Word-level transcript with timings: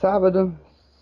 sábado, 0.00 0.52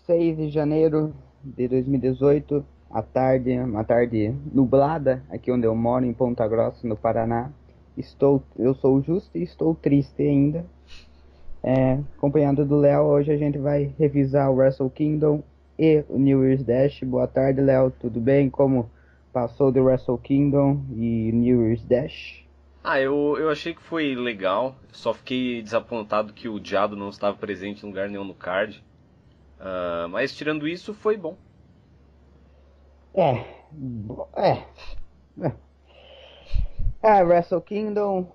6 0.05 0.37
de 0.37 0.49
janeiro 0.49 1.13
de 1.43 1.67
2018, 1.67 2.65
à 2.89 3.01
tarde, 3.01 3.59
uma 3.59 3.83
tarde 3.83 4.33
nublada, 4.53 5.21
aqui 5.29 5.51
onde 5.51 5.67
eu 5.67 5.75
moro, 5.75 6.05
em 6.05 6.13
Ponta 6.13 6.47
Grossa, 6.47 6.87
no 6.87 6.95
Paraná. 6.95 7.51
Estou, 7.97 8.41
eu 8.57 8.73
sou 8.75 9.01
justo 9.01 9.37
e 9.37 9.43
estou 9.43 9.75
triste 9.75 10.23
ainda. 10.23 10.65
É, 11.61 11.99
acompanhado 12.17 12.65
do 12.65 12.77
Léo, 12.77 13.03
hoje 13.03 13.31
a 13.31 13.37
gente 13.37 13.57
vai 13.57 13.93
revisar 13.99 14.49
o 14.49 14.55
Wrestle 14.55 14.89
Kingdom 14.89 15.43
e 15.77 16.03
o 16.07 16.17
New 16.17 16.45
Year's 16.45 16.63
Dash. 16.63 17.01
Boa 17.03 17.27
tarde, 17.27 17.59
Léo, 17.59 17.91
tudo 17.99 18.21
bem? 18.21 18.49
Como 18.49 18.89
passou 19.33 19.73
do 19.73 19.83
Wrestle 19.83 20.17
Kingdom 20.19 20.79
e 20.91 21.31
New 21.33 21.65
Year's 21.65 21.83
Dash? 21.83 22.44
Ah, 22.87 23.01
eu, 23.01 23.35
eu 23.39 23.49
achei 23.49 23.73
que 23.73 23.81
foi 23.81 24.13
legal. 24.13 24.75
Só 24.91 25.11
fiquei 25.11 25.59
desapontado 25.63 26.31
que 26.31 26.47
o 26.47 26.59
Diado 26.59 26.95
não 26.95 27.09
estava 27.09 27.35
presente 27.35 27.83
em 27.83 27.89
lugar 27.89 28.07
nenhum 28.07 28.23
no 28.23 28.35
card. 28.35 28.83
Uh, 29.59 30.07
mas 30.09 30.35
tirando 30.35 30.67
isso, 30.67 30.93
foi 30.93 31.17
bom. 31.17 31.35
É. 33.15 33.43
É. 34.35 34.63
É, 35.41 35.51
é 37.01 37.23
Wrestle 37.23 37.59
Kingdom 37.61 38.31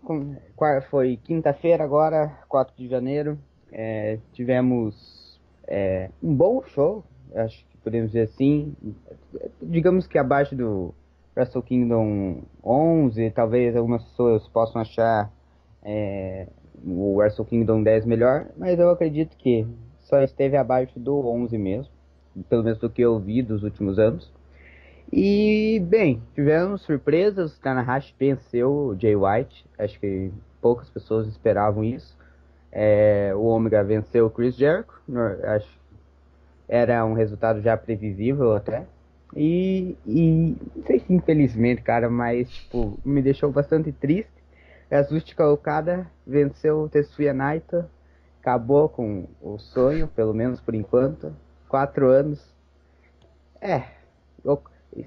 foi 0.91 1.17
quinta-feira 1.23 1.85
agora, 1.85 2.37
4 2.49 2.75
de 2.77 2.89
janeiro. 2.89 3.39
É, 3.71 4.19
tivemos 4.33 5.41
é, 5.69 6.11
um 6.21 6.35
bom 6.35 6.61
show, 6.65 7.05
acho 7.37 7.65
que 7.67 7.77
podemos 7.85 8.09
dizer 8.11 8.23
assim. 8.23 8.75
Digamos 9.63 10.09
que 10.09 10.19
abaixo 10.19 10.57
do 10.57 10.93
Wrestle 11.37 11.63
Kingdom 11.63 12.43
11, 12.65 13.31
talvez 13.31 13.77
algumas 13.77 14.03
pessoas 14.05 14.47
possam 14.49 14.81
achar 14.81 15.31
é, 15.83 16.47
o 16.85 17.17
Wrestle 17.17 17.45
Kingdom 17.45 17.83
10 17.83 18.05
melhor, 18.05 18.47
mas 18.57 18.79
eu 18.79 18.91
acredito 18.91 19.37
que 19.37 19.67
só 20.01 20.21
esteve 20.23 20.57
abaixo 20.57 20.99
do 20.99 21.27
11 21.27 21.57
mesmo, 21.57 21.93
pelo 22.49 22.65
menos 22.65 22.79
do 22.79 22.91
que 22.91 23.03
eu 23.03 23.19
vi 23.19 23.43
dos 23.43 23.63
últimos 23.63 23.99
anos. 23.99 24.31
E, 25.13 25.83
bem, 25.89 26.23
tivemos 26.35 26.83
surpresas, 26.83 27.59
Tanahashi 27.59 28.15
venceu 28.19 28.71
o 28.71 28.97
Jay 28.99 29.17
White, 29.17 29.67
acho 29.79 29.99
que 29.99 30.31
poucas 30.61 30.89
pessoas 30.89 31.27
esperavam 31.27 31.83
isso. 31.83 32.17
É, 32.71 33.33
o 33.35 33.47
Omega 33.47 33.83
venceu 33.83 34.27
o 34.27 34.31
Chris 34.31 34.55
Jericho, 34.55 35.01
acho 35.43 35.81
era 36.71 37.05
um 37.05 37.15
resultado 37.15 37.61
já 37.61 37.77
previsível 37.77 38.55
até. 38.55 38.87
E, 39.37 39.97
e 40.07 40.57
não 40.75 40.85
sei 40.85 41.01
se 41.01 41.13
infelizmente, 41.13 41.83
cara, 41.83 42.11
mas 42.11 42.51
tipo, 42.51 42.99
me 43.05 43.23
deixou 43.23 43.51
bastante 43.51 43.93
triste. 43.93 44.31
Yasushi 44.91 45.41
Okada 45.41 46.11
venceu 46.27 46.81
o 46.81 46.89
Tetsuya 46.89 47.33
Naito, 47.33 47.85
acabou 48.41 48.89
com 48.89 49.29
o 49.41 49.59
sonho, 49.59 50.09
pelo 50.09 50.35
menos 50.35 50.61
por 50.61 50.75
enquanto. 50.75 51.33
Quatro 51.69 52.09
anos. 52.09 52.45
É, 53.61 53.85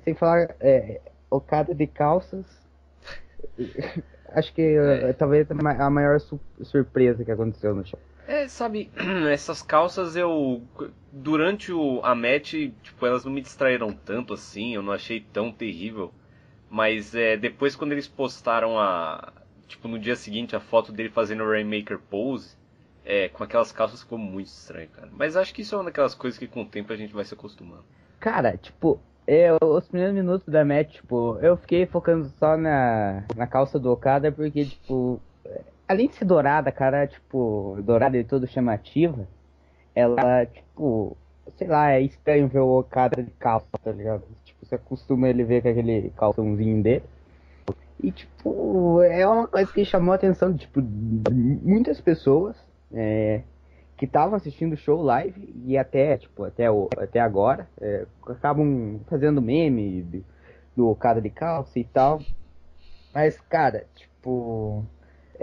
sem 0.04 0.14
falar 0.14 0.56
é, 0.60 1.02
Okada 1.30 1.76
de 1.76 1.88
calças. 1.88 2.46
Acho 4.30 4.54
que 4.54 4.62
é. 4.62 5.14
talvez 5.14 5.48
a 5.52 5.90
maior 5.90 6.20
su 6.20 6.40
surpresa 6.62 7.24
que 7.24 7.32
aconteceu 7.32 7.76
no 7.76 7.86
show. 7.86 8.00
É, 8.28 8.48
sabe, 8.48 8.90
essas 9.32 9.62
calças 9.62 10.16
eu. 10.16 10.62
Durante 11.12 11.72
o, 11.72 12.02
a 12.04 12.16
match, 12.16 12.54
tipo, 12.82 13.06
elas 13.06 13.24
não 13.26 13.32
me 13.32 13.42
distraíram 13.42 13.92
tanto 13.92 14.34
assim, 14.34 14.74
eu 14.74 14.82
não 14.82 14.94
achei 14.94 15.20
tão 15.20 15.52
terrível. 15.52 16.12
Mas 16.70 17.14
é, 17.14 17.38
depois 17.38 17.76
quando 17.76 17.92
eles 17.92 18.08
postaram 18.08 18.80
a. 18.80 19.32
Tipo, 19.68 19.88
no 19.88 20.00
dia 20.00 20.16
seguinte 20.16 20.56
a 20.56 20.60
foto 20.60 20.92
dele 20.92 21.10
fazendo 21.10 21.44
o 21.44 21.50
Rainmaker 21.50 22.00
pose, 22.00 22.56
é, 23.06 23.30
com 23.30 23.44
aquelas 23.44 23.72
calças 23.72 24.02
ficou 24.02 24.18
muito 24.18 24.48
estranho, 24.48 24.90
cara. 24.90 25.10
Mas 25.12 25.36
acho 25.36 25.54
que 25.54 25.62
isso 25.62 25.76
é 25.76 25.78
uma 25.78 25.86
daquelas 25.86 26.16
coisas 26.16 26.38
que 26.38 26.48
com 26.48 26.62
o 26.62 26.66
tempo 26.66 26.92
a 26.92 26.96
gente 26.96 27.14
vai 27.14 27.24
se 27.26 27.34
acostumando. 27.34 27.84
Cara, 28.20 28.58
tipo, 28.58 29.00
eu, 29.28 29.58
os 29.62 29.88
primeiros 29.88 30.16
minutos 30.16 30.48
da 30.48 30.66
match, 30.66 30.96
tipo, 30.96 31.38
eu 31.42 31.58
fiquei 31.58 31.86
focando 31.86 32.26
só 32.40 32.58
na, 32.58 33.24
na 33.36 33.48
calça 33.48 33.80
do 33.80 33.92
Okada 33.92 34.32
porque, 34.32 34.66
tipo, 34.66 35.20
além 35.94 36.08
de 36.08 36.16
ser 36.16 36.26
dourada, 36.26 36.72
cara, 36.72 37.08
tipo, 37.08 37.78
dourada 37.84 38.18
e 38.18 38.24
toda 38.24 38.48
chamativa, 38.48 39.28
ela, 39.96 40.46
tipo, 40.46 41.16
sei 41.56 41.68
lá, 41.68 41.92
é 41.92 42.02
estranho 42.02 42.48
ver 42.48 42.60
o 42.60 42.80
Okada 42.80 43.22
de 43.22 43.32
calça, 43.32 43.68
tá 43.84 43.92
ligado? 43.92 44.24
Tipo, 44.44 44.66
você 44.66 44.76
acostuma 44.76 45.30
ele 45.30 45.44
ver 45.44 45.62
com 45.62 45.70
aquele 45.70 46.10
calçãozinho 46.12 46.82
dele. 46.82 47.04
E, 48.02 48.12
tipo, 48.12 49.02
é 49.04 49.26
uma 49.26 49.48
coisa 49.48 49.72
que 49.72 49.86
chamou 49.86 50.12
a 50.12 50.16
atenção, 50.16 50.54
tipo, 50.56 50.82
de 50.82 51.32
muitas 51.32 52.02
pessoas 52.02 52.58
é, 52.92 53.42
que 53.96 54.06
estavam 54.06 54.36
assistindo 54.36 54.74
o 54.74 54.78
show 54.78 55.02
live 55.02 55.54
e 55.66 55.78
até, 55.78 56.18
tipo, 56.18 56.44
até, 56.44 56.70
o, 56.70 56.90
até 56.98 57.20
agora, 57.20 57.68
é, 57.80 58.06
acabam 58.28 59.00
fazendo 59.08 59.42
meme 59.42 60.26
do 60.76 60.90
Okada 60.90 61.22
de 61.22 61.30
calça 61.30 61.80
e 61.80 61.84
tal. 61.84 62.20
Mas, 63.14 63.40
cara, 63.42 63.86
tipo, 63.96 64.84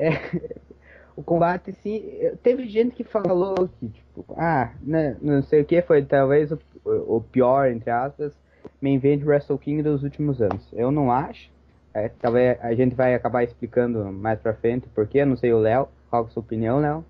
é, 0.00 0.56
o 1.16 1.22
combate, 1.22 1.72
sim. 1.72 2.02
Teve 2.42 2.68
gente 2.68 2.94
que 2.94 3.04
falou 3.04 3.68
que, 3.78 3.88
tipo, 3.88 4.24
ah, 4.36 4.72
né, 4.82 5.16
não 5.20 5.42
sei 5.42 5.60
o 5.60 5.64
que, 5.64 5.82
foi 5.82 6.02
talvez 6.04 6.50
o, 6.50 6.58
o 6.84 7.20
pior, 7.20 7.70
entre 7.70 7.90
aspas, 7.90 8.32
main 8.80 8.94
event 8.94 9.22
Wrestle 9.24 9.58
King 9.58 9.82
dos 9.82 10.02
últimos 10.02 10.40
anos. 10.40 10.66
Eu 10.72 10.90
não 10.90 11.12
acho. 11.12 11.50
É, 11.92 12.08
talvez 12.08 12.58
a 12.60 12.74
gente 12.74 12.94
vai 12.94 13.14
acabar 13.14 13.42
explicando 13.42 14.04
mais 14.12 14.38
pra 14.40 14.54
frente 14.54 14.88
porque, 14.94 15.24
não 15.24 15.36
sei 15.36 15.52
o 15.52 15.58
Léo. 15.58 15.88
Qual 16.08 16.24
é 16.24 16.26
a 16.26 16.30
sua 16.30 16.40
opinião, 16.40 16.80
Léo? 16.80 17.04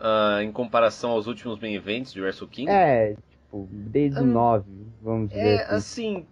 Uh, 0.00 0.40
em 0.42 0.50
comparação 0.50 1.10
aos 1.10 1.26
últimos 1.26 1.58
main 1.60 1.74
events 1.74 2.12
de 2.12 2.20
Wrestle 2.20 2.48
King? 2.48 2.70
É, 2.70 3.14
tipo, 3.30 3.68
desde 3.70 4.20
o 4.20 4.24
9, 4.24 4.64
vamos 5.00 5.28
dizer. 5.28 5.40
É, 5.40 5.62
assim. 5.62 5.74
assim, 5.74 6.26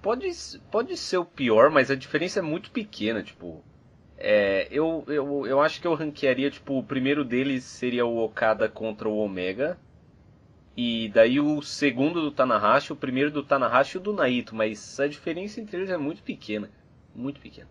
pode, 0.00 0.30
pode 0.70 0.96
ser 0.96 1.18
o 1.18 1.24
pior, 1.24 1.70
mas 1.70 1.90
a 1.90 1.96
diferença 1.96 2.38
é 2.38 2.42
muito 2.42 2.70
pequena, 2.70 3.22
tipo. 3.22 3.62
É, 4.20 4.68
eu, 4.70 5.04
eu, 5.08 5.46
eu 5.46 5.60
acho 5.60 5.80
que 5.80 5.86
eu 5.86 5.94
ranquearia, 5.94 6.50
tipo, 6.50 6.78
o 6.78 6.84
primeiro 6.84 7.24
deles 7.24 7.64
seria 7.64 8.04
o 8.06 8.18
Okada 8.18 8.68
contra 8.68 9.08
o 9.08 9.16
Omega. 9.18 9.78
E 10.76 11.08
daí 11.10 11.40
o 11.40 11.62
segundo 11.62 12.20
do 12.22 12.32
Tanahashi, 12.32 12.92
o 12.92 12.96
primeiro 12.96 13.30
do 13.30 13.44
Tanahashi 13.44 13.96
e 13.96 14.00
o 14.00 14.02
do 14.02 14.12
Naito. 14.12 14.54
Mas 14.54 14.98
a 15.00 15.08
diferença 15.08 15.60
entre 15.60 15.76
eles 15.78 15.90
é 15.90 15.96
muito 15.98 16.22
pequena. 16.22 16.70
Muito 17.14 17.40
pequena. 17.40 17.68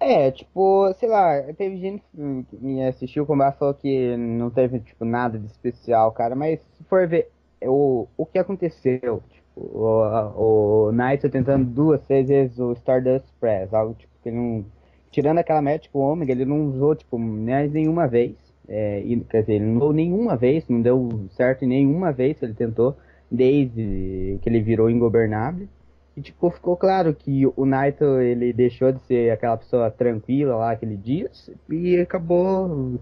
É, 0.00 0.30
tipo, 0.32 0.92
sei 0.94 1.08
lá, 1.08 1.42
teve 1.54 1.78
gente 1.78 2.04
que 2.12 2.56
me 2.58 2.86
assistiu 2.86 3.22
o 3.24 3.26
combate 3.26 3.58
falou 3.58 3.74
que 3.74 4.16
não 4.16 4.50
teve, 4.50 4.80
tipo, 4.80 5.04
nada 5.04 5.38
de 5.38 5.46
especial, 5.46 6.12
cara. 6.12 6.34
Mas 6.36 6.60
se 6.76 6.84
for 6.84 7.08
ver 7.08 7.32
o, 7.62 8.06
o 8.16 8.26
que 8.26 8.38
aconteceu, 8.38 9.22
tipo, 9.30 9.43
o, 9.56 10.88
o 10.88 10.92
Naito 10.92 11.28
tentando 11.28 11.64
duas, 11.64 12.06
vezes 12.08 12.58
o 12.58 12.72
Stardust 12.72 13.26
Press, 13.40 13.72
algo 13.72 13.94
tipo 13.94 14.14
ele 14.28 14.36
não. 14.36 14.64
Tirando 15.10 15.38
aquela 15.38 15.62
match 15.62 15.88
com 15.92 16.00
o 16.00 16.12
Omega, 16.12 16.32
ele 16.32 16.44
não 16.44 16.66
usou, 16.66 16.94
tipo, 16.94 17.18
mais 17.18 17.72
nenhuma 17.72 18.08
vez. 18.08 18.34
É, 18.66 19.00
e, 19.00 19.20
quer 19.20 19.42
dizer, 19.42 19.54
ele 19.54 19.66
não 19.66 19.76
usou 19.76 19.92
nenhuma 19.92 20.36
vez, 20.36 20.66
não 20.68 20.80
deu 20.80 21.28
certo 21.30 21.64
nenhuma 21.66 22.10
vez 22.10 22.38
que 22.38 22.44
ele 22.44 22.54
tentou, 22.54 22.96
desde 23.30 24.38
que 24.42 24.48
ele 24.48 24.60
virou 24.60 24.90
ingobernável. 24.90 25.68
E, 26.16 26.20
tipo, 26.20 26.50
ficou 26.50 26.76
claro 26.76 27.14
que 27.14 27.46
o 27.56 27.64
Naito, 27.64 28.04
ele 28.20 28.52
deixou 28.52 28.90
de 28.90 29.00
ser 29.02 29.30
aquela 29.30 29.56
pessoa 29.56 29.90
tranquila 29.90 30.56
lá 30.56 30.72
aquele 30.72 30.96
dia 30.96 31.30
e 31.70 31.96
acabou 31.96 32.98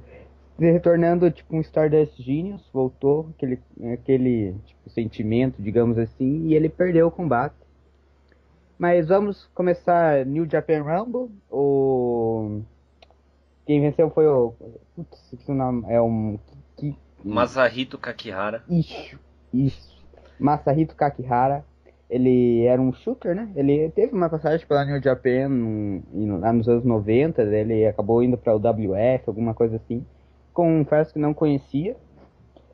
retornando, 0.58 1.30
tipo, 1.30 1.56
um 1.56 1.60
Stardust 1.60 2.20
Genius, 2.22 2.62
voltou 2.72 3.30
aquele, 3.34 3.58
aquele 3.92 4.54
tipo, 4.64 4.90
sentimento, 4.90 5.60
digamos 5.60 5.98
assim, 5.98 6.46
e 6.46 6.54
ele 6.54 6.68
perdeu 6.68 7.06
o 7.06 7.10
combate. 7.10 7.54
Mas 8.78 9.08
vamos 9.08 9.48
começar 9.54 10.26
New 10.26 10.48
Japan 10.48 10.82
Rumble. 10.82 11.30
O... 11.50 12.60
Quem 13.64 13.80
venceu 13.80 14.10
foi 14.10 14.26
o. 14.26 14.54
Putz, 14.96 15.34
que 15.38 15.52
nome 15.52 15.84
é 15.88 16.00
um. 16.00 16.38
Masahito 17.24 17.96
Kakihara. 17.96 18.64
Isso, 18.68 19.18
isso. 19.54 19.96
Masahito 20.38 20.96
Kakihara. 20.96 21.64
Ele 22.10 22.64
era 22.64 22.82
um 22.82 22.92
shooter, 22.92 23.34
né? 23.34 23.50
Ele 23.54 23.88
teve 23.90 24.12
uma 24.12 24.28
passagem 24.28 24.66
pela 24.66 24.84
New 24.84 25.00
Japan 25.00 25.48
lá 26.40 26.52
nos 26.52 26.68
anos 26.68 26.84
90. 26.84 27.40
Ele 27.42 27.86
acabou 27.86 28.22
indo 28.22 28.36
para 28.36 28.54
o 28.54 28.58
WF, 28.58 29.22
alguma 29.28 29.54
coisa 29.54 29.76
assim. 29.76 30.04
Confesso 30.52 31.12
que 31.12 31.18
não 31.18 31.34
conhecia. 31.34 31.96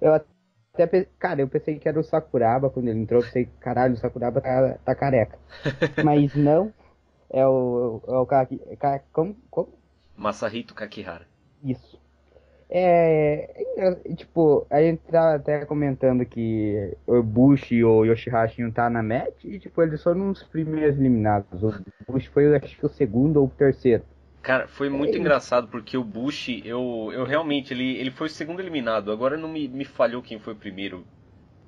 Eu 0.01 0.15
até, 0.15 1.07
cara, 1.19 1.41
eu 1.41 1.49
pensei 1.49 1.79
que 1.79 1.89
era 1.89 1.99
o 1.99 2.05
Sakuraba 2.05 2.71
quando 2.71 2.89
ele 2.89 3.01
entrou. 3.01 3.21
Eu 3.21 3.27
pensei, 3.27 3.49
caralho, 3.61 3.95
o 3.95 3.99
Sakuraba 3.99 4.41
tá, 4.41 4.79
tá 4.85 4.95
careca. 4.95 5.39
Mas 6.05 6.35
não. 6.35 6.73
É 7.31 7.47
o, 7.47 8.01
é 8.07 8.13
o 8.13 8.27
Kaki, 8.27 8.61
como, 9.13 9.37
como? 9.51 9.69
Masahito 10.17 10.75
Kakihara. 10.75 11.27
Isso. 11.63 12.01
É, 12.71 13.65
é, 13.79 14.15
tipo, 14.15 14.67
a 14.69 14.81
gente 14.83 15.01
tá 15.11 15.37
até 15.37 15.65
comentando 15.65 16.25
que 16.27 16.95
o 17.07 17.23
Bush 17.23 17.73
e 17.73 17.83
o 17.83 18.05
Yoshihashi 18.05 18.63
não 18.63 18.71
tá 18.71 18.91
na 18.91 19.03
match 19.03 19.45
e 19.45 19.59
tipo, 19.59 19.83
eles 19.83 20.03
foram 20.03 20.31
os 20.31 20.43
primeiros 20.43 20.99
eliminados. 20.99 21.63
O 21.63 21.73
Bush 22.07 22.27
foi 22.27 22.55
acho 22.55 22.77
que 22.77 22.85
o 22.85 22.91
segundo 22.91 23.39
ou 23.39 23.47
o 23.47 23.51
terceiro. 23.51 24.05
Cara, 24.43 24.69
foi 24.69 24.89
muito 24.89 25.17
é 25.17 25.19
engraçado 25.19 25.69
porque 25.69 25.97
o 25.97 26.05
Bush, 26.05 26.49
eu, 26.65 27.11
eu 27.13 27.25
realmente, 27.25 27.73
ele, 27.75 27.97
ele 27.97 28.11
foi 28.11 28.29
o 28.29 28.31
segundo 28.31 28.61
eliminado. 28.61 29.11
Agora 29.13 29.37
não 29.37 29.49
me, 29.49 29.69
me 29.69 29.85
falhou 29.85 30.23
quem 30.23 30.39
foi 30.39 30.53
o 30.53 30.57
primeiro. 30.57 31.05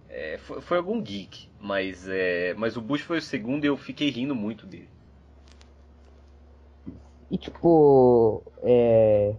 É, 0.09 0.39
foi, 0.39 0.61
foi, 0.61 0.79
algum 0.79 1.01
geek, 1.01 1.49
mas, 1.61 2.09
é, 2.09 2.55
mas 2.55 2.77
o 2.77 2.81
Bush 2.81 3.03
foi 3.03 3.19
o 3.19 3.23
segundo 3.23 3.65
e 3.65 3.69
eu 3.69 3.77
fiquei 3.77 4.11
rindo 4.11 4.35
muito 4.35 4.67
dele. 4.67 4.89
E 7.31 7.39
tipo, 7.39 8.43
é. 8.63 9.35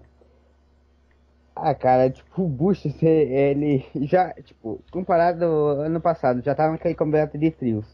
Ah, 1.56 1.76
cara, 1.76 2.10
tipo, 2.10 2.44
o 2.44 2.48
Bush, 2.48 2.86
ele 3.04 3.86
já, 4.08 4.34
tipo, 4.34 4.82
comparado 4.92 5.44
ao 5.46 5.82
ano 5.82 6.00
passado, 6.02 6.42
já 6.42 6.56
tava 6.56 6.72
naquele 6.72 6.96
campeonato 6.96 7.38
de 7.38 7.52
trios. 7.52 7.86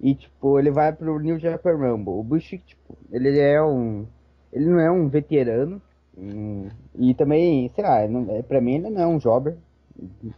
E, 0.00 0.14
tipo, 0.14 0.58
ele 0.58 0.70
vai 0.70 0.92
pro 0.92 1.18
New 1.18 1.38
Japan 1.38 1.76
Rumble. 1.76 2.14
O 2.14 2.22
Bush, 2.22 2.48
tipo, 2.66 2.98
ele 3.10 3.38
é 3.38 3.62
um. 3.62 4.06
Ele 4.54 4.66
não 4.66 4.78
é 4.78 4.90
um 4.90 5.08
veterano. 5.08 5.82
Um, 6.16 6.68
e 6.96 7.12
também, 7.12 7.70
sei 7.74 7.82
lá, 7.82 8.00
é, 8.00 8.42
pra 8.42 8.60
mim 8.60 8.76
ele 8.76 8.88
não 8.90 9.02
é 9.02 9.06
um 9.06 9.18
jobber. 9.18 9.56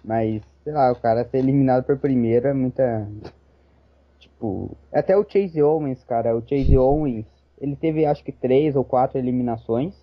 Mas, 0.03 0.43
sei 0.65 0.73
lá, 0.73 0.91
o 0.91 0.97
cara 0.97 1.25
ser 1.25 1.39
eliminado 1.39 1.85
por 1.85 1.99
primeiro 1.99 2.49
é 2.49 2.55
muita. 2.55 3.07
Tipo. 4.19 4.77
Até 4.93 5.17
o 5.17 5.25
Chase 5.29 5.63
Owens, 5.63 6.03
cara. 6.03 6.35
O 6.37 6.41
Chase 6.41 6.77
Owens, 6.77 7.27
ele 7.61 7.77
teve 7.77 8.07
acho 8.07 8.25
que 8.25 8.33
três 8.33 8.75
ou 8.75 8.85
quatro 8.85 9.19
eliminações. 9.19 9.95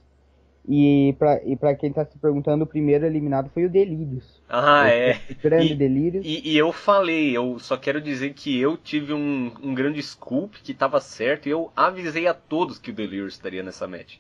E 0.68 1.14
pra, 1.20 1.44
e 1.44 1.58
pra 1.58 1.76
quem 1.76 1.92
tá 1.92 2.06
se 2.06 2.18
perguntando, 2.18 2.64
o 2.64 2.68
primeiro 2.68 3.06
eliminado 3.06 3.50
foi 3.50 3.66
o 3.66 3.70
Delírios. 3.70 4.42
Ah, 4.48 4.88
é. 4.88 5.20
grande 5.42 5.74
e, 5.74 5.76
Delírios. 5.76 6.26
E, 6.26 6.52
e, 6.52 6.58
eu 6.58 6.72
falei, 6.72 7.36
eu 7.36 7.60
só 7.60 7.76
quero 7.76 8.00
dizer 8.00 8.34
que 8.34 8.60
eu 8.60 8.78
tive 8.78 9.14
um, 9.14 9.52
um 9.62 9.74
grande 9.74 10.02
scoop 10.02 10.62
que 10.62 10.74
tava 10.74 11.02
certo 11.02 11.48
e 11.48 11.52
eu 11.52 11.70
avisei 11.76 12.28
a 12.28 12.34
todos 12.34 12.80
que 12.80 12.92
o 12.92 12.94
Delírios 12.94 13.34
estaria 13.34 13.62
nessa 13.62 13.88
match. 13.88 14.18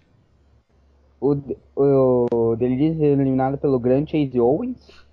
O, 1.21 1.33
o, 1.75 2.27
o 2.31 2.55
Delírios 2.57 2.99
eliminado 2.99 3.57
pelo 3.57 3.79
grande 3.79 4.11
Chase 4.11 4.37
Owens? 4.37 5.05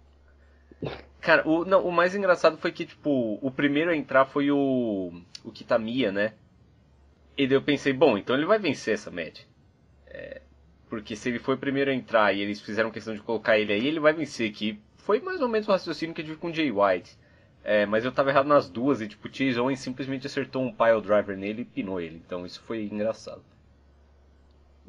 Cara, 1.21 1.49
o, 1.49 1.65
não, 1.65 1.87
o 1.87 1.93
mais 1.93 2.12
engraçado 2.15 2.56
foi 2.56 2.73
que, 2.73 2.85
tipo, 2.85 3.38
o 3.41 3.50
primeiro 3.53 3.93
a 3.93 3.97
entrar 3.97 4.25
foi 4.25 4.50
o, 4.50 5.12
o 5.44 5.53
Kitamiya, 5.53 6.11
né? 6.11 6.33
E 7.38 7.47
daí 7.47 7.56
eu 7.56 7.62
pensei, 7.62 7.93
bom, 7.93 8.19
então 8.19 8.35
ele 8.35 8.47
vai 8.47 8.59
vencer 8.59 8.94
essa 8.94 9.12
match. 9.12 9.43
É, 10.09 10.41
porque 10.90 11.14
se 11.14 11.28
ele 11.28 11.38
foi 11.38 11.54
o 11.54 11.58
primeiro 11.58 11.90
a 11.90 11.94
entrar 11.94 12.34
e 12.34 12.40
eles 12.40 12.60
fizeram 12.60 12.90
questão 12.90 13.14
de 13.14 13.22
colocar 13.22 13.56
ele 13.56 13.72
aí, 13.72 13.87
ele 13.87 14.00
vai 14.00 14.12
vencer. 14.12 14.50
Que 14.52 14.78
foi 14.96 15.20
mais 15.20 15.40
ou 15.40 15.48
menos 15.48 15.69
o 15.69 15.70
raciocínio 15.70 16.14
que 16.14 16.20
eu 16.20 16.25
tive 16.25 16.37
com 16.37 16.48
o 16.48 16.52
Jay 16.54 16.70
White. 16.70 17.16
É, 17.62 17.87
mas 17.87 18.04
eu 18.04 18.12
tava 18.12 18.31
errado 18.31 18.46
nas 18.48 18.69
duas 18.69 19.00
e 19.00 19.06
tipo, 19.06 19.28
o 19.28 19.32
Chase 19.32 19.60
Owens 19.60 19.81
simplesmente 19.81 20.26
acertou 20.26 20.62
um 20.62 20.72
pile 20.72 21.00
driver 21.00 21.37
nele 21.37 21.62
e 21.62 21.64
pinou 21.64 22.00
ele. 22.00 22.20
Então 22.26 22.44
isso 22.44 22.60
foi 22.62 22.84
engraçado. 22.84 23.42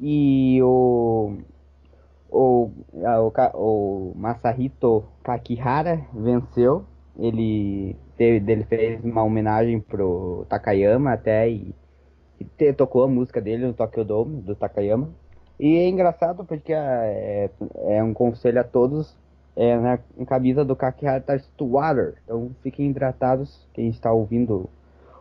E 0.00 0.60
o. 0.62 1.38
O, 2.30 2.70
o, 2.94 3.32
o 3.54 4.14
Masahito 4.16 5.04
Kakihara 5.22 6.04
venceu. 6.12 6.84
Ele, 7.16 7.94
teve, 8.16 8.50
ele 8.52 8.64
fez 8.64 9.04
uma 9.04 9.22
homenagem 9.22 9.78
pro 9.78 10.46
Takayama 10.48 11.12
até 11.12 11.50
e, 11.50 11.74
e 12.40 12.72
tocou 12.72 13.04
a 13.04 13.08
música 13.08 13.38
dele 13.38 13.66
no 13.66 13.74
Tokyo 13.74 14.02
Dome 14.02 14.40
do 14.40 14.56
Takayama. 14.56 15.10
E 15.62 15.76
é 15.76 15.88
engraçado 15.88 16.44
porque 16.44 16.72
é, 16.72 17.48
é 17.84 18.02
um 18.02 18.12
conselho 18.12 18.60
a 18.60 18.64
todos. 18.64 19.16
É, 19.54 19.76
na, 19.76 19.96
na 20.16 20.26
camisa 20.26 20.64
do 20.64 20.74
Kakihara 20.74 21.20
tá 21.20 21.38
water. 21.60 22.16
Então 22.24 22.50
fiquem 22.64 22.90
hidratados, 22.90 23.64
quem 23.72 23.88
está 23.88 24.10
ouvindo 24.10 24.68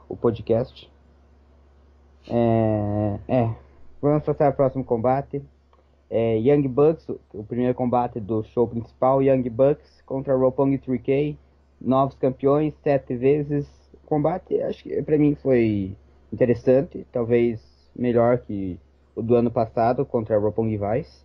o 0.09 0.17
podcast. 0.17 0.91
É, 2.27 3.19
é. 3.27 3.55
Vamos 4.01 4.23
passar 4.23 4.47
ao 4.47 4.53
próximo 4.53 4.83
combate. 4.83 5.43
É, 6.09 6.39
Young 6.39 6.67
Bucks, 6.67 7.07
o 7.31 7.43
primeiro 7.43 7.75
combate 7.75 8.19
do 8.19 8.41
show 8.45 8.67
principal. 8.67 9.21
Young 9.21 9.47
Bucks 9.47 10.01
contra 10.07 10.35
Roppongi 10.35 10.79
3K. 10.79 11.37
Novos 11.79 12.15
campeões, 12.15 12.73
sete 12.83 13.15
vezes. 13.15 13.67
O 13.93 14.07
combate, 14.07 14.59
acho 14.63 14.81
que 14.85 15.03
pra 15.03 15.19
mim 15.19 15.35
foi 15.35 15.95
interessante. 16.33 17.05
Talvez 17.11 17.61
melhor 17.95 18.39
que 18.39 18.79
o 18.90 18.90
do 19.21 19.35
ano 19.35 19.51
passado 19.51 20.05
contra 20.05 20.35
a 20.35 20.39
Roppongi 20.39 20.77
Vice. 20.77 21.23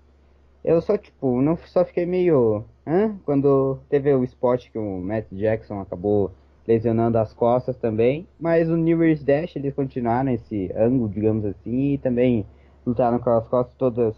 Eu 0.65 0.81
só, 0.81 0.97
tipo, 0.99 1.41
não 1.41 1.57
só 1.57 1.85
fiquei 1.85 2.05
meio. 2.07 2.65
Hã? 2.87 3.17
Quando 3.25 3.79
teve 3.89 4.13
o 4.15 4.25
spot 4.25 4.69
que 4.71 4.79
o 4.79 5.01
Matt 5.01 5.27
Jackson 5.31 5.81
acabou 5.81 6.33
lesionando 6.67 7.19
as 7.19 7.33
costas 7.33 7.77
também. 7.77 8.27
Mas 8.39 8.69
o 8.69 8.77
New 8.77 9.03
Year's 9.03 9.23
Dash 9.23 9.55
eles 9.57 9.75
continuaram 9.75 10.33
esse 10.33 10.73
ângulo, 10.77 11.09
digamos 11.09 11.45
assim, 11.45 11.93
e 11.93 11.99
também 11.99 12.45
lutaram 12.85 13.19
com 13.19 13.31
as 13.31 13.47
costas 13.47 13.75
todas 13.77 14.17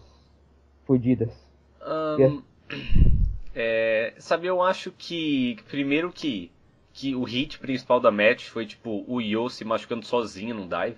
fodidas. 0.85 1.31
Um, 1.85 2.41
é, 3.53 4.13
sabe, 4.17 4.47
eu 4.47 4.61
acho 4.61 4.91
que. 4.91 5.57
Primeiro 5.69 6.11
que. 6.11 6.51
Que 6.91 7.15
o 7.15 7.23
hit 7.23 7.59
principal 7.59 7.99
da 7.99 8.11
match 8.11 8.47
foi 8.47 8.65
tipo 8.65 9.05
o 9.07 9.21
Yo 9.21 9.47
se 9.49 9.63
machucando 9.63 10.05
sozinho 10.05 10.55
no 10.55 10.67
dive. 10.67 10.97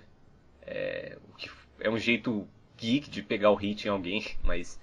É, 0.66 1.18
é 1.78 1.90
um 1.90 1.98
jeito 1.98 2.48
geek 2.82 3.08
de 3.08 3.22
pegar 3.22 3.50
o 3.50 3.54
hit 3.54 3.86
em 3.86 3.90
alguém, 3.90 4.24
mas. 4.42 4.80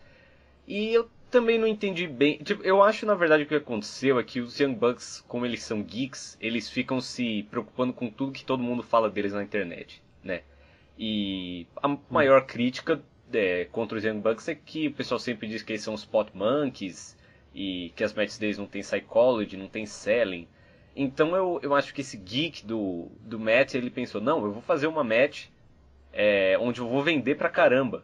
E 0.66 0.94
eu 0.94 1.10
também 1.30 1.60
não 1.60 1.68
entendi 1.68 2.08
bem. 2.08 2.38
Tipo, 2.38 2.64
eu 2.64 2.82
acho 2.82 3.06
na 3.06 3.14
verdade 3.14 3.44
o 3.44 3.46
que 3.46 3.56
aconteceu 3.56 4.18
é 4.20 4.24
que 4.24 4.40
os 4.40 4.60
Young 4.60 4.76
Bucks, 4.76 5.24
como 5.28 5.46
eles 5.46 5.62
são 5.64 5.84
geeks, 5.84 6.38
eles 6.40 6.70
ficam 6.70 7.02
se 7.02 7.44
preocupando 7.50 7.92
com 7.92 8.10
tudo 8.10 8.32
que 8.32 8.46
todo 8.46 8.64
mundo 8.64 8.82
fala 8.82 9.10
deles 9.10 9.34
na 9.34 9.44
internet, 9.44 10.02
né? 10.24 10.42
E 10.98 11.68
a 11.78 11.98
maior 12.10 12.46
crítica 12.46 13.02
é, 13.34 13.66
contra 13.72 13.98
os 13.98 14.04
Young 14.04 14.20
Bucks 14.20 14.48
é 14.48 14.56
que 14.56 14.88
o 14.88 14.94
pessoal 14.94 15.20
sempre 15.20 15.48
diz 15.48 15.62
que 15.62 15.74
eles 15.74 15.84
são 15.84 15.96
spot 15.96 16.30
monkeys 16.34 17.18
e 17.54 17.92
que 17.96 18.04
as 18.04 18.14
matches 18.14 18.38
deles 18.38 18.58
não 18.58 18.68
tem 18.68 18.82
psychology, 18.82 19.58
não 19.58 19.68
tem 19.68 19.86
selling. 19.86 20.48
Então 20.96 21.36
eu, 21.36 21.60
eu 21.62 21.76
acho 21.76 21.94
que 21.94 22.02
esse 22.02 22.18
geek 22.18 22.66
do, 22.66 23.10
do 23.22 23.40
Matt, 23.40 23.76
ele 23.76 23.90
pensou, 23.90 24.20
não, 24.20 24.44
eu 24.44 24.52
vou 24.52 24.62
fazer 24.62 24.88
uma 24.88 25.04
match 25.04 25.48
é, 26.14 26.58
onde 26.60 26.80
eu 26.80 26.88
vou 26.88 27.04
vender 27.04 27.36
pra 27.36 27.50
caramba. 27.50 28.04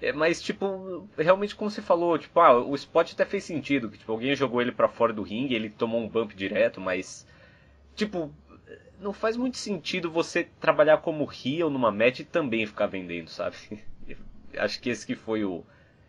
É, 0.00 0.12
mas, 0.12 0.42
tipo, 0.42 1.08
realmente 1.16 1.54
como 1.54 1.70
você 1.70 1.80
falou, 1.80 2.18
tipo, 2.18 2.40
ah, 2.40 2.58
o 2.58 2.74
spot 2.74 3.12
até 3.12 3.24
fez 3.24 3.44
sentido, 3.44 3.88
que 3.88 3.98
tipo, 3.98 4.10
alguém 4.10 4.34
jogou 4.34 4.60
ele 4.60 4.72
para 4.72 4.88
fora 4.88 5.12
do 5.12 5.22
ringue, 5.22 5.54
ele 5.54 5.70
tomou 5.70 6.00
um 6.00 6.08
bump 6.08 6.34
direto, 6.34 6.80
mas, 6.80 7.24
tipo, 7.94 8.32
não 9.00 9.12
faz 9.12 9.36
muito 9.36 9.56
sentido 9.56 10.10
você 10.10 10.48
trabalhar 10.60 10.98
como 10.98 11.28
heel 11.30 11.70
numa 11.70 11.92
match 11.92 12.20
e 12.20 12.24
também 12.24 12.66
ficar 12.66 12.86
vendendo, 12.86 13.28
sabe? 13.28 13.56
Acho 14.58 14.80
que 14.80 14.90
esse 14.90 15.06
que 15.06 15.14
foi 15.14 15.44
o... 15.44 15.62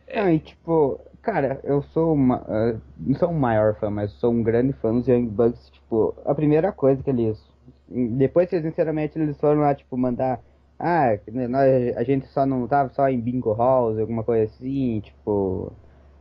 É... 0.07 0.21
Não, 0.21 0.31
e 0.31 0.39
tipo, 0.39 0.99
cara, 1.21 1.59
eu 1.63 1.83
sou 1.83 2.13
uma, 2.13 2.41
uh, 2.41 2.81
não 2.97 3.15
sou 3.17 3.29
um 3.29 3.39
maior 3.39 3.75
fã, 3.75 3.91
mas 3.91 4.11
sou 4.13 4.31
um 4.31 4.41
grande 4.41 4.73
fã 4.73 4.91
dos 4.91 5.07
Young 5.07 5.27
Bucks, 5.27 5.69
tipo, 5.69 6.15
a 6.25 6.33
primeira 6.33 6.71
coisa 6.71 7.01
que 7.03 7.11
eles, 7.11 7.39
depois 7.87 8.49
que 8.49 8.59
sinceramente 8.59 9.19
eles 9.19 9.37
foram 9.37 9.61
lá, 9.61 9.75
tipo, 9.75 9.95
mandar 9.95 10.41
ah, 10.85 11.17
nós, 11.49 11.95
a 11.95 12.03
gente 12.03 12.27
só 12.27 12.45
não 12.45 12.67
tava 12.67 12.89
só 12.89 13.07
em 13.07 13.19
bingo 13.19 13.53
halls, 13.53 13.97
alguma 13.97 14.21
coisa 14.21 14.43
assim, 14.43 14.99
tipo, 14.99 15.71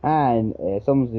ah, 0.01 0.33
é, 0.59 0.79
somos 0.81 1.09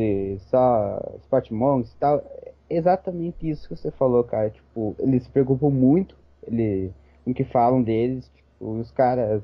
só 0.42 0.98
Sport 1.22 1.50
Monks 1.50 1.92
e 1.92 1.96
tal. 1.96 2.22
Exatamente 2.68 3.48
isso 3.48 3.68
que 3.68 3.76
você 3.76 3.90
falou, 3.90 4.24
cara. 4.24 4.48
Tipo, 4.48 4.96
eles 4.98 5.24
se 5.24 5.30
preocupam 5.30 5.70
muito 5.70 6.16
ele, 6.46 6.90
em 7.26 7.32
que 7.34 7.44
falam 7.44 7.82
deles. 7.82 8.30
Tipo, 8.34 8.72
os 8.78 8.90
caras. 8.90 9.42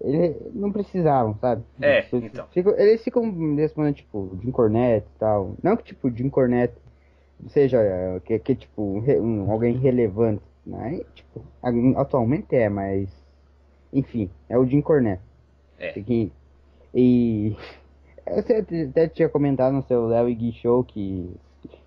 Eles 0.00 0.36
não 0.54 0.72
precisavam, 0.72 1.36
sabe? 1.40 1.62
É, 1.80 1.98
eles, 1.98 2.12
então. 2.12 2.46
Ficam, 2.52 2.74
eles 2.78 3.04
ficam 3.04 3.54
respondendo, 3.56 3.96
tipo, 3.96 4.38
Jim 4.40 4.50
Cornette 4.50 5.06
e 5.14 5.18
tal. 5.18 5.54
Não 5.62 5.76
que, 5.76 5.84
tipo, 5.84 6.10
Jim 6.10 6.28
Cornette 6.28 6.74
seja 7.48 7.78
que, 8.24 8.38
que 8.38 8.54
tipo, 8.54 8.82
um, 8.82 9.02
um, 9.20 9.50
alguém 9.50 9.76
relevante. 9.76 10.42
Né? 10.66 11.02
Tipo, 11.14 11.44
atualmente 11.96 12.54
é, 12.54 12.68
mas. 12.68 13.08
Enfim, 13.92 14.30
é 14.48 14.56
o 14.56 14.66
Jim 14.66 14.80
Cornette. 14.80 15.22
É. 15.78 15.92
Que, 15.92 16.32
e. 16.94 17.56
Você 18.26 18.84
até 18.88 19.08
tinha 19.08 19.28
comentado 19.28 19.72
no 19.72 19.82
seu 19.82 20.06
Léo 20.06 20.28
e 20.28 20.34
Gui 20.34 20.52
Show 20.52 20.84
que 20.84 21.34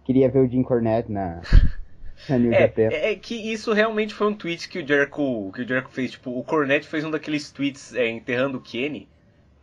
queria 0.04 0.30
ver 0.30 0.40
o 0.40 0.50
Jim 0.50 0.64
Cornette 0.64 1.12
na. 1.12 1.42
na 2.28 2.38
New 2.38 2.54
é, 2.54 2.72
é, 2.78 3.12
é, 3.12 3.16
que 3.16 3.36
isso 3.36 3.74
realmente 3.74 4.14
foi 4.14 4.28
um 4.28 4.34
tweet 4.34 4.68
que 4.70 4.80
o 4.80 4.88
Jericho, 4.88 5.52
que 5.54 5.62
o 5.62 5.68
Jericho 5.68 5.90
fez. 5.90 6.12
Tipo, 6.12 6.38
o 6.38 6.44
Cornette 6.44 6.88
fez 6.88 7.04
um 7.04 7.12
daqueles 7.12 7.52
tweets 7.52 7.94
é, 7.96 8.10
enterrando 8.10 8.58
o 8.58 8.62
Kenny. 8.62 9.08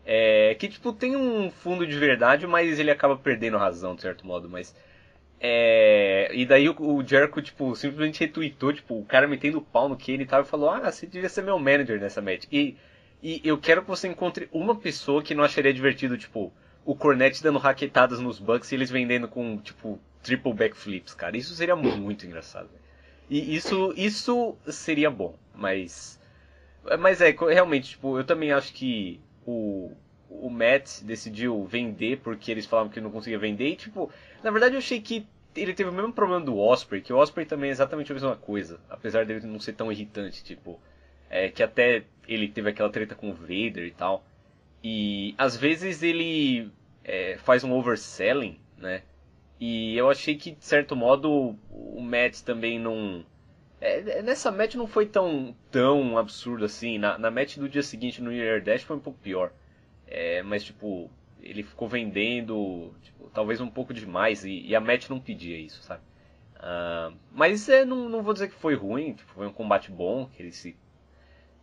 É, 0.04 0.54
que 0.54 0.66
tipo 0.66 0.92
tem 0.92 1.14
um 1.14 1.50
fundo 1.50 1.86
de 1.86 1.96
verdade, 1.98 2.46
mas 2.46 2.78
ele 2.78 2.90
acaba 2.90 3.16
perdendo 3.16 3.58
razão 3.58 3.94
de 3.94 4.02
certo 4.02 4.26
modo. 4.26 4.48
Mas 4.48 4.74
é, 5.42 6.30
e 6.34 6.44
daí 6.44 6.68
o, 6.68 6.76
o 6.78 7.06
Jericho, 7.06 7.40
tipo, 7.40 7.74
simplesmente 7.74 8.20
retweetou, 8.20 8.74
tipo, 8.74 8.98
o 8.98 9.04
cara 9.04 9.26
metendo 9.26 9.58
o 9.58 9.62
pau 9.62 9.88
no 9.88 9.96
que 9.96 10.12
ele 10.12 10.26
tava 10.26 10.46
e 10.46 10.50
falou, 10.50 10.68
ah, 10.68 10.92
você 10.92 11.06
devia 11.06 11.30
ser 11.30 11.42
meu 11.42 11.58
manager 11.58 11.98
nessa 11.98 12.20
match. 12.20 12.44
E, 12.52 12.76
e 13.22 13.40
eu 13.42 13.56
quero 13.56 13.80
que 13.80 13.88
você 13.88 14.06
encontre 14.06 14.50
uma 14.52 14.76
pessoa 14.76 15.22
que 15.22 15.34
não 15.34 15.42
acharia 15.42 15.72
divertido, 15.72 16.18
tipo, 16.18 16.52
o 16.84 16.94
Cornette 16.94 17.42
dando 17.42 17.58
raquetadas 17.58 18.20
nos 18.20 18.38
Bucks 18.38 18.70
e 18.70 18.74
eles 18.74 18.90
vendendo 18.90 19.26
com, 19.28 19.56
tipo, 19.58 19.98
triple 20.22 20.52
backflips, 20.52 21.14
cara. 21.14 21.36
Isso 21.36 21.54
seria 21.54 21.74
muito 21.74 22.26
engraçado. 22.26 22.68
E 23.30 23.54
isso, 23.56 23.94
isso 23.96 24.58
seria 24.66 25.10
bom, 25.10 25.36
mas... 25.54 26.20
Mas 26.98 27.20
é, 27.20 27.30
realmente, 27.30 27.90
tipo, 27.90 28.18
eu 28.18 28.24
também 28.24 28.52
acho 28.52 28.72
que 28.72 29.20
o, 29.46 29.92
o 30.30 30.48
Matt 30.48 31.02
decidiu 31.02 31.64
vender 31.64 32.20
porque 32.20 32.50
eles 32.50 32.64
falavam 32.64 32.90
que 32.90 33.00
não 33.00 33.10
conseguia 33.10 33.38
vender. 33.38 33.68
E, 33.68 33.76
tipo, 33.76 34.10
na 34.42 34.50
verdade 34.50 34.74
eu 34.74 34.78
achei 34.78 35.00
que 35.00 35.26
ele 35.56 35.74
teve 35.74 35.90
o 35.90 35.92
mesmo 35.92 36.12
problema 36.12 36.44
do 36.44 36.56
Osprey, 36.56 37.02
que 37.02 37.12
o 37.12 37.18
Osprey 37.18 37.44
também 37.44 37.70
é 37.70 37.72
exatamente 37.72 38.12
a 38.12 38.14
mesma 38.14 38.36
coisa, 38.36 38.80
apesar 38.88 39.26
dele 39.26 39.46
não 39.46 39.58
ser 39.58 39.72
tão 39.72 39.90
irritante, 39.90 40.44
tipo, 40.44 40.80
é, 41.28 41.48
que 41.48 41.62
até 41.62 42.04
ele 42.28 42.48
teve 42.48 42.70
aquela 42.70 42.90
treta 42.90 43.14
com 43.14 43.30
o 43.30 43.34
Vader 43.34 43.84
e 43.84 43.90
tal. 43.90 44.24
E 44.82 45.34
às 45.36 45.56
vezes 45.56 46.02
ele 46.02 46.70
é, 47.04 47.36
faz 47.38 47.64
um 47.64 47.72
overselling, 47.72 48.58
né? 48.78 49.02
E 49.58 49.94
eu 49.96 50.08
achei 50.08 50.36
que, 50.36 50.52
de 50.52 50.64
certo 50.64 50.96
modo, 50.96 51.54
o 51.70 52.00
Matt 52.00 52.40
também 52.40 52.78
não. 52.78 53.24
É, 53.78 54.22
nessa 54.22 54.50
match 54.50 54.74
não 54.74 54.86
foi 54.86 55.06
tão, 55.06 55.54
tão 55.70 56.16
absurdo 56.16 56.64
assim. 56.64 56.96
Na, 56.96 57.18
na 57.18 57.30
match 57.30 57.58
do 57.58 57.68
dia 57.68 57.82
seguinte 57.82 58.22
no 58.22 58.32
Year 58.32 58.62
Dash 58.62 58.82
foi 58.82 58.96
um 58.96 59.00
pouco 59.00 59.18
pior. 59.18 59.52
É, 60.10 60.42
mas, 60.42 60.64
tipo, 60.64 61.10
ele 61.40 61.62
ficou 61.62 61.88
vendendo, 61.88 62.92
tipo, 63.02 63.30
talvez 63.32 63.60
um 63.60 63.70
pouco 63.70 63.94
demais. 63.94 64.44
E, 64.44 64.66
e, 64.66 64.74
a 64.74 64.80
match 64.80 65.08
não 65.08 65.20
pedia 65.20 65.56
isso, 65.58 65.82
sabe? 65.82 66.02
Uh, 66.56 67.16
mas 67.32 67.68
é, 67.68 67.84
não, 67.84 68.08
não 68.08 68.22
vou 68.22 68.34
dizer 68.34 68.48
que 68.48 68.54
foi 68.54 68.74
ruim. 68.74 69.14
Tipo, 69.14 69.32
foi 69.32 69.46
um 69.46 69.52
combate 69.52 69.90
bom. 69.90 70.26
Que 70.26 70.42
ele 70.42 70.52
se... 70.52 70.76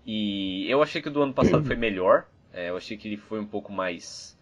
E 0.05 0.65
eu 0.69 0.81
achei 0.81 1.01
que 1.01 1.09
o 1.09 1.11
do 1.11 1.21
ano 1.21 1.33
passado 1.33 1.63
foi 1.65 1.75
melhor. 1.75 2.27
É, 2.53 2.69
eu 2.69 2.77
achei 2.77 2.97
que 2.97 3.07
ele 3.07 3.17
foi 3.17 3.39
um 3.39 3.45
pouco 3.45 3.71
mais 3.71 4.37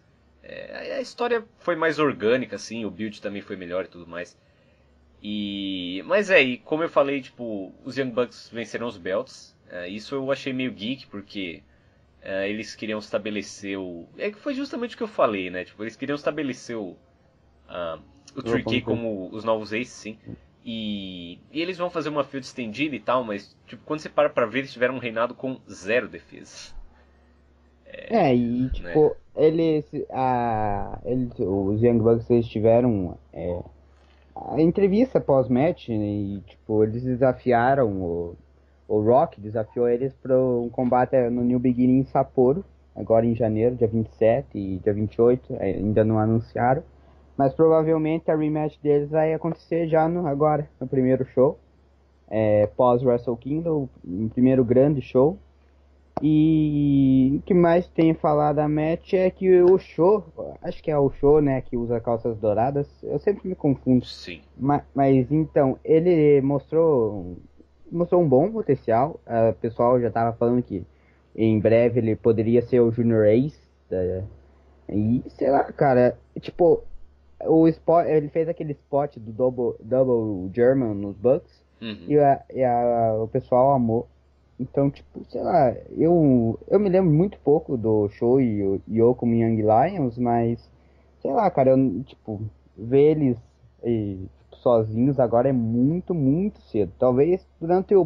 é, 0.48 0.98
a 0.98 1.02
história 1.02 1.44
foi 1.58 1.76
mais 1.76 1.98
orgânica, 1.98 2.56
assim, 2.56 2.86
o 2.86 2.92
build 2.92 3.20
também 3.20 3.42
foi 3.42 3.56
melhor 3.56 3.86
e 3.86 3.88
tudo 3.88 4.06
mais. 4.06 4.38
E, 5.22 6.04
mas 6.06 6.30
é, 6.30 6.40
e 6.40 6.58
como 6.60 6.84
eu 6.84 6.90
falei, 6.90 7.20
tipo, 7.20 7.74
os 7.84 7.98
Young 7.98 8.12
Bucks 8.12 8.50
venceram 8.54 8.88
os 8.88 8.98
belts. 8.98 9.56
É, 9.68 9.90
isso 9.90 10.14
eu 10.14 10.32
achei 10.32 10.54
meio 10.54 10.72
geek, 10.72 11.08
porque 11.08 11.64
é, 12.26 12.50
eles 12.50 12.76
queriam 12.76 12.98
estabelecer 12.98 13.78
o. 13.78 14.08
É 14.18 14.32
que 14.32 14.40
foi 14.40 14.56
justamente 14.56 14.96
o 14.96 14.98
que 14.98 15.04
eu 15.04 15.08
falei, 15.08 15.52
né? 15.52 15.64
Tipo, 15.64 15.84
eles 15.84 15.96
queriam 15.96 16.16
estabelecer 16.16 16.76
o. 16.76 16.98
Uh, 17.70 18.02
o 18.36 18.42
Tricky 18.42 18.82
como 18.82 19.30
os 19.32 19.44
novos 19.44 19.72
Aces, 19.72 19.90
sim. 19.90 20.18
E, 20.66 21.40
e, 21.52 21.62
eles 21.62 21.78
vão 21.78 21.92
fazer 21.92 22.10
uma 22.10 22.24
field 22.24 22.46
estendida 22.46 22.96
e 22.96 23.00
tal, 23.00 23.24
mas 23.24 23.56
tipo, 23.68 23.84
quando 23.86 24.00
você 24.00 24.10
para 24.10 24.30
pra 24.30 24.48
ver, 24.48 24.60
eles 24.60 24.74
tiveram 24.74 24.96
um 24.96 25.00
reinado 25.00 25.36
com 25.36 25.60
zero 25.70 26.08
defesa. 26.08 26.74
É, 27.86 28.30
é 28.30 28.36
e 28.36 28.70
tipo, 28.72 28.88
né? 28.88 29.12
eles, 29.36 29.86
a, 30.10 31.00
eles, 31.06 31.32
os 31.38 31.82
Young 31.84 32.00
Bucks 32.00 32.30
eles 32.32 32.48
tiveram 32.48 33.16
é, 33.32 33.62
a 34.36 34.60
entrevista 34.60 35.22
pós-match 35.22 35.90
né, 35.90 35.96
e 35.96 36.42
tipo, 36.48 36.84
eles 36.84 37.04
desafiaram 37.04 38.02
o, 38.02 38.36
o 38.88 39.02
Rock, 39.02 39.42
desafiou 39.42 39.90
eles 39.90 40.14
para 40.14 40.38
um 40.38 40.70
combate 40.70 41.18
no 41.30 41.44
New 41.44 41.60
Beginning 41.60 42.00
em 42.00 42.06
Sapporo, 42.06 42.64
agora 42.96 43.26
em 43.26 43.36
janeiro, 43.36 43.76
dia 43.76 43.88
27 43.88 44.48
e 44.58 44.78
dia 44.78 44.94
28, 44.94 45.56
é, 45.60 45.72
ainda 45.72 46.04
não 46.04 46.20
anunciaram. 46.20 46.84
Mas 47.38 47.54
provavelmente 47.54 48.32
a 48.32 48.36
rematch 48.36 48.78
deles 48.82 49.10
vai 49.10 49.34
acontecer 49.34 49.88
já 49.88 50.08
no, 50.08 50.26
agora, 50.26 50.70
no 50.80 50.88
primeiro 50.88 51.26
show. 51.26 51.60
É, 52.28 52.68
pós 52.68 53.04
Wrestle 53.04 53.36
Kingdom, 53.38 53.90
o 54.04 54.30
primeiro 54.30 54.64
grande 54.64 55.02
show. 55.02 55.38
E 56.22 57.34
o 57.38 57.42
que 57.42 57.54
mais 57.54 57.88
tem 57.90 58.12
a 58.12 58.16
falar 58.16 58.54
da 58.54 58.70
match 58.70 59.14
é 59.14 59.30
que 59.30 59.62
o 59.62 59.78
show, 59.78 60.24
acho 60.62 60.82
que 60.82 60.90
é 60.90 60.98
o 60.98 61.10
show, 61.10 61.42
né, 61.42 61.60
que 61.60 61.76
usa 61.76 62.00
calças 62.00 62.38
douradas, 62.38 62.88
eu 63.04 63.20
sempre 63.20 63.50
me 63.50 63.54
confundo. 63.54 64.06
Sim. 64.06 64.40
Mas, 64.58 64.82
mas 64.96 65.30
então, 65.30 65.78
ele 65.84 66.40
mostrou 66.40 67.36
mostrou 67.92 68.22
um 68.22 68.28
bom 68.28 68.52
potencial. 68.52 69.20
O 69.50 69.54
pessoal 69.54 70.00
já 70.00 70.10
tava 70.10 70.36
falando 70.38 70.62
que 70.64 70.86
em 71.36 71.60
breve 71.60 72.00
ele 72.00 72.16
poderia 72.16 72.62
ser 72.62 72.80
o 72.80 72.92
Junior 72.92 73.26
Ace. 73.26 73.60
Tá? 73.90 73.98
E 74.90 75.24
sei 75.30 75.50
lá, 75.50 75.64
cara, 75.72 76.18
tipo, 76.40 76.84
o 77.44 77.68
spot, 77.68 78.08
ele 78.08 78.30
fez 78.30 78.48
aquele 78.48 78.72
spot 78.74 79.18
do 79.18 79.32
Double, 79.32 79.76
double 79.80 80.52
German 80.54 80.94
nos 80.96 81.16
Bucks. 81.18 81.64
Uhum. 81.82 82.06
E, 82.08 82.18
a, 82.18 82.44
e 82.54 82.64
a, 82.64 83.16
o 83.22 83.28
pessoal 83.28 83.74
amou. 83.74 84.08
Então, 84.60 84.90
tipo, 84.90 85.24
sei 85.30 85.42
lá, 85.42 85.76
eu, 85.92 86.58
eu 86.70 86.80
me 86.80 86.90
lembro 86.90 87.12
muito 87.12 87.38
pouco 87.40 87.76
do 87.76 88.08
show 88.10 88.40
e 88.40 88.64
o 88.64 88.82
Yo 88.88 89.14
como 89.14 89.34
Young 89.34 89.58
Lions, 89.62 90.18
mas, 90.18 90.72
sei 91.22 91.32
lá, 91.34 91.52
cara, 91.52 91.72
eu, 91.72 92.04
tipo, 92.04 92.42
ver 92.78 93.12
eles 93.12 93.38
e, 93.84 94.28
sozinhos 94.66 95.20
agora 95.20 95.48
é 95.48 95.54
muito, 95.54 96.16
muito 96.16 96.60
cedo. 96.62 96.92
Talvez 96.98 97.48
durante 97.62 97.94
o, 97.94 98.02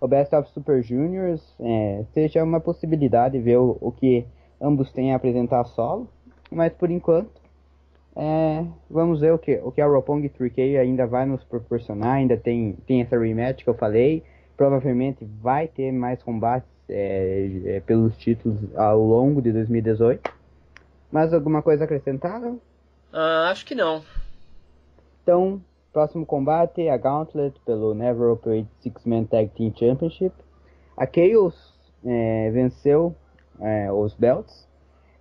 o 0.00 0.08
Best 0.08 0.34
of 0.34 0.48
Super 0.52 0.82
Juniors 0.82 1.42
é, 1.60 2.02
seja 2.14 2.42
uma 2.42 2.60
possibilidade 2.60 3.38
ver 3.38 3.58
o, 3.58 3.76
o 3.78 3.92
que 3.92 4.24
ambos 4.58 4.90
têm 4.90 5.12
a 5.12 5.16
apresentar 5.16 5.64
solo, 5.64 6.08
mas 6.50 6.72
por 6.72 6.90
enquanto, 6.90 7.30
é, 8.16 8.64
vamos 8.88 9.20
ver 9.20 9.34
o 9.34 9.38
que, 9.38 9.60
o 9.62 9.70
que 9.70 9.82
a 9.82 9.86
Roppongi 9.86 10.30
3K 10.30 10.80
ainda 10.80 11.06
vai 11.06 11.26
nos 11.26 11.44
proporcionar, 11.44 12.14
ainda 12.14 12.38
tem, 12.38 12.72
tem 12.86 13.02
essa 13.02 13.18
rematch 13.18 13.62
que 13.62 13.68
eu 13.68 13.74
falei, 13.74 14.24
provavelmente 14.56 15.26
vai 15.42 15.68
ter 15.68 15.92
mais 15.92 16.22
combates 16.22 16.70
é, 16.88 17.50
é, 17.66 17.80
pelos 17.80 18.16
títulos 18.16 18.58
ao 18.74 18.98
longo 18.98 19.42
de 19.42 19.52
2018. 19.52 20.32
Mais 21.12 21.34
alguma 21.34 21.60
coisa 21.60 21.84
acrescentada? 21.84 22.48
Uh, 23.12 23.44
acho 23.50 23.66
que 23.66 23.74
não. 23.74 24.02
Então, 25.22 25.60
próximo 25.92 26.26
combate, 26.26 26.88
a 26.88 26.96
Gauntlet 26.96 27.58
pelo 27.64 27.94
Never 27.94 28.30
Operate 28.30 28.68
Six 28.80 29.04
Man 29.04 29.24
Tag 29.24 29.50
Team 29.56 29.72
Championship. 29.74 30.34
A 30.96 31.06
Chaos 31.06 31.74
é, 32.04 32.50
venceu 32.50 33.14
é, 33.60 33.90
os 33.92 34.14
belts. 34.14 34.66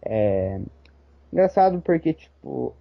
É, 0.04 0.60
engraçado 1.32 1.82
porque, 1.82 2.14
tipo, 2.14 2.74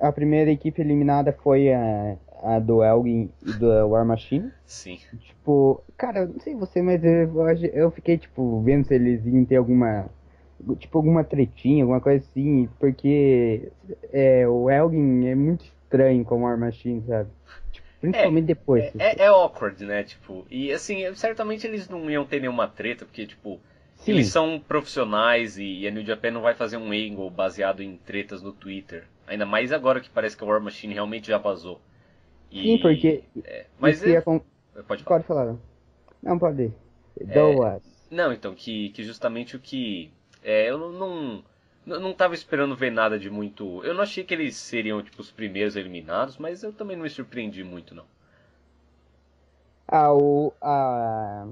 a 0.00 0.12
primeira 0.12 0.50
equipe 0.50 0.80
eliminada 0.80 1.32
foi 1.32 1.72
a, 1.72 2.16
a 2.42 2.58
do 2.58 2.82
Elgin 2.82 3.30
e 3.42 3.52
do 3.54 3.88
War 3.88 4.04
Machine. 4.04 4.52
Sim. 4.64 4.98
Tipo, 5.18 5.82
cara, 5.96 6.26
não 6.26 6.40
sei 6.40 6.54
você, 6.54 6.82
mas 6.82 7.02
eu, 7.02 7.30
eu 7.72 7.90
fiquei, 7.90 8.18
tipo, 8.18 8.60
vendo 8.60 8.86
se 8.86 8.94
eles 8.94 9.24
iam 9.26 9.44
ter 9.44 9.56
alguma. 9.56 10.06
Tipo, 10.78 10.98
alguma 10.98 11.22
tretinha, 11.22 11.84
alguma 11.84 12.00
coisa 12.00 12.24
assim, 12.24 12.66
porque 12.80 13.70
é, 14.10 14.48
o 14.48 14.70
Elgin 14.70 15.26
é 15.26 15.34
muito 15.34 15.75
estranho 15.86 16.24
como 16.24 16.44
War 16.44 16.58
Machine, 16.58 17.02
sabe? 17.06 17.30
Tipo, 17.72 17.86
principalmente 18.00 18.44
é, 18.44 18.46
depois. 18.46 18.84
É, 18.84 18.90
é, 18.98 19.16
é, 19.20 19.26
awkward, 19.28 19.84
né? 19.84 20.02
Tipo, 20.02 20.44
e 20.50 20.72
assim, 20.72 21.12
certamente 21.14 21.66
eles 21.66 21.88
não 21.88 22.10
iam 22.10 22.26
ter 22.26 22.40
nenhuma 22.40 22.68
treta, 22.68 23.04
porque, 23.04 23.26
tipo, 23.26 23.60
Sim. 23.96 24.12
eles 24.12 24.28
são 24.28 24.60
profissionais 24.60 25.56
e, 25.56 25.80
e 25.80 25.88
a 25.88 25.90
New 25.90 26.04
Japan 26.04 26.32
não 26.32 26.42
vai 26.42 26.54
fazer 26.54 26.76
um 26.76 26.92
angle 26.92 27.30
baseado 27.30 27.82
em 27.82 27.96
tretas 27.96 28.42
no 28.42 28.52
Twitter. 28.52 29.04
Ainda 29.26 29.46
mais 29.46 29.72
agora 29.72 30.00
que 30.00 30.10
parece 30.10 30.36
que 30.36 30.44
a 30.44 30.46
War 30.46 30.60
Machine 30.60 30.94
realmente 30.94 31.28
já 31.28 31.38
vazou. 31.38 31.80
E, 32.50 32.62
Sim, 32.62 32.78
porque. 32.78 33.24
É, 33.44 33.66
mas 33.78 34.02
é, 34.04 34.20
com... 34.20 34.40
pode 34.86 35.02
falar. 35.02 35.20
Pode 35.20 35.26
falar. 35.26 35.56
Não, 36.22 36.38
pode. 36.38 36.72
É, 37.18 37.80
não, 38.10 38.32
então, 38.32 38.54
que, 38.54 38.90
que 38.90 39.02
justamente 39.02 39.56
o 39.56 39.58
que. 39.58 40.12
É, 40.42 40.70
eu 40.70 40.78
não. 40.78 40.92
Não, 40.92 41.44
não 41.86 42.12
tava 42.12 42.34
esperando 42.34 42.76
ver 42.76 42.90
nada 42.90 43.18
de 43.18 43.30
muito. 43.30 43.82
Eu 43.84 43.94
não 43.94 44.02
achei 44.02 44.24
que 44.24 44.34
eles 44.34 44.56
seriam, 44.56 45.02
tipo, 45.02 45.20
os 45.20 45.30
primeiros 45.30 45.76
eliminados, 45.76 46.36
mas 46.36 46.62
eu 46.62 46.72
também 46.72 46.96
não 46.96 47.04
me 47.04 47.10
surpreendi 47.10 47.62
muito, 47.62 47.94
não. 47.94 48.04
Ah, 49.86 50.12
o. 50.12 50.52
A. 50.60 51.48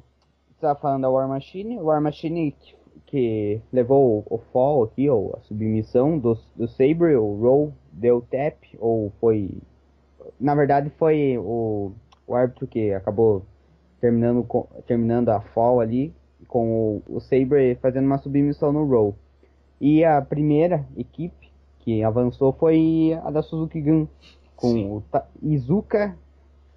Tava 0.60 0.78
falando 0.80 1.02
da 1.02 1.10
War 1.10 1.28
Machine. 1.28 1.78
War 1.78 2.00
Machine 2.00 2.52
que, 2.52 2.76
que 3.06 3.60
levou 3.72 4.24
o, 4.28 4.34
o 4.34 4.38
fall 4.52 4.82
aqui, 4.82 5.08
ou 5.08 5.36
a 5.36 5.40
submissão 5.42 6.18
do, 6.18 6.38
do 6.56 6.66
Sabre, 6.66 7.14
o 7.16 7.34
Roll 7.40 7.72
deu 7.92 8.20
tap, 8.22 8.56
ou 8.78 9.12
foi 9.20 9.50
na 10.38 10.54
verdade 10.54 10.90
foi 10.98 11.38
o, 11.38 11.92
o 12.26 12.34
árbitro 12.34 12.66
que 12.66 12.92
acabou 12.92 13.44
terminando, 14.00 14.46
terminando 14.86 15.28
a 15.30 15.40
fall 15.40 15.80
ali 15.80 16.14
com 16.48 17.02
o, 17.08 17.16
o 17.16 17.20
Sabre 17.20 17.76
fazendo 17.76 18.06
uma 18.06 18.18
submissão 18.18 18.72
no 18.72 18.84
roll. 18.84 19.16
E 19.80 20.04
a 20.04 20.20
primeira 20.22 20.86
equipe 20.96 21.50
que 21.80 22.02
avançou 22.02 22.52
foi 22.52 23.18
a 23.24 23.30
da 23.30 23.42
Suzuki 23.42 23.80
Gun, 23.80 24.06
com 24.56 24.72
Sim. 24.72 24.90
o 24.90 25.00
Ta 25.10 25.26
Izuka, 25.42 26.16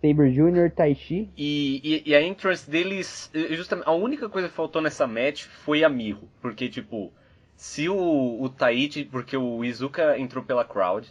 Sabre 0.02 0.32
Jr., 0.32 0.72
Taishi. 0.72 1.30
E, 1.38 1.82
e, 1.84 2.10
e, 2.10 2.16
a 2.16 2.22
entrance 2.22 2.70
deles, 2.70 3.32
justamente, 3.52 3.88
a 3.88 3.94
única 3.94 4.28
coisa 4.30 4.50
que 4.50 4.54
faltou 4.54 4.82
nessa 4.82 5.08
match 5.08 5.46
foi 5.46 5.84
a 5.84 5.90
Miho, 5.90 6.30
porque 6.42 6.68
tipo, 6.68 7.12
se 7.56 7.88
o, 7.88 8.42
o 8.42 8.50
Taichi, 8.50 9.06
porque 9.06 9.38
o 9.38 9.64
Izuka 9.64 10.20
entrou 10.20 10.44
pela 10.44 10.66
crowd 10.66 11.08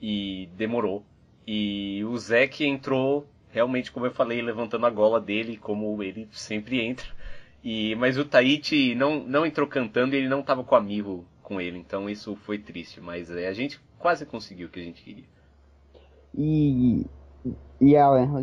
e 0.00 0.48
demorou, 0.56 1.04
e 1.46 2.04
o 2.04 2.16
Zeke 2.16 2.64
entrou 2.64 3.26
realmente, 3.50 3.90
como 3.90 4.06
eu 4.06 4.12
falei, 4.12 4.40
levantando 4.40 4.86
a 4.86 4.90
gola 4.90 5.20
dele, 5.20 5.56
como 5.56 6.02
ele 6.02 6.28
sempre 6.30 6.80
entra. 6.80 7.06
E, 7.62 7.94
mas 7.96 8.16
o 8.16 8.24
Tahiti 8.24 8.94
não, 8.94 9.22
não 9.22 9.44
entrou 9.44 9.66
cantando 9.66 10.14
e 10.14 10.18
ele 10.18 10.28
não 10.28 10.40
estava 10.40 10.64
com 10.64 10.74
amigo 10.74 11.24
com 11.42 11.60
ele, 11.60 11.78
então 11.78 12.08
isso 12.08 12.34
foi 12.36 12.58
triste. 12.58 13.00
Mas 13.00 13.30
é, 13.30 13.48
a 13.48 13.52
gente 13.52 13.80
quase 13.98 14.24
conseguiu 14.24 14.68
o 14.68 14.70
que 14.70 14.80
a 14.80 14.84
gente 14.84 15.02
queria. 15.02 15.24
E, 16.34 17.04
e 17.80 17.94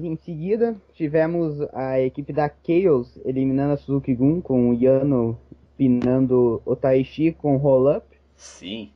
em 0.03 0.15
seguida 0.17 0.75
tivemos 0.93 1.61
a 1.73 1.99
equipe 1.99 2.33
da 2.33 2.49
Chaos 2.49 3.17
eliminando 3.25 3.73
a 3.73 3.77
Suzuki 3.77 4.13
Gun 4.13 4.41
com 4.41 4.69
o 4.69 4.73
Yano 4.73 5.39
pinando 5.77 6.61
o 6.65 6.75
Taishi 6.75 7.31
com 7.31 7.55
roll-up. 7.57 8.05
Sim. 8.35 8.91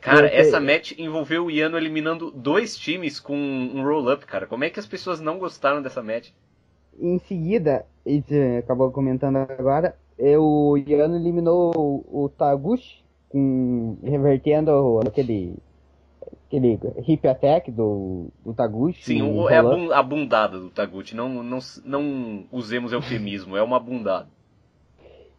Cara, 0.00 0.28
essa 0.28 0.60
match 0.60 0.92
envolveu 0.96 1.46
o 1.46 1.50
Yano 1.50 1.76
eliminando 1.76 2.30
dois 2.30 2.76
times 2.76 3.18
com 3.20 3.36
um 3.36 3.82
roll-up, 3.82 4.24
cara. 4.24 4.46
Como 4.46 4.64
é 4.64 4.70
que 4.70 4.80
as 4.80 4.86
pessoas 4.86 5.20
não 5.20 5.38
gostaram 5.38 5.82
dessa 5.82 6.02
match? 6.02 6.30
Em 7.00 7.18
seguida, 7.20 7.86
e 8.04 8.22
acabou 8.58 8.90
comentando 8.90 9.36
agora, 9.36 9.94
o 10.38 10.76
Yano 10.76 11.16
eliminou 11.16 11.72
o 12.10 12.28
Taguchi, 12.28 13.04
com, 13.28 13.96
revertendo 14.02 15.00
aquele 15.06 15.56
aquele 16.46 16.78
hip 17.06 17.28
attack 17.28 17.70
do, 17.70 18.28
do 18.44 18.54
Taguchi. 18.54 19.04
Sim, 19.04 19.22
o, 19.22 19.48
é 19.48 19.58
a, 19.58 20.02
bundada 20.02 20.58
do 20.58 20.70
Taguchi. 20.70 21.14
Não, 21.14 21.42
não, 21.42 21.58
não 21.84 22.44
usemos 22.50 22.92
eufemismo, 22.92 23.56
é 23.56 23.62
uma 23.62 23.78
bundada. 23.78 24.28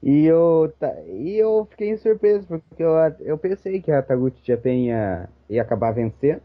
E 0.01 0.25
eu, 0.25 0.71
e 1.07 1.35
eu 1.35 1.67
fiquei 1.71 1.97
surpreso, 1.97 2.47
porque 2.47 2.81
eu, 2.81 2.91
eu 3.19 3.37
pensei 3.37 3.81
que 3.81 3.91
a 3.91 4.01
Taguchi 4.01 4.37
Japan 4.43 4.73
ia, 4.73 5.29
ia 5.49 5.61
acabar 5.61 5.91
vencendo. 5.91 6.41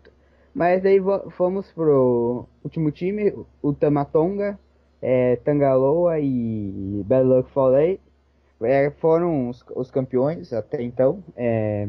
Mas 0.54 0.84
aí 0.86 0.98
fomos 1.32 1.70
pro 1.72 2.46
último 2.62 2.90
time, 2.90 3.34
o 3.60 3.72
Tamatonga, 3.72 4.58
é, 5.06 5.36
Tangaloa 5.36 6.18
e 6.18 7.02
Bad 7.04 7.28
Luck 7.28 7.50
Foley. 7.50 8.00
É, 8.62 8.90
foram 8.90 9.50
os, 9.50 9.62
os, 9.76 9.90
campeões 9.90 10.50
até 10.50 10.82
então. 10.82 11.22
É, 11.36 11.86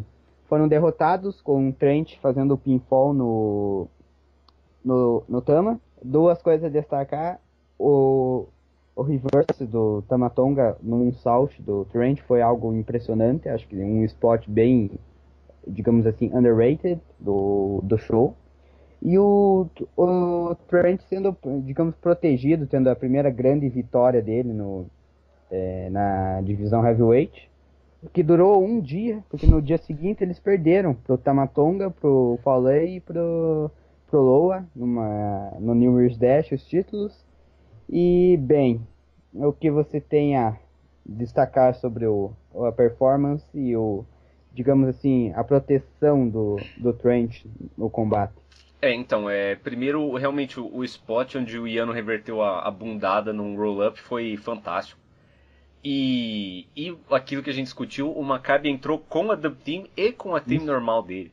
foram 0.49 0.67
derrotados 0.67 1.39
com 1.41 1.69
o 1.69 1.73
Trent 1.73 2.17
fazendo 2.17 2.57
pinfall 2.57 3.13
no, 3.13 3.87
no, 4.83 5.23
no 5.29 5.41
Tama. 5.41 5.79
Duas 6.03 6.41
coisas 6.41 6.65
a 6.65 6.69
destacar. 6.69 7.39
O, 7.79 8.47
o 8.93 9.01
reverse 9.01 9.65
do 9.65 10.01
Tamatonga 10.09 10.75
num 10.83 11.13
South 11.13 11.51
do 11.59 11.85
Trent 11.85 12.19
foi 12.19 12.41
algo 12.41 12.73
impressionante. 12.73 13.47
Acho 13.47 13.65
que 13.65 13.77
um 13.77 14.03
spot 14.03 14.45
bem, 14.49 14.91
digamos 15.65 16.05
assim, 16.05 16.29
underrated 16.33 16.99
do, 17.17 17.79
do 17.81 17.97
show. 17.97 18.35
E 19.01 19.17
o, 19.19 19.67
o 19.95 20.55
Trent 20.67 21.01
sendo, 21.01 21.35
digamos, 21.63 21.95
protegido, 21.95 22.65
tendo 22.65 22.89
a 22.89 22.95
primeira 22.95 23.29
grande 23.29 23.69
vitória 23.69 24.21
dele 24.21 24.51
no, 24.51 24.87
é, 25.51 25.89
na 25.89 26.41
divisão 26.41 26.85
heavyweight 26.85 27.49
que 28.13 28.23
durou 28.23 28.63
um 28.63 28.79
dia, 28.79 29.23
porque 29.29 29.47
no 29.47 29.61
dia 29.61 29.77
seguinte 29.77 30.23
eles 30.23 30.39
perderam 30.39 30.93
pro 30.93 31.17
Tamatonga, 31.17 31.89
pro 31.89 32.39
Falei 32.43 32.97
e 32.97 32.99
pro, 32.99 33.71
pro 34.07 34.21
Loa, 34.21 34.65
numa, 34.75 35.51
no 35.59 35.73
New 35.73 35.99
Year's 35.99 36.17
Dash, 36.17 36.51
os 36.51 36.65
títulos. 36.65 37.25
E, 37.89 38.37
bem, 38.41 38.81
o 39.33 39.51
que 39.51 39.69
você 39.69 39.99
tem 39.99 40.35
a 40.35 40.57
destacar 41.05 41.75
sobre 41.75 42.05
o, 42.05 42.31
a 42.67 42.71
performance 42.71 43.45
e 43.53 43.75
o, 43.75 44.03
digamos 44.53 44.89
assim, 44.89 45.31
a 45.35 45.43
proteção 45.43 46.27
do, 46.27 46.57
do 46.77 46.93
Trent 46.93 47.45
no 47.77 47.89
combate? 47.89 48.33
É, 48.85 48.93
então, 48.93 49.27
é, 49.27 49.55
primeiro, 49.55 50.13
realmente, 50.13 50.59
o, 50.59 50.69
o 50.71 50.83
spot 50.83 51.35
onde 51.37 51.57
o 51.57 51.67
Iano 51.67 51.91
reverteu 51.91 52.43
a, 52.43 52.67
a 52.67 52.69
bundada 52.69 53.33
num 53.33 53.57
roll-up 53.57 53.99
foi 53.99 54.37
fantástico. 54.37 55.01
E, 55.83 56.67
e 56.75 56.95
aquilo 57.09 57.41
que 57.41 57.49
a 57.49 57.53
gente 57.53 57.65
discutiu, 57.65 58.11
o 58.11 58.23
Maccabi 58.23 58.69
entrou 58.69 58.99
com 58.99 59.31
a 59.31 59.35
Dub 59.35 59.55
Team 59.55 59.85
e 59.97 60.11
com 60.11 60.35
a 60.35 60.39
team 60.39 60.57
Isso. 60.57 60.67
normal 60.67 61.01
dele. 61.01 61.31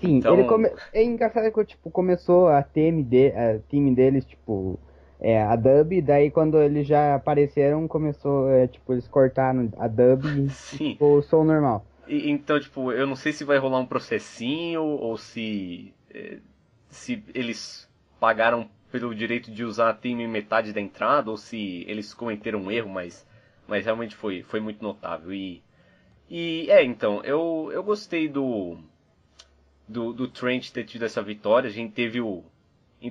Sim, 0.00 0.16
então... 0.16 0.32
ele 0.32 0.48
come... 0.48 0.70
é 0.90 1.04
engraçado 1.04 1.52
que 1.52 1.64
tipo, 1.66 1.90
começou 1.90 2.48
a 2.48 2.62
team, 2.62 3.02
de... 3.02 3.28
a 3.28 3.58
team 3.68 3.92
deles, 3.92 4.24
tipo, 4.24 4.78
é, 5.20 5.42
a 5.42 5.54
dub, 5.54 6.00
daí 6.00 6.30
quando 6.30 6.58
eles 6.62 6.86
já 6.86 7.14
apareceram, 7.14 7.86
começou, 7.86 8.48
é, 8.48 8.68
tipo, 8.68 8.94
eles 8.94 9.06
cortaram 9.06 9.70
a 9.78 9.86
dub 9.86 10.24
e 10.24 10.48
tipo, 10.78 11.04
o 11.04 11.22
som 11.22 11.44
normal. 11.44 11.84
E, 12.08 12.30
então, 12.30 12.58
tipo, 12.58 12.90
eu 12.90 13.06
não 13.06 13.16
sei 13.16 13.32
se 13.32 13.44
vai 13.44 13.58
rolar 13.58 13.80
um 13.80 13.86
processinho 13.86 14.82
ou 14.82 15.18
se, 15.18 15.92
é, 16.10 16.38
se 16.88 17.22
eles 17.34 17.88
pagaram 18.18 18.68
pelo 18.90 19.14
direito 19.14 19.50
de 19.50 19.64
usar 19.64 19.90
a 19.90 19.94
team 19.94 20.20
em 20.20 20.28
metade 20.28 20.72
da 20.72 20.80
entrada 20.80 21.30
ou 21.30 21.36
se 21.36 21.84
eles 21.86 22.14
cometeram 22.14 22.60
um 22.60 22.70
erro, 22.70 22.88
mas 22.88 23.26
mas 23.66 23.84
realmente 23.84 24.14
foi, 24.14 24.42
foi 24.42 24.60
muito 24.60 24.82
notável. 24.82 25.32
E, 25.32 25.62
e 26.30 26.70
é, 26.70 26.84
então, 26.84 27.22
eu, 27.24 27.70
eu 27.72 27.82
gostei 27.82 28.28
do, 28.28 28.78
do, 29.88 30.12
do 30.12 30.28
Trent 30.28 30.70
ter 30.70 30.84
tido 30.84 31.04
essa 31.04 31.22
vitória. 31.22 31.68
A 31.68 31.72
gente 31.72 31.92
teve 31.92 32.20
o. 32.20 32.44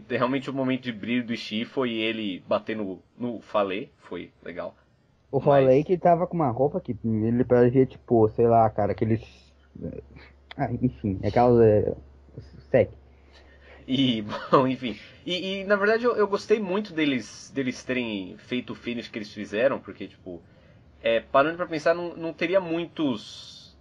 Realmente 0.09 0.49
o 0.49 0.53
momento 0.53 0.83
de 0.83 0.91
brilho 0.91 1.25
do 1.25 1.33
Ishii 1.33 1.65
foi 1.65 1.93
ele 1.93 2.43
batendo 2.47 2.83
no, 3.17 3.33
no 3.35 3.41
Falei, 3.41 3.91
foi 3.97 4.31
legal. 4.43 4.75
O 5.31 5.39
Falei 5.39 5.79
Mas... 5.79 5.85
que 5.85 5.97
tava 5.97 6.25
com 6.25 6.35
uma 6.35 6.49
roupa 6.49 6.81
que 6.81 6.97
ele 7.03 7.43
parecia 7.43 7.85
tipo, 7.85 8.27
sei 8.29 8.47
lá, 8.47 8.69
cara, 8.69 8.93
aqueles. 8.93 9.21
Ah, 10.57 10.71
enfim. 10.71 11.19
É, 11.21 11.29
sec. 12.71 12.89
E, 13.87 14.23
bom, 14.51 14.67
enfim. 14.67 14.97
E, 15.25 15.61
e 15.61 15.63
na 15.63 15.75
verdade 15.75 16.03
eu, 16.03 16.15
eu, 16.15 16.27
gostei 16.27 16.59
muito 16.59 16.93
deles, 16.93 17.51
deles 17.53 17.83
terem 17.83 18.37
feito 18.37 18.73
o 18.73 18.75
finish 18.75 19.07
que 19.07 19.17
eles 19.17 19.33
fizeram, 19.33 19.79
porque, 19.79 20.07
tipo, 20.07 20.41
é, 21.01 21.19
parando 21.19 21.57
pra 21.57 21.67
pensar, 21.67 21.93
não, 21.93 22.15
não 22.15 22.33
teria 22.33 22.59
muitos. 22.59 23.75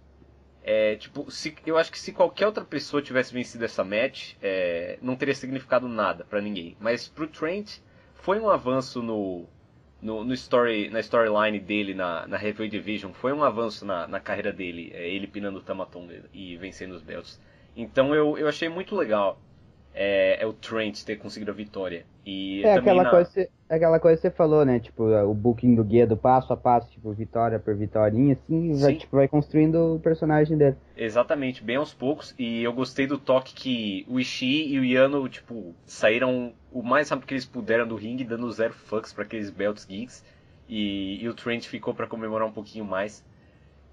É, 0.63 0.95
tipo, 0.95 1.29
se, 1.29 1.55
eu 1.65 1.77
acho 1.77 1.91
que 1.91 1.99
se 1.99 2.11
qualquer 2.11 2.47
outra 2.47 2.65
pessoa 2.65 3.01
tivesse 3.01 3.33
vencido 3.33 3.63
essa 3.65 3.83
match, 3.83 4.33
é, 4.41 4.97
não 5.01 5.15
teria 5.15 5.35
significado 5.35 5.87
nada 5.87 6.23
para 6.23 6.41
ninguém. 6.41 6.75
Mas 6.79 7.07
pro 7.07 7.27
Trent, 7.27 7.77
foi 8.15 8.39
um 8.39 8.49
avanço 8.49 9.03
no, 9.03 9.45
no, 10.01 10.23
no 10.23 10.33
story, 10.33 10.89
na 10.89 10.99
storyline 10.99 11.59
dele 11.59 11.93
na, 11.93 12.27
na 12.27 12.37
Heavyweight 12.37 12.75
Division, 12.75 13.13
foi 13.13 13.31
um 13.31 13.43
avanço 13.43 13.85
na, 13.85 14.07
na 14.07 14.19
carreira 14.19 14.51
dele, 14.51 14.91
é, 14.93 15.07
ele 15.07 15.27
pinando 15.27 15.59
o 15.59 15.61
Tamatonga 15.61 16.23
e 16.33 16.57
vencendo 16.57 16.93
os 16.93 17.03
belts. 17.03 17.39
Então 17.75 18.15
eu, 18.15 18.37
eu 18.37 18.47
achei 18.47 18.69
muito 18.69 18.95
legal 18.95 19.39
é, 19.97 20.43
é, 20.43 20.45
o 20.45 20.51
Trent 20.51 21.03
ter 21.03 21.15
conseguido 21.15 21.51
a 21.51 21.53
vitória. 21.53 22.05
E 22.25 22.61
é 22.65 22.73
aquela, 22.73 23.03
na... 23.03 23.09
coisa, 23.09 23.47
aquela 23.69 23.99
coisa 23.99 24.17
que 24.17 24.21
você 24.23 24.31
falou, 24.31 24.65
né? 24.65 24.77
Tipo, 24.77 25.05
o 25.05 25.33
booking 25.33 25.73
do 25.73 25.85
guia 25.85 26.05
do 26.05 26.17
passo 26.17 26.51
a 26.51 26.57
passo, 26.57 26.91
tipo, 26.91 27.13
vitória 27.13 27.57
por 27.57 27.73
vitória, 27.75 28.33
assim, 28.33 28.77
vai, 28.77 28.95
tipo, 28.95 29.15
vai 29.15 29.27
construindo 29.29 29.95
o 29.95 29.99
personagem 29.99 30.57
dele. 30.57 30.75
Exatamente, 30.97 31.63
bem 31.63 31.77
aos 31.77 31.93
poucos. 31.93 32.35
E 32.37 32.61
eu 32.61 32.73
gostei 32.73 33.07
do 33.07 33.17
toque 33.17 33.53
que 33.53 34.05
o 34.09 34.19
Ishii 34.19 34.73
e 34.73 34.79
o 34.79 34.83
Yano, 34.83 35.29
tipo, 35.29 35.73
saíram 35.85 36.51
o 36.73 36.83
mais 36.83 37.09
rápido 37.09 37.27
que 37.27 37.33
eles 37.33 37.45
puderam 37.45 37.87
do 37.87 37.95
ringue, 37.95 38.25
dando 38.25 38.51
zero 38.51 38.73
fucks 38.73 39.13
para 39.13 39.23
aqueles 39.23 39.49
belts 39.49 39.85
geeks. 39.85 40.25
E, 40.67 41.23
e 41.23 41.29
o 41.29 41.33
Trent 41.33 41.67
ficou 41.67 41.93
para 41.93 42.07
comemorar 42.07 42.45
um 42.45 42.51
pouquinho 42.51 42.83
mais. 42.83 43.23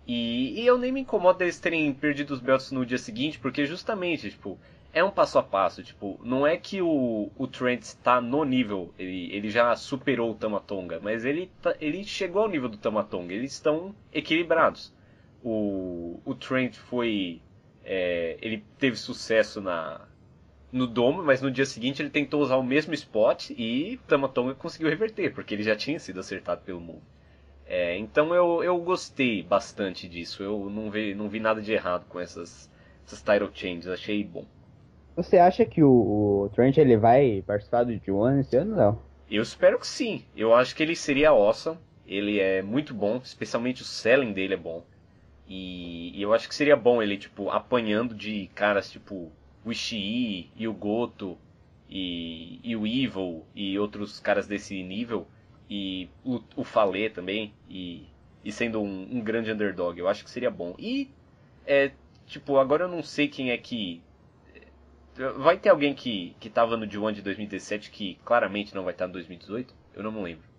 E, 0.05 0.61
e, 0.61 0.67
eu 0.67 0.77
nem 0.77 0.91
me 0.91 1.03
incomodo 1.03 1.39
deles 1.39 1.61
terem 1.61 1.93
perdido 1.93 2.33
os 2.35 2.41
belts 2.41 2.73
no 2.73 2.85
dia 2.85 2.99
seguinte, 2.99 3.39
porque 3.39 3.65
justamente, 3.65 4.31
tipo, 4.31 4.59
é 4.93 5.03
um 5.03 5.11
passo 5.11 5.39
a 5.39 5.43
passo, 5.43 5.83
tipo, 5.83 6.21
não 6.23 6.47
é 6.47 6.57
que 6.57 6.83
o, 6.83 7.31
o 7.37 7.47
Trent 7.47 7.83
está 7.83 8.21
no 8.21 8.45
nível, 8.45 8.93
ele, 8.99 9.35
ele 9.35 9.49
já 9.49 9.75
superou 9.75 10.31
o 10.31 10.35
Tamatonga, 10.35 11.01
mas 11.01 11.25
ele, 11.25 11.51
tá, 11.63 11.75
ele 11.81 12.05
chegou 12.05 12.43
ao 12.43 12.49
nível 12.49 12.69
do 12.69 12.77
Tamatonga, 12.77 13.33
eles 13.33 13.53
estão 13.53 13.95
equilibrados. 14.13 14.93
O, 15.43 16.21
o 16.25 16.35
Trent 16.35 16.77
foi. 16.77 17.41
É, 17.85 18.37
ele 18.41 18.63
teve 18.79 18.97
sucesso 18.97 19.61
na, 19.61 20.07
no 20.71 20.87
domo, 20.87 21.23
mas 21.23 21.41
no 21.43 21.51
dia 21.51 21.67
seguinte 21.67 22.01
ele 22.01 22.11
tentou 22.11 22.41
usar 22.41 22.57
o 22.57 22.63
mesmo 22.63 22.95
spot 22.95 23.51
e 23.51 23.99
Tamatonga 24.07 24.55
conseguiu 24.55 24.89
reverter, 24.89 25.35
porque 25.35 25.55
ele 25.55 25.63
já 25.63 25.75
tinha 25.75 25.99
sido 25.99 26.21
acertado 26.21 26.61
pelo 26.63 26.81
mundo. 26.81 27.03
É, 27.67 27.97
então 27.97 28.35
eu, 28.35 28.63
eu 28.63 28.79
gostei 28.79 29.43
bastante 29.43 30.07
disso, 30.07 30.43
eu 30.43 30.69
não 30.69 30.91
vi, 30.91 31.15
não 31.15 31.29
vi 31.29 31.41
nada 31.41 31.63
de 31.63 31.73
errado 31.73 32.05
com 32.09 32.21
essas, 32.21 32.71
essas 33.07 33.23
title 33.23 33.51
changes, 33.53 33.89
achei 33.89 34.23
bom. 34.23 34.47
Você 35.15 35.39
acha 35.39 35.65
que 35.65 35.83
o, 35.83 35.91
o 35.91 36.51
Trent 36.55 36.79
ele 36.79 36.97
vai 36.97 37.43
participar 37.47 37.85
do 37.85 37.93
G1 37.93 38.41
esse 38.41 38.57
ano, 38.57 38.77
não? 38.77 39.03
Eu 39.31 39.43
espero 39.43 39.79
que 39.79 39.87
sim. 39.87 40.25
Eu 40.37 40.55
acho 40.55 40.75
que 40.75 40.83
ele 40.83 40.97
seria 40.97 41.31
awesome. 41.31 41.79
Ele 42.07 42.41
é 42.41 42.63
muito 42.63 42.95
bom, 42.95 43.21
especialmente 43.23 43.83
o 43.83 43.85
selling 43.85 44.33
dele 44.33 44.55
é 44.55 44.57
bom. 44.57 44.85
E, 45.47 46.19
e 46.19 46.23
eu 46.23 46.33
acho 46.33 46.49
que 46.49 46.55
seria 46.55 46.77
bom 46.77 47.03
ele, 47.03 47.17
tipo, 47.17 47.51
apanhando 47.51 48.15
de 48.15 48.49
caras 48.55 48.91
tipo 48.91 49.31
o 49.65 49.71
Ishii 49.71 50.51
e 50.57 50.67
o 50.67 50.73
Goto 50.73 51.37
e, 51.89 52.59
e 52.65 52.75
o 52.75 52.87
Evil 52.87 53.45
e 53.55 53.79
outros 53.79 54.19
caras 54.19 54.47
desse 54.47 54.83
nível. 54.83 55.27
E 55.69 56.09
o, 56.25 56.41
o 56.57 56.65
Falê 56.65 57.11
também. 57.11 57.53
E, 57.69 58.07
e 58.45 58.51
sendo 58.51 58.81
um, 58.81 59.09
um 59.13 59.21
grande 59.21 59.53
underdog. 59.53 59.99
Eu 59.99 60.09
acho 60.09 60.25
que 60.25 60.31
seria 60.31 60.51
bom. 60.51 60.75
E, 60.79 61.11
é, 61.67 61.93
tipo, 62.27 62.57
agora 62.57 62.85
eu 62.85 62.89
não 62.89 63.03
sei 63.03 63.29
quem 63.29 63.51
é 63.51 63.59
que 63.59 64.03
Vai 65.37 65.59
ter 65.59 65.69
alguém 65.69 65.95
que, 65.95 66.35
que 66.41 66.49
tava 66.49 66.77
no 66.77 66.87
D1 66.87 67.13
de 67.13 67.23
2017 67.23 67.91
que 67.91 68.19
claramente 68.25 68.75
não 68.75 68.85
vai 68.85 68.95
estar 68.95 69.07
no 69.07 69.13
2018? 69.13 69.75
Eu 69.95 70.03
não 70.03 70.11
me 70.11 70.23
lembro. 70.23 70.53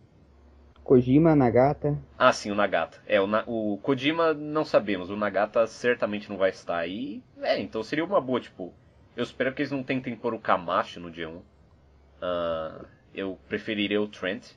Kojima, 0.83 1.35
Nagata. 1.35 1.97
Ah, 2.17 2.33
sim, 2.33 2.51
o 2.51 2.55
Nagata. 2.55 2.99
É, 3.07 3.19
o, 3.19 3.27
o 3.47 3.77
Kojima 3.77 4.33
não 4.33 4.65
sabemos, 4.65 5.09
o 5.09 5.15
Nagata 5.15 5.65
certamente 5.65 6.29
não 6.29 6.37
vai 6.37 6.49
estar 6.49 6.77
aí. 6.77 7.23
É, 7.41 7.59
então 7.59 7.81
seria 7.81 8.03
uma 8.03 8.21
boa, 8.21 8.39
tipo. 8.39 8.73
Eu 9.15 9.23
espero 9.23 9.53
que 9.53 9.61
eles 9.61 9.71
não 9.71 9.83
tentem 9.83 10.15
pôr 10.15 10.33
o 10.33 10.39
Kamashi 10.39 10.99
no 10.99 11.11
D1. 11.11 11.37
Uh, 11.37 12.85
eu 13.13 13.39
preferiria 13.47 14.01
o 14.01 14.07
Trent. 14.07 14.51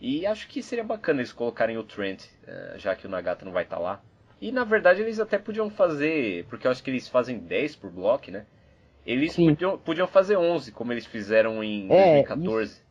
E 0.00 0.26
acho 0.26 0.48
que 0.48 0.62
seria 0.62 0.82
bacana 0.82 1.20
eles 1.20 1.32
colocarem 1.32 1.78
o 1.78 1.84
Trent, 1.84 2.24
uh, 2.24 2.78
já 2.78 2.96
que 2.96 3.06
o 3.06 3.10
Nagata 3.10 3.44
não 3.44 3.52
vai 3.52 3.64
estar 3.64 3.76
tá 3.76 3.82
lá. 3.82 4.02
E 4.40 4.50
na 4.50 4.64
verdade 4.64 5.00
eles 5.00 5.20
até 5.20 5.38
podiam 5.38 5.70
fazer, 5.70 6.44
porque 6.46 6.66
eu 6.66 6.70
acho 6.70 6.82
que 6.82 6.90
eles 6.90 7.06
fazem 7.06 7.38
10 7.38 7.76
por 7.76 7.90
bloco, 7.90 8.30
né? 8.30 8.44
Eles 9.04 9.34
podiam, 9.34 9.78
podiam, 9.78 10.06
fazer 10.06 10.36
11, 10.36 10.72
como 10.72 10.92
eles 10.92 11.06
fizeram 11.06 11.62
em 11.62 11.86
é, 11.90 12.22
2014. 12.22 12.72
Isso, 12.72 12.82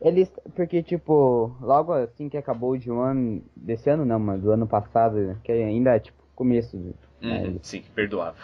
eles, 0.00 0.32
porque 0.54 0.82
tipo, 0.82 1.54
logo 1.60 1.92
assim 1.92 2.28
que 2.28 2.36
acabou 2.36 2.76
de 2.76 2.90
um 2.90 3.00
ano, 3.00 3.42
desse 3.54 3.90
ano 3.90 4.04
não, 4.04 4.18
mas 4.18 4.40
do 4.40 4.50
ano 4.50 4.66
passado, 4.66 5.36
que 5.42 5.52
ainda 5.52 5.96
é 5.96 5.98
tipo 5.98 6.20
começo. 6.34 6.76
Uhum, 6.76 6.94
né? 7.20 7.54
Sim, 7.62 7.82
perdoável. 7.94 8.42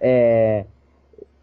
É, 0.00 0.64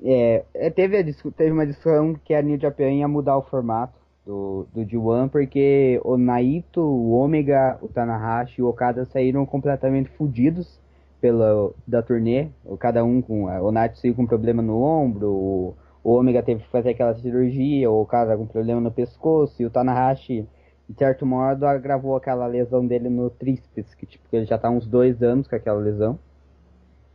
é, 0.04 0.44
é 0.54 0.70
teve, 0.70 1.02
teve 1.14 1.52
uma 1.52 1.66
discussão 1.66 2.14
que 2.26 2.34
a 2.34 2.42
New 2.42 2.60
Japan 2.60 2.92
ia 2.92 3.08
mudar 3.08 3.38
o 3.38 3.44
formato 3.44 3.98
do, 4.26 4.68
do 4.74 4.82
G1, 4.82 5.30
porque 5.30 6.02
o 6.04 6.18
Naito, 6.18 6.82
o 6.82 7.14
Omega, 7.14 7.78
o 7.82 7.88
Tanahashi 7.88 8.60
e 8.60 8.64
o 8.64 8.68
Okada 8.68 9.06
saíram 9.06 9.46
completamente 9.46 10.10
fodidos 10.10 10.83
pela 11.24 11.72
da 11.88 12.02
turnê, 12.04 12.50
cada 12.78 13.02
um 13.02 13.22
com 13.22 13.46
o 13.46 13.72
Naito 13.72 13.98
saiu 13.98 14.14
com 14.14 14.28
problema 14.28 14.62
no 14.62 14.84
ombro, 14.84 15.30
o, 15.32 15.76
o 16.04 16.18
Omega 16.18 16.44
teve 16.44 16.64
que 16.64 16.70
fazer 16.70 16.90
aquela 16.90 17.16
cirurgia, 17.16 17.90
o 17.90 18.02
Okada 18.02 18.36
com 18.36 18.46
problema 18.46 18.82
no 18.82 18.92
pescoço 18.92 19.62
e 19.62 19.66
o 19.66 19.70
Tanahashi 19.70 20.46
de 20.90 20.98
certo 20.98 21.26
modo 21.26 21.66
agravou 21.66 22.18
aquela 22.18 22.46
lesão 22.46 22.86
dele 22.86 23.08
no 23.08 23.30
tríceps, 23.30 23.96
que 23.96 24.06
tipo 24.06 24.26
ele 24.34 24.44
já 24.44 24.58
tá 24.58 24.70
uns 24.70 24.86
dois 24.86 25.24
anos 25.24 25.48
com 25.48 25.56
aquela 25.56 25.80
lesão. 25.80 26.20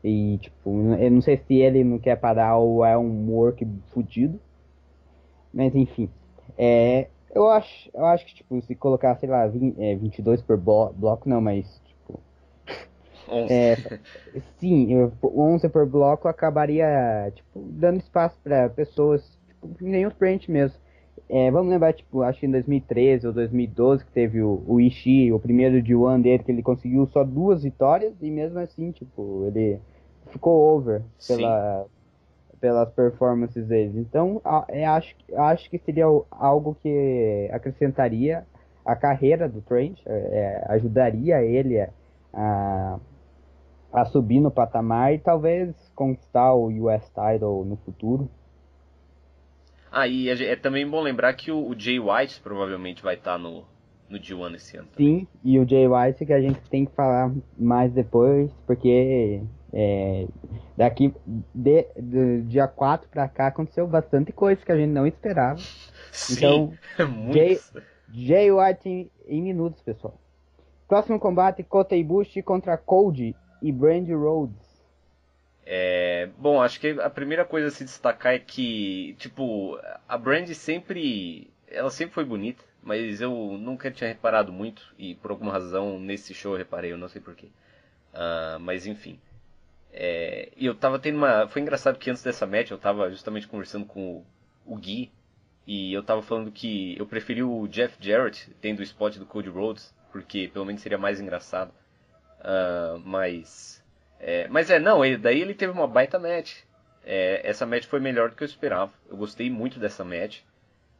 E 0.03 0.38
tipo, 0.38 0.71
eu 0.99 1.11
não 1.11 1.21
sei 1.21 1.37
se 1.37 1.57
ele 1.57 1.85
não 1.85 1.99
quer 1.99 2.16
parar 2.16 2.57
ou 2.57 2.83
é 2.83 2.97
um 2.97 3.31
work 3.31 3.66
fudido. 3.92 4.40
Mas 5.53 5.75
enfim. 5.75 6.09
É, 6.57 7.09
eu 7.35 7.47
acho, 7.47 7.90
eu 7.92 8.07
acho 8.07 8.25
que, 8.25 8.37
tipo, 8.37 8.59
se 8.62 8.75
colocar, 8.75 9.14
sei 9.16 9.29
lá, 9.29 9.47
20, 9.47 9.79
é, 9.79 9.97
22 9.97 10.40
por 10.40 10.57
bloco, 10.57 11.29
não, 11.29 11.42
mas. 11.42 11.79
11. 13.31 13.53
É, 13.53 13.77
sim, 14.59 15.11
11 15.23 15.69
por 15.69 15.87
bloco 15.87 16.29
acabaria, 16.29 17.33
tipo, 17.35 17.61
dando 17.71 17.99
espaço 17.99 18.38
para 18.43 18.69
pessoas, 18.69 19.23
tipo, 19.49 19.69
nem 19.81 20.07
mesmo. 20.49 20.79
É, 21.31 21.51
vamos 21.51 21.71
lembrar, 21.71 21.93
tipo, 21.93 22.23
acho 22.23 22.41
que 22.41 22.47
em 22.47 22.51
2013 22.51 23.27
ou 23.27 23.33
2012 23.35 24.05
que 24.05 24.12
teve 24.12 24.41
o, 24.41 24.62
o 24.67 24.81
Ishii, 24.81 25.31
o 25.33 25.38
primeiro 25.38 25.83
de 25.83 25.95
one 25.95 26.23
dele, 26.23 26.43
que 26.43 26.51
ele 26.51 26.62
conseguiu 26.62 27.07
só 27.09 27.23
duas 27.23 27.62
vitórias 27.62 28.14
e 28.23 28.31
mesmo 28.31 28.59
assim, 28.59 28.91
tipo, 28.93 29.45
ele 29.47 29.79
ficou 30.31 30.75
over 30.75 31.03
pela, 31.27 31.87
pelas 32.59 32.91
performances 32.93 33.67
deles. 33.67 33.95
Então, 33.97 34.41
é, 34.69 34.87
acho, 34.87 35.14
acho 35.35 35.69
que 35.69 35.79
seria 35.79 36.07
algo 36.31 36.75
que 36.83 37.51
acrescentaria 37.53 38.47
a 38.85 38.97
carreira 38.97 39.47
do 39.47 39.61
Trent, 39.61 40.01
é, 40.07 40.12
é, 40.12 40.64
ajudaria 40.73 41.43
ele 41.43 41.79
a, 41.79 41.91
a 42.33 42.99
subir 44.07 44.40
no 44.40 44.51
patamar 44.51 45.14
e 45.14 45.18
talvez 45.18 45.74
conquistar 45.94 46.53
o 46.53 46.66
US 46.66 47.05
Title 47.09 47.64
no 47.64 47.77
futuro. 47.77 48.31
Ah, 49.90 50.07
e 50.07 50.29
é, 50.29 50.57
também 50.57 50.88
bom 50.88 51.01
lembrar 51.01 51.33
que 51.35 51.51
o, 51.51 51.68
o 51.68 51.79
Jay 51.79 51.98
White 51.98 52.40
provavelmente 52.40 53.03
vai 53.03 53.14
estar 53.14 53.33
tá 53.33 53.38
no, 53.38 53.64
no 54.09 54.18
G1 54.18 54.55
esse 54.55 54.77
ano. 54.77 54.88
Também. 54.88 55.20
Sim, 55.20 55.27
e 55.42 55.59
o 55.59 55.66
Jay 55.66 55.88
White 55.88 56.27
que 56.27 56.33
a 56.33 56.40
gente 56.40 56.61
tem 56.68 56.85
que 56.85 56.94
falar 56.94 57.33
mais 57.59 57.92
depois, 57.92 58.53
porque 58.66 59.42
é, 59.72 60.27
daqui 60.77 61.14
de, 61.55 61.87
de, 61.96 62.42
dia 62.42 62.68
4 62.68 63.09
pra 63.09 63.29
cá 63.29 63.48
aconteceu 63.48 63.87
bastante 63.87 64.33
coisa 64.33 64.64
que 64.64 64.72
a 64.72 64.77
gente 64.77 64.90
não 64.90 65.07
esperava. 65.07 65.59
Sim, 66.12 66.35
então, 66.35 66.72
Jay, 67.33 67.61
Jay 68.12 68.53
White 68.53 68.88
em, 68.88 69.11
em, 69.27 69.42
minutos, 69.42 69.81
pessoal. 69.83 70.18
Próximo 70.87 71.18
combate: 71.18 71.62
Kota 71.62 71.94
Ibushi 71.94 72.42
contra 72.42 72.77
Cold 72.77 73.35
e 73.61 73.73
Brandy 73.73 74.12
Rhodes. 74.12 74.68
É, 75.64 76.31
bom, 76.38 76.62
acho 76.62 76.81
que 76.81 76.99
a 77.01 77.11
primeira 77.11 77.44
coisa 77.44 77.68
a 77.68 77.71
se 77.71 77.85
destacar 77.85 78.35
é 78.35 78.38
que, 78.38 79.14
tipo, 79.18 79.79
a 80.09 80.16
Brandy 80.16 80.55
sempre. 80.55 81.51
Ela 81.66 81.90
sempre 81.90 82.14
foi 82.14 82.25
bonita, 82.25 82.64
mas 82.83 83.21
eu 83.21 83.33
nunca 83.59 83.90
tinha 83.90 84.09
reparado 84.09 84.51
muito, 84.51 84.94
e 84.99 85.14
por 85.16 85.31
alguma 85.31 85.53
razão 85.53 85.99
nesse 86.01 86.33
show 86.33 86.53
eu 86.53 86.59
reparei, 86.59 86.92
eu 86.92 86.97
não 86.97 87.09
sei 87.09 87.21
porquê. 87.21 87.49
Uh, 88.14 88.59
mas 88.61 88.87
enfim. 88.87 89.21
É, 89.92 90.51
e 90.57 90.64
eu 90.66 90.75
tava 90.75 90.99
tendo 90.99 91.16
uma. 91.18 91.47
Foi 91.49 91.61
engraçado 91.61 91.99
que 91.99 92.11
antes 92.11 92.23
dessa 92.23 92.47
match 92.47 92.71
eu 92.71 92.79
tava 92.79 93.11
justamente 93.11 93.47
conversando 93.47 93.85
com 93.85 94.25
o, 94.66 94.75
o 94.75 94.77
Gui. 94.77 95.11
E 95.66 95.92
eu 95.92 96.03
tava 96.03 96.23
falando 96.23 96.51
que 96.51 96.97
eu 96.99 97.07
preferi 97.07 97.42
o 97.42 97.68
Jeff 97.68 97.94
Jarrett 98.01 98.51
tendo 98.59 98.81
o 98.81 98.83
spot 98.83 99.18
do 99.18 99.27
Cody 99.27 99.51
Rhodes, 99.51 99.94
porque 100.11 100.49
pelo 100.51 100.64
menos 100.64 100.81
seria 100.81 100.97
mais 100.97 101.21
engraçado. 101.21 101.73
Uh, 102.40 102.98
mas. 103.05 103.83
É, 104.20 104.48
mas 104.48 104.70
é, 104.70 104.79
não, 104.79 105.05
ele, 105.05 105.16
daí 105.16 105.40
ele 105.40 105.55
teve 105.55 105.72
uma 105.72 105.87
baita 105.87 106.18
match. 106.18 106.62
É, 107.05 107.40
essa 107.48 107.64
match 107.64 107.87
foi 107.87 108.01
melhor 108.01 108.31
do 108.31 108.37
que 108.37 108.42
eu 108.42 108.46
esperava. 108.46 108.92
Eu 109.09 109.16
gostei 109.16 109.51
muito 109.51 109.79
dessa 109.79 110.05
match. 110.05 110.40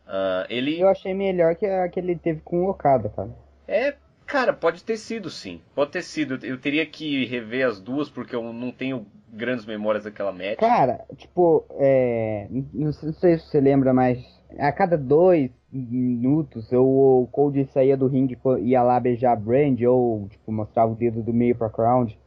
Uh, 0.07 0.47
ele... 0.49 0.81
Eu 0.81 0.89
achei 0.89 1.13
melhor 1.13 1.55
que 1.55 1.67
a 1.67 1.89
que 1.89 2.01
ele 2.01 2.17
teve 2.17 2.41
com 2.41 2.65
o 2.65 2.71
Okada, 2.71 3.11
cara. 3.11 3.31
É, 3.67 3.95
Cara, 4.29 4.53
pode 4.53 4.85
ter 4.85 4.99
sido 4.99 5.31
sim. 5.31 5.63
Pode 5.75 5.91
ter 5.91 6.03
sido. 6.03 6.39
Eu 6.45 6.61
teria 6.61 6.85
que 6.85 7.25
rever 7.25 7.67
as 7.67 7.81
duas 7.81 8.11
porque 8.11 8.37
eu 8.37 8.53
não 8.53 8.71
tenho 8.71 9.07
grandes 9.33 9.65
memórias 9.65 10.05
daquela 10.05 10.31
match. 10.31 10.59
Cara, 10.59 11.01
tipo, 11.17 11.65
é... 11.79 12.47
não 12.75 12.93
sei 12.93 13.39
se 13.39 13.47
você 13.47 13.59
lembra, 13.59 13.95
mas 13.95 14.23
a 14.59 14.71
cada 14.71 14.99
dois 14.99 15.51
minutos 15.71 16.73
o 16.73 17.29
Cold 17.31 17.65
saía 17.67 17.97
do 17.97 18.07
ringue 18.07 18.39
e 18.61 18.71
ia 18.71 18.83
lá 18.83 18.99
beijar 18.99 19.33
a 19.33 19.37
Brand 19.37 19.81
ou 19.83 20.29
tipo, 20.29 20.51
mostrava 20.51 20.93
o 20.93 20.97
dedo 20.97 21.23
do 21.23 21.33
meio 21.33 21.55
pra 21.55 21.69
crowd. 21.69 22.19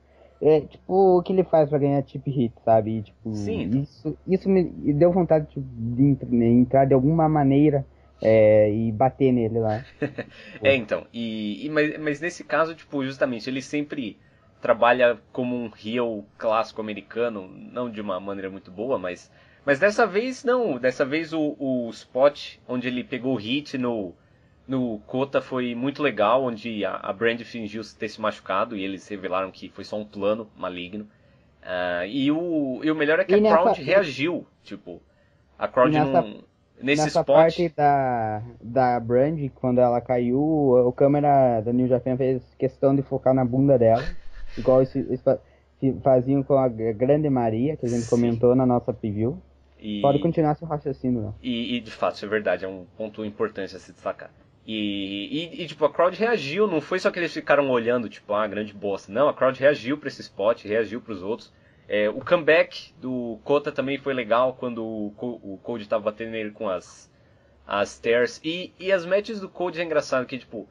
É, 0.41 0.61
tipo, 0.61 1.19
o 1.19 1.21
que 1.21 1.31
ele 1.31 1.43
faz 1.43 1.69
pra 1.69 1.77
ganhar 1.77 2.01
tip 2.01 2.27
hit, 2.27 2.53
sabe? 2.65 2.97
E, 2.97 3.01
tipo, 3.03 3.33
Sim. 3.35 3.81
Isso, 3.81 4.17
isso 4.27 4.49
me 4.49 4.63
deu 4.93 5.11
vontade 5.11 5.45
tipo, 5.47 5.61
de 5.61 6.17
entrar 6.43 6.85
de 6.85 6.95
alguma 6.95 7.29
maneira 7.29 7.85
é, 8.21 8.71
e 8.73 8.91
bater 8.91 9.31
nele 9.31 9.59
lá. 9.59 9.85
é, 10.63 10.75
então. 10.75 11.05
E, 11.13 11.65
e, 11.65 11.69
mas, 11.69 11.99
mas 11.99 12.21
nesse 12.21 12.43
caso, 12.43 12.73
tipo, 12.73 13.03
justamente, 13.05 13.47
ele 13.49 13.61
sempre 13.61 14.17
trabalha 14.61 15.19
como 15.31 15.55
um 15.55 15.71
heel 15.83 16.25
clássico 16.37 16.81
americano, 16.81 17.47
não 17.47 17.89
de 17.89 17.99
uma 17.99 18.19
maneira 18.19 18.49
muito 18.49 18.71
boa, 18.71 18.97
mas, 18.97 19.31
mas 19.65 19.79
dessa 19.79 20.05
vez 20.05 20.43
não. 20.43 20.77
Dessa 20.77 21.05
vez 21.05 21.33
o, 21.33 21.55
o 21.59 21.89
spot 21.91 22.57
onde 22.67 22.87
ele 22.87 23.03
pegou 23.03 23.33
o 23.33 23.37
hit 23.37 23.77
no, 23.77 24.13
no 24.67 24.99
Kota 25.07 25.41
foi 25.41 25.75
muito 25.75 26.01
legal, 26.01 26.43
onde 26.43 26.83
a, 26.85 26.95
a 26.95 27.13
Brand 27.13 27.41
fingiu 27.41 27.81
ter 27.97 28.09
se 28.09 28.19
machucado 28.19 28.75
e 28.75 28.83
eles 28.83 29.07
revelaram 29.07 29.51
que 29.51 29.69
foi 29.69 29.83
só 29.83 29.97
um 29.97 30.05
plano 30.05 30.49
maligno. 30.57 31.07
Uh, 31.61 32.05
e, 32.07 32.31
o, 32.31 32.81
e 32.83 32.89
o 32.89 32.95
melhor 32.95 33.19
é 33.19 33.23
que 33.23 33.33
e 33.33 33.37
a 33.37 33.41
nessa... 33.41 33.57
crowd 33.57 33.83
reagiu, 33.83 34.47
tipo, 34.63 35.01
a 35.59 35.67
crowd 35.67 35.91
nessa... 35.91 36.21
não 36.21 36.51
Nesse 36.81 37.03
Nessa 37.03 37.19
spot... 37.19 37.35
parte 37.35 37.69
da, 37.69 38.41
da 38.59 38.99
Brand, 38.99 39.39
quando 39.55 39.79
ela 39.79 40.01
caiu, 40.01 40.39
o 40.39 40.91
câmera 40.91 41.61
da 41.61 41.71
New 41.71 41.87
Japan 41.87 42.17
fez 42.17 42.41
questão 42.57 42.95
de 42.95 43.03
focar 43.03 43.33
na 43.33 43.45
bunda 43.45 43.77
dela, 43.77 44.03
igual 44.57 44.81
eles 44.81 45.23
faziam 46.03 46.41
com 46.43 46.57
a 46.57 46.67
Grande 46.67 47.29
Maria, 47.29 47.77
que 47.77 47.85
a 47.85 47.89
gente 47.89 48.03
Sim. 48.03 48.09
comentou 48.09 48.55
na 48.55 48.65
nossa 48.65 48.91
preview. 48.91 49.37
E... 49.81 49.99
Pode 50.01 50.19
continuar 50.19 50.55
seu 50.55 50.67
raciocínio, 50.67 51.21
não. 51.21 51.35
E, 51.41 51.75
e, 51.75 51.79
de 51.81 51.91
fato, 51.91 52.15
isso 52.15 52.25
é 52.25 52.29
verdade, 52.29 52.63
é 52.63 52.67
um 52.67 52.85
ponto 52.95 53.25
importante 53.25 53.75
a 53.75 53.79
se 53.79 53.91
destacar. 53.91 54.31
E, 54.65 55.55
e, 55.55 55.63
e, 55.63 55.67
tipo, 55.67 55.83
a 55.83 55.91
crowd 55.91 56.15
reagiu, 56.17 56.67
não 56.67 56.79
foi 56.79 56.99
só 56.99 57.09
que 57.09 57.17
eles 57.17 57.33
ficaram 57.33 57.69
olhando, 57.69 58.07
tipo, 58.07 58.33
ah, 58.33 58.45
grande 58.47 58.73
bosta. 58.73 59.11
Não, 59.11 59.27
a 59.27 59.33
crowd 59.33 59.59
reagiu 59.59 59.97
para 59.97 60.07
esse 60.07 60.21
spot, 60.21 60.63
reagiu 60.63 61.01
para 61.01 61.13
os 61.13 61.23
outros. 61.23 61.51
É, 61.87 62.09
o 62.09 62.23
comeback 62.23 62.93
do 63.01 63.39
Kota 63.43 63.71
também 63.71 63.97
foi 63.97 64.13
legal 64.13 64.53
quando 64.53 64.81
o, 64.81 65.13
o 65.19 65.59
Code 65.61 65.89
tava 65.89 66.03
batendo 66.03 66.31
nele 66.31 66.51
com 66.51 66.69
as, 66.69 67.11
as 67.67 67.89
stairs. 67.89 68.39
E, 68.43 68.71
e 68.79 68.91
as 68.91 69.05
matches 69.05 69.39
do 69.39 69.49
Code 69.49 69.81
é 69.81 69.83
engraçado 69.83 70.25
que, 70.25 70.37
tipo, 70.37 70.69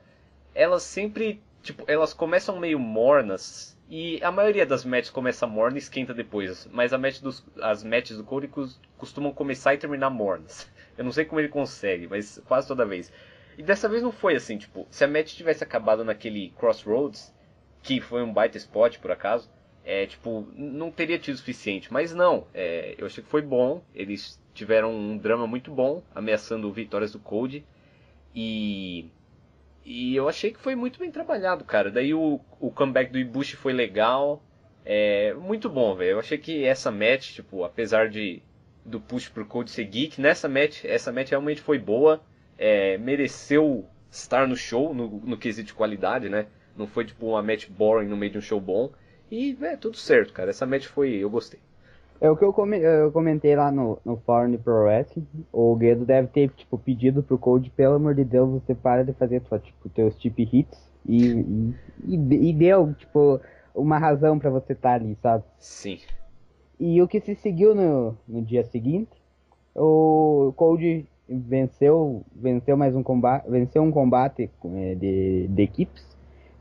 elas 0.55 0.83
sempre, 0.83 1.43
tipo, 1.63 1.85
elas 1.87 2.15
começam 2.15 2.59
meio 2.59 2.79
mornas. 2.79 3.79
E 3.91 4.23
a 4.23 4.31
maioria 4.31 4.65
das 4.65 4.85
matches 4.85 5.11
começa 5.11 5.49
morna 5.49 5.77
e 5.77 5.81
esquenta 5.81 6.15
depois. 6.15 6.69
Mas 6.71 6.93
a 6.93 6.99
match 6.99 7.21
dos, 7.21 7.45
as 7.61 7.83
matches 7.83 8.17
do 8.17 8.23
Cody 8.23 8.49
costumam 8.97 9.33
começar 9.33 9.75
e 9.75 9.79
terminar 9.79 10.11
mornas. 10.11 10.71
Eu 10.97 11.03
não 11.03 11.11
sei 11.11 11.25
como 11.25 11.41
ele 11.41 11.49
consegue, 11.49 12.07
mas 12.07 12.41
quase 12.47 12.69
toda 12.69 12.87
vez. 12.87 13.13
E 13.59 13.65
dessa 13.65 13.89
vez 13.89 14.01
não 14.01 14.13
foi 14.13 14.37
assim, 14.37 14.57
tipo, 14.59 14.87
se 14.91 15.03
a 15.03 15.09
match 15.09 15.35
tivesse 15.35 15.65
acabado 15.65 16.05
naquele 16.05 16.51
Crossroads, 16.51 17.35
que 17.83 18.01
foi 18.01 18.23
um 18.23 18.33
baita 18.33 18.57
spot 18.59 18.99
por 18.99 19.11
acaso, 19.11 19.51
é, 19.85 20.07
tipo, 20.07 20.47
não 20.55 20.93
teria 20.93 21.19
tido 21.19 21.35
o 21.35 21.39
suficiente. 21.39 21.93
Mas 21.93 22.15
não, 22.15 22.47
é, 22.55 22.95
eu 22.97 23.07
achei 23.07 23.25
que 23.25 23.31
foi 23.31 23.43
bom. 23.43 23.83
Eles 23.93 24.41
tiveram 24.55 24.93
um 24.95 25.19
drama 25.19 25.49
muito 25.49 25.73
bom, 25.73 26.01
ameaçando 26.15 26.73
vitórias 26.73 27.11
do 27.11 27.19
Code. 27.19 27.65
E, 28.35 29.11
e 29.85 30.15
eu 30.15 30.29
achei 30.29 30.53
que 30.53 30.61
foi 30.61 30.75
muito 30.75 30.99
bem 30.99 31.11
trabalhado, 31.11 31.65
cara. 31.65 31.91
Daí 31.91 32.15
o, 32.15 32.41
o 32.59 32.71
comeback 32.71 33.11
do 33.11 33.19
Ibushi 33.19 33.57
foi 33.57 33.73
legal. 33.73 34.43
É, 34.85 35.35
muito 35.35 35.69
bom, 35.69 35.95
velho. 35.95 36.13
Eu 36.13 36.19
achei 36.19 36.39
que 36.39 36.65
essa 36.65 36.91
match, 36.91 37.35
tipo, 37.35 37.65
apesar 37.65 38.09
de 38.09 38.43
do 38.85 39.01
push 39.01 39.29
pro 39.29 39.45
Code 39.45 39.71
ser 39.71 39.85
geek, 39.85 40.21
nessa 40.21 40.49
match, 40.49 40.85
essa 40.85 41.13
match 41.13 41.31
realmente 41.31 41.61
foi 41.61 41.79
boa. 41.79 42.23
É, 42.59 42.99
mereceu 42.99 43.87
estar 44.11 44.47
no 44.47 44.57
show, 44.57 44.95
no, 44.95 45.21
no 45.21 45.39
quesito 45.39 45.69
de 45.69 45.75
qualidade, 45.75 46.29
né? 46.29 46.47
Não 46.77 46.87
foi 46.87 47.05
tipo 47.05 47.27
uma 47.27 47.43
match 47.43 47.69
boring 47.69 48.09
no 48.09 48.17
meio 48.17 48.33
de 48.33 48.39
um 48.39 48.43
show 48.43 48.61
bom. 48.61 48.91
E 49.31 49.57
é 49.63 49.77
tudo 49.77 49.97
certo, 49.97 50.33
cara. 50.33 50.51
Essa 50.51 50.67
match 50.67 50.87
foi. 50.87 51.15
Eu 51.15 51.31
gostei. 51.31 51.61
É 52.21 52.31
o 52.31 52.37
que 52.37 52.45
eu, 52.45 52.53
comentei 52.53 53.57
lá 53.57 53.73
no, 53.73 53.99
no 54.05 54.19
Fórum 54.19 54.51
de 54.51 54.59
Pro 54.59 54.85
Wrestling. 54.85 55.27
O 55.51 55.75
Guedo 55.75 56.05
deve 56.05 56.29
ter, 56.29 56.51
tipo, 56.51 56.77
pedido 56.77 57.23
pro 57.23 57.39
Code, 57.39 57.71
pelo 57.71 57.95
amor 57.95 58.15
de 58.15 58.25
Deus, 58.25 58.51
você 58.51 58.75
para 58.75 59.03
de 59.03 59.15
fazer 59.15 59.41
só, 59.49 59.59
tipo, 59.59 59.89
teus 59.89 60.15
tip 60.19 60.39
hits. 60.39 60.79
E, 61.07 61.75
e, 62.05 62.15
e, 62.15 62.53
deu, 62.53 62.93
tipo, 62.93 63.41
uma 63.75 63.99
razão 63.99 64.39
para 64.39 64.51
você 64.51 64.75
estar 64.75 64.91
tá 64.91 64.95
ali, 64.97 65.17
sabe? 65.23 65.45
Sim. 65.59 65.99
E 66.79 67.01
o 67.01 67.09
que 67.09 67.21
se 67.21 67.35
seguiu 67.35 67.75
no, 67.75 68.15
no 68.29 68.43
dia 68.43 68.65
seguinte, 68.65 69.11
o 69.75 70.53
Code 70.57 71.07
venceu, 71.27 72.23
venceu 72.37 72.77
mais 72.77 72.95
um 72.95 73.03
combate, 73.03 73.49
venceu 73.49 73.83
um 73.83 73.91
combate 73.91 74.51
é, 74.75 74.95
de, 74.95 75.49
de 75.49 75.63
equipes 75.63 76.05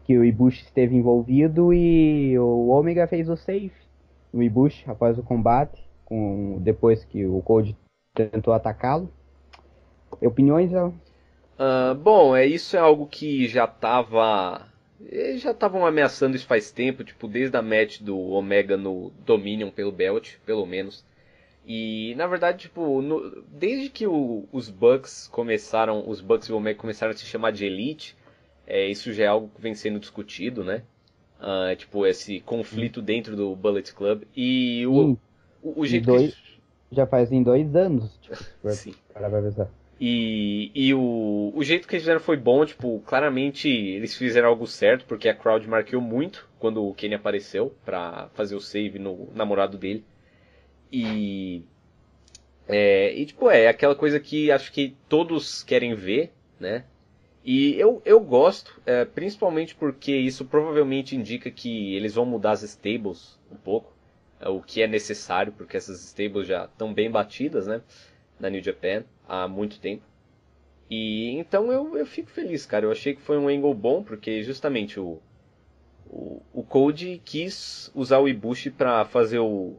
que 0.06 0.18
o 0.18 0.24
Ibushi 0.24 0.64
esteve 0.64 0.96
envolvido 0.96 1.74
e 1.74 2.40
o 2.40 2.70
Omega 2.70 3.08
fez 3.08 3.28
o 3.28 3.36
save 3.36 3.89
no 4.34 4.44
Ibushi 4.44 4.90
após 4.90 5.18
o 5.18 5.24
combate, 5.24 5.82
com, 6.06 6.58
depois 6.62 7.04
que 7.06 7.26
o 7.26 7.42
Code 7.42 7.76
tentou 8.14 8.54
atacá-lo. 8.54 9.12
Opiniões? 10.22 10.72
Uh, 10.74 11.96
bom, 12.02 12.36
é 12.36 12.46
isso 12.46 12.76
é 12.76 12.80
algo 12.80 13.06
que 13.06 13.48
já 13.48 13.66
estava 13.66 14.70
eles 15.02 15.42
já 15.42 15.52
estavam 15.52 15.86
ameaçando 15.86 16.36
isso 16.36 16.46
faz 16.46 16.72
tempo, 16.72 17.04
tipo, 17.04 17.28
desde 17.28 17.56
a 17.56 17.62
match 17.62 18.02
do 18.02 18.18
Omega 18.18 18.76
no 18.76 19.12
Dominion 19.26 19.72
pelo 19.72 19.92
Belt, 19.92 20.36
pelo 20.46 20.66
menos. 20.66 21.06
E 21.66 22.14
na 22.16 22.28
verdade, 22.28 22.60
tipo, 22.64 23.02
no, 23.02 23.44
desde 23.48 23.90
que 23.90 24.08
o, 24.08 24.48
os 24.52 24.70
Bucks 24.70 25.28
começaram, 25.28 26.08
os 26.08 26.20
Bucks 26.20 26.50
e 26.50 26.52
o 26.54 26.58
Omega 26.58 26.80
começaram 26.80 27.12
a 27.12 27.16
se 27.16 27.26
chamar 27.26 27.52
de 27.52 27.66
Elite, 27.66 28.18
é, 28.68 28.88
isso 28.88 29.14
já 29.14 29.24
é 29.26 29.28
algo 29.28 29.50
que 29.56 29.62
vem 29.62 29.74
sendo 29.74 30.00
discutido, 30.00 30.64
né? 30.64 30.84
Uh, 31.40 31.76
tipo, 31.76 32.06
esse 32.06 32.42
conflito 32.42 33.02
dentro 33.02 33.36
do 33.36 33.56
Bullet 33.56 33.94
Club. 33.94 34.24
E 34.36 34.86
o, 34.86 35.18
o, 35.64 35.82
o 35.82 35.86
jeito 35.86 36.06
dois, 36.06 36.34
que... 36.34 36.60
Já 36.92 37.08
faz 37.08 37.32
em 37.32 37.42
dois 37.42 37.76
anos, 37.76 38.18
tipo, 38.22 38.38
Sim. 38.72 38.94
Para 39.14 39.30
e, 40.00 40.72
e 40.74 40.94
o, 40.94 41.52
o 41.54 41.64
jeito 41.64 41.86
que 41.86 41.96
eles 41.96 42.04
fizeram 42.04 42.22
foi 42.22 42.38
bom, 42.38 42.66
tipo, 42.66 43.02
claramente 43.06 43.68
eles 43.68 44.16
fizeram 44.16 44.48
algo 44.48 44.66
certo, 44.66 45.06
porque 45.06 45.28
a 45.28 45.36
crowd 45.36 45.68
marcou 45.68 46.00
muito 46.00 46.48
quando 46.58 46.86
o 46.86 46.94
Kenny 46.94 47.16
apareceu 47.16 47.76
para 47.84 48.30
fazer 48.34 48.56
o 48.56 48.62
save 48.62 48.98
no 48.98 49.28
namorado 49.36 49.78
dele. 49.78 50.06
E. 50.92 51.64
É, 52.68 53.14
e 53.14 53.26
tipo, 53.26 53.50
é 53.50 53.68
aquela 53.68 53.96
coisa 53.96 54.20
que 54.20 54.52
acho 54.52 54.72
que 54.72 54.96
todos 55.10 55.64
querem 55.64 55.96
ver, 55.96 56.32
né? 56.60 56.86
E 57.44 57.76
eu, 57.80 58.02
eu 58.06 58.20
gosto, 58.20 58.82
é, 58.86 59.06
principalmente 59.06 59.74
porque 59.74 60.16
isso 60.16 60.46
provavelmente 60.46 61.16
indica 61.16 61.50
que 61.50 61.96
eles 61.96 62.14
vão 62.14 62.26
mudar 62.26 62.52
as 62.52 62.64
stables 62.64 63.40
um 63.52 63.56
pouco, 63.56 63.94
é, 64.40 64.50
o 64.50 64.62
que 64.62 64.82
é 64.82 64.88
necessário, 64.88 65.54
porque 65.54 65.78
essas 65.78 66.02
stables 66.04 66.48
já 66.48 66.66
estão 66.66 66.94
bem 66.94 67.10
batidas, 67.10 67.66
né? 67.66 67.82
Na 68.40 68.50
New 68.50 68.62
Japan 68.64 69.04
há 69.28 69.48
muito 69.48 69.80
tempo. 69.80 70.04
E 70.90 71.38
então 71.38 71.72
eu, 71.72 71.96
eu 71.98 72.06
fico 72.06 72.30
feliz, 72.30 72.66
cara. 72.66 72.86
Eu 72.86 72.92
achei 72.92 73.14
que 73.16 73.22
foi 73.22 73.38
um 73.38 73.48
angle 73.48 73.74
bom, 73.74 74.04
porque 74.04 74.44
justamente 74.44 75.00
o, 75.00 75.20
o, 76.10 76.42
o 76.52 76.64
Code 76.64 77.22
quis 77.24 77.92
usar 77.94 78.20
o 78.20 78.28
Ibushi 78.28 78.72
para 78.72 79.06
fazer 79.06 79.40
o. 79.40 79.76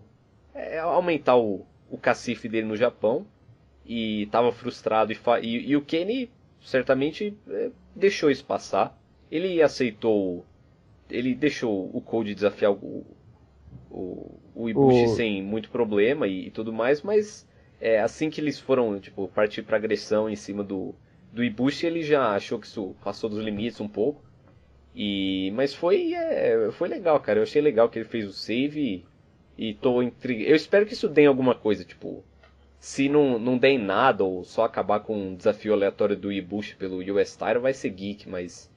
É, 0.55 0.79
aumentar 0.79 1.37
o, 1.37 1.67
o 1.91 1.99
cacife 1.99 2.49
dele 2.49 2.69
no 2.69 2.77
Japão. 2.77 3.27
E 3.85 4.23
estava 4.23 4.53
frustrado. 4.53 5.13
E, 5.13 5.19
e, 5.43 5.71
e, 5.71 5.77
o 5.77 5.83
Kenny 5.83 6.31
certamente 6.63 7.37
é, 7.49 7.71
deixou 7.95 8.31
isso 8.31 8.45
passar. 8.45 8.99
Ele 9.31 9.63
aceitou. 9.63 10.45
Ele 11.09 11.35
deixou 11.35 11.91
o 11.93 12.01
Code 12.01 12.35
desafiar 12.35 12.73
o, 12.73 13.05
o, 13.91 14.39
o 14.55 14.69
Ibushi 14.69 15.05
o... 15.05 15.09
sem 15.09 15.43
muito 15.43 15.71
problema 15.71 16.27
e, 16.27 16.47
e 16.47 16.51
tudo 16.51 16.73
mais, 16.73 17.03
mas 17.03 17.49
é, 17.81 18.01
assim 18.01 18.31
que 18.31 18.41
eles 18.41 18.59
foram, 18.59 19.01
tipo, 19.01 19.27
partir 19.29 19.63
pra 19.63 19.77
agressão 19.77 20.29
em 20.29 20.37
cima 20.37 20.63
do, 20.63 20.95
do 21.33 21.43
Ibushi, 21.43 21.87
ele 21.87 22.03
já 22.03 22.35
achou 22.35 22.59
que 22.59 22.67
isso 22.67 22.95
passou 23.03 23.31
dos 23.31 23.43
limites 23.43 23.81
um 23.81 23.89
pouco. 23.89 24.23
E, 24.95 25.53
mas 25.55 25.75
foi, 25.75 26.15
é, 26.15 26.71
foi 26.73 26.89
legal, 26.89 27.19
cara. 27.21 27.39
Eu 27.39 27.45
achei 27.45 27.63
legal 27.63 27.89
que 27.89 27.99
ele 27.99 28.09
fez 28.09 28.27
o 28.27 28.33
save 28.33 29.05
e, 29.57 29.71
e 29.71 29.75
tô 29.75 30.03
intrigado. 30.03 30.51
Eu 30.51 30.57
espero 30.57 30.87
que 30.87 30.93
isso 30.93 31.09
dê 31.09 31.27
alguma 31.27 31.55
coisa, 31.55 31.85
tipo, 31.85 32.25
se 32.81 33.11
não, 33.11 33.39
não 33.39 33.59
der 33.59 33.73
em 33.73 33.79
nada 33.79 34.25
ou 34.25 34.43
só 34.43 34.65
acabar 34.65 35.01
com 35.01 35.15
um 35.15 35.37
desafio 35.37 35.75
aleatório 35.75 36.17
do 36.17 36.33
Ibushi 36.33 36.77
pelo 36.77 36.99
US 37.15 37.37
Title, 37.37 37.61
vai 37.61 37.75
ser 37.75 37.91
geek, 37.91 38.27
mas. 38.27 38.71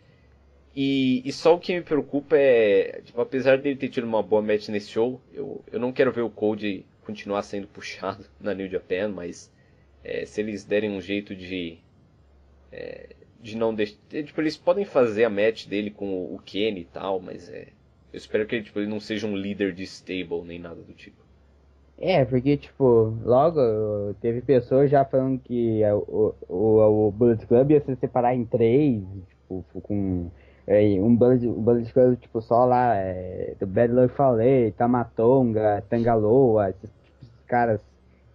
E, 0.75 1.21
e 1.23 1.31
só 1.31 1.55
o 1.55 1.59
que 1.59 1.73
me 1.73 1.81
preocupa 1.81 2.35
é, 2.35 3.01
tipo, 3.05 3.21
apesar 3.21 3.59
dele 3.59 3.77
ter 3.77 3.89
tido 3.89 4.05
uma 4.05 4.21
boa 4.21 4.41
match 4.41 4.67
nesse 4.69 4.89
show, 4.89 5.21
eu, 5.31 5.63
eu 5.71 5.79
não 5.79 5.93
quero 5.93 6.11
ver 6.11 6.21
o 6.21 6.29
Code 6.29 6.85
continuar 7.05 7.43
sendo 7.43 7.67
puxado 7.67 8.25
na 8.41 8.53
New 8.53 8.67
Japan, 8.67 9.07
mas 9.09 9.51
é, 10.03 10.25
se 10.25 10.41
eles 10.41 10.65
derem 10.65 10.91
um 10.91 10.99
jeito 10.99 11.33
de 11.33 11.77
é, 12.71 13.15
de 13.39 13.55
não 13.55 13.73
deixar, 13.73 13.97
tipo, 14.09 14.41
eles 14.41 14.57
podem 14.57 14.83
fazer 14.83 15.23
a 15.23 15.29
match 15.29 15.65
dele 15.67 15.91
com 15.91 16.25
o 16.33 16.39
Kenny 16.39 16.81
e 16.81 16.85
tal, 16.85 17.21
mas 17.21 17.49
é, 17.49 17.67
eu 18.11 18.17
espero 18.17 18.45
que 18.45 18.55
ele, 18.55 18.65
tipo, 18.65 18.79
ele 18.79 18.89
não 18.89 18.99
seja 18.99 19.27
um 19.27 19.37
líder 19.37 19.73
de 19.73 19.83
stable 19.83 20.43
nem 20.43 20.59
nada 20.59 20.81
do 20.81 20.93
tipo. 20.93 21.22
É, 21.99 22.25
porque, 22.25 22.57
tipo, 22.57 23.15
logo 23.23 23.61
teve 24.19 24.41
pessoas 24.41 24.89
já 24.89 25.05
falando 25.05 25.39
que 25.39 25.81
o, 25.85 26.33
o, 26.49 27.07
o 27.07 27.11
Bullet 27.11 27.45
Club 27.45 27.71
ia 27.71 27.81
se 27.81 27.95
separar 27.95 28.35
em 28.35 28.43
três, 28.45 29.03
tipo, 29.29 29.63
com 29.81 30.29
é, 30.67 30.81
um 30.99 31.15
Bullet, 31.15 31.47
um 31.47 31.61
Bullet 31.61 31.91
Club, 31.93 32.17
tipo, 32.17 32.41
só 32.41 32.65
lá, 32.65 32.95
é, 32.95 33.55
do 33.59 33.67
Bad 33.67 33.93
Luck 33.93 34.15
Falei, 34.15 34.71
Tamatonga, 34.71 35.83
Tangaloa, 35.89 36.69
esses, 36.69 36.91
esses, 37.21 37.45
caras 37.45 37.81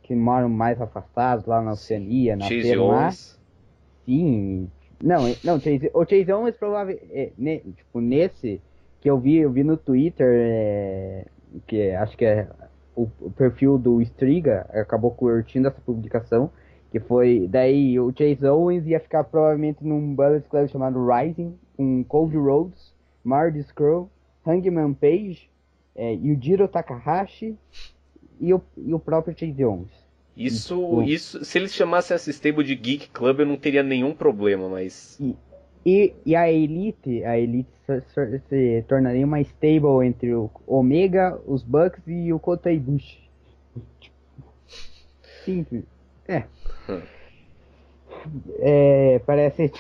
que 0.03 0.15
moram 0.15 0.49
mais 0.49 0.81
afastados 0.81 1.45
lá 1.45 1.61
na 1.61 1.73
Oceania, 1.73 2.37
na 2.37 2.47
lá. 2.77 3.11
Sim. 3.11 4.71
Não, 5.03 5.23
não, 5.45 5.61
Chase, 5.61 5.91
o 5.93 6.05
Chase 6.05 6.33
Owens 6.33 6.57
provavelmente, 6.57 7.07
é, 7.13 7.31
ne, 7.37 7.59
tipo, 7.61 8.01
nesse 8.01 8.61
que 9.01 9.11
eu 9.11 9.19
vi, 9.19 9.37
eu 9.37 9.51
vi 9.51 9.63
no 9.63 9.77
Twitter, 9.77 10.29
é, 10.31 11.25
que 11.67 11.91
acho 11.91 12.17
que 12.17 12.25
é 12.25 12.49
o, 12.99 13.09
o, 13.21 13.31
perfil 13.31 13.79
do 13.79 14.03
Striga 14.03 14.67
acabou 14.73 15.13
curtindo 15.13 15.69
essa 15.69 15.81
publicação, 15.81 16.51
que 16.91 16.99
foi, 16.99 17.47
daí 17.49 17.99
o 18.01 18.11
Chase 18.11 18.45
Owens 18.47 18.87
ia 18.87 18.99
ficar 18.99 19.23
provavelmente 19.25 19.85
num 19.85 20.15
Bullet 20.15 20.49
Club 20.49 20.69
chamado 20.69 21.07
Rising, 21.07 21.55
com 21.77 22.03
Cody 22.05 22.37
Rhodes, 22.37 22.93
Marty 23.23 23.63
Scurll, 23.63 24.11
Hangman 24.45 24.95
Page, 24.95 25.49
é, 25.95 26.15
Yujiro 26.15 26.67
Takahashi 26.67 27.57
e 28.41 28.53
o, 28.53 28.61
e 28.77 28.93
o 28.93 28.99
próprio 28.99 29.39
Chase 29.39 29.65
Owens. 29.65 30.09
Isso, 30.37 31.03
isso, 31.03 31.45
se 31.45 31.59
eles 31.59 31.75
chamassem 31.75 32.15
essa 32.15 32.31
stable 32.31 32.65
de 32.65 32.75
Geek 32.77 33.11
Club, 33.11 33.41
eu 33.41 33.47
não 33.47 33.57
teria 33.57 33.83
nenhum 33.83 34.15
problema, 34.15 34.69
mas. 34.69 35.19
E, 35.21 35.37
e, 35.89 36.15
e 36.27 36.37
a 36.37 36.51
Elite, 36.51 37.25
a 37.25 37.39
Elite 37.39 37.71
se, 37.87 38.41
se, 38.49 38.85
tornaria 38.89 39.25
uma 39.25 39.41
stable 39.41 40.07
entre 40.07 40.35
o 40.35 40.51
Omega, 40.67 41.41
os 41.47 41.63
Bucks 41.63 42.03
e 42.07 42.33
o 42.33 42.39
Kota 42.39 42.71
Ibushi. 42.71 43.29
Simples. 45.45 45.85
É. 46.27 46.45
É 48.61 49.21
parece 49.25 49.73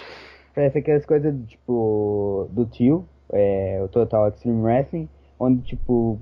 Parece 0.59 0.79
aquelas 0.79 1.07
coisas 1.07 1.33
tipo 1.47 2.49
do 2.51 2.67
tio, 2.67 3.09
é, 3.33 3.81
o 3.81 3.87
Total 3.87 4.27
Extreme 4.27 4.61
Wrestling, 4.61 5.09
onde 5.39 5.63
tipo 5.63 6.21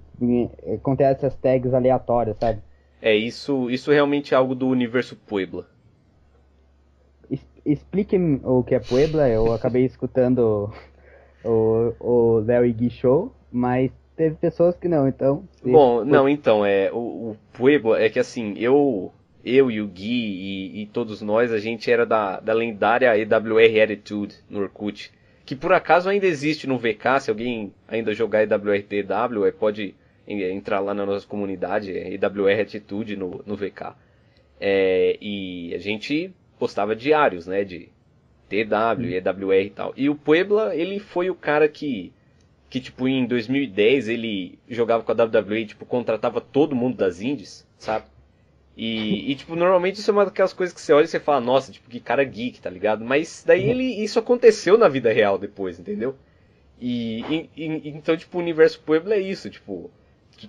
acontece 0.75 1.25
essas 1.25 1.35
tags 1.38 1.72
aleatórias, 1.72 2.37
sabe? 2.37 2.61
É, 3.01 3.16
isso, 3.16 3.70
isso 3.70 3.90
realmente 3.90 4.35
é 4.35 4.37
algo 4.37 4.55
do 4.55 4.68
universo 4.68 5.16
Puebla. 5.16 5.66
Explique 7.66 8.16
o 8.44 8.62
que 8.62 8.74
é 8.74 8.81
Puebla, 8.81 9.29
eu 9.29 9.52
acabei 9.52 9.85
escutando 9.85 10.72
o, 11.44 11.92
o 12.00 12.38
Léo 12.38 12.72
Gui 12.72 12.90
Show, 12.90 13.35
mas 13.50 13.90
teve 14.16 14.37
pessoas 14.37 14.76
que 14.76 14.88
não, 14.88 15.09
então. 15.09 15.44
Bom, 15.64 16.05
não, 16.05 16.29
então, 16.29 16.64
é, 16.64 16.90
o, 16.92 16.96
o 17.31 17.37
Puebla 17.52 18.00
é 18.00 18.09
que 18.09 18.18
assim, 18.18 18.55
eu 18.57 19.12
eu 19.44 19.70
e 19.70 19.81
o 19.81 19.87
Gui 19.87 20.05
e, 20.05 20.83
e, 20.83 20.87
todos 20.87 21.22
nós, 21.22 21.52
a 21.52 21.59
gente 21.59 21.88
era 21.88 22.05
da, 22.05 22.40
da 22.40 22.52
lendária 22.52 23.16
EWR 23.16 23.83
Attitude 23.83 24.35
no 24.50 24.61
Orkut. 24.61 25.12
Que 25.44 25.55
por 25.55 25.72
acaso 25.72 26.09
ainda 26.09 26.26
existe 26.26 26.66
no 26.66 26.76
VK, 26.76 27.20
se 27.20 27.31
alguém 27.31 27.72
ainda 27.87 28.12
jogar 28.12 28.42
EWRTW, 28.42 29.46
é, 29.46 29.52
pode 29.52 29.94
entrar 30.26 30.81
lá 30.81 30.92
na 30.92 31.07
nossa 31.07 31.24
comunidade, 31.24 31.96
é 31.96 32.14
EWR 32.14 32.61
Attitude 32.61 33.16
no, 33.16 33.40
no 33.46 33.55
VK. 33.55 33.94
É, 34.61 35.16
e 35.20 35.72
a 35.72 35.79
gente 35.79 36.35
postava 36.59 36.97
diários, 36.97 37.47
né, 37.47 37.64
de 37.64 37.88
TW, 38.49 39.11
EWR 39.11 39.64
e 39.64 39.71
tal. 39.71 39.92
E 39.97 40.09
o 40.09 40.14
Puebla, 40.14 40.75
ele 40.75 40.99
foi 40.99 41.31
o 41.31 41.35
cara 41.35 41.69
que, 41.69 42.12
que 42.71 42.81
tipo, 42.81 43.09
em 43.09 43.27
2010 43.27 44.09
ele 44.09 44.59
jogava 44.69 45.03
com 45.03 45.12
a 45.12 45.25
WWE, 45.25 45.66
tipo, 45.66 45.85
contratava 45.85 46.40
todo 46.40 46.77
mundo 46.77 46.97
das 46.97 47.21
indies, 47.21 47.66
sabe? 47.79 48.07
E, 48.77 49.33
e, 49.33 49.35
tipo, 49.35 49.57
normalmente 49.57 49.97
isso 49.97 50.11
é 50.11 50.12
uma 50.12 50.27
daquelas 50.27 50.53
coisas 50.53 50.75
que 50.75 50.81
você 50.81 50.92
olha 50.92 51.07
e 51.07 51.09
você 51.09 51.19
fala, 51.19 51.40
nossa, 51.40 51.73
tipo, 51.73 51.88
que 51.88 51.99
cara 51.99 52.23
geek, 52.23 52.61
tá 52.61 52.69
ligado? 52.69 53.03
Mas 53.03 53.42
daí 53.47 53.71
ele, 53.71 53.85
isso 53.85 54.19
aconteceu 54.19 54.77
na 54.77 54.87
vida 54.87 55.11
real 55.11 55.38
depois, 55.38 55.81
entendeu? 55.81 56.14
E, 56.79 57.23
e, 57.23 57.51
e 57.57 57.88
então, 57.88 58.14
tipo, 58.14 58.37
o 58.37 58.40
universo 58.40 58.81
Puebla 58.81 59.14
é 59.14 59.21
isso, 59.21 59.49
tipo, 59.49 59.90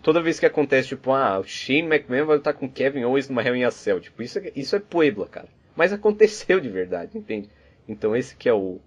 toda 0.02 0.22
vez 0.22 0.42
que 0.42 0.46
acontece, 0.46 0.90
tipo, 0.90 1.12
ah, 1.14 1.40
o 1.40 1.44
Shane 1.46 1.84
McMahon 1.84 2.26
vai 2.26 2.38
estar 2.38 2.52
com 2.52 2.70
Kevin 2.70 3.06
Owens 3.06 3.30
numa 3.30 3.42
Hell 3.42 3.56
in 3.56 3.64
a 3.64 3.72
Cell, 3.72 4.02
tipo, 4.02 4.22
isso 4.22 4.40
é, 4.40 4.52
isso 4.54 4.76
é 4.76 4.80
Puebla, 4.80 5.26
cara. 5.28 5.48
Mas 5.78 5.94
aconteceu 5.94 6.60
de 6.60 6.70
verdade, 6.70 7.18
entende? 7.18 7.50
Então 7.88 8.16
esse 8.16 8.36
que 8.36 8.50
é 8.50 8.54
o... 8.54 8.80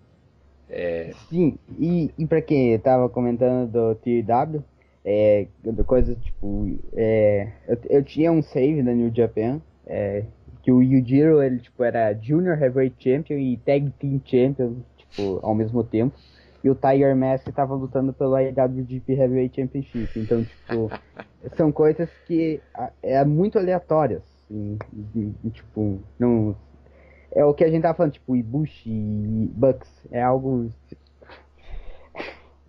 É... 0.68 1.12
Sim, 1.28 1.56
e, 1.78 2.10
e 2.18 2.26
pra 2.26 2.42
quem 2.42 2.78
tava 2.78 3.08
comentando 3.08 3.70
do 3.70 3.94
TW, 3.94 4.62
é, 5.04 5.46
coisas 5.86 6.16
tipo, 6.18 6.78
é, 6.94 7.52
eu, 7.66 7.78
eu, 7.88 8.04
tinha 8.04 8.30
um 8.30 8.42
save 8.42 8.82
da 8.82 8.92
New 8.92 9.10
Japan, 9.14 9.60
é, 9.86 10.24
que 10.62 10.70
o 10.70 10.82
Yujiro, 10.82 11.42
ele, 11.42 11.58
tipo, 11.58 11.82
era 11.82 12.12
Junior 12.12 12.60
Heavyweight 12.60 12.96
Champion 12.98 13.38
e 13.38 13.56
Tag 13.56 13.90
Team 13.98 14.20
Champion, 14.24 14.76
tipo, 14.96 15.40
ao 15.42 15.54
mesmo 15.54 15.82
tempo. 15.82 16.14
E 16.62 16.68
o 16.68 16.74
Tiger 16.74 17.16
Mask 17.16 17.48
tava 17.48 17.74
lutando 17.74 18.12
pelo 18.12 18.38
IWGP 18.38 19.12
Heavyweight 19.14 19.56
Championship. 19.56 20.18
Então, 20.18 20.44
tipo, 20.44 20.90
são 21.56 21.72
coisas 21.72 22.10
que 22.26 22.60
é 23.02 23.24
muito 23.24 23.58
aleatórias. 23.58 24.22
Assim, 24.44 24.78
e, 25.14 25.32
e, 25.44 25.50
tipo, 25.50 25.98
não. 26.18 26.54
É 27.32 27.44
o 27.44 27.54
que 27.54 27.64
a 27.64 27.70
gente 27.70 27.82
tava 27.82 27.94
falando, 27.94 28.12
tipo, 28.12 28.34
Ibushi 28.34 28.90
e 28.90 29.50
Bucks. 29.54 29.90
É 30.10 30.22
algo. 30.22 30.70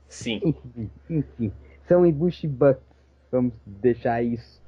Sim. 0.08 0.41
Enfim, 0.45 0.91
enfim 1.10 1.54
são 1.91 2.06
Ibushi 2.06 2.47
Bucks. 2.47 2.82
Vamos 3.30 3.54
deixar 3.65 4.24
isso. 4.24 4.62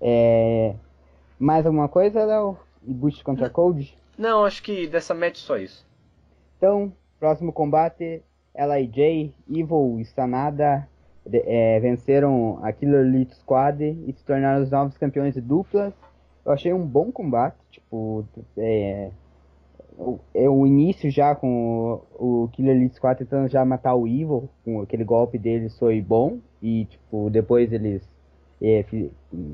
É... 0.00 0.74
Mais 1.38 1.66
alguma 1.66 1.86
coisa, 1.86 2.24
Léo? 2.24 2.56
Ibushi 2.82 3.22
contra 3.22 3.50
Cold? 3.50 3.94
Não, 4.16 4.46
acho 4.46 4.62
que 4.62 4.86
dessa 4.86 5.14
match 5.14 5.36
só 5.36 5.58
isso. 5.58 5.86
Então, 6.56 6.90
próximo 7.18 7.52
combate, 7.52 8.22
LIJ, 8.54 9.34
Evil 9.50 9.98
e 10.00 10.04
Sanada 10.06 10.88
é, 11.30 11.78
venceram 11.80 12.58
a 12.62 12.72
Killer 12.72 13.04
Elite 13.04 13.34
Squad 13.36 13.82
e 13.82 14.12
se 14.12 14.24
tornaram 14.24 14.62
os 14.62 14.70
novos 14.70 14.96
campeões 14.96 15.34
de 15.34 15.42
duplas. 15.42 15.92
Eu 16.50 16.54
achei 16.54 16.72
um 16.72 16.84
bom 16.84 17.12
combate, 17.12 17.56
tipo, 17.70 18.24
é, 18.56 19.10
é 20.34 20.48
o 20.48 20.66
início 20.66 21.08
já 21.08 21.32
com 21.32 22.02
o, 22.18 22.44
o 22.44 22.48
Killer 22.48 22.74
Elite 22.74 23.00
4 23.00 23.24
tentando 23.24 23.48
já 23.48 23.64
matar 23.64 23.94
o 23.94 24.04
Evil, 24.04 24.48
com 24.64 24.80
aquele 24.80 25.04
golpe 25.04 25.38
deles 25.38 25.78
foi 25.78 26.00
bom, 26.00 26.38
e 26.60 26.86
tipo, 26.86 27.30
depois 27.30 27.72
eles 27.72 28.02
é, 28.60 28.84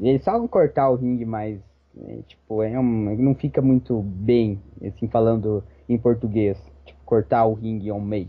eles 0.01 0.25
sabem 0.25 0.49
cortar 0.49 0.89
o 0.89 0.97
ringue, 0.97 1.27
mas 1.27 1.61
é, 2.03 2.19
tipo, 2.27 2.63
é 2.63 2.81
um, 2.81 3.15
não 3.17 3.35
fica 3.35 3.61
muito 3.61 4.01
bem, 4.01 4.59
assim, 4.83 5.07
falando 5.07 5.63
em 5.87 5.99
português, 5.99 6.57
tipo, 6.87 6.99
cortar 7.05 7.45
o 7.45 7.53
ringue 7.53 7.91
ao 7.91 8.01
meio. 8.01 8.29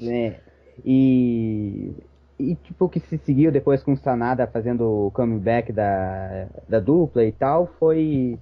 Né? 0.00 0.40
E, 0.84 1.94
e 2.40 2.54
tipo, 2.56 2.86
o 2.86 2.88
que 2.88 3.00
se 3.00 3.18
seguiu 3.18 3.52
depois 3.52 3.82
com 3.82 3.92
o 3.92 3.96
Sanada 3.96 4.46
fazendo 4.46 5.06
o 5.06 5.10
comeback 5.10 5.72
da, 5.72 6.46
da 6.68 6.80
dupla 6.80 7.24
e 7.24 7.32
tal, 7.32 7.66
foi 7.78 8.38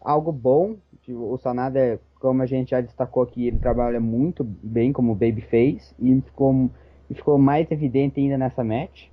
algo 0.00 0.32
bom. 0.32 0.76
Tipo, 1.02 1.32
o 1.32 1.38
Sanada 1.38 2.00
como 2.20 2.42
a 2.42 2.46
gente 2.46 2.70
já 2.70 2.80
destacou 2.80 3.22
aqui, 3.22 3.46
ele 3.46 3.58
trabalha 3.58 4.00
muito 4.00 4.44
bem 4.44 4.92
como 4.92 5.14
babyface 5.14 5.94
e 5.98 6.20
ficou, 6.20 6.70
ficou 7.12 7.38
mais 7.38 7.70
evidente 7.70 8.20
ainda 8.20 8.36
nessa 8.36 8.64
match. 8.64 9.06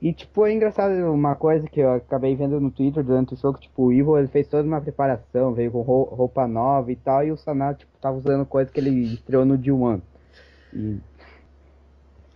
E, 0.00 0.12
tipo, 0.12 0.44
é 0.44 0.52
engraçado 0.52 0.92
uma 1.10 1.34
coisa 1.34 1.66
que 1.66 1.80
eu 1.80 1.94
acabei 1.94 2.36
vendo 2.36 2.60
no 2.60 2.70
Twitter 2.70 3.02
durante 3.02 3.32
o 3.32 3.36
show, 3.36 3.54
que, 3.54 3.62
tipo, 3.62 3.84
o 3.84 3.92
Ivo 3.92 4.18
ele 4.18 4.28
fez 4.28 4.46
toda 4.46 4.68
uma 4.68 4.80
preparação, 4.80 5.54
veio 5.54 5.70
com 5.70 5.80
roupa 5.80 6.46
nova 6.46 6.92
e 6.92 6.96
tal, 6.96 7.24
e 7.24 7.32
o 7.32 7.36
Sanada, 7.38 7.78
tipo, 7.78 7.92
tava 7.98 8.18
usando 8.18 8.44
coisa 8.44 8.70
que 8.70 8.78
ele 8.78 9.14
estreou 9.14 9.46
no 9.46 9.58
D1. 9.58 10.02
E... 10.74 10.98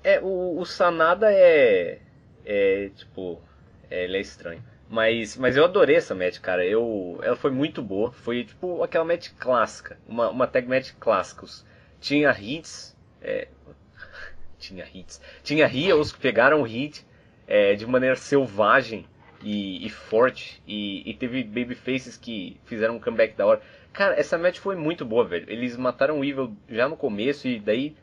É, 0.09 0.21
o, 0.23 0.59
o 0.59 0.65
Sanada 0.65 1.31
é, 1.31 1.99
é, 2.43 2.89
tipo, 2.97 3.43
é, 3.91 4.05
ele 4.05 4.17
é 4.17 4.21
estranho. 4.21 4.65
Mas, 4.89 5.37
mas 5.37 5.55
eu 5.55 5.65
adorei 5.65 5.97
essa 5.97 6.15
match, 6.15 6.41
cara. 6.41 6.65
Eu, 6.65 7.21
ela 7.23 7.37
foi 7.37 7.51
muito 7.51 7.83
boa. 7.83 8.11
Foi 8.11 8.43
tipo 8.43 8.83
aquela 8.83 9.05
match 9.05 9.29
clássica. 9.39 9.99
Uma, 10.09 10.31
uma 10.31 10.47
tag 10.47 10.67
match 10.67 10.93
clássicos. 10.99 11.63
Tinha 12.01 12.35
hits. 12.41 12.97
É, 13.21 13.49
tinha 14.59 14.87
hits. 14.95 15.21
Tinha 15.43 15.67
heels 15.67 16.11
que 16.11 16.21
pegaram 16.21 16.63
o 16.63 16.65
hit 16.65 17.07
é, 17.47 17.75
de 17.75 17.87
maneira 17.87 18.17
selvagem 18.17 19.05
e, 19.43 19.85
e 19.85 19.91
forte. 19.91 20.63
E, 20.67 21.03
e, 21.11 21.13
teve 21.13 21.45
babyfaces 21.45 22.17
que 22.17 22.59
fizeram 22.65 22.97
um 22.97 23.01
comeback 23.01 23.37
da 23.37 23.45
hora. 23.45 23.61
Cara, 23.93 24.19
essa 24.19 24.39
match 24.39 24.59
foi 24.59 24.75
muito 24.75 25.05
boa, 25.05 25.27
velho. 25.27 25.45
Eles 25.51 25.77
mataram 25.77 26.21
o 26.21 26.25
Evil 26.25 26.57
já 26.67 26.89
no 26.89 26.97
começo 26.97 27.47
e 27.47 27.61
daí. 27.61 27.95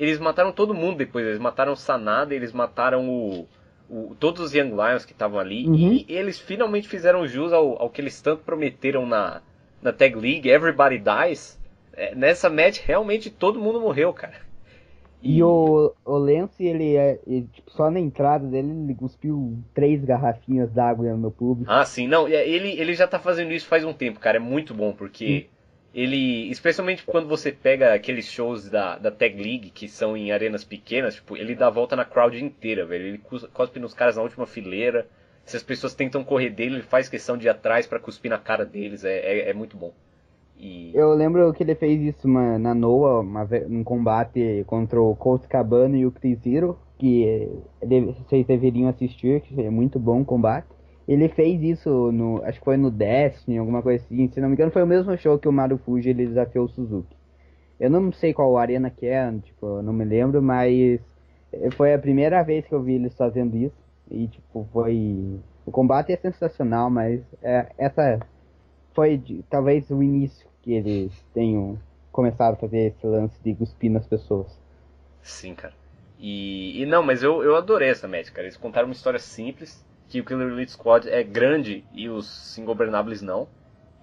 Eles 0.00 0.18
mataram 0.18 0.50
todo 0.50 0.74
mundo 0.74 0.96
depois. 0.96 1.24
Eles 1.24 1.38
mataram 1.38 1.72
o 1.72 1.76
Sanada, 1.76 2.34
eles 2.34 2.52
mataram 2.52 3.08
o 3.08 3.46
o, 3.90 4.14
todos 4.18 4.40
os 4.40 4.54
Young 4.54 4.70
Lions 4.70 5.04
que 5.04 5.12
estavam 5.12 5.38
ali 5.38 5.66
uhum. 5.66 5.92
e 5.92 6.06
eles 6.08 6.38
finalmente 6.38 6.88
fizeram 6.88 7.26
jus 7.26 7.52
ao, 7.52 7.82
ao 7.82 7.90
que 7.90 8.00
eles 8.00 8.20
tanto 8.22 8.44
prometeram 8.44 9.04
na, 9.04 9.42
na 9.82 9.92
Tag 9.92 10.14
League, 10.14 10.48
Everybody 10.48 10.98
Dies. 10.98 11.58
É, 11.92 12.14
nessa 12.14 12.48
match, 12.48 12.80
realmente 12.84 13.28
todo 13.28 13.58
mundo 13.58 13.80
morreu, 13.80 14.12
cara. 14.12 14.48
E, 15.20 15.38
e 15.38 15.42
o, 15.42 15.92
o 16.04 16.16
Lance, 16.16 16.64
ele, 16.64 16.96
é, 16.96 17.18
ele, 17.26 17.46
tipo, 17.52 17.70
só 17.72 17.90
na 17.90 18.00
entrada 18.00 18.46
dele, 18.46 18.70
ele 18.70 18.94
cuspiu 18.94 19.58
três 19.74 20.02
garrafinhas 20.02 20.70
d'água 20.70 21.10
no 21.10 21.18
meu 21.18 21.30
público. 21.30 21.70
Ah, 21.70 21.84
sim, 21.84 22.06
não, 22.06 22.26
ele, 22.26 22.80
ele 22.80 22.94
já 22.94 23.06
tá 23.06 23.18
fazendo 23.18 23.52
isso 23.52 23.66
faz 23.66 23.84
um 23.84 23.92
tempo, 23.92 24.20
cara, 24.20 24.36
é 24.36 24.40
muito 24.40 24.72
bom, 24.72 24.92
porque 24.92 25.48
ele, 25.92 26.50
especialmente 26.50 27.04
quando 27.04 27.28
você 27.28 27.50
pega 27.50 27.92
aqueles 27.92 28.26
shows 28.26 28.68
da, 28.70 28.96
da 28.96 29.10
Tag 29.10 29.36
League, 29.36 29.70
que 29.70 29.88
são 29.88 30.16
em 30.16 30.30
arenas 30.30 30.64
pequenas, 30.64 31.16
tipo, 31.16 31.36
ele 31.36 31.54
dá 31.54 31.66
a 31.66 31.70
volta 31.70 31.96
na 31.96 32.04
crowd 32.04 32.42
inteira, 32.42 32.86
velho. 32.86 33.06
Ele 33.06 33.20
cospe 33.52 33.80
nos 33.80 33.92
caras 33.92 34.16
na 34.16 34.22
última 34.22 34.46
fileira. 34.46 35.06
Se 35.44 35.56
as 35.56 35.62
pessoas 35.62 35.94
tentam 35.94 36.22
correr 36.22 36.50
dele, 36.50 36.76
ele 36.76 36.82
faz 36.82 37.08
questão 37.08 37.36
de 37.36 37.46
ir 37.46 37.50
atrás 37.50 37.86
para 37.86 37.98
cuspir 37.98 38.30
na 38.30 38.38
cara 38.38 38.64
deles. 38.64 39.04
É, 39.04 39.18
é, 39.18 39.50
é 39.50 39.52
muito 39.52 39.76
bom. 39.76 39.92
E... 40.56 40.92
Eu 40.94 41.14
lembro 41.14 41.52
que 41.54 41.62
ele 41.62 41.74
fez 41.74 42.00
isso 42.02 42.28
uma, 42.28 42.58
na 42.58 42.74
Noah, 42.74 43.20
uma, 43.20 43.48
um 43.68 43.82
combate 43.82 44.62
contra 44.66 45.00
o 45.00 45.16
Colt 45.16 45.46
Cabana 45.48 45.96
e 45.96 46.06
o 46.06 46.12
Chris 46.12 46.38
Zero, 46.40 46.78
que 46.98 47.48
vocês 47.80 48.46
deveriam 48.46 48.88
assistir, 48.88 49.40
que 49.40 49.60
é 49.60 49.70
muito 49.70 49.98
bom 49.98 50.20
o 50.20 50.24
combate. 50.24 50.68
Ele 51.10 51.28
fez 51.28 51.60
isso 51.60 52.12
no. 52.12 52.40
Acho 52.44 52.60
que 52.60 52.64
foi 52.64 52.76
no 52.76 52.88
Destiny, 52.88 53.58
alguma 53.58 53.82
coisa 53.82 54.04
assim. 54.04 54.28
Se 54.28 54.40
não 54.40 54.48
me 54.48 54.54
engano, 54.54 54.70
foi 54.70 54.84
o 54.84 54.86
mesmo 54.86 55.18
show 55.18 55.36
que 55.40 55.48
o 55.48 55.52
Maru 55.52 55.76
Fuji 55.76 56.10
ele 56.10 56.24
desafiou 56.24 56.66
o 56.66 56.68
Suzuki. 56.68 57.16
Eu 57.80 57.90
não 57.90 58.12
sei 58.12 58.32
qual 58.32 58.56
arena 58.56 58.90
que 58.90 59.06
é, 59.06 59.28
tipo, 59.42 59.82
não 59.82 59.92
me 59.92 60.04
lembro, 60.04 60.40
mas 60.40 61.00
foi 61.72 61.92
a 61.92 61.98
primeira 61.98 62.40
vez 62.44 62.64
que 62.64 62.72
eu 62.72 62.80
vi 62.80 62.94
eles 62.94 63.16
fazendo 63.16 63.56
isso. 63.56 63.74
E 64.08 64.28
tipo, 64.28 64.68
foi. 64.72 65.40
O 65.66 65.72
combate 65.72 66.12
é 66.12 66.16
sensacional, 66.16 66.88
mas 66.88 67.20
é, 67.42 67.66
essa 67.76 68.20
foi 68.94 69.16
de, 69.18 69.42
talvez 69.50 69.90
o 69.90 70.00
início 70.04 70.46
que 70.62 70.74
eles 70.74 71.12
tenham 71.34 71.76
começado 72.12 72.54
a 72.54 72.56
fazer 72.56 72.94
esse 72.94 73.04
lance 73.04 73.36
de 73.42 73.52
cuspir 73.56 73.90
nas 73.90 74.06
pessoas. 74.06 74.56
Sim, 75.22 75.56
cara. 75.56 75.74
E, 76.20 76.80
e 76.80 76.86
não, 76.86 77.02
mas 77.02 77.20
eu, 77.20 77.42
eu 77.42 77.56
adorei 77.56 77.88
essa 77.88 78.06
match, 78.06 78.30
cara. 78.30 78.46
Eles 78.46 78.56
contaram 78.56 78.86
uma 78.86 78.94
história 78.94 79.18
simples 79.18 79.84
que 80.10 80.20
o 80.20 80.24
Killer 80.24 80.48
Elite 80.48 80.72
Squad 80.72 81.08
é 81.08 81.22
grande 81.22 81.84
e 81.94 82.08
os 82.08 82.58
Ingobernables 82.58 83.22
não. 83.22 83.46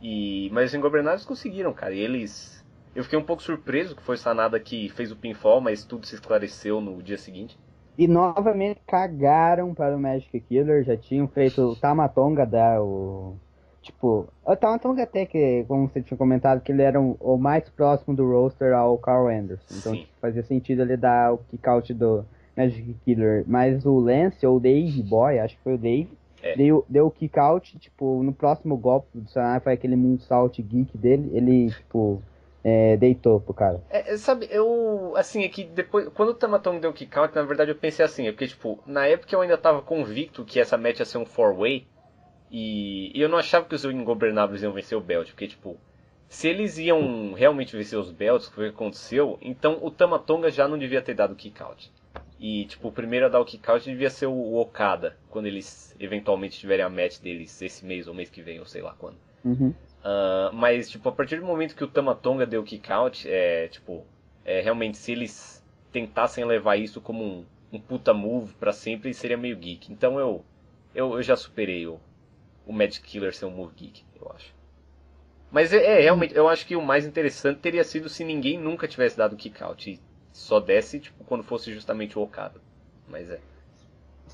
E, 0.02 0.50
mas 0.54 0.70
os 0.70 0.74
Ingobernables 0.74 1.26
conseguiram, 1.26 1.74
cara. 1.74 1.94
E 1.94 2.00
eles. 2.00 2.66
Eu 2.96 3.04
fiquei 3.04 3.20
um 3.20 3.24
pouco 3.24 3.44
surpreso 3.44 3.96
que 3.96 4.02
foi 4.02 4.18
Sanada 4.18 4.60
que 4.60 4.90
fez 4.90 5.12
o 5.12 5.16
pinfall, 5.16 5.60
mas 5.62 5.84
tudo 5.84 6.08
se 6.08 6.16
esclareceu 6.16 6.80
no 6.80 7.04
dia 7.04 7.18
seguinte. 7.18 7.60
E 7.98 8.08
novamente 8.08 8.80
cagaram 8.88 9.74
para 9.74 9.96
o 9.96 10.00
Magic 10.00 10.40
Killer, 10.40 10.84
já 10.84 10.96
tinham 10.96 11.28
feito 11.28 11.62
o 11.62 11.76
Tamatonga 11.76 12.46
dar 12.46 12.82
o. 12.82 13.36
Tipo, 13.82 14.28
o 14.46 14.56
Tamatonga 14.56 15.04
até 15.04 15.26
que, 15.26 15.66
como 15.68 15.88
você 15.88 16.02
tinha 16.02 16.18
comentado, 16.18 16.62
que 16.62 16.72
ele 16.72 16.82
era 16.82 17.00
um, 17.00 17.16
o 17.20 17.38
mais 17.38 17.70
próximo 17.70 18.16
do 18.16 18.30
roster 18.30 18.74
ao 18.74 18.98
Carl 18.98 19.28
Anderson. 19.28 19.76
Então 19.76 19.94
tipo, 19.94 20.10
fazia 20.22 20.44
sentido 20.44 20.84
ele 20.84 20.96
dar 20.96 21.34
o 21.34 21.38
kick 21.38 21.68
out 21.68 21.94
do, 21.94 22.26
Magic 22.58 22.96
Killer, 23.06 23.44
mas 23.46 23.86
o 23.86 24.00
Lance 24.00 24.46
ou 24.46 24.58
o 24.58 24.60
Dave 24.60 25.04
Boy, 25.04 25.38
acho 25.38 25.56
que 25.56 25.64
foi 25.64 25.76
o 25.76 25.78
Dave, 25.78 26.10
é. 26.42 26.56
deu, 26.56 26.84
deu 26.90 27.06
o 27.06 27.12
kick 27.12 27.38
out, 27.38 27.78
tipo, 27.78 28.24
no 28.24 28.34
próximo 28.34 28.76
golpe 28.76 29.08
do 29.14 29.30
Sanai 29.30 29.60
foi 29.60 29.74
aquele 29.74 29.96
moonsault 29.96 30.60
geek 30.62 30.98
dele, 30.98 31.30
ele, 31.34 31.70
tipo, 31.70 32.22
é, 32.64 32.98
deitou 32.98 33.40
pro 33.40 33.54
cara. 33.54 33.82
É, 33.90 34.18
sabe, 34.18 34.48
eu, 34.50 35.14
assim, 35.16 35.44
é 35.44 35.50
que 35.50 35.64
depois, 35.64 36.10
quando 36.10 36.30
o 36.30 36.34
Tamatong 36.34 36.80
deu 36.80 36.92
kick 36.92 37.18
out, 37.18 37.36
na 37.36 37.44
verdade 37.44 37.72
eu 37.72 37.76
pensei 37.76 38.04
assim, 38.04 38.28
é 38.28 38.32
porque, 38.32 38.48
tipo, 38.48 38.80
na 38.88 39.06
época 39.06 39.36
eu 39.36 39.42
ainda 39.42 39.58
tava 39.58 39.82
convicto 39.82 40.44
que 40.44 40.60
essa 40.60 40.78
match 40.78 41.00
ia 41.00 41.06
ser 41.06 41.20
um 41.20 41.26
four-way, 41.26 41.86
e, 42.50 43.12
e 43.18 43.22
eu 43.22 43.30
não 43.30 43.38
achava 43.38 43.66
que 43.66 43.76
os 43.76 43.86
Ingobernáveis 43.86 44.64
iam 44.64 44.74
vencer 44.74 44.98
o 44.98 45.02
Belt, 45.02 45.30
porque, 45.30 45.48
tipo, 45.48 45.78
se 46.30 46.48
eles 46.48 46.78
iam 46.78 47.34
realmente 47.34 47.76
vencer 47.76 47.98
os 47.98 48.12
belts, 48.12 48.50
que 48.50 48.56
foi 48.56 48.68
o 48.68 48.70
que 48.70 48.76
aconteceu, 48.76 49.38
então 49.42 49.80
o 49.82 49.90
Tamatonga 49.90 50.52
já 50.52 50.68
não 50.68 50.78
devia 50.78 51.02
ter 51.02 51.14
dado 51.14 51.36
kick 51.36 51.62
out. 51.62 51.92
E, 52.40 52.66
tipo, 52.66 52.90
o 52.90 52.92
primeiro 52.92 53.26
a 53.26 53.30
dar 53.30 53.40
o 53.40 53.46
kick-out 53.46 53.84
devia 53.84 54.10
ser 54.10 54.28
o 54.28 54.56
Okada, 54.56 55.18
quando 55.30 55.48
eles 55.48 55.96
eventualmente 56.00 56.60
tiverem 56.60 56.86
a 56.86 56.90
match 56.90 57.20
deles 57.20 57.62
esse 57.62 57.84
mês 57.84 58.08
ou 58.08 58.14
mês 58.14 58.30
que 58.30 58.42
vem, 58.42 58.60
ou 58.60 58.66
sei 58.66 58.82
lá 58.82 58.94
quando. 58.98 59.18
Uhum. 59.44 59.70
Uh, 59.70 60.54
mas, 60.54 60.90
tipo, 60.90 61.10
a 61.10 61.12
partir 61.12 61.40
do 61.40 61.46
momento 61.46 61.76
que 61.76 61.84
o 61.84 61.88
Tamatonga 61.88 62.46
deu 62.46 62.62
o 62.62 62.64
kick-out, 62.64 63.28
é, 63.28 63.68
tipo, 63.68 64.06
é, 64.46 64.62
realmente, 64.62 64.98
se 64.98 65.12
eles 65.12 65.64
tentassem 65.92 66.46
levar 66.46 66.78
isso 66.78 67.02
como 67.02 67.24
um, 67.24 67.46
um 67.72 67.80
puta 67.80 68.14
move 68.14 68.54
para 68.54 68.72
sempre, 68.72 69.14
seria 69.14 69.38
meio 69.38 69.58
geek. 69.58 69.92
Então 69.92 70.20
eu, 70.20 70.46
eu, 70.94 71.14
eu 71.16 71.24
já 71.24 71.36
superei 71.36 71.88
o, 71.88 72.00
o 72.66 72.72
Magic 72.72 73.02
Killer 73.02 73.34
ser 73.34 73.46
um 73.46 73.52
move 73.52 73.74
geek, 73.76 74.04
eu 74.22 74.32
acho. 74.34 74.56
Mas 75.52 75.74
é, 75.74 76.00
é, 76.00 76.02
realmente, 76.02 76.36
eu 76.36 76.48
acho 76.48 76.66
que 76.66 76.76
o 76.76 76.82
mais 76.82 77.06
interessante 77.06 77.60
teria 77.60 77.84
sido 77.84 78.10
se 78.10 78.24
ninguém 78.24 78.58
nunca 78.58 78.88
tivesse 78.88 79.18
dado 79.18 79.36
kick-out 79.36 79.90
e 79.90 80.00
só 80.38 80.60
desse, 80.60 81.00
tipo, 81.00 81.24
quando 81.24 81.44
fosse 81.44 81.74
justamente 81.74 82.18
o 82.18 82.22
Okada. 82.22 82.62
Mas 83.08 83.30
é. 83.30 83.40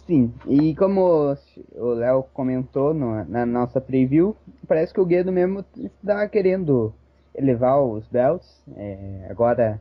Sim, 0.06 0.34
e 0.46 0.76
como 0.76 1.34
o 1.76 1.94
Léo 1.94 2.24
comentou 2.34 2.94
no, 2.94 3.24
na 3.24 3.46
nossa 3.46 3.80
preview, 3.80 4.36
parece 4.68 4.94
que 4.94 5.00
o 5.00 5.06
Guedo 5.06 5.32
mesmo 5.32 5.64
está 5.78 6.28
querendo 6.28 6.94
elevar 7.34 7.82
os 7.82 8.06
belts. 8.08 8.62
É, 8.76 9.28
agora 9.30 9.80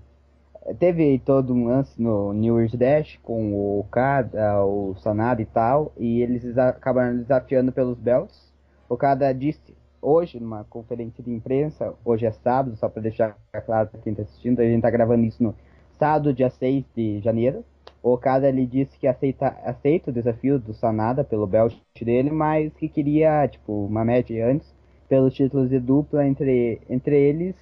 teve 0.78 1.18
todo 1.18 1.52
um 1.52 1.66
lance 1.66 2.00
no 2.00 2.32
New 2.32 2.58
Year's 2.58 2.74
Dash 2.74 3.18
com 3.22 3.52
o 3.52 3.80
Okada, 3.80 4.64
o 4.64 4.94
Sanada 4.96 5.42
e 5.42 5.46
tal, 5.46 5.92
e 5.98 6.22
eles 6.22 6.56
acabaram 6.56 7.16
desafiando 7.16 7.72
pelos 7.72 7.98
belts. 7.98 8.52
O 8.88 8.94
Okada 8.94 9.32
disse 9.34 9.76
hoje, 10.00 10.38
numa 10.38 10.62
conferência 10.64 11.22
de 11.22 11.32
imprensa, 11.32 11.94
hoje 12.04 12.26
é 12.26 12.32
sábado, 12.32 12.76
só 12.76 12.88
para 12.88 13.02
deixar 13.02 13.36
claro 13.66 13.88
para 13.88 14.00
quem 14.00 14.12
está 14.12 14.22
assistindo, 14.22 14.60
a 14.60 14.64
gente 14.64 14.76
está 14.76 14.90
gravando 14.90 15.24
isso 15.24 15.42
no 15.42 15.54
sábado, 15.98 16.32
dia 16.32 16.50
6 16.50 16.84
de 16.94 17.20
janeiro. 17.20 17.64
O 18.02 18.14
Okada 18.14 18.48
ele 18.48 18.66
disse 18.66 18.98
que 18.98 19.06
aceita, 19.06 19.56
aceita 19.64 20.10
o 20.10 20.12
desafio 20.12 20.58
do 20.58 20.74
Sanada 20.74 21.22
pelo 21.22 21.46
belt 21.46 21.74
dele, 22.00 22.30
mas 22.30 22.72
que 22.74 22.88
queria, 22.88 23.46
tipo, 23.46 23.86
uma 23.86 24.04
média 24.04 24.50
antes, 24.50 24.74
pelos 25.08 25.34
títulos 25.34 25.70
de 25.70 25.78
dupla 25.78 26.26
entre, 26.26 26.80
entre 26.90 27.16
eles, 27.16 27.54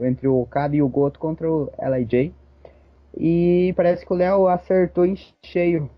entre 0.00 0.26
o 0.26 0.40
Okada 0.40 0.74
e 0.74 0.82
o 0.82 0.88
Goto 0.88 1.20
contra 1.20 1.48
o 1.48 1.70
LIJ. 1.78 2.32
E 3.16 3.72
parece 3.76 4.04
que 4.04 4.12
o 4.12 4.16
Léo 4.16 4.48
acertou 4.48 5.06
em 5.06 5.14
cheio, 5.44 5.88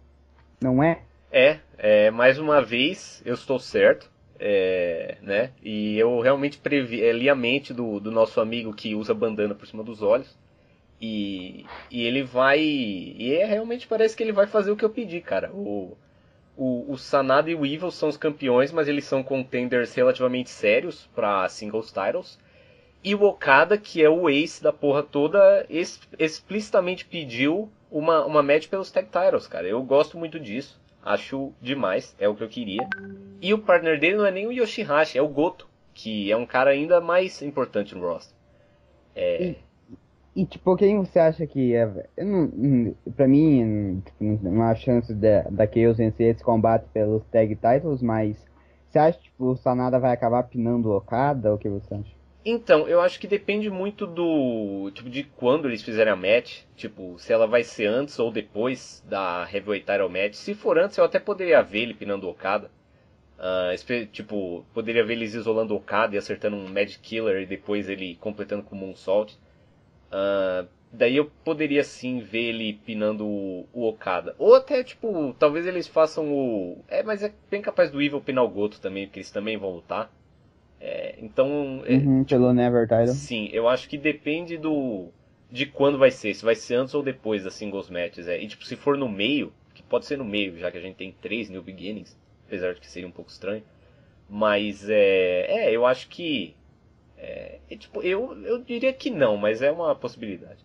não 0.63 0.83
é? 0.83 0.99
É, 1.33 1.59
é 1.79 2.11
mais 2.11 2.39
uma 2.39 2.63
vez 2.63 3.23
eu 3.25 3.35
estou 3.35 3.59
certo. 3.59 4.11
É, 4.39 5.17
né? 5.23 5.51
E 5.63 5.99
eu 5.99 6.21
realmente 6.21 6.59
previ, 6.59 7.03
é, 7.03 7.11
li 7.11 7.29
a 7.31 7.35
mente 7.35 7.73
do, 7.73 7.99
do 7.99 8.11
nosso 8.11 8.39
amigo 8.39 8.75
que 8.75 8.95
usa 8.95 9.15
bandana 9.15 9.55
por 9.55 9.67
cima 9.67 9.83
dos 9.83 10.03
olhos. 10.03 10.37
E, 11.01 11.67
e 11.91 12.05
ele 12.05 12.23
vai. 12.23 12.59
E 12.61 13.35
é, 13.35 13.45
realmente 13.45 13.87
parece 13.87 14.17
que 14.17 14.23
ele 14.23 14.33
vai 14.33 14.47
fazer 14.47 14.71
o 14.71 14.77
que 14.77 14.85
eu 14.85 14.91
pedi, 14.91 15.21
cara. 15.21 15.51
O, 15.53 15.97
o, 16.57 16.93
o 16.93 16.97
Sanada 16.97 17.51
e 17.51 17.55
o 17.55 17.67
Evil 17.67 17.91
são 17.91 18.09
os 18.09 18.17
campeões, 18.17 18.73
mas 18.73 18.89
eles 18.89 19.05
são 19.05 19.23
contenders 19.23 19.95
relativamente 19.95 20.51
sérios 20.51 21.09
para 21.15 21.49
singles 21.49 21.93
titles. 21.93 22.39
E 23.05 23.15
o 23.15 23.23
Okada, 23.23 23.77
que 23.79 24.03
é 24.03 24.09
o 24.09 24.29
ace 24.29 24.63
da 24.63 24.73
porra 24.73 25.03
toda, 25.03 25.67
es, 25.69 26.01
explicitamente 26.19 27.05
pediu 27.05 27.71
uma, 27.91 28.25
uma 28.25 28.43
match 28.43 28.69
pelos 28.69 28.91
tag 28.91 29.09
titles, 29.09 29.47
cara. 29.47 29.69
Eu 29.69 29.83
gosto 29.83 30.19
muito 30.19 30.41
disso. 30.41 30.81
Acho 31.05 31.53
demais, 31.63 32.17
é 32.19 32.29
o 32.29 32.35
que 32.35 32.43
eu 32.43 32.49
queria. 32.49 32.89
E 33.41 33.55
o 33.55 33.59
partner 33.59 34.01
dele 34.01 34.17
não 34.17 34.27
é 34.27 34.31
nem 34.33 34.47
o 34.47 34.53
Yoshihashi, 34.53 35.17
é 35.17 35.23
o 35.23 35.29
Goto, 35.29 35.69
que 35.95 36.33
é 36.33 36.37
um 36.37 36.45
cara 36.45 36.71
ainda 36.71 37.01
mais 37.01 37.43
importante 37.43 37.95
no 37.95 38.01
roster. 38.01 38.35
É... 39.15 39.51
E, 39.51 39.57
e, 40.37 40.45
tipo, 40.45 40.77
quem 40.77 40.99
você 40.99 41.19
acha 41.19 41.47
que 41.47 41.75
é. 41.75 42.09
Eu 42.15 42.27
não, 42.27 42.95
pra 43.17 43.27
mim, 43.27 44.03
tipo, 44.05 44.47
não 44.47 44.63
há 44.63 44.75
chance 44.75 45.15
da, 45.15 45.43
da 45.45 45.67
Chaos 45.67 45.97
vencer 45.97 46.35
esse 46.35 46.45
combate 46.45 46.85
pelos 46.93 47.25
tag 47.33 47.57
titles, 47.57 48.03
mas 48.03 48.37
você 48.91 48.99
acha 48.99 49.19
que 49.19 49.25
tipo, 49.25 49.47
o 49.47 49.57
Sanada 49.57 49.99
vai 49.99 50.13
acabar 50.13 50.43
pinando 50.43 50.91
o 50.91 50.97
Okada? 50.97 51.55
O 51.55 51.59
que 51.59 51.71
você 51.71 51.95
acha? 51.95 52.15
Então, 52.45 52.87
eu 52.87 53.01
acho 53.01 53.19
que 53.19 53.27
depende 53.27 53.71
muito 53.71 54.07
do. 54.07 54.91
Tipo, 54.95 55.09
de 55.09 55.25
quando 55.25 55.69
eles 55.69 55.83
fizerem 55.83 56.13
a 56.13 56.17
match. 56.17 56.65
Tipo, 56.77 57.19
se 57.19 57.33
ela 57.33 57.47
vai 57.47 57.65
ser 57.65 57.87
antes 57.87 58.19
ou 58.19 58.31
depois 58.31 59.03
da 59.09 59.49
Heavyweight 59.51 59.87
Title 59.87 60.11
Match. 60.11 60.35
Se 60.35 60.55
for 60.55 60.79
antes, 60.79 60.99
eu 60.99 61.05
até 61.05 61.19
poderia 61.19 61.63
ver 61.63 61.81
ele 61.81 61.95
pinando 61.95 62.27
o 62.27 62.31
Okada. 62.31 62.71
Uh, 63.39 64.07
tipo, 64.13 64.65
poderia 64.73 65.05
ver 65.05 65.15
eles 65.15 65.33
isolando 65.35 65.73
o 65.73 65.79
Okada 65.79 66.15
e 66.15 66.19
acertando 66.19 66.57
um 66.57 66.69
Magic 66.69 66.99
Killer 67.01 67.43
e 67.43 67.47
depois 67.47 67.89
ele 67.89 68.17
completando 68.17 68.63
com 68.63 68.77
um 68.77 68.81
Moonsault. 68.81 69.37
Uh, 70.17 70.67
daí 70.91 71.17
eu 71.17 71.31
poderia 71.45 71.85
sim 71.85 72.21
ver 72.21 72.49
ele 72.49 72.73
pinando 72.73 73.27
o, 73.27 73.69
o, 73.71 73.87
Okada. 73.87 74.35
Ou 74.39 74.55
até, 74.55 74.83
tipo, 74.83 75.37
talvez 75.39 75.67
eles 75.67 75.87
façam 75.87 76.33
o. 76.33 76.79
É, 76.89 77.03
mas 77.03 77.23
é 77.23 77.31
bem 77.51 77.61
capaz 77.61 77.91
do 77.91 78.01
Evil 78.01 78.21
pinar 78.21 78.43
o 78.43 78.49
Goto 78.49 78.81
também, 78.81 79.07
porque 79.07 79.19
eles 79.19 79.31
também 79.31 79.59
vão 79.59 79.75
lutar. 79.75 80.11
É, 80.81 81.17
então. 81.21 81.83
É, 81.85 81.95
uhum, 81.95 82.25
tipo, 82.25 82.41
pelo 82.41 82.53
Never 82.55 82.89
Title. 82.89 83.09
Sim, 83.09 83.51
eu 83.53 83.69
acho 83.69 83.89
que 83.89 83.99
depende 83.99 84.57
do. 84.57 85.09
de 85.51 85.67
quando 85.67 85.99
vai 85.99 86.11
ser, 86.11 86.35
se 86.35 86.45
vai 86.45 86.55
ser 86.55 86.77
antes 86.77 86.95
ou 86.95 87.03
depois 87.03 87.45
das 87.45 87.55
singles 87.55 87.91
matches. 87.91 88.27
É. 88.27 88.41
E 88.41 88.49
tipo, 88.49 88.65
se 88.65 88.75
for 88.75 88.97
no 88.97 89.09
meio, 89.09 89.53
que 89.75 89.83
pode 89.83 90.07
ser 90.07 90.17
no 90.17 90.25
meio, 90.25 90.59
já 90.59 90.71
que 90.71 90.79
a 90.79 90.81
gente 90.81 90.97
tem 90.97 91.15
três 91.21 91.51
New 91.51 91.63
Beginnings, 91.63 92.17
apesar 92.47 92.73
de 92.73 92.81
que 92.81 92.91
seria 92.91 93.09
um 93.09 93.13
pouco 93.13 93.31
estranho. 93.31 93.63
Mas 94.31 94.89
é. 94.89 95.67
É, 95.69 95.77
eu 95.77 95.85
acho 95.85 96.09
que. 96.09 96.56
É, 97.27 97.59
é, 97.71 97.77
tipo, 97.77 98.03
eu, 98.03 98.37
eu 98.45 98.63
diria 98.63 98.93
que 98.93 99.11
não, 99.11 99.37
mas 99.37 99.63
é 99.63 99.71
uma 99.71 99.95
possibilidade. 99.95 100.65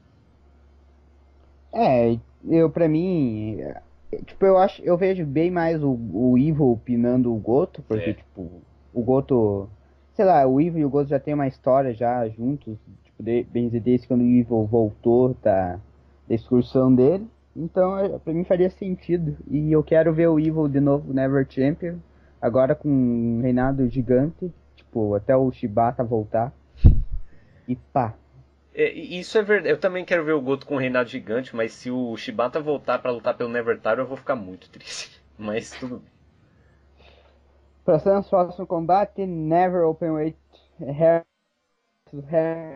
É, 1.73 2.17
eu 2.47 2.69
pra 2.69 2.87
mim. 2.87 3.57
Tipo, 4.25 4.45
eu 4.45 4.57
acho. 4.57 4.81
Eu 4.83 4.97
vejo 4.97 5.25
bem 5.25 5.49
mais 5.49 5.81
o, 5.81 5.97
o 6.13 6.37
Evil 6.37 6.79
pinando 6.83 7.33
o 7.33 7.37
Goto, 7.37 7.81
porque, 7.87 8.11
é. 8.11 8.13
tipo, 8.13 8.61
o 8.93 9.01
Goto 9.01 9.69
sei 10.13 10.25
lá, 10.25 10.45
o 10.45 10.59
Ivo 10.59 10.77
e 10.77 10.85
o 10.85 10.89
Gozo 10.89 11.09
já 11.09 11.19
tem 11.19 11.33
uma 11.33 11.47
história 11.47 11.93
já 11.93 12.27
juntos, 12.29 12.77
tipo, 13.03 13.23
de, 13.23 13.43
bem 13.51 13.65
dizer, 13.65 13.79
desde 13.79 14.07
quando 14.07 14.21
o 14.21 14.27
Ivo 14.27 14.65
voltou 14.65 15.35
da, 15.41 15.79
da 16.27 16.35
excursão 16.35 16.93
dele. 16.93 17.27
Então, 17.55 17.97
é, 17.97 18.19
pra 18.19 18.33
mim 18.33 18.43
faria 18.43 18.69
sentido. 18.69 19.35
E 19.49 19.71
eu 19.71 19.83
quero 19.83 20.13
ver 20.13 20.27
o 20.27 20.39
Evil 20.39 20.67
de 20.67 20.79
novo, 20.79 21.13
Never 21.13 21.45
Champion, 21.49 21.97
agora 22.41 22.75
com 22.75 22.89
um 22.89 23.41
reinado 23.41 23.87
gigante, 23.89 24.51
tipo, 24.81 25.15
até 25.15 25.35
o 25.35 25.51
Shibata 25.51 26.03
voltar. 26.03 26.51
E 27.67 27.75
pá. 27.75 28.13
É, 28.73 28.91
isso 28.91 29.37
é 29.37 29.41
verdade. 29.41 29.73
Eu 29.73 29.79
também 29.79 30.03
quero 30.03 30.25
ver 30.25 30.33
o 30.33 30.41
Goto 30.41 30.65
com 30.65 30.75
um 30.75 30.79
reinado 30.79 31.09
gigante, 31.09 31.55
mas 31.55 31.73
se 31.73 31.91
o 31.91 32.15
Shibata 32.17 32.59
voltar 32.59 32.99
para 32.99 33.11
lutar 33.11 33.35
pelo 33.35 33.49
Never 33.49 33.77
Title, 33.77 33.99
eu 33.99 34.07
vou 34.07 34.17
ficar 34.17 34.35
muito 34.35 34.69
triste. 34.69 35.21
Mas 35.37 35.71
tudo 35.71 35.97
bem. 35.97 36.11
Passando 37.83 38.23
próximo 38.29 38.67
combate, 38.67 39.25
Never 39.25 39.87
Openweight 39.87 40.37
Hair 40.79 41.23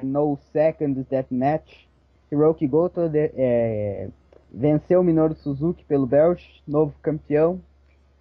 No 0.03 0.37
Seconds 0.51 1.05
Death 1.07 1.27
Match. 1.29 1.85
Hiroki 2.31 2.65
Goto 2.65 3.07
de, 3.07 3.31
é, 3.35 4.09
venceu 4.51 5.03
Minoru 5.03 5.35
Suzuki 5.35 5.85
pelo 5.85 6.07
belt, 6.07 6.41
novo 6.67 6.95
campeão. 7.03 7.61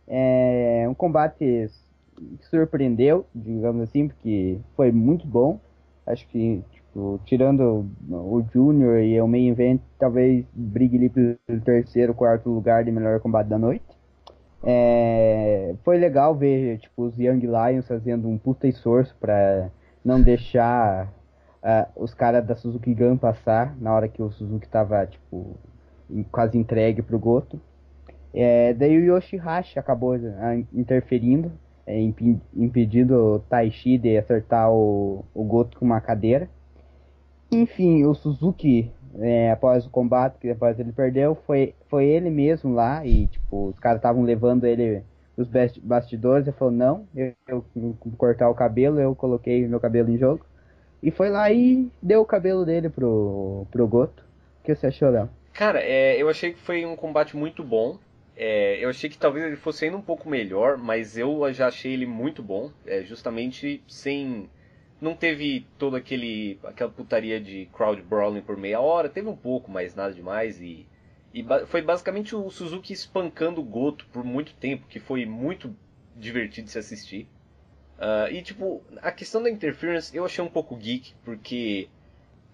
É 0.06 0.84
um 0.86 0.94
combate 0.94 1.70
que 2.14 2.46
surpreendeu, 2.48 3.26
digamos 3.34 3.82
assim, 3.82 4.08
porque 4.08 4.58
foi 4.76 4.92
muito 4.92 5.26
bom. 5.26 5.58
Acho 6.06 6.26
que, 6.28 6.62
tipo, 6.72 7.20
tirando 7.24 7.86
o 8.10 8.44
Junior 8.52 8.98
e 8.98 9.20
o 9.20 9.26
main 9.26 9.48
event, 9.48 9.80
talvez 9.98 10.44
brigue 10.52 10.96
ali 10.96 11.08
pelo 11.08 11.60
terceiro, 11.64 12.14
quarto 12.14 12.50
lugar 12.50 12.84
de 12.84 12.92
melhor 12.92 13.20
combate 13.20 13.48
da 13.48 13.58
noite. 13.58 13.84
É, 14.66 15.74
foi 15.84 15.98
legal 15.98 16.34
ver 16.34 16.78
tipo, 16.78 17.02
os 17.04 17.18
Young 17.18 17.40
Lions 17.40 17.86
fazendo 17.86 18.26
um 18.26 18.38
puta 18.38 18.66
esforço 18.66 19.14
para 19.20 19.70
não 20.02 20.22
deixar 20.22 21.12
uh, 21.62 22.02
os 22.02 22.14
caras 22.14 22.46
da 22.46 22.56
Suzuki 22.56 22.94
Gun 22.94 23.18
passar 23.18 23.76
na 23.78 23.92
hora 23.92 24.08
que 24.08 24.22
o 24.22 24.30
Suzuki 24.30 24.66
tava 24.66 25.06
tipo, 25.06 25.56
quase 26.32 26.56
entregue 26.56 27.02
pro 27.02 27.18
Goto. 27.18 27.60
É, 28.32 28.72
daí 28.72 28.96
o 28.96 29.16
Yoshihashi 29.16 29.78
acabou 29.78 30.16
uh, 30.16 30.66
interferindo, 30.72 31.52
é, 31.86 32.00
imp 32.00 32.20
impedindo 32.54 33.14
o 33.14 33.38
Taishi 33.40 33.98
de 33.98 34.16
acertar 34.16 34.70
o, 34.70 35.24
o 35.34 35.44
Goto 35.44 35.78
com 35.78 35.84
uma 35.84 36.00
cadeira. 36.00 36.48
Enfim, 37.50 38.04
o 38.04 38.14
Suzuki 38.14 38.90
é, 39.20 39.50
após 39.50 39.86
o 39.86 39.90
combate, 39.90 40.38
que 40.38 40.48
depois 40.48 40.78
ele 40.78 40.92
perdeu, 40.92 41.36
foi, 41.46 41.74
foi 41.88 42.06
ele 42.06 42.30
mesmo 42.30 42.74
lá 42.74 43.06
e, 43.06 43.26
tipo, 43.28 43.68
os 43.68 43.78
caras 43.78 43.98
estavam 43.98 44.22
levando 44.22 44.64
ele 44.64 45.02
os 45.36 45.48
bastidores, 45.82 46.46
ele 46.46 46.56
falou, 46.56 46.72
não, 46.72 47.08
eu, 47.14 47.34
eu, 47.48 47.64
cortar 48.16 48.48
o 48.48 48.54
cabelo, 48.54 49.00
eu 49.00 49.14
coloquei 49.16 49.66
meu 49.66 49.80
cabelo 49.80 50.10
em 50.10 50.16
jogo. 50.16 50.46
E 51.02 51.10
foi 51.10 51.28
lá 51.28 51.50
e 51.50 51.90
deu 52.00 52.20
o 52.20 52.26
cabelo 52.26 52.64
dele 52.64 52.88
pro, 52.88 53.66
pro 53.70 53.86
Goto. 53.86 54.24
O 54.60 54.64
que 54.64 54.74
você 54.74 54.86
achou, 54.86 55.10
Léo? 55.10 55.28
Cara, 55.52 55.80
é, 55.82 56.20
eu 56.20 56.28
achei 56.28 56.52
que 56.52 56.60
foi 56.60 56.86
um 56.86 56.96
combate 56.96 57.36
muito 57.36 57.62
bom. 57.62 57.98
É, 58.36 58.84
eu 58.84 58.88
achei 58.88 59.08
que 59.08 59.16
talvez 59.18 59.44
ele 59.44 59.56
fosse 59.56 59.84
ainda 59.84 59.96
um 59.96 60.02
pouco 60.02 60.28
melhor, 60.28 60.76
mas 60.76 61.16
eu 61.16 61.52
já 61.52 61.68
achei 61.68 61.92
ele 61.92 62.06
muito 62.06 62.42
bom. 62.42 62.70
É, 62.86 63.02
justamente 63.02 63.82
sem 63.86 64.48
não 65.00 65.14
teve 65.14 65.66
toda 65.78 65.98
aquele 65.98 66.58
aquela 66.64 66.90
putaria 66.90 67.40
de 67.40 67.68
crowd 67.72 68.00
brawling 68.02 68.40
por 68.40 68.56
meia 68.56 68.80
hora, 68.80 69.08
teve 69.08 69.28
um 69.28 69.36
pouco, 69.36 69.70
mas 69.70 69.94
nada 69.94 70.14
demais 70.14 70.60
e 70.60 70.86
E 71.32 71.42
ba 71.42 71.66
foi 71.66 71.82
basicamente 71.82 72.34
o 72.34 72.50
Suzuki 72.50 72.92
espancando 72.92 73.60
o 73.60 73.64
Goto 73.64 74.06
por 74.12 74.24
muito 74.24 74.54
tempo, 74.54 74.86
que 74.88 75.00
foi 75.00 75.26
muito 75.26 75.74
divertido 76.16 76.66
de 76.66 76.72
se 76.72 76.78
assistir. 76.78 77.28
Uh, 77.98 78.32
e 78.32 78.42
tipo, 78.42 78.82
a 79.02 79.12
questão 79.12 79.42
da 79.42 79.50
interference 79.50 80.16
eu 80.16 80.24
achei 80.24 80.42
um 80.42 80.48
pouco 80.48 80.76
geek, 80.76 81.14
porque 81.24 81.88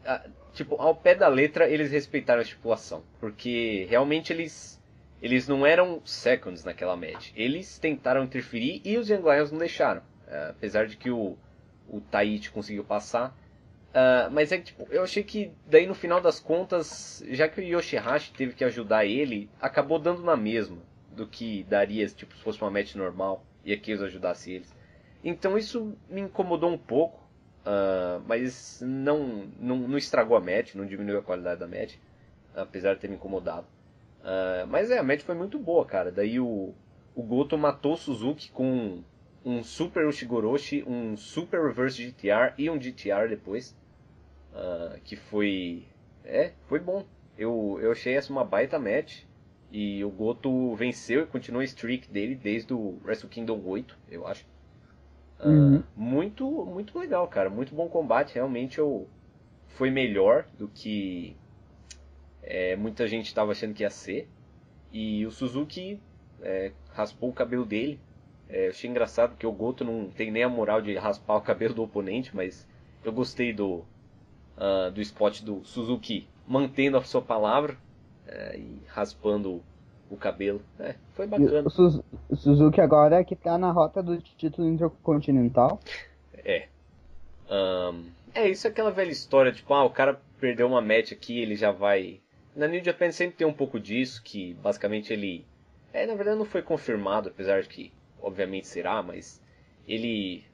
uh, 0.05 0.31
tipo, 0.53 0.77
ao 0.77 0.95
pé 0.95 1.15
da 1.15 1.29
letra 1.29 1.69
eles 1.69 1.91
respeitaram 1.91 2.41
a 2.41 2.43
estipulação, 2.43 3.03
porque 3.19 3.87
realmente 3.89 4.33
eles 4.33 4.80
eles 5.23 5.47
não 5.47 5.67
eram 5.67 6.01
seconds 6.05 6.65
naquela 6.65 6.97
match. 6.97 7.31
Eles 7.37 7.79
tentaram 7.79 8.25
interferir 8.25 8.81
e 8.85 8.97
os 8.97 9.09
Young 9.09 9.23
Lions 9.23 9.51
não 9.51 9.59
deixaram. 9.59 10.01
Uh, 10.27 10.51
apesar 10.51 10.87
de 10.87 10.97
que 10.97 11.11
o, 11.11 11.37
o 11.89 12.01
Taichi 12.01 12.51
conseguiu 12.51 12.85
passar. 12.85 13.37
Uh, 13.91 14.31
mas 14.31 14.53
é 14.53 14.59
que 14.59 14.65
tipo, 14.65 14.87
eu 14.91 15.03
achei 15.03 15.23
que 15.23 15.51
daí 15.67 15.87
no 15.87 15.95
final 15.95 16.21
das 16.21 16.39
contas, 16.39 17.23
já 17.31 17.49
que 17.49 17.61
o 17.61 17.65
Yoshihashi 17.65 18.33
teve 18.33 18.55
que 18.55 18.65
ajudar 18.65 19.05
ele, 19.05 19.51
acabou 19.61 19.99
dando 19.99 20.23
na 20.23 20.37
mesma 20.37 20.79
do 21.11 21.27
que 21.27 21.65
daria 21.65 22.07
tipo, 22.07 22.37
se 22.37 22.43
fosse 22.43 22.63
uma 22.63 22.71
match 22.71 22.95
normal 22.95 23.45
e 23.65 23.73
aqui 23.73 23.91
eles 23.91 24.03
ajudassem 24.03 24.55
eles. 24.55 24.75
Então 25.25 25.59
isso 25.59 25.95
me 26.09 26.21
incomodou 26.21 26.71
um 26.71 26.79
pouco, 26.79 27.19
uh, 27.67 28.23
mas 28.27 28.81
não, 28.81 29.49
não, 29.59 29.77
não, 29.77 29.99
estragou 29.99 30.37
a 30.37 30.41
match, 30.41 30.75
não 30.75 30.87
diminuiu 30.87 31.19
a 31.19 31.23
qualidade 31.23 31.61
da 31.61 31.67
match, 31.67 31.97
apesar 32.55 32.95
de 32.95 33.01
ter 33.01 33.09
me 33.09 33.17
incomodado. 33.17 33.67
Uh, 34.21 34.67
mas 34.69 34.91
é, 34.91 34.99
a 34.99 35.03
match 35.03 35.23
foi 35.23 35.35
muito 35.35 35.59
boa, 35.59 35.85
cara. 35.85 36.11
Daí 36.11 36.39
o, 36.39 36.75
o 37.15 37.23
Goto 37.23 37.57
matou 37.57 37.95
o 37.95 37.97
Suzuki 37.97 38.51
com 38.51 39.03
um 39.45 39.63
Super 39.63 40.07
Ushigoroshi, 40.07 40.85
um 40.87 41.17
Super 41.17 41.67
Reverse 41.67 42.03
GTR 42.03 42.53
e 42.59 42.69
um 42.69 42.81
GTR 42.81 43.29
depois. 43.29 43.77
Uh, 44.53 45.01
que 45.05 45.17
foi. 45.17 45.87
É, 46.25 46.53
foi 46.67 46.81
bom. 46.81 47.05
Eu, 47.39 47.79
eu 47.81 47.93
achei 47.93 48.15
essa 48.15 48.33
uma 48.33 48.45
baita 48.45 48.79
match. 48.79 49.23
E 49.73 50.05
o 50.05 50.11
Goto 50.11 50.75
venceu 50.75 51.23
e 51.23 51.27
continuou 51.27 51.61
a 51.61 51.65
streak 51.65 52.11
dele 52.11 52.35
desde 52.35 52.75
o 52.75 52.99
Wrestle 53.05 53.29
Kingdom 53.29 53.63
8, 53.65 53.97
eu 54.11 54.27
acho. 54.27 54.45
Uh, 55.39 55.49
uhum. 55.49 55.83
Muito, 55.97 56.67
muito 56.67 56.99
legal, 56.99 57.27
cara. 57.29 57.49
Muito 57.49 57.73
bom 57.73 57.89
combate. 57.89 58.35
Realmente 58.35 58.79
eu, 58.79 59.09
foi 59.69 59.89
melhor 59.91 60.45
do 60.59 60.67
que 60.67 61.37
é, 62.43 62.77
muita 62.77 63.07
gente 63.07 63.27
estava 63.27 63.53
achando 63.53 63.75
que 63.75 63.83
ia 63.83 63.91
ser. 63.91 64.29
E 64.93 65.25
o 65.27 65.31
Suzuki 65.31 66.01
é, 66.43 66.73
raspou 66.93 67.31
o 67.31 67.33
cabelo 67.33 67.65
dele. 67.65 68.01
É, 68.49 68.67
eu 68.67 68.71
achei 68.71 68.91
engraçado 68.91 69.31
porque 69.31 69.47
o 69.47 69.53
Goto 69.53 69.85
não 69.85 70.11
tem 70.11 70.31
nem 70.31 70.43
a 70.43 70.49
moral 70.49 70.83
de 70.83 70.97
raspar 70.97 71.37
o 71.37 71.41
cabelo 71.41 71.75
do 71.75 71.83
oponente, 71.83 72.35
mas 72.35 72.67
eu 73.05 73.13
gostei 73.13 73.53
do, 73.53 73.85
uh, 74.57 74.91
do 74.93 75.01
spot 75.01 75.43
do 75.43 75.65
Suzuki 75.65 76.27
mantendo 76.47 76.97
a 76.97 77.03
sua 77.03 77.23
palavra 77.23 77.77
uh, 78.27 78.57
e 78.57 78.83
raspando 78.89 79.63
o 80.11 80.17
cabelo. 80.17 80.61
É, 80.81 80.97
foi 81.13 81.27
bacana. 81.27 81.63
O, 81.65 81.71
Suz 81.71 82.01
o, 82.29 82.37
Suzuki 82.37 82.81
agora 82.81 83.21
é 83.21 83.25
que 83.25 83.37
tá 83.37 83.57
na 83.57 83.71
rota 83.71 84.03
do 84.03 84.21
título 84.21 84.69
intercontinental. 84.69 85.81
É. 86.45 86.67
Um, 87.49 88.05
é, 88.35 88.49
isso 88.49 88.67
é 88.67 88.71
aquela 88.71 88.91
velha 88.91 89.11
história, 89.11 89.53
tipo, 89.53 89.73
ah, 89.73 89.85
o 89.85 89.91
cara 89.91 90.21
perdeu 90.41 90.67
uma 90.67 90.81
match 90.81 91.13
aqui, 91.13 91.41
ele 91.41 91.55
já 91.55 91.71
vai. 91.71 92.21
Na 92.55 92.67
New 92.67 92.83
Japan 92.83 93.11
sempre 93.13 93.37
tem 93.37 93.47
um 93.47 93.53
pouco 93.53 93.79
disso, 93.79 94.23
que 94.23 94.55
basicamente 94.55 95.13
ele. 95.13 95.47
É, 95.93 96.07
na 96.07 96.15
verdade 96.15 96.39
não 96.39 96.45
foi 96.45 96.63
confirmado, 96.63 97.29
apesar 97.29 97.63
de 97.63 97.69
que 97.69 97.93
obviamente 98.21 98.67
será, 98.67 99.03
mas 99.03 99.43
ele 99.87 100.45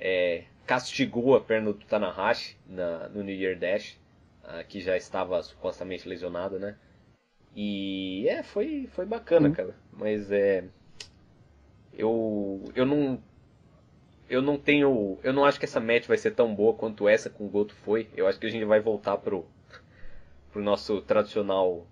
é, 0.00 0.44
castigou 0.66 1.36
a 1.36 1.40
perna 1.40 1.72
do 1.72 1.84
Tanahashi 1.84 2.56
na, 2.66 3.08
no 3.08 3.22
New 3.22 3.34
Year 3.34 3.58
Dash, 3.58 3.98
uh, 4.44 4.64
que 4.68 4.80
já 4.80 4.96
estava 4.96 5.42
supostamente 5.42 6.08
lesionado, 6.08 6.58
né? 6.58 6.76
E 7.54 8.26
é, 8.28 8.42
foi, 8.42 8.88
foi 8.92 9.04
bacana, 9.04 9.48
uhum. 9.48 9.54
cara. 9.54 9.74
Mas 9.92 10.30
é. 10.32 10.64
Eu. 11.92 12.64
Eu 12.74 12.86
não. 12.86 13.22
Eu 14.28 14.40
não 14.40 14.56
tenho. 14.56 15.18
Eu 15.22 15.32
não 15.32 15.44
acho 15.44 15.58
que 15.58 15.66
essa 15.66 15.80
match 15.80 16.06
vai 16.06 16.16
ser 16.16 16.30
tão 16.30 16.54
boa 16.54 16.72
quanto 16.72 17.08
essa 17.08 17.28
com 17.28 17.44
o 17.44 17.48
Goto 17.48 17.74
foi. 17.74 18.08
Eu 18.16 18.26
acho 18.26 18.38
que 18.38 18.46
a 18.46 18.50
gente 18.50 18.64
vai 18.64 18.80
voltar 18.80 19.18
pro. 19.18 19.46
Pro 20.52 20.62
nosso 20.62 21.00
tradicional. 21.00 21.86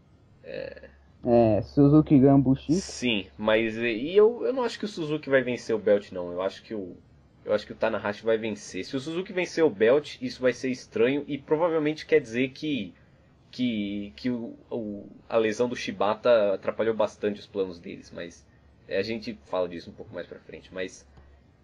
É, 0.44 0.90
é, 1.24 1.62
Suzuki 1.62 2.18
Gambushi. 2.18 2.74
Sim, 2.74 3.26
mas 3.36 3.76
e 3.76 4.14
eu, 4.14 4.44
eu 4.44 4.52
não 4.52 4.62
acho 4.62 4.78
que 4.78 4.84
o 4.84 4.88
Suzuki 4.88 5.28
vai 5.28 5.42
vencer 5.42 5.74
o 5.74 5.78
Belt 5.78 6.12
não. 6.12 6.32
Eu 6.32 6.42
acho 6.42 6.62
que 6.62 6.74
o 6.74 6.96
eu 7.44 7.54
acho 7.54 7.66
que 7.66 7.72
o 7.72 7.76
Tanahashi 7.76 8.22
vai 8.22 8.36
vencer. 8.36 8.84
Se 8.84 8.94
o 8.94 9.00
Suzuki 9.00 9.32
vencer 9.32 9.64
o 9.64 9.70
Belt, 9.70 10.18
isso 10.20 10.42
vai 10.42 10.52
ser 10.52 10.70
estranho 10.70 11.24
e 11.26 11.38
provavelmente 11.38 12.06
quer 12.06 12.20
dizer 12.20 12.50
que 12.50 12.94
que, 13.50 14.12
que 14.14 14.30
o, 14.30 14.56
o, 14.70 15.08
a 15.28 15.36
lesão 15.36 15.68
do 15.68 15.74
Shibata 15.74 16.54
atrapalhou 16.54 16.94
bastante 16.94 17.40
os 17.40 17.46
planos 17.46 17.80
deles, 17.80 18.12
mas 18.14 18.46
é, 18.86 18.98
a 18.98 19.02
gente 19.02 19.36
fala 19.46 19.68
disso 19.68 19.90
um 19.90 19.92
pouco 19.92 20.14
mais 20.14 20.26
pra 20.26 20.38
frente. 20.38 20.72
Mas 20.72 21.06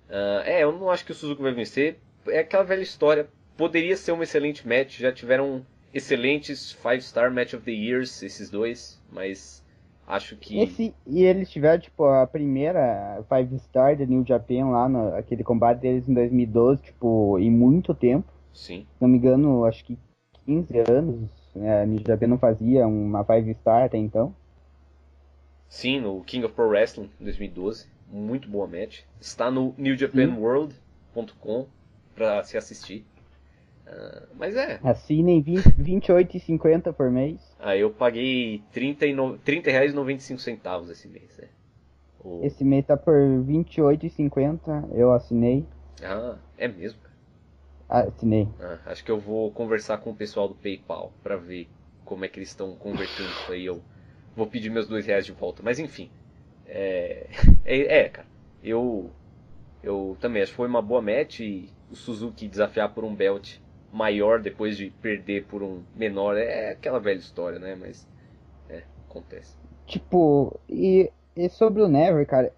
uh, 0.09 0.42
é, 0.44 0.64
eu 0.64 0.72
não 0.72 0.90
acho 0.90 1.05
que 1.05 1.12
o 1.12 1.14
Suzuki 1.14 1.42
vai 1.42 1.53
vencer. 1.53 1.99
É 2.26 2.40
aquela 2.40 2.64
velha 2.64 2.82
história. 2.82 3.28
Poderia 3.57 3.97
ser 3.97 4.12
um 4.12 4.22
excelente 4.22 4.66
match. 4.66 4.99
Já 4.99 5.12
tiveram 5.12 5.64
excelentes 5.93 6.72
five 6.72 7.01
star 7.03 7.30
match 7.30 7.55
of 7.55 7.64
the 7.64 7.72
years 7.72 8.22
esses 8.22 8.51
dois, 8.51 9.01
mas 9.11 9.64
Acho 10.07 10.37
que. 10.37 10.61
Esse, 10.61 10.95
e 11.05 11.24
eles 11.24 11.51
tiveram, 11.51 11.80
tipo, 11.80 12.05
a 12.05 12.26
primeira 12.26 13.24
Five 13.28 13.59
Star 13.59 13.97
da 13.97 14.07
New 14.07 14.24
Japan 14.24 14.68
lá, 14.70 14.89
no, 14.89 15.14
aquele 15.16 15.43
combate 15.43 15.80
deles 15.80 16.09
em 16.09 16.14
2012, 16.14 16.82
tipo, 16.82 17.39
em 17.41 17.51
muito 17.51 17.93
tempo. 17.93 18.32
Sim. 18.53 18.87
Se 18.95 19.03
não 19.03 19.09
me 19.09 19.18
engano, 19.18 19.64
acho 19.64 19.84
que 19.84 19.99
15 20.45 20.78
anos 20.89 21.30
né, 21.55 21.82
a 21.82 21.87
New 21.87 22.01
Japan 22.07 22.28
não 22.28 22.39
fazia 22.39 22.87
uma 22.87 23.24
Five 23.24 23.53
Star 23.55 23.84
até 23.84 23.99
então. 23.99 24.32
Sim, 25.68 26.01
no 26.01 26.22
King 26.22 26.47
of 26.47 26.55
Pro 26.55 26.68
Wrestling 26.68 27.11
2012. 27.18 27.89
Muito 28.09 28.49
boa 28.49 28.68
match. 28.68 29.01
Está 29.20 29.51
no 29.51 29.74
newjapanworld.com 29.76 31.66
para 32.14 32.45
se 32.45 32.57
assistir. 32.57 33.05
Uh, 33.87 34.26
mas 34.34 34.57
é. 34.57 34.80
Assinem 34.82 35.43
28,50 35.43 36.93
por 36.93 37.11
mês. 37.11 37.41
Ah, 37.59 37.76
eu 37.76 37.91
paguei 37.91 38.62
30 38.72 39.07
e 39.07 39.14
no... 39.14 39.39
30 39.39 39.70
reais 39.70 39.93
e 39.93 39.95
95 39.95 40.41
centavos 40.41 40.91
esse 40.91 41.07
mês, 41.07 41.37
né? 41.39 41.49
O... 42.24 42.45
Esse 42.45 42.64
mês 42.64 42.84
tá 42.84 42.97
por 42.97 43.14
28,50, 43.14 44.91
eu 44.93 45.12
assinei. 45.12 45.64
Ah, 46.03 46.37
é 46.59 46.66
mesmo? 46.66 46.99
Assinei. 47.89 48.49
Ah, 48.61 48.78
acho 48.87 49.05
que 49.05 49.11
eu 49.11 49.20
vou 49.20 49.53
conversar 49.53 49.99
com 49.99 50.11
o 50.11 50.16
pessoal 50.16 50.49
do 50.49 50.55
PayPal 50.57 51.12
para 51.22 51.37
ver 51.37 51.68
como 52.05 52.24
é 52.24 52.28
que 52.28 52.41
eles 52.41 52.49
estão 52.49 52.74
convertendo 52.74 53.28
isso 53.28 53.53
aí. 53.53 53.64
Eu 53.64 53.80
vou 54.34 54.49
pedir 54.49 54.70
meus 54.70 54.89
dois 54.89 55.07
reais 55.07 55.24
de 55.24 55.32
volta. 55.32 55.62
Mas 55.62 55.78
enfim. 55.78 56.11
É, 56.66 57.28
é, 57.64 57.99
é 58.01 58.09
cara. 58.09 58.26
Eu, 58.64 59.12
eu 59.80 60.16
também 60.20 60.43
acho 60.43 60.51
que 60.51 60.57
foi 60.57 60.66
uma 60.66 60.82
boa 60.82 61.01
match 61.01 61.41
e 61.41 61.70
o 61.89 61.95
Suzuki 61.95 62.49
desafiar 62.49 62.93
por 62.93 63.05
um 63.05 63.14
belt 63.14 63.59
maior 63.97 64.40
depois 64.40 64.76
de 64.76 64.90
perder 65.03 65.44
por 65.47 65.62
um 65.62 65.82
menor. 65.97 66.36
É 66.36 66.72
aquela 66.72 67.01
velha 67.01 67.18
história, 67.18 67.59
né? 67.59 67.74
Mas 67.78 68.07
é, 68.68 68.82
acontece. 69.09 69.57
Tipo, 69.86 70.61
e, 70.68 71.11
e 71.34 71.49
sobre 71.49 71.82
o 71.82 71.88
Never, 71.88 72.26
cara. 72.26 72.53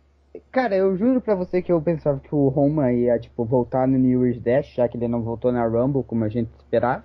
Cara, 0.53 0.77
eu 0.77 0.97
juro 0.97 1.21
pra 1.21 1.35
você 1.35 1.63
que 1.63 1.73
eu 1.73 1.81
pensava 1.81 2.21
que 2.21 2.35
o 2.35 2.49
Roma 2.49 2.93
ia, 2.93 3.19
tipo, 3.19 3.45
voltar 3.45 3.89
no 3.89 3.99
New 3.99 4.25
Year's 4.25 4.41
Dash, 4.41 4.75
já 4.75 4.89
que 4.89 4.97
ele 4.97 5.09
não 5.09 5.23
voltou 5.23 5.51
na 5.51 5.65
Rumble, 5.65 6.05
como 6.05 6.25
a 6.25 6.29
gente 6.29 6.51
esperava. 6.57 7.05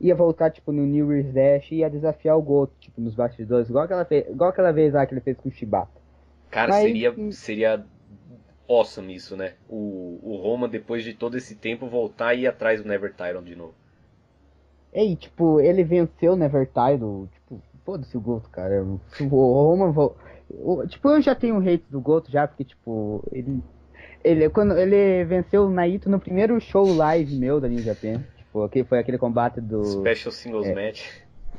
Ia 0.00 0.14
voltar, 0.14 0.50
tipo, 0.50 0.72
no 0.72 0.86
New 0.86 1.12
Year's 1.12 1.32
Dash 1.32 1.70
e 1.72 1.76
ia 1.76 1.90
desafiar 1.90 2.38
o 2.38 2.42
Goto, 2.42 2.72
tipo, 2.80 3.00
nos 3.00 3.14
bastidores, 3.14 3.68
igual 3.68 3.84
aquela, 3.84 4.06
igual 4.10 4.50
aquela 4.50 4.72
vez 4.72 4.94
lá 4.94 5.04
que 5.04 5.12
ele 5.12 5.20
fez 5.20 5.36
com 5.36 5.48
o 5.48 5.52
Shibata. 5.52 6.00
Cara, 6.50 6.72
Mas, 6.72 6.82
seria, 6.82 7.14
seria 7.32 7.84
awesome 8.70 9.14
isso, 9.14 9.36
né? 9.36 9.54
O, 9.68 10.18
o 10.22 10.36
Roma, 10.36 10.68
depois 10.68 11.02
de 11.02 11.12
todo 11.12 11.36
esse 11.36 11.56
tempo, 11.56 11.88
voltar 11.88 12.34
e 12.34 12.42
ir 12.42 12.46
atrás 12.46 12.82
do 12.82 12.88
Never 12.88 13.10
Title 13.10 13.42
de 13.42 13.56
novo. 13.56 13.74
Ei, 14.92 15.16
tipo, 15.16 15.60
ele 15.60 15.84
venceu 15.84 16.32
o 16.32 16.36
Never 16.36 16.66
Title, 16.66 17.28
tipo, 17.32 17.60
foda-se 17.84 18.16
o 18.16 18.20
Goto, 18.20 18.48
cara. 18.50 18.82
O 18.82 19.26
Roma, 19.28 20.14
o, 20.48 20.86
tipo, 20.86 21.08
eu 21.08 21.20
já 21.20 21.34
tenho 21.34 21.58
hate 21.58 21.84
do 21.90 22.00
Goto 22.00 22.30
já, 22.30 22.46
porque, 22.46 22.64
tipo, 22.64 23.22
ele, 23.30 23.62
ele, 24.24 24.48
quando 24.50 24.76
ele 24.76 25.24
venceu 25.24 25.64
o 25.64 25.70
Naito 25.70 26.10
no 26.10 26.18
primeiro 26.18 26.60
show 26.60 26.92
live 26.92 27.36
meu 27.36 27.60
da 27.60 27.68
New 27.68 27.78
Japan, 27.78 28.24
tipo, 28.36 28.68
foi 28.86 28.98
aquele 28.98 29.18
combate 29.18 29.60
do... 29.60 29.84
Special 29.84 30.32
Singles 30.32 30.66
é, 30.66 30.74
Match. 30.74 31.08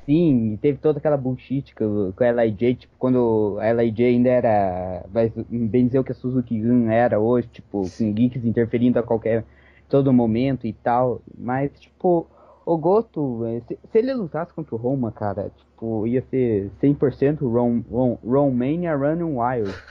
Sim, 0.05 0.57
teve 0.61 0.79
toda 0.79 0.99
aquela 0.99 1.17
bullshit 1.17 1.75
com, 1.75 2.11
com 2.15 2.23
a 2.23 2.31
LIJ, 2.31 2.75
tipo, 2.75 2.93
quando 2.97 3.57
a 3.59 3.71
LIJ 3.71 4.05
ainda 4.05 4.29
era, 4.29 5.05
bem 5.49 5.85
dizer 5.85 5.99
o 5.99 6.03
que 6.03 6.11
a 6.11 6.15
Suzuki 6.15 6.59
Gun 6.59 6.89
era 6.89 7.19
hoje, 7.19 7.47
tipo, 7.47 7.83
com 7.97 8.13
geeks 8.13 8.43
interferindo 8.43 8.97
a 8.97 9.03
qualquer, 9.03 9.45
todo 9.87 10.11
momento 10.11 10.65
e 10.65 10.73
tal, 10.73 11.21
mas, 11.37 11.71
tipo, 11.79 12.25
o 12.65 12.77
Goto, 12.77 13.41
se, 13.67 13.77
se 13.91 13.97
ele 13.97 14.13
lutasse 14.13 14.53
contra 14.53 14.73
o 14.73 14.77
Roma, 14.77 15.11
cara, 15.11 15.51
tipo, 15.55 16.07
ia 16.07 16.23
ser 16.29 16.71
100% 16.81 17.41
Rom, 17.41 17.81
Rom, 17.89 18.17
Romania 18.25 18.95
Running 18.95 19.35
Wild. 19.37 19.73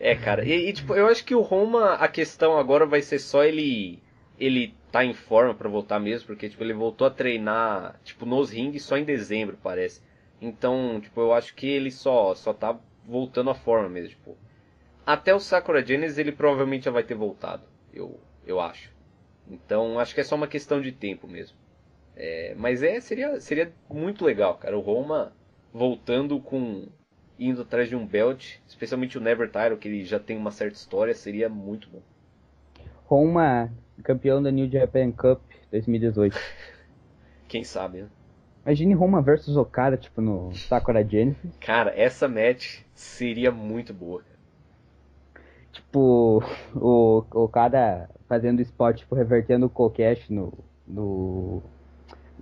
É, 0.00 0.14
cara, 0.14 0.44
e, 0.44 0.68
e, 0.68 0.72
tipo, 0.72 0.94
eu 0.94 1.08
acho 1.08 1.24
que 1.24 1.34
o 1.34 1.40
Roma, 1.40 1.94
a 1.94 2.06
questão 2.06 2.56
agora 2.56 2.86
vai 2.86 3.02
ser 3.02 3.18
só 3.18 3.42
ele 3.42 4.00
ele 4.38 4.74
tá 4.90 5.04
em 5.04 5.12
forma 5.12 5.54
para 5.54 5.68
voltar 5.68 5.98
mesmo, 5.98 6.26
porque 6.26 6.48
tipo, 6.48 6.62
ele 6.62 6.72
voltou 6.72 7.06
a 7.06 7.10
treinar 7.10 8.00
tipo 8.04 8.24
nos 8.24 8.50
rings 8.50 8.82
só 8.82 8.96
em 8.96 9.04
dezembro, 9.04 9.58
parece. 9.62 10.00
Então, 10.40 11.00
tipo, 11.00 11.20
eu 11.20 11.32
acho 11.32 11.54
que 11.54 11.66
ele 11.66 11.90
só, 11.90 12.34
só 12.34 12.52
tá 12.52 12.78
voltando 13.04 13.50
à 13.50 13.54
forma 13.54 13.88
mesmo, 13.88 14.10
tipo. 14.10 14.36
Até 15.04 15.34
o 15.34 15.40
Sakura 15.40 15.84
Genesis 15.84 16.18
ele 16.18 16.32
provavelmente 16.32 16.84
já 16.84 16.90
vai 16.90 17.02
ter 17.02 17.14
voltado, 17.14 17.64
eu, 17.92 18.20
eu 18.46 18.60
acho. 18.60 18.92
Então, 19.50 19.98
acho 19.98 20.14
que 20.14 20.20
é 20.20 20.24
só 20.24 20.36
uma 20.36 20.46
questão 20.46 20.80
de 20.80 20.92
tempo 20.92 21.26
mesmo. 21.26 21.56
É, 22.14 22.54
mas 22.56 22.82
é, 22.82 23.00
seria, 23.00 23.40
seria 23.40 23.72
muito 23.88 24.24
legal, 24.24 24.56
cara. 24.56 24.76
O 24.76 24.80
Roma 24.82 25.32
voltando 25.72 26.38
com. 26.40 26.86
indo 27.38 27.62
atrás 27.62 27.88
de 27.88 27.96
um 27.96 28.06
belt, 28.06 28.56
especialmente 28.66 29.16
o 29.16 29.20
Never 29.20 29.48
Title, 29.48 29.78
que 29.78 29.88
ele 29.88 30.04
já 30.04 30.18
tem 30.18 30.36
uma 30.36 30.50
certa 30.50 30.76
história, 30.76 31.14
seria 31.14 31.48
muito 31.48 31.88
bom. 31.88 32.02
Roma, 33.06 33.72
campeão 34.02 34.42
da 34.42 34.50
New 34.50 34.70
Japan 34.70 35.10
Cup 35.12 35.40
2018. 35.70 36.36
Quem 37.48 37.64
sabe, 37.64 38.02
né? 38.02 38.08
Imagine 38.64 38.92
Roma 38.94 39.22
versus 39.22 39.56
Okada, 39.56 39.96
tipo, 39.96 40.20
no 40.20 40.52
Sakura 40.54 41.02
Genesis. 41.02 41.56
Cara, 41.58 41.90
essa 41.96 42.28
match 42.28 42.80
seria 42.94 43.50
muito 43.50 43.94
boa. 43.94 44.22
Tipo, 45.72 46.42
o 46.74 47.24
Okada 47.32 48.10
fazendo 48.28 48.60
spot, 48.60 48.98
tipo, 48.98 49.14
revertendo 49.14 49.66
o 49.66 49.70
Kokesh 49.70 50.28
no, 50.28 50.52
no, 50.86 51.62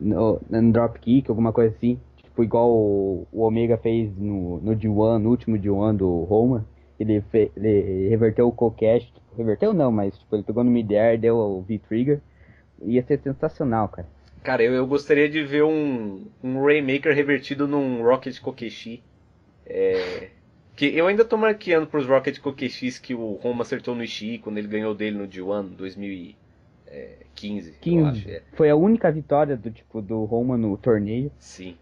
no, 0.01 0.41
no 0.51 0.73
dropkick, 0.73 1.29
alguma 1.29 1.53
coisa 1.53 1.75
assim. 1.77 2.01
Tipo, 2.17 2.43
igual 2.43 2.71
o, 2.71 3.27
o 3.31 3.43
Omega 3.43 3.77
fez 3.77 4.17
no, 4.17 4.59
no 4.59 4.77
D1, 4.77 5.19
no 5.19 5.31
último 5.31 5.57
D1 5.57 5.97
do 5.97 6.25
Roma. 6.25 6.67
Ele, 6.99 7.21
fe, 7.21 7.51
ele 7.57 8.09
reverteu 8.09 8.49
o 8.49 8.53
Kokesh, 8.53 9.13
reverteu 9.37 9.75
não, 9.75 9.93
mas 9.93 10.19
tipo, 10.19 10.35
ele 10.35 10.43
pegou 10.43 10.65
no 10.65 10.71
mid-air, 10.71 11.19
deu 11.19 11.37
o 11.37 11.63
V-trigger. 11.63 12.21
Ia 12.83 13.03
ser 13.03 13.21
sensacional, 13.21 13.89
cara. 13.89 14.09
Cara, 14.43 14.63
eu, 14.63 14.73
eu 14.73 14.87
gostaria 14.87 15.29
de 15.29 15.43
ver 15.43 15.65
um, 15.65 16.27
um 16.43 16.63
Rainmaker 16.63 17.15
revertido 17.15 17.67
num 17.67 18.03
Rocket 18.03 18.39
Kokeshi. 18.41 19.03
É, 19.67 20.29
que 20.77 20.95
eu 20.95 21.07
ainda 21.07 21.25
tô 21.25 21.39
marqueando 21.39 21.87
pros 21.87 22.07
Rocket 22.07 22.39
Kokeshis 22.39 22.99
que 22.99 23.15
o 23.15 23.33
Roma 23.33 23.63
acertou 23.63 23.95
no 23.95 24.05
Ishii 24.05 24.39
quando 24.39 24.59
ele 24.59 24.69
ganhou 24.69 24.95
dele 24.95 25.17
no 25.17 25.27
D1 25.27 25.71
2015. 25.71 27.73
15. 27.81 28.05
Acho, 28.05 28.31
é. 28.31 28.43
Foi 28.53 28.69
a 28.69 28.77
única 28.77 29.11
vitória 29.11 29.57
do 29.57 29.71
tipo 29.71 30.03
do 30.03 30.25
Roma 30.25 30.59
no 30.59 30.77
torneio. 30.77 31.33
Sim. 31.39 31.77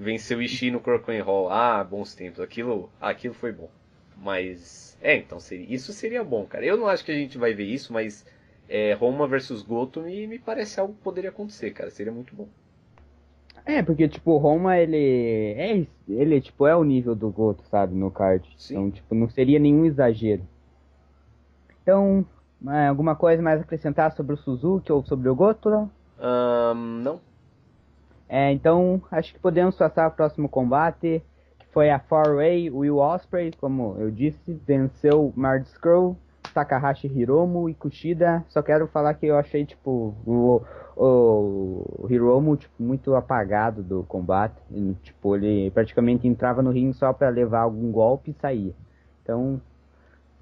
Venceu 0.00 0.38
o 0.38 0.42
Ishii 0.42 0.70
no 0.70 0.80
Crocodile 0.80 1.22
Hall. 1.22 1.50
Ah, 1.50 1.84
bons 1.84 2.14
tempos. 2.14 2.40
Aquilo, 2.40 2.88
aquilo 2.98 3.34
foi 3.34 3.52
bom. 3.52 3.68
Mas. 4.16 4.96
É, 5.02 5.16
então 5.16 5.38
seria, 5.38 5.66
isso 5.72 5.92
seria 5.92 6.24
bom, 6.24 6.46
cara. 6.46 6.64
Eu 6.64 6.78
não 6.78 6.86
acho 6.86 7.04
que 7.04 7.12
a 7.12 7.14
gente 7.14 7.36
vai 7.36 7.52
ver 7.52 7.64
isso, 7.64 7.92
mas 7.92 8.24
é, 8.66 8.94
Roma 8.94 9.28
versus 9.28 9.62
Goto 9.62 10.00
me, 10.00 10.26
me 10.26 10.38
parece 10.38 10.80
algo 10.80 10.94
que 10.94 11.02
poderia 11.02 11.28
acontecer, 11.28 11.70
cara. 11.72 11.90
Seria 11.90 12.12
muito 12.12 12.34
bom. 12.34 12.48
É, 13.66 13.82
porque, 13.82 14.08
tipo, 14.08 14.38
Roma, 14.38 14.78
ele 14.78 15.54
é, 15.56 15.86
ele, 16.08 16.40
tipo, 16.40 16.66
é 16.66 16.74
o 16.74 16.82
nível 16.82 17.14
do 17.14 17.28
Goto, 17.28 17.62
sabe, 17.64 17.94
no 17.94 18.10
card. 18.10 18.48
Sim. 18.56 18.74
Então, 18.74 18.90
tipo, 18.90 19.14
não 19.14 19.28
seria 19.28 19.58
nenhum 19.58 19.84
exagero. 19.84 20.42
Então, 21.82 22.24
é, 22.68 22.88
alguma 22.88 23.14
coisa 23.14 23.42
mais 23.42 23.60
a 23.60 23.64
acrescentar 23.64 24.12
sobre 24.12 24.32
o 24.34 24.38
Suzuki 24.38 24.90
ou 24.90 25.04
sobre 25.04 25.28
o 25.28 25.34
Goto? 25.34 25.68
Não? 25.68 25.90
Um, 26.18 26.74
não. 27.02 27.20
É, 28.32 28.52
então, 28.52 29.02
acho 29.10 29.34
que 29.34 29.40
podemos 29.40 29.76
passar 29.76 30.04
ao 30.04 30.12
próximo 30.12 30.48
combate, 30.48 31.20
que 31.58 31.66
foi 31.72 31.90
a 31.90 31.98
Four-Way 31.98 32.70
Will 32.70 32.98
Osprey, 32.98 33.50
como 33.60 33.96
eu 33.98 34.08
disse, 34.08 34.52
venceu 34.64 35.32
Mard 35.34 35.66
Scroll, 35.66 36.16
Takahashi 36.54 37.08
Hiromu 37.08 37.68
e 37.68 37.74
Kushida. 37.74 38.44
Só 38.48 38.62
quero 38.62 38.86
falar 38.86 39.14
que 39.14 39.26
eu 39.26 39.36
achei, 39.36 39.66
tipo, 39.66 40.14
o, 40.24 40.62
o 40.96 42.06
Hiromu 42.08 42.56
tipo, 42.56 42.80
muito 42.80 43.16
apagado 43.16 43.82
do 43.82 44.04
combate. 44.04 44.62
Ele, 44.70 44.96
tipo, 45.02 45.34
ele 45.34 45.68
praticamente 45.72 46.28
entrava 46.28 46.62
no 46.62 46.70
ringue 46.70 46.94
só 46.94 47.12
para 47.12 47.30
levar 47.30 47.62
algum 47.62 47.90
golpe 47.90 48.30
e 48.30 48.40
saía. 48.40 48.74
Então, 49.24 49.60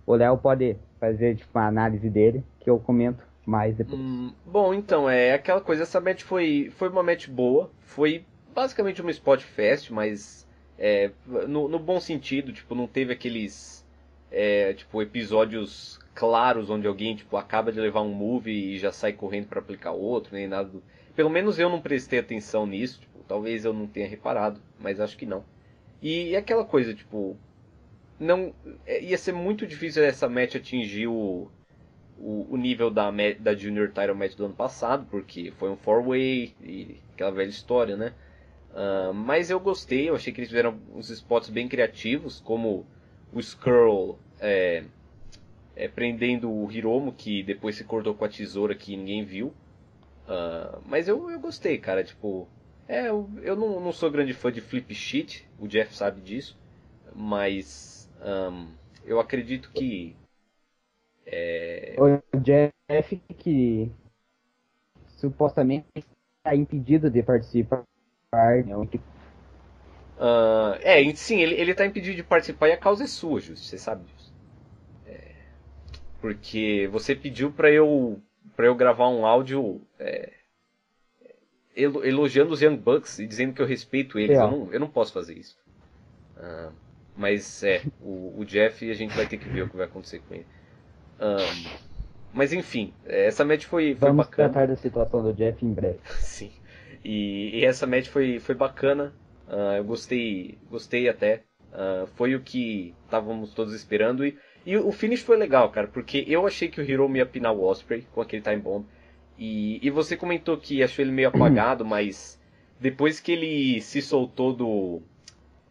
o 0.07 0.15
Léo 0.15 0.37
pode 0.37 0.77
fazer 1.01 1.37
tipo, 1.37 1.59
uma 1.59 1.67
análise 1.67 2.11
dele, 2.11 2.45
que 2.61 2.69
eu 2.69 2.79
comento 2.79 3.27
mais 3.49 3.75
depois. 3.75 3.99
Hum, 3.99 4.33
bom, 4.45 4.75
então, 4.75 5.09
é 5.09 5.33
aquela 5.33 5.61
coisa, 5.61 5.85
essa 5.85 6.01
match 6.01 6.23
foi, 6.23 6.71
foi 6.77 6.91
uma 6.91 7.03
match 7.03 7.29
boa, 7.29 7.71
foi 7.81 8.25
basicamente 8.55 9.01
uma 9.01 9.11
spot 9.11 9.41
fest, 9.41 9.91
mas 9.91 10.47
é, 10.79 11.11
no, 11.27 11.67
no 11.67 11.79
bom 11.79 11.99
sentido, 11.99 12.53
tipo, 12.53 12.75
não 12.75 12.87
teve 12.87 13.13
aqueles 13.13 13.87
é, 14.31 14.75
tipo, 14.75 15.01
episódios 15.01 15.99
claros 16.15 16.69
onde 16.69 16.87
alguém 16.87 17.15
tipo 17.17 17.37
acaba 17.37 17.73
de 17.73 17.81
levar 17.81 18.03
um 18.03 18.13
move 18.13 18.51
e 18.51 18.79
já 18.79 18.93
sai 18.93 19.13
correndo 19.13 19.47
para 19.47 19.61
aplicar 19.61 19.93
outro, 19.93 20.35
nem 20.35 20.47
nada. 20.47 20.69
Do... 20.69 20.83
Pelo 21.17 21.31
menos 21.31 21.59
eu 21.59 21.71
não 21.71 21.81
prestei 21.81 22.19
atenção 22.19 22.67
nisso, 22.67 23.01
tipo, 23.01 23.21
talvez 23.27 23.65
eu 23.65 23.73
não 23.73 23.87
tenha 23.87 24.07
reparado, 24.07 24.61
mas 24.79 25.01
acho 25.01 25.17
que 25.17 25.25
não. 25.25 25.43
E, 26.03 26.31
e 26.31 26.37
aquela 26.37 26.67
coisa, 26.67 26.93
tipo, 26.93 27.35
não 28.21 28.53
é, 28.87 29.03
ia 29.03 29.17
ser 29.17 29.33
muito 29.33 29.67
difícil 29.67 30.05
essa 30.05 30.29
match 30.29 30.57
atingir 30.57 31.07
o, 31.07 31.51
o, 32.19 32.47
o 32.51 32.57
nível 32.57 32.91
da, 32.91 33.11
da 33.41 33.55
Junior 33.55 33.89
Title 33.89 34.15
Match 34.15 34.35
do 34.35 34.45
ano 34.47 34.55
passado, 34.55 35.07
porque 35.11 35.53
foi 35.53 35.71
um 35.71 35.77
four-way 35.77 36.55
e 36.63 36.97
aquela 37.15 37.31
velha 37.33 37.49
história, 37.51 37.97
né? 37.97 38.15
Uh, 38.73 39.15
mas 39.15 39.51
eu 39.51 39.59
gostei, 39.61 40.09
eu 40.09 40.15
achei 40.17 40.33
que 40.33 40.41
eles 40.41 40.51
fizeram 40.51 40.79
uns 40.95 41.11
spots 41.11 41.51
bem 41.51 41.69
criativos, 41.69 42.41
como 42.41 42.87
o 43.33 43.41
Skrull 43.41 44.19
é, 44.41 44.85
é, 45.77 45.89
prendendo 45.89 46.51
o 46.51 46.71
Hiromo, 46.71 47.13
que 47.13 47.43
depois 47.43 47.77
se 47.77 47.85
cortou 47.85 48.15
com 48.15 48.25
a 48.25 48.29
tesoura 48.29 48.75
que 48.75 48.97
ninguém 48.97 49.25
viu. 49.25 49.49
Uh, 50.27 50.83
mas 50.87 51.09
eu, 51.09 51.31
eu 51.31 51.41
gostei, 51.41 51.79
cara. 51.79 52.05
Tipo, 52.05 52.49
é, 52.87 53.09
eu, 53.09 53.31
eu 53.43 53.57
não, 53.57 53.81
não 53.81 53.93
sou 53.93 54.11
grande 54.11 54.35
fã 54.35 54.53
de 54.53 54.61
flip 54.61 54.95
sheet, 54.95 55.47
o 55.59 55.67
Jeff 55.69 55.95
sabe 55.95 56.21
disso. 56.21 56.57
Mas 57.15 58.09
um, 58.23 58.69
eu 59.05 59.21
acredito 59.21 59.71
que. 59.73 60.15
É... 61.31 61.95
O 61.99 62.41
Jeff 62.41 63.17
que 63.37 63.91
supostamente 65.17 65.87
está 65.95 66.55
impedido 66.55 67.11
de 67.11 67.23
participar. 67.23 67.85
Né? 68.33 68.77
Uh, 68.77 70.75
é, 70.81 71.15
sim, 71.15 71.41
ele, 71.41 71.55
ele 71.55 71.75
tá 71.75 71.87
impedido 71.87 72.17
de 72.17 72.23
participar 72.23 72.69
e 72.69 72.73
a 72.73 72.77
causa 72.77 73.05
é 73.05 73.07
sua, 73.07 73.41
Justo, 73.41 73.65
você 73.65 73.79
sabe 73.79 74.05
disso. 74.05 74.29
Porque 76.21 76.89
você 76.91 77.15
pediu 77.15 77.53
para 77.53 77.71
eu 77.71 78.21
para 78.57 78.67
eu 78.67 78.75
gravar 78.75 79.09
um 79.09 79.25
áudio 79.25 79.81
é, 80.01 80.33
elogiando 81.77 82.53
os 82.53 82.61
Young 82.61 82.77
Bucks 82.77 83.21
e 83.21 83.27
dizendo 83.27 83.55
que 83.55 83.63
eu 83.63 83.67
respeito 83.67 84.19
eles. 84.19 84.37
É. 84.37 84.43
Eu, 84.43 84.51
não, 84.51 84.73
eu 84.73 84.81
não 84.81 84.89
posso 84.89 85.13
fazer 85.13 85.35
isso. 85.35 85.57
Uh, 86.37 86.73
mas 87.17 87.63
é, 87.63 87.83
o, 88.01 88.35
o, 88.37 88.45
Jeff 88.45 88.91
a 88.91 88.95
gente 88.95 89.15
vai 89.15 89.27
ter 89.27 89.39
que 89.39 89.49
ver 89.49 89.63
o 89.63 89.69
que 89.69 89.77
vai 89.77 89.87
acontecer 89.87 90.21
com 90.21 90.35
ele. 90.35 90.47
Um, 91.21 91.69
mas 92.33 92.53
enfim, 92.53 92.93
essa 93.07 93.45
match 93.45 93.65
foi, 93.65 93.95
foi 93.95 94.09
Vamos 94.09 94.27
bacana. 94.27 94.49
tratar 94.51 94.69
da 94.69 94.77
situação 94.77 95.23
do 95.23 95.33
Jeff 95.33 95.65
em 95.65 95.73
breve. 95.73 95.99
Sim. 96.21 96.51
E, 97.05 97.59
e, 97.59 97.65
essa 97.65 97.87
match 97.87 98.09
foi, 98.09 98.39
foi 98.39 98.55
bacana. 98.55 99.13
Uh, 99.49 99.77
eu 99.77 99.85
gostei, 99.85 100.59
gostei 100.71 101.09
até. 101.09 101.43
Uh, 101.73 102.07
foi 102.17 102.35
o 102.35 102.41
que 102.41 102.95
estávamos 103.05 103.53
todos 103.55 103.75
esperando. 103.75 104.25
E 104.27 104.39
e 104.69 104.77
o 104.77 104.93
finish 104.93 105.23
foi 105.23 105.39
legal, 105.39 105.71
cara, 105.71 105.87
porque 105.89 106.27
eu 106.29 106.47
achei 106.47 106.69
que 106.69 106.79
o 106.79 106.85
Hiromu 106.85 107.17
ia 107.17 107.25
pinar 107.25 107.53
o 107.53 107.63
Osprey 107.63 108.07
com 108.13 108.21
aquele 108.21 108.43
time 108.43 108.59
bomb. 108.59 108.85
E, 109.39 109.79
e 109.81 109.89
você 109.89 110.15
comentou 110.15 110.59
que 110.59 110.83
achou 110.83 111.03
ele 111.03 111.11
meio 111.11 111.29
apagado, 111.29 111.85
mas 111.89 112.39
depois 112.79 113.19
que 113.19 113.33
ele 113.33 113.81
se 113.81 114.03
soltou 114.03 114.53
do, 114.53 115.01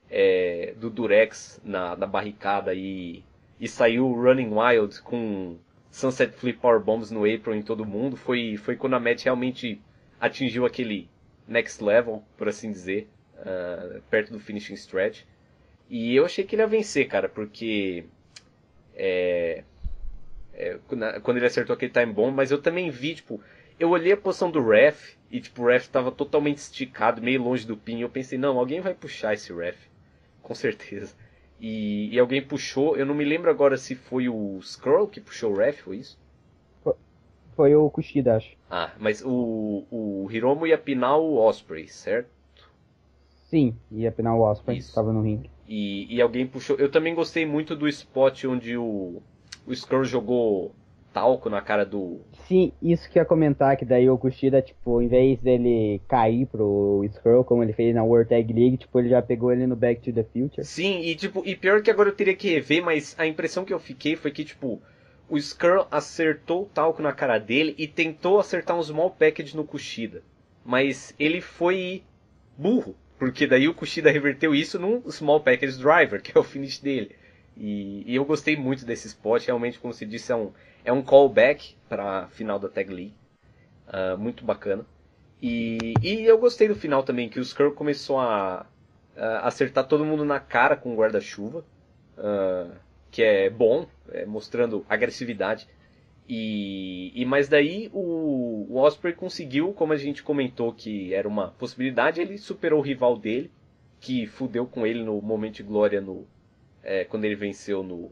é, 0.10 0.74
do 0.78 0.90
Durex 0.90 1.62
na, 1.64 1.96
na 1.96 2.08
barricada 2.08 2.74
e, 2.74 3.24
e 3.60 3.68
saiu 3.68 4.12
Running 4.12 4.52
Wild 4.54 5.02
com 5.02 5.58
Sunset 5.90 6.34
Flip 6.34 6.60
Power 6.60 6.80
Bombs 6.80 7.12
no 7.12 7.22
April 7.22 7.56
em 7.56 7.62
todo 7.62 7.86
mundo, 7.86 8.16
foi, 8.16 8.58
foi 8.58 8.76
quando 8.76 8.96
a 8.96 9.00
match 9.00 9.24
realmente 9.24 9.82
atingiu 10.20 10.66
aquele 10.66 11.10
next 11.48 11.84
level, 11.84 12.24
por 12.38 12.48
assim 12.48 12.72
dizer, 12.72 13.10
uh, 13.40 14.02
perto 14.10 14.32
do 14.32 14.40
finishing 14.40 14.76
stretch. 14.76 15.24
E 15.90 16.16
eu 16.16 16.26
achei 16.26 16.44
que 16.44 16.56
ele 16.56 16.62
ia 16.64 16.68
vencer, 16.68 17.08
cara, 17.08 17.30
porque 17.30 18.06
é, 18.96 19.64
é, 20.54 20.80
quando 20.88 21.38
ele 21.38 21.46
acertou 21.46 21.74
aquele 21.74 21.92
time 21.92 22.12
bomb, 22.12 22.36
mas 22.36 22.52
eu 22.52 22.62
também 22.62 22.90
vi, 22.90 23.16
tipo, 23.16 23.42
eu 23.80 23.90
olhei 23.90 24.12
a 24.12 24.18
posição 24.18 24.52
do 24.52 24.68
ref 24.68 25.16
e 25.32 25.40
tipo, 25.40 25.64
o 25.64 25.68
ref 25.68 25.88
tava 25.88 26.12
totalmente 26.12 26.58
esticado, 26.58 27.22
meio 27.22 27.42
longe 27.42 27.66
do 27.66 27.78
pin, 27.78 28.00
e 28.00 28.02
eu 28.02 28.10
pensei, 28.10 28.38
não, 28.38 28.58
alguém 28.58 28.82
vai 28.82 28.94
puxar 28.94 29.34
esse 29.34 29.54
ref, 29.54 29.78
com 30.42 30.54
certeza. 30.54 31.16
E, 31.60 32.14
e 32.14 32.20
alguém 32.20 32.42
puxou, 32.42 32.96
eu 32.96 33.06
não 33.06 33.16
me 33.16 33.26
lembro 33.26 33.50
agora 33.50 33.78
se 33.78 33.96
foi 33.96 34.30
o 34.30 34.58
Skrull 34.60 35.08
que 35.08 35.20
puxou 35.20 35.54
o 35.54 35.58
ref, 35.58 35.82
foi 35.82 35.98
isso? 35.98 36.18
Foi 37.56 37.76
o 37.76 37.90
Kushida, 37.90 38.36
acho. 38.36 38.56
Ah, 38.70 38.92
mas 39.00 39.24
o, 39.26 39.84
o 39.90 40.28
Hiromu 40.32 40.68
ia 40.68 40.78
pinar 40.78 41.18
o 41.18 41.38
Osprey, 41.38 41.88
certo? 41.88 42.30
Sim, 43.50 43.76
ia 43.92 44.12
pinar 44.12 44.36
o 44.36 44.42
Osprey, 44.42 44.78
estava 44.78 45.12
no 45.12 45.24
ringue. 45.24 45.50
E, 45.68 46.16
e 46.16 46.22
alguém 46.22 46.46
puxou. 46.46 46.76
Eu 46.78 46.92
também 46.92 47.16
gostei 47.16 47.48
muito 47.48 47.76
do 47.76 47.88
spot 47.88 48.44
onde 48.46 48.78
o, 48.78 49.24
o 49.66 49.74
Skrull 49.74 50.04
jogou 50.04 50.72
talco 51.18 51.50
na 51.50 51.62
cara 51.62 51.84
do. 51.84 52.22
Sim, 52.48 52.72
isso 52.82 53.10
que 53.10 53.18
eu 53.18 53.24
ia 53.24 53.28
comentar, 53.28 53.76
que 53.76 53.84
daí 53.84 54.08
o 54.08 54.18
Kushida, 54.18 54.62
tipo, 54.62 55.02
em 55.02 55.08
vez 55.08 55.40
dele 55.42 56.00
cair 56.08 56.46
pro 56.46 57.04
Skrull, 57.06 57.44
como 57.44 57.64
ele 57.64 57.74
fez 57.74 57.96
na 57.96 58.04
World 58.04 58.30
Tag 58.30 58.54
League, 58.54 58.78
tipo, 58.78 59.00
ele 59.00 59.10
já 59.10 59.22
pegou 59.22 59.52
ele 59.52 59.66
no 59.66 59.76
Back 59.76 60.02
to 60.02 60.14
the 60.14 60.24
Future. 60.24 60.64
Sim, 60.64 61.02
e 61.02 61.16
tipo, 61.16 61.42
e 61.44 61.56
pior 61.56 61.82
que 61.82 61.90
agora 61.90 62.10
eu 62.10 62.16
teria 62.16 62.36
que 62.36 62.54
rever, 62.54 62.84
mas 62.84 63.16
a 63.18 63.26
impressão 63.26 63.66
que 63.66 63.74
eu 63.74 63.80
fiquei 63.80 64.16
foi 64.16 64.30
que, 64.30 64.46
tipo, 64.46 64.80
o 65.28 65.38
Skrull 65.38 65.88
acertou 65.90 66.64
o 66.64 66.66
talco 66.66 67.02
na 67.02 67.12
cara 67.12 67.40
dele 67.40 67.74
e 67.78 67.88
tentou 67.88 68.40
acertar 68.40 68.78
um 68.78 68.84
small 68.84 69.10
package 69.10 69.58
no 69.58 69.64
Kushida. 69.64 70.22
Mas 70.64 71.16
ele 71.18 71.42
foi 71.42 72.04
burro, 72.56 72.96
porque 73.18 73.48
daí 73.48 73.68
o 73.68 73.74
Kushida 73.74 74.12
reverteu 74.12 74.54
isso 74.54 74.78
num 74.78 75.10
small 75.10 75.42
package 75.42 75.80
driver, 75.80 76.22
que 76.24 76.38
é 76.38 76.40
o 76.40 76.44
finish 76.44 76.80
dele. 76.80 77.16
E, 77.60 78.04
e, 78.06 78.16
eu 78.16 78.24
gostei 78.24 78.56
muito 78.56 78.86
desse 78.86 79.08
spot, 79.08 79.48
realmente, 79.48 79.80
como 79.80 79.92
você 79.92 80.06
disse, 80.06 80.32
é 80.32 80.36
um, 80.36 80.52
é 80.88 80.94
um 80.94 81.02
callback 81.02 81.76
para 81.90 82.28
final 82.30 82.58
da 82.58 82.70
Tag 82.70 82.90
League. 82.90 83.14
Uh, 83.90 84.18
muito 84.18 84.46
bacana. 84.46 84.86
E, 85.42 85.94
e 86.02 86.24
eu 86.24 86.38
gostei 86.38 86.70
do 86.70 86.76
final 86.76 87.04
também, 87.04 87.28
que 87.28 87.40
o 87.40 87.42
Skrull 87.42 87.74
começou 87.74 88.18
a, 88.18 88.66
a 89.18 89.48
acertar 89.48 89.86
todo 89.86 90.06
mundo 90.06 90.24
na 90.24 90.40
cara 90.40 90.78
com 90.78 90.94
o 90.94 90.96
guarda-chuva. 90.96 91.66
Uh, 92.18 92.74
que 93.12 93.22
é 93.22 93.50
bom, 93.50 93.86
é, 94.12 94.26
mostrando 94.26 94.86
agressividade. 94.88 95.68
E, 96.28 97.12
e 97.14 97.26
mas 97.26 97.50
daí 97.50 97.90
o, 97.94 98.66
o 98.70 98.78
Osprey 98.78 99.14
conseguiu, 99.14 99.74
como 99.74 99.92
a 99.92 99.98
gente 99.98 100.24
comentou 100.24 100.72
que 100.74 101.14
era 101.14 101.28
uma 101.28 101.50
possibilidade, 101.50 102.22
ele 102.22 102.38
superou 102.38 102.80
o 102.80 102.84
rival 102.84 103.18
dele, 103.18 103.52
que 104.00 104.26
fudeu 104.26 104.66
com 104.66 104.88
ele 104.88 105.04
no 105.04 105.22
momento 105.22 105.56
de 105.56 105.64
glória 105.64 106.00
no, 106.00 106.26
é, 106.82 107.04
quando 107.04 107.26
ele 107.26 107.36
venceu 107.36 107.84
no, 107.84 108.10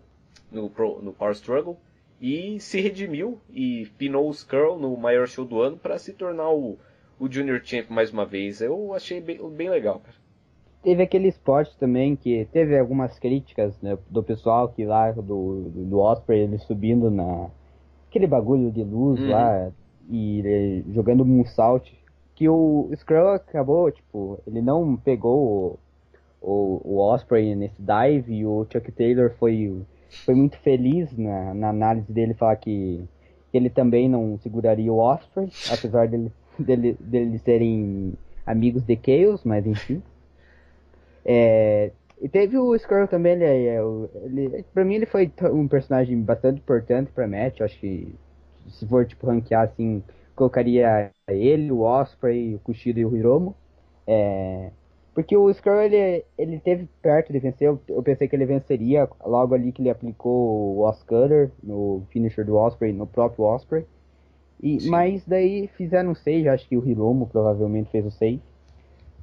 no, 0.51 0.69
no 1.01 1.13
Power 1.13 1.33
Struggle 1.33 1.79
e 2.21 2.59
se 2.59 2.79
redimiu 2.79 3.39
e 3.51 3.87
pinou 3.97 4.27
o 4.27 4.31
Skrull 4.31 4.79
no 4.79 4.95
maior 4.97 5.27
show 5.27 5.45
do 5.45 5.61
ano 5.61 5.77
para 5.77 5.97
se 5.97 6.13
tornar 6.13 6.49
o, 6.49 6.77
o 7.19 7.31
Junior 7.31 7.61
Champ 7.63 7.89
mais 7.89 8.11
uma 8.11 8.25
vez. 8.25 8.61
Eu 8.61 8.93
achei 8.93 9.19
bem, 9.21 9.37
bem 9.49 9.69
legal, 9.69 9.99
cara. 9.99 10.15
Teve 10.81 11.01
aquele 11.01 11.29
spot 11.29 11.67
também 11.79 12.15
que 12.15 12.47
teve 12.51 12.77
algumas 12.77 13.17
críticas 13.17 13.79
né, 13.81 13.97
do 14.09 14.21
pessoal 14.21 14.69
que 14.69 14.85
lá 14.85 15.11
do, 15.11 15.69
do 15.69 15.99
Osprey, 15.99 16.41
ele 16.41 16.59
subindo 16.59 17.09
na 17.09 17.49
aquele 18.07 18.27
bagulho 18.27 18.71
de 18.71 18.83
luz 18.83 19.19
uhum. 19.19 19.29
lá 19.29 19.71
e 20.09 20.39
ele, 20.39 20.85
jogando 20.93 21.25
moonsault 21.25 21.91
que 22.35 22.47
o 22.47 22.89
Skrull 22.91 23.29
acabou, 23.29 23.89
tipo, 23.91 24.39
ele 24.45 24.61
não 24.61 24.95
pegou 24.97 25.79
o, 26.41 26.81
o 26.83 26.97
Osprey 26.99 27.55
nesse 27.55 27.81
dive 27.81 28.33
e 28.33 28.45
o 28.45 28.67
Chuck 28.71 28.91
Taylor 28.91 29.31
foi, 29.39 29.81
foi 30.25 30.35
muito 30.35 30.57
feliz 30.59 31.15
na, 31.17 31.53
na 31.53 31.69
análise 31.69 32.11
dele 32.11 32.33
falar 32.33 32.55
que, 32.57 33.03
ele 33.53 33.69
também 33.69 34.09
não 34.09 34.37
seguraria 34.39 34.91
o 34.91 34.97
Osprey, 34.97 35.49
apesar 35.71 36.07
dele, 36.07 36.31
dele, 36.59 36.97
dele 36.99 37.39
serem 37.39 38.13
amigos 38.45 38.83
de 38.83 38.99
Chaos, 39.03 39.43
mas 39.43 39.65
enfim. 39.65 40.01
É, 41.23 41.91
e 42.21 42.29
teve 42.29 42.57
o 42.57 42.75
Skrull 42.75 43.07
também, 43.07 43.33
ele, 43.33 43.45
é, 43.45 43.79
ele, 44.25 44.65
pra 44.73 44.85
mim 44.85 44.95
ele 44.95 45.05
foi 45.05 45.31
um 45.51 45.67
personagem 45.67 46.21
bastante 46.21 46.59
importante 46.59 47.11
pra 47.11 47.27
match, 47.27 47.61
acho 47.61 47.79
que 47.79 48.13
se 48.69 48.85
for 48.85 49.05
tipo 49.05 49.27
ranquear 49.27 49.63
assim, 49.63 50.03
colocaria 50.35 51.11
ele, 51.29 51.71
o 51.71 51.81
Osprey, 51.81 52.55
o 52.55 52.59
Kushida 52.59 52.99
e 52.99 53.05
o 53.05 53.15
Hiromo. 53.15 53.55
É, 54.07 54.69
porque 55.15 55.35
o 55.37 55.49
Skrull, 55.49 55.81
ele, 55.81 56.25
ele 56.37 56.59
teve 56.59 56.89
perto 57.01 57.31
de 57.31 57.39
vencer, 57.39 57.69
eu, 57.69 57.79
eu, 57.87 58.03
pensei 58.03 58.27
que 58.27 58.35
ele 58.35 58.45
venceria 58.45 59.07
logo 59.25 59.55
ali 59.55 59.71
que 59.71 59.81
ele 59.81 59.89
aplicou 59.89 60.75
o 60.75 60.81
Oscutter 60.81 61.49
no 61.63 62.03
finisher 62.09 62.45
do 62.45 62.57
Osprey, 62.57 62.91
no 62.91 63.07
próprio 63.07 63.45
Osprey. 63.45 63.85
E, 64.61 64.89
mas 64.89 65.25
daí 65.25 65.67
fizeram 65.77 66.11
um 66.11 66.15
save, 66.15 66.49
acho 66.49 66.67
que 66.67 66.77
o 66.77 66.85
Hiromo 66.85 67.27
provavelmente 67.27 67.89
fez 67.91 68.05
o 68.05 68.11
save. 68.11 68.41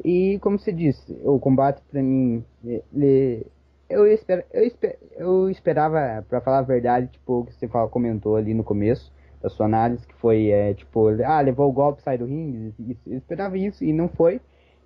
E 0.02 0.38
como 0.40 0.58
você 0.58 0.72
disse, 0.72 1.14
o 1.24 1.38
combate 1.38 1.82
pra 1.90 2.02
mim, 2.02 2.42
ele, 2.64 3.46
eu, 3.90 4.06
esper, 4.06 4.46
eu, 4.50 4.64
esper, 4.64 4.98
eu 5.16 5.50
esperava, 5.50 6.24
pra 6.26 6.40
falar 6.40 6.60
a 6.60 6.62
verdade, 6.62 7.08
tipo, 7.08 7.40
o 7.40 7.44
que 7.44 7.52
você 7.54 7.68
fala, 7.68 7.86
comentou 7.86 8.36
ali 8.36 8.54
no 8.54 8.64
começo 8.64 9.12
da 9.42 9.50
sua 9.50 9.66
análise, 9.66 10.06
que 10.06 10.14
foi, 10.14 10.48
é, 10.48 10.72
tipo, 10.72 11.08
ah, 11.22 11.40
levou 11.42 11.68
o 11.68 11.72
golpe, 11.72 12.00
sai 12.00 12.16
do 12.16 12.24
ringue, 12.24 12.96
eu 13.06 13.18
esperava 13.18 13.58
isso 13.58 13.84
e 13.84 13.92
não 13.92 14.08
foi. 14.08 14.40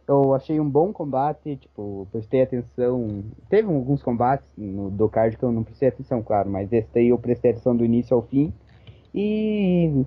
Eu 0.09 0.35
achei 0.35 0.61
um 0.61 0.69
bom 0.69 0.93
combate, 0.93 1.57
tipo, 1.57 2.07
prestei 2.13 2.43
atenção. 2.43 3.25
Teve 3.49 3.73
alguns 3.73 4.03
combates 4.03 4.49
no, 4.57 4.89
do 4.89 5.09
card 5.09 5.37
que 5.37 5.43
eu 5.43 5.51
não 5.51 5.65
prestei 5.65 5.89
atenção, 5.89 6.23
claro, 6.23 6.49
mas 6.49 6.71
daí 6.71 7.09
eu 7.09 7.19
prestei 7.19 7.51
atenção 7.51 7.75
do 7.75 7.85
início 7.85 8.15
ao 8.15 8.23
fim. 8.23 8.53
E, 9.13 10.05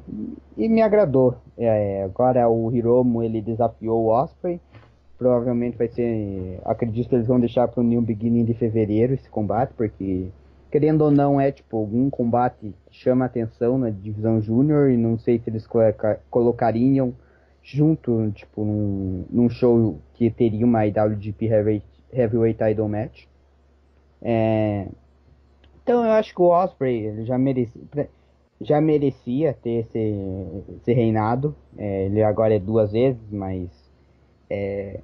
e 0.56 0.70
me 0.70 0.82
agradou. 0.82 1.36
É, 1.58 2.04
agora 2.04 2.48
o 2.48 2.72
Hiromo 2.74 3.24
ele 3.24 3.42
desafiou 3.42 4.06
o 4.06 4.08
Osprey. 4.08 4.62
Provavelmente 5.18 5.78
vai 5.78 5.90
ser. 5.90 6.62
Acredito 6.64 7.10
que 7.10 7.16
eles 7.16 7.28
vão 7.28 7.40
deixar 7.40 7.68
para 7.68 7.82
o 7.82 7.84
New 7.84 8.02
Beginning 8.02 8.46
de 8.46 8.54
fevereiro 8.54 9.14
esse 9.14 9.30
combate, 9.30 9.74
porque 9.76 10.30
querendo 10.72 11.02
ou 11.02 11.12
não 11.12 11.42
é 11.42 11.52
tipo 11.52 11.76
algum 11.76 12.10
combate 12.10 12.74
que 12.86 12.96
chama 12.98 13.26
atenção 13.26 13.78
na 13.78 13.90
divisão 13.90 14.40
júnior 14.40 14.92
e 14.92 14.96
não 14.96 15.18
sei 15.18 15.40
se 15.40 15.50
eles 15.50 15.68
colocariam 16.30 17.14
junto, 17.72 18.32
tipo, 18.32 18.64
num, 18.64 19.26
num 19.30 19.50
show 19.50 20.00
que 20.14 20.30
teria 20.32 20.66
uma 20.66 20.86
IWGP 20.88 21.46
Heavyweight, 22.12 22.58
Title 22.58 22.88
Match. 22.88 23.26
É, 24.22 24.88
então 25.84 26.04
eu 26.04 26.12
acho 26.12 26.34
que 26.34 26.42
o 26.42 26.50
Osprey 26.50 27.26
já 27.26 27.38
merecia, 27.38 28.10
já 28.60 28.82
merecia 28.82 29.54
ter 29.54 29.82
esse, 29.82 30.16
esse 30.78 30.94
reinado. 30.94 31.56
É, 31.78 32.06
ele 32.06 32.24
agora 32.24 32.56
é 32.56 32.60
duas 32.60 32.92
vezes, 32.92 33.22
mas 33.32 33.70
é, 34.50 35.00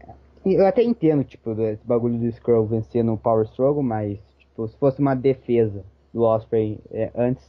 eu 0.46 0.66
até 0.66 0.84
entendo, 0.84 1.24
tipo, 1.24 1.52
esse 1.62 1.86
bagulho 1.86 2.18
do 2.18 2.26
Skrull 2.28 2.66
vencer 2.66 3.04
no 3.04 3.18
Power 3.18 3.46
Struggle, 3.46 3.84
mas 3.84 4.20
tipo, 4.40 4.68
se 4.68 4.76
fosse 4.78 5.00
uma 5.00 5.16
defesa 5.16 5.84
do 6.14 6.24
Osprey 6.24 6.80
é, 6.92 7.12
antes 7.16 7.44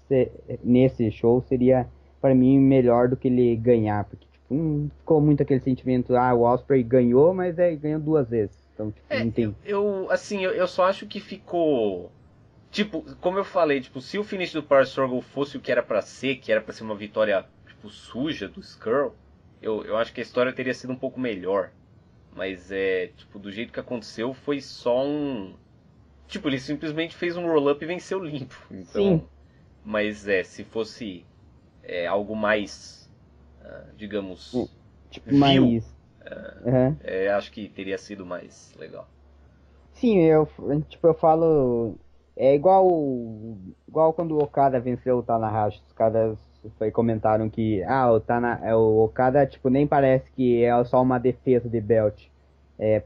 nesse 0.63 1.11
show 1.11 1.41
seria 1.43 1.87
para 2.21 2.35
mim 2.35 2.59
melhor 2.59 3.09
do 3.09 3.17
que 3.17 3.29
ele 3.29 3.55
ganhar, 3.57 4.05
porque 4.05 4.26
Hum, 4.51 4.89
ficou 4.99 5.21
muito 5.21 5.43
aquele 5.43 5.61
sentimento, 5.61 6.15
ah, 6.15 6.33
o 6.33 6.43
Osprey 6.43 6.83
ganhou, 6.83 7.35
mas 7.35 7.59
é, 7.59 7.75
ganhou 7.75 8.01
duas 8.01 8.29
vezes. 8.29 8.57
Então, 8.73 8.93
tipo, 8.93 9.07
é, 9.09 9.25
não 9.25 9.31
tem. 9.31 9.57
Eu, 9.65 10.11
assim, 10.11 10.45
eu, 10.45 10.53
eu, 10.53 10.67
só 10.67 10.85
acho 10.85 11.07
que 11.07 11.19
ficou. 11.19 12.13
Tipo, 12.71 13.03
como 13.17 13.39
eu 13.39 13.45
falei, 13.45 13.81
tipo, 13.81 14.01
se 14.01 14.19
o 14.19 14.25
finish 14.25 14.53
do 14.53 14.63
Power 14.63 14.85
Struggle 14.85 15.21
fosse 15.21 15.57
o 15.57 15.61
que 15.61 15.73
era 15.73 15.83
para 15.83 16.03
ser, 16.03 16.37
que 16.37 16.53
era 16.53 16.61
para 16.61 16.73
ser 16.73 16.85
uma 16.85 16.95
vitória, 16.95 17.45
tipo, 17.67 17.89
suja 17.89 18.49
do 18.49 18.61
Skrull, 18.61 19.15
eu, 19.63 19.85
eu 19.85 19.97
acho 19.97 20.13
que 20.13 20.21
a 20.21 20.23
história 20.23 20.53
teria 20.53 20.75
sido 20.75 20.93
um 20.93 20.97
pouco 20.97 21.19
melhor. 21.19 21.71
Mas 22.35 22.71
é, 22.71 23.09
tipo, 23.17 23.39
do 23.39 23.51
jeito 23.51 23.73
que 23.73 23.81
aconteceu, 23.81 24.35
foi 24.35 24.61
só 24.61 25.05
um. 25.05 25.55
Tipo, 26.29 26.49
ele 26.49 26.59
simplesmente 26.59 27.17
fez 27.17 27.37
um 27.37 27.47
roll-up 27.47 27.83
e 27.83 27.89
venceu 27.89 28.23
limpo. 28.23 28.55
Então, 28.71 29.19
Sim. 29.19 29.29
Mas 29.83 30.29
é, 30.29 30.43
se 30.43 30.63
fosse 30.65 31.25
é, 31.83 32.07
algo 32.07 32.37
mais 32.37 33.06
digamos, 33.97 34.71
tipo, 35.11 35.35
mais. 35.35 35.61
uhum. 36.65 36.97
é, 37.03 37.29
acho 37.29 37.51
que 37.53 37.69
teria 37.69 37.99
sido 37.99 38.25
mais 38.25 38.75
legal. 38.79 39.09
Sim, 39.95 40.19
eu, 40.21 40.49
tipo, 40.89 41.07
eu 41.07 41.15
falo. 41.15 41.95
É 42.37 42.55
igual, 42.55 42.87
igual 43.89 44.13
quando 44.13 44.33
o 44.33 44.43
Okada 44.43 44.79
venceu 44.79 45.19
o 45.19 45.23
Tanahashi. 45.23 45.83
Os 45.87 45.93
caras 45.95 46.39
foi, 46.79 46.91
comentaram 46.91 47.49
que 47.49 47.83
ah, 47.85 48.13
o, 48.13 48.21
Tana, 48.21 48.61
é, 48.63 48.75
o 48.75 49.05
Okada 49.05 49.47
tipo, 49.47 49.71
nem 49.71 49.87
parece 49.87 50.31
que 50.33 50.63
é 50.63 50.85
só 50.85 51.01
uma 51.01 51.19
defesa 51.19 51.69
de 51.69 51.81
belt. 51.81 52.29
É, 52.79 53.03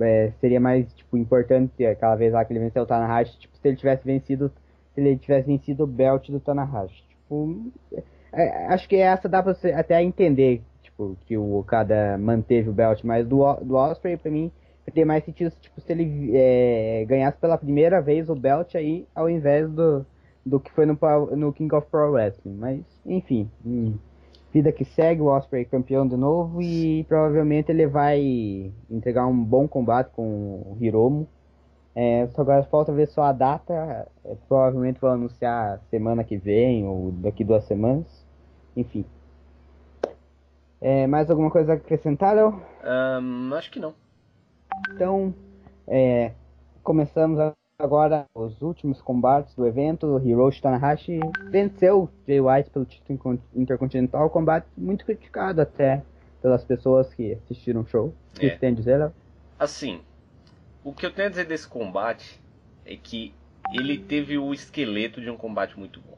é, 0.00 0.30
seria 0.40 0.60
mais 0.60 0.92
tipo, 0.92 1.16
importante 1.16 1.86
aquela 1.86 2.16
vez 2.16 2.34
lá 2.34 2.44
que 2.44 2.52
ele 2.52 2.60
venceu 2.60 2.82
o 2.82 2.86
Tanahashi, 2.86 3.38
tipo, 3.38 3.56
se 3.56 3.66
ele 3.66 3.76
tivesse 3.76 4.04
vencido, 4.04 4.52
se 4.94 5.00
ele 5.00 5.16
tivesse 5.16 5.46
vencido 5.46 5.84
o 5.84 5.86
belt 5.86 6.28
do 6.28 6.38
Tanahashi. 6.38 7.02
Tipo, 7.08 7.72
é, 8.36 8.66
acho 8.66 8.88
que 8.88 8.96
essa 8.96 9.28
dá 9.28 9.42
pra 9.42 9.54
você 9.54 9.72
até 9.72 10.02
entender, 10.02 10.62
tipo, 10.82 11.16
que 11.26 11.36
o 11.36 11.56
Okada 11.56 12.16
manteve 12.18 12.68
o 12.68 12.72
belt, 12.72 13.02
mas 13.04 13.26
do, 13.26 13.54
do 13.62 13.74
Osprey, 13.74 14.16
pra 14.16 14.30
mim, 14.30 14.52
tem 14.92 15.04
mais 15.04 15.24
sentido, 15.24 15.52
tipo, 15.60 15.80
se 15.80 15.92
ele 15.92 16.30
é, 16.34 17.04
ganhasse 17.08 17.38
pela 17.38 17.58
primeira 17.58 18.00
vez 18.00 18.28
o 18.28 18.34
belt 18.34 18.74
aí, 18.74 19.06
ao 19.14 19.28
invés 19.28 19.68
do, 19.70 20.06
do 20.44 20.60
que 20.60 20.70
foi 20.70 20.86
no, 20.86 20.96
no 21.36 21.52
King 21.52 21.74
of 21.74 21.88
Pro 21.90 22.12
Wrestling. 22.12 22.54
Mas, 22.54 22.84
enfim, 23.04 23.50
hum, 23.64 23.94
vida 24.52 24.70
que 24.72 24.84
segue, 24.84 25.20
o 25.20 25.26
Osprey 25.26 25.64
campeão 25.64 26.06
de 26.06 26.16
novo 26.16 26.62
e 26.62 27.04
provavelmente 27.04 27.70
ele 27.70 27.86
vai 27.86 28.72
entregar 28.90 29.26
um 29.26 29.44
bom 29.44 29.66
combate 29.66 30.10
com 30.12 30.22
o 30.22 30.76
Hiromo. 30.80 31.28
É, 31.94 32.26
só 32.28 32.42
agora 32.42 32.62
falta 32.64 32.92
ver 32.92 33.08
só 33.08 33.22
a 33.22 33.32
data. 33.32 33.72
É, 34.24 34.34
provavelmente 34.48 35.00
vão 35.00 35.12
anunciar 35.12 35.80
semana 35.90 36.22
que 36.22 36.36
vem 36.36 36.86
ou 36.86 37.10
daqui 37.12 37.42
duas 37.42 37.64
semanas. 37.64 38.25
Enfim. 38.76 39.04
É, 40.80 41.06
mais 41.06 41.30
alguma 41.30 41.50
coisa 41.50 41.72
a 41.72 41.76
acrescentar, 41.76 42.36
Um, 42.36 43.54
acho 43.54 43.70
que 43.70 43.80
não. 43.80 43.94
Então, 44.90 45.34
é, 45.88 46.32
começamos 46.82 47.38
agora 47.78 48.24
os 48.34 48.60
últimos 48.62 49.00
combates 49.00 49.54
do 49.54 49.66
evento, 49.66 50.20
Hiroshi 50.24 50.60
Tanahashi 50.62 51.18
venceu 51.50 52.10
Jay 52.26 52.40
White 52.40 52.70
pelo 52.70 52.84
título 52.84 53.40
intercontinental, 53.54 54.30
combate 54.30 54.66
muito 54.76 55.04
criticado 55.04 55.60
até 55.60 56.02
pelas 56.42 56.64
pessoas 56.64 57.12
que 57.12 57.32
assistiram 57.32 57.80
o 57.80 57.86
show. 57.86 58.14
O 58.34 58.38
que 58.38 58.46
É. 58.46 58.50
você 58.50 58.58
tem 58.58 58.70
a 58.70 58.74
dizer, 58.74 58.96
Léo? 58.98 59.14
Assim, 59.58 60.00
o 60.84 60.92
que 60.92 61.04
eu 61.04 61.12
tenho 61.12 61.28
a 61.28 61.30
dizer 61.30 61.46
desse 61.46 61.66
combate 61.66 62.38
é 62.84 62.96
que 62.96 63.34
ele 63.72 63.98
teve 63.98 64.38
o 64.38 64.52
esqueleto 64.54 65.20
de 65.20 65.28
um 65.28 65.36
combate 65.36 65.78
muito 65.78 66.00
bom. 66.00 66.16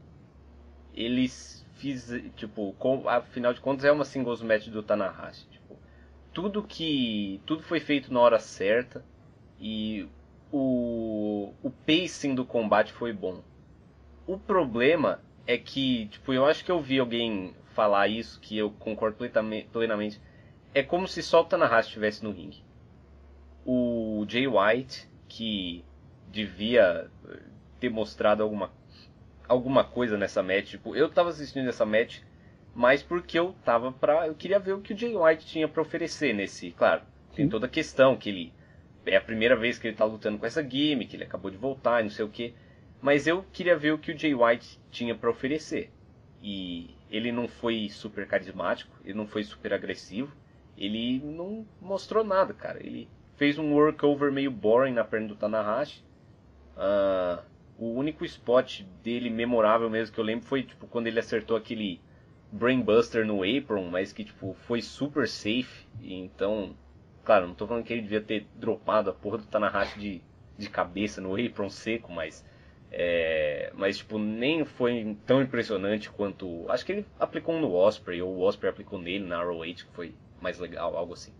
Eles 0.94 1.64
fiz, 1.78 2.10
tipo, 2.36 2.74
com, 2.78 3.08
afinal 3.08 3.54
de 3.54 3.60
contas 3.60 3.84
é 3.84 3.92
uma 3.92 4.04
singles 4.04 4.42
match 4.42 4.68
do 4.68 4.82
Tanahashi, 4.82 5.46
tipo, 5.50 5.76
tudo 6.32 6.62
que 6.62 7.40
tudo 7.46 7.62
foi 7.62 7.80
feito 7.80 8.12
na 8.12 8.20
hora 8.20 8.38
certa 8.38 9.04
e 9.60 10.08
o 10.52 11.52
o 11.62 11.70
pacing 11.70 12.34
do 12.34 12.44
combate 12.44 12.92
foi 12.92 13.12
bom. 13.12 13.42
O 14.26 14.38
problema 14.38 15.20
é 15.46 15.56
que, 15.56 16.06
tipo, 16.08 16.32
eu 16.32 16.44
acho 16.44 16.64
que 16.64 16.70
eu 16.70 16.80
vi 16.80 16.98
alguém 16.98 17.54
falar 17.74 18.08
isso 18.08 18.40
que 18.40 18.58
eu 18.58 18.70
concordo 18.70 19.16
plenamente. 19.72 20.20
É 20.74 20.82
como 20.82 21.08
se 21.08 21.22
só 21.22 21.40
o 21.40 21.44
Tanahashi 21.44 21.88
estivesse 21.88 22.22
no 22.22 22.30
ringue 22.30 22.62
o 23.70 24.24
Jay 24.26 24.46
White, 24.48 25.06
que 25.28 25.84
devia 26.32 27.10
ter 27.78 27.90
mostrado 27.90 28.42
alguma, 28.42 28.70
alguma 29.48 29.82
coisa 29.82 30.16
nessa 30.16 30.42
match. 30.42 30.70
Tipo, 30.70 30.94
eu 30.94 31.08
tava 31.08 31.30
assistindo 31.30 31.68
essa 31.68 31.86
match, 31.86 32.20
mas 32.74 33.02
porque 33.02 33.38
eu 33.38 33.54
tava 33.64 33.90
pra. 33.90 34.26
Eu 34.26 34.34
queria 34.34 34.58
ver 34.58 34.74
o 34.74 34.80
que 34.80 34.92
o 34.92 34.96
Jay 34.96 35.16
White 35.16 35.46
tinha 35.46 35.66
pra 35.66 35.82
oferecer 35.82 36.34
nesse. 36.34 36.70
Claro, 36.72 37.02
tem 37.34 37.46
Sim. 37.46 37.50
toda 37.50 37.66
a 37.66 37.70
questão 37.70 38.16
que 38.16 38.28
ele. 38.28 38.52
É 39.06 39.16
a 39.16 39.20
primeira 39.22 39.56
vez 39.56 39.78
que 39.78 39.88
ele 39.88 39.96
tá 39.96 40.04
lutando 40.04 40.36
com 40.36 40.44
essa 40.44 40.62
gimmick, 40.62 41.14
ele 41.14 41.24
acabou 41.24 41.50
de 41.50 41.56
voltar 41.56 42.00
e 42.00 42.02
não 42.04 42.10
sei 42.10 42.24
o 42.24 42.28
que. 42.28 42.54
Mas 43.00 43.26
eu 43.26 43.42
queria 43.52 43.76
ver 43.76 43.92
o 43.92 43.98
que 43.98 44.12
o 44.12 44.18
Jay 44.18 44.34
White 44.34 44.78
tinha 44.90 45.14
pra 45.14 45.30
oferecer. 45.30 45.90
E 46.42 46.94
ele 47.10 47.32
não 47.32 47.48
foi 47.48 47.88
super 47.88 48.26
carismático, 48.26 48.94
ele 49.04 49.14
não 49.14 49.26
foi 49.26 49.42
super 49.42 49.72
agressivo, 49.72 50.30
ele 50.76 51.20
não 51.24 51.66
mostrou 51.80 52.22
nada, 52.22 52.52
cara. 52.52 52.78
Ele 52.84 53.08
fez 53.36 53.58
um 53.58 53.72
workover 53.72 54.30
meio 54.30 54.50
boring 54.50 54.92
na 54.92 55.04
perna 55.04 55.28
do 55.28 55.36
Tanahashi. 55.36 56.04
Ah, 56.76 57.42
o 57.78 57.94
único 57.94 58.24
spot 58.24 58.82
dele 59.02 59.30
memorável 59.30 59.88
mesmo 59.90 60.14
que 60.14 60.20
eu 60.20 60.24
lembro 60.24 60.46
foi 60.46 60.62
tipo 60.64 60.86
quando 60.88 61.06
ele 61.06 61.18
acertou 61.20 61.56
aquele 61.56 62.00
brainbuster 62.52 63.26
no 63.26 63.42
apron, 63.42 63.88
mas 63.90 64.12
que 64.12 64.24
tipo 64.24 64.54
foi 64.54 64.82
super 64.82 65.28
safe. 65.28 65.86
E 66.00 66.14
então, 66.14 66.76
claro, 67.24 67.46
não 67.46 67.54
tô 67.54 67.66
falando 67.66 67.84
que 67.84 67.92
ele 67.92 68.02
devia 68.02 68.20
ter 68.20 68.46
dropado 68.54 69.10
a 69.10 69.14
porra 69.14 69.38
do 69.38 69.46
Tanahashi 69.46 69.98
de, 69.98 70.22
de 70.58 70.68
cabeça 70.70 71.20
no 71.20 71.34
apron 71.36 71.70
seco, 71.70 72.12
mas 72.12 72.44
é, 72.90 73.70
mas 73.74 73.98
tipo 73.98 74.18
nem 74.18 74.64
foi 74.64 75.16
tão 75.26 75.42
impressionante 75.42 76.10
quanto 76.10 76.66
acho 76.70 76.84
que 76.86 76.92
ele 76.92 77.06
aplicou 77.18 77.54
um 77.54 77.60
no 77.60 77.72
Osprey 77.74 78.20
ou 78.22 78.34
o 78.36 78.40
Osprey 78.40 78.70
aplicou 78.70 78.98
nele 78.98 79.24
na 79.26 79.42
ROH 79.42 79.84
que 79.84 79.92
foi 79.92 80.14
mais 80.40 80.58
legal, 80.58 80.96
algo 80.96 81.12
assim. 81.14 81.32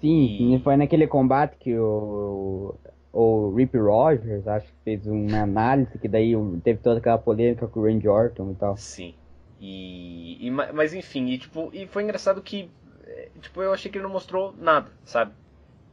Sim, 0.00 0.58
E- 0.58 0.64
foi 0.64 0.76
naquele 0.76 1.06
combate 1.06 1.56
que 1.58 1.78
o, 1.78 2.78
o 3.12 3.52
Rip 3.54 3.76
Rogers, 3.76 4.46
acho 4.46 4.66
que 4.66 4.78
fez 4.84 5.06
uma 5.06 5.42
análise, 5.42 5.98
que 5.98 6.08
daí 6.08 6.32
teve 6.62 6.80
toda 6.80 6.98
aquela 6.98 7.18
polêmica 7.18 7.66
com 7.66 7.80
o 7.80 7.84
Randy 7.84 8.08
Orton 8.08 8.52
e 8.52 8.54
tal. 8.54 8.76
Sim. 8.76 9.14
E, 9.60 10.46
e 10.46 10.50
ma- 10.50 10.72
mas 10.72 10.94
enfim, 10.94 11.26
e 11.26 11.38
tipo, 11.38 11.70
e 11.72 11.86
foi 11.86 12.02
engraçado 12.02 12.40
que 12.40 12.70
é, 13.06 13.28
tipo, 13.40 13.62
eu 13.62 13.72
achei 13.72 13.90
que 13.90 13.98
ele 13.98 14.04
não 14.04 14.12
mostrou 14.12 14.54
nada, 14.58 14.90
sabe? 15.04 15.32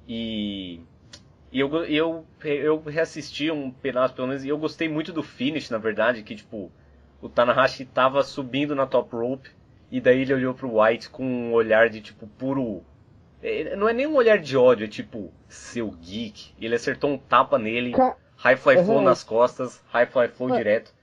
E 0.07 0.79
e 1.51 1.59
eu, 1.59 1.73
eu, 1.85 2.25
eu 2.43 2.81
reassisti 2.83 3.49
um 3.49 3.71
pedaço 3.71 4.13
pelo 4.13 4.27
menos 4.27 4.43
e 4.43 4.49
eu 4.49 4.57
gostei 4.57 4.89
muito 4.89 5.13
do 5.13 5.23
finish, 5.23 5.69
na 5.69 5.77
verdade, 5.77 6.23
que 6.23 6.35
tipo, 6.35 6.69
o 7.21 7.29
Tanahashi 7.29 7.85
tava 7.85 8.23
subindo 8.23 8.75
na 8.75 8.85
top 8.85 9.15
rope 9.15 9.49
e 9.89 10.01
daí 10.01 10.21
ele 10.21 10.33
olhou 10.33 10.53
pro 10.53 10.81
White 10.81 11.09
com 11.09 11.25
um 11.25 11.53
olhar 11.53 11.89
de 11.89 12.01
tipo 12.01 12.27
puro 12.37 12.83
não 13.77 13.87
é 13.87 13.93
nem 13.93 14.07
um 14.07 14.15
olhar 14.15 14.37
de 14.39 14.57
ódio, 14.57 14.85
é 14.85 14.87
tipo, 14.87 15.29
seu 15.47 15.89
geek. 15.91 16.53
Ele 16.59 16.75
acertou 16.75 17.11
um 17.11 17.17
tapa 17.17 17.57
nele, 17.59 17.91
Ca- 17.91 18.15
high 18.37 18.57
fly 18.57 18.83
flow 18.83 18.97
Uhum. 18.97 19.03
nas 19.03 19.23
costas, 19.23 19.81
high 19.91 20.05
fly 20.07 20.27
flow 20.27 20.49
Mano, 20.49 20.59
direto. 20.59 20.93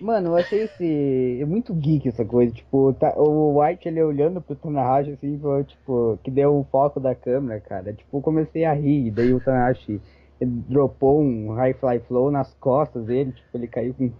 Mano, 0.00 0.30
eu 0.30 0.36
achei 0.36 0.62
esse. 0.62 1.38
é 1.40 1.44
muito 1.44 1.72
geek 1.72 2.08
essa 2.08 2.24
coisa. 2.24 2.52
Tipo, 2.52 2.92
tá- 2.94 3.14
o 3.16 3.60
White 3.60 3.86
ele 3.88 4.02
olhando 4.02 4.40
pro 4.40 4.56
Tanahashi 4.56 5.12
assim, 5.12 5.38
foi, 5.40 5.62
tipo, 5.64 6.18
que 6.24 6.30
deu 6.30 6.56
o 6.58 6.64
foco 6.64 6.98
da 6.98 7.14
câmera, 7.14 7.60
cara. 7.60 7.92
Tipo, 7.92 8.20
comecei 8.20 8.64
a 8.64 8.72
rir, 8.72 9.10
daí 9.12 9.32
o 9.32 9.40
Tanahashi 9.40 10.00
dropou 10.40 11.20
um 11.22 11.52
high 11.54 11.74
fly 11.74 12.00
flow 12.00 12.30
nas 12.30 12.52
costas 12.54 13.04
dele, 13.04 13.32
tipo, 13.32 13.56
ele 13.56 13.68
caiu 13.68 13.94
com. 13.94 14.10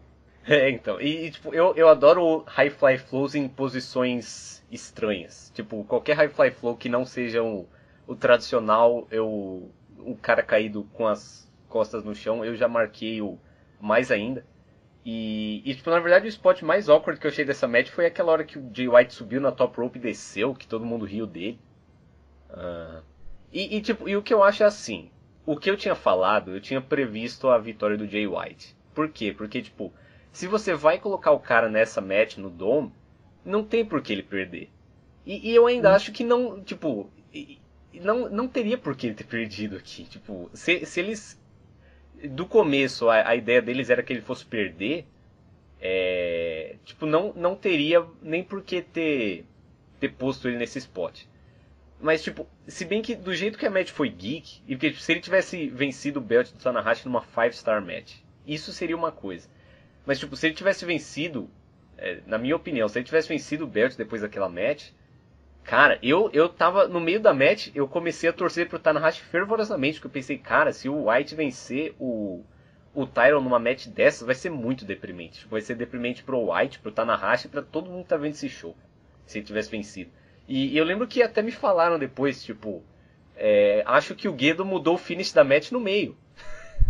É, 0.46 0.68
então. 0.68 1.00
E, 1.00 1.30
tipo, 1.30 1.54
eu, 1.54 1.74
eu 1.74 1.88
adoro 1.88 2.44
high 2.46 2.68
fly 2.68 2.98
flows 2.98 3.34
em 3.34 3.48
posições 3.48 4.62
estranhas. 4.70 5.50
Tipo, 5.54 5.84
qualquer 5.84 6.14
high 6.16 6.28
fly 6.28 6.50
flow 6.50 6.76
que 6.76 6.88
não 6.88 7.06
seja 7.06 7.42
o, 7.42 7.66
o 8.06 8.14
tradicional, 8.14 9.08
eu 9.10 9.70
o 9.98 10.14
cara 10.16 10.42
caído 10.42 10.84
com 10.92 11.06
as 11.06 11.50
costas 11.68 12.04
no 12.04 12.14
chão, 12.14 12.44
eu 12.44 12.54
já 12.54 12.68
marquei 12.68 13.22
o 13.22 13.38
mais 13.80 14.10
ainda. 14.10 14.44
E, 15.04 15.62
e, 15.64 15.74
tipo, 15.74 15.90
na 15.90 15.98
verdade 15.98 16.26
o 16.26 16.28
spot 16.28 16.62
mais 16.62 16.88
awkward 16.88 17.20
que 17.20 17.26
eu 17.26 17.30
achei 17.30 17.44
dessa 17.44 17.66
match 17.66 17.90
foi 17.90 18.06
aquela 18.06 18.32
hora 18.32 18.44
que 18.44 18.58
o 18.58 18.70
Jay 18.72 18.88
White 18.88 19.14
subiu 19.14 19.40
na 19.40 19.52
top 19.52 19.78
rope 19.78 19.98
e 19.98 20.02
desceu, 20.02 20.54
que 20.54 20.66
todo 20.66 20.84
mundo 20.84 21.04
riu 21.04 21.26
dele. 21.26 21.58
Ah, 22.50 23.00
e, 23.52 23.76
e, 23.76 23.80
tipo, 23.80 24.08
e 24.08 24.16
o 24.16 24.22
que 24.22 24.32
eu 24.32 24.42
acho 24.42 24.62
é 24.62 24.66
assim, 24.66 25.10
o 25.46 25.56
que 25.56 25.70
eu 25.70 25.76
tinha 25.76 25.94
falado, 25.94 26.52
eu 26.52 26.60
tinha 26.60 26.80
previsto 26.80 27.48
a 27.48 27.58
vitória 27.58 27.96
do 27.96 28.06
Jay 28.06 28.26
White. 28.26 28.76
Por 28.94 29.08
quê? 29.10 29.34
Porque, 29.36 29.60
tipo, 29.62 29.92
se 30.34 30.48
você 30.48 30.74
vai 30.74 30.98
colocar 30.98 31.30
o 31.30 31.38
cara 31.38 31.68
nessa 31.68 32.00
match 32.00 32.38
no 32.38 32.50
Dome, 32.50 32.92
não 33.44 33.62
tem 33.62 33.84
por 33.84 34.02
que 34.02 34.12
ele 34.12 34.22
perder. 34.22 34.68
E, 35.24 35.50
e 35.50 35.54
eu 35.54 35.64
ainda 35.68 35.94
acho 35.94 36.10
que 36.10 36.24
não, 36.24 36.60
tipo, 36.60 37.08
não, 37.94 38.28
não 38.28 38.48
teria 38.48 38.76
por 38.76 38.96
que 38.96 39.06
ele 39.06 39.14
ter 39.14 39.24
perdido 39.24 39.76
aqui. 39.76 40.02
Tipo, 40.04 40.50
se, 40.52 40.84
se 40.84 40.98
eles. 40.98 41.40
Do 42.30 42.46
começo 42.46 43.08
a, 43.08 43.28
a 43.28 43.36
ideia 43.36 43.62
deles 43.62 43.90
era 43.90 44.02
que 44.02 44.12
ele 44.12 44.22
fosse 44.22 44.44
perder, 44.44 45.06
é, 45.80 46.76
tipo, 46.84 47.06
não, 47.06 47.32
não 47.34 47.54
teria 47.54 48.04
nem 48.20 48.42
por 48.42 48.60
que 48.62 48.82
ter, 48.82 49.44
ter 50.00 50.08
posto 50.08 50.48
ele 50.48 50.58
nesse 50.58 50.78
spot. 50.78 51.22
Mas, 52.00 52.24
tipo, 52.24 52.44
se 52.66 52.84
bem 52.84 53.02
que 53.02 53.14
do 53.14 53.32
jeito 53.32 53.56
que 53.56 53.66
a 53.66 53.70
match 53.70 53.90
foi 53.90 54.08
geek, 54.08 54.62
e 54.66 54.74
porque 54.74 54.90
tipo, 54.90 55.00
se 55.00 55.12
ele 55.12 55.20
tivesse 55.20 55.68
vencido 55.68 56.18
o 56.18 56.22
belt 56.22 56.50
do 56.50 56.58
Tanahashi 56.58 57.06
numa 57.06 57.22
5-star 57.22 57.80
match, 57.80 58.16
isso 58.44 58.72
seria 58.72 58.96
uma 58.96 59.12
coisa. 59.12 59.53
Mas, 60.06 60.18
tipo, 60.18 60.36
se 60.36 60.46
ele 60.46 60.54
tivesse 60.54 60.84
vencido, 60.84 61.48
é, 61.96 62.20
na 62.26 62.38
minha 62.38 62.56
opinião, 62.56 62.88
se 62.88 62.98
ele 62.98 63.06
tivesse 63.06 63.28
vencido 63.28 63.64
o 63.64 63.68
belt 63.68 63.96
depois 63.96 64.22
daquela 64.22 64.48
match, 64.48 64.90
cara, 65.62 65.98
eu, 66.02 66.30
eu 66.32 66.48
tava 66.48 66.86
no 66.86 67.00
meio 67.00 67.20
da 67.20 67.32
match, 67.32 67.68
eu 67.74 67.88
comecei 67.88 68.28
a 68.28 68.32
torcer 68.32 68.68
pro 68.68 68.78
Tanahashi 68.78 69.22
fervorosamente, 69.22 69.94
porque 69.94 70.08
eu 70.08 70.12
pensei, 70.12 70.38
cara, 70.38 70.72
se 70.72 70.88
o 70.88 71.08
White 71.08 71.34
vencer 71.34 71.94
o, 71.98 72.44
o 72.94 73.06
Tyron 73.06 73.40
numa 73.40 73.58
match 73.58 73.86
dessas, 73.86 74.26
vai 74.26 74.34
ser 74.34 74.50
muito 74.50 74.84
deprimente. 74.84 75.46
Vai 75.48 75.60
ser 75.60 75.74
deprimente 75.74 76.22
pro 76.22 76.52
White, 76.52 76.78
pro 76.78 76.92
Tanahashi, 76.92 77.48
pra 77.48 77.62
todo 77.62 77.90
mundo 77.90 78.02
que 78.02 78.10
tá 78.10 78.16
vendo 78.16 78.34
esse 78.34 78.48
show, 78.48 78.76
se 79.26 79.38
ele 79.38 79.46
tivesse 79.46 79.70
vencido. 79.70 80.10
E 80.46 80.76
eu 80.76 80.84
lembro 80.84 81.06
que 81.06 81.22
até 81.22 81.40
me 81.40 81.50
falaram 81.50 81.98
depois, 81.98 82.44
tipo, 82.44 82.82
é, 83.34 83.82
acho 83.86 84.14
que 84.14 84.28
o 84.28 84.32
Guedo 84.32 84.64
mudou 84.64 84.94
o 84.94 84.98
finish 84.98 85.32
da 85.32 85.42
match 85.42 85.70
no 85.70 85.80
meio. 85.80 86.16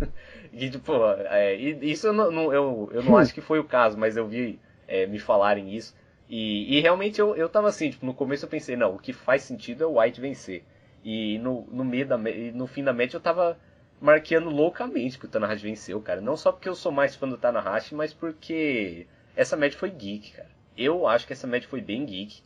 e, 0.57 0.71
tipo, 0.71 0.93
é, 1.29 1.55
isso 1.55 2.07
eu 2.07 2.13
não, 2.13 2.53
eu, 2.53 2.89
eu 2.93 3.03
não 3.03 3.17
acho 3.17 3.35
que 3.35 3.41
foi 3.41 3.59
o 3.59 3.65
caso, 3.65 3.99
mas 3.99 4.17
eu 4.17 4.27
vi 4.27 4.59
é, 4.87 5.07
me 5.07 5.19
falarem 5.19 5.75
isso. 5.75 5.95
E, 6.29 6.77
e 6.77 6.81
realmente 6.81 7.21
eu, 7.21 7.37
eu 7.37 7.49
tava 7.49 7.69
assim, 7.69 7.91
tipo, 7.91 8.07
no 8.07 8.15
começo 8.15 8.45
eu 8.45 8.49
pensei, 8.49 8.77
não, 8.77 8.95
o 8.95 8.99
que 8.99 9.13
faz 9.13 9.43
sentido 9.43 9.85
é 9.85 9.87
o 9.87 10.01
White 10.01 10.21
vencer. 10.21 10.65
E 11.05 11.39
no, 11.39 11.67
no 11.71 11.85
meio 11.85 12.07
da 12.07 12.17
no 12.17 12.67
fim 12.67 12.83
da 12.83 12.93
match 12.93 13.13
eu 13.13 13.21
tava 13.21 13.59
marqueando 14.01 14.49
loucamente 14.49 15.19
que 15.19 15.27
o 15.27 15.29
Tanahashi 15.29 15.63
venceu, 15.63 16.01
cara. 16.01 16.21
Não 16.21 16.37
só 16.37 16.51
porque 16.51 16.69
eu 16.69 16.75
sou 16.75 16.91
mais 16.91 17.15
fã 17.15 17.29
do 17.29 17.37
Tanahashi, 17.37 17.95
mas 17.95 18.13
porque 18.15 19.07
essa 19.37 19.57
match 19.57 19.75
foi 19.75 19.91
geek, 19.91 20.33
cara. 20.33 20.51
Eu 20.77 21.07
acho 21.07 21.27
que 21.27 21.33
essa 21.33 21.47
match 21.47 21.65
foi 21.65 21.81
bem 21.81 22.05
geek. 22.05 22.43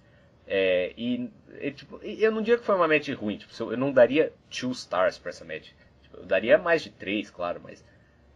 É, 0.47 0.93
e, 0.97 1.31
e, 1.61 1.71
tipo, 1.71 2.01
eu 2.03 2.33
não 2.33 2.41
diria 2.41 2.59
que 2.59 2.65
foi 2.65 2.75
uma 2.75 2.89
match 2.89 3.09
ruim, 3.11 3.37
tipo, 3.37 3.53
eu 3.71 3.77
não 3.77 3.93
daria 3.93 4.33
two 4.51 4.73
stars 4.73 5.19
pra 5.19 5.31
essa 5.31 5.45
match. 5.45 5.69
Tipo, 6.03 6.19
eu 6.19 6.25
daria 6.25 6.59
mais 6.59 6.83
de 6.83 6.91
três, 6.91 7.31
claro, 7.31 7.61
mas 7.63 7.85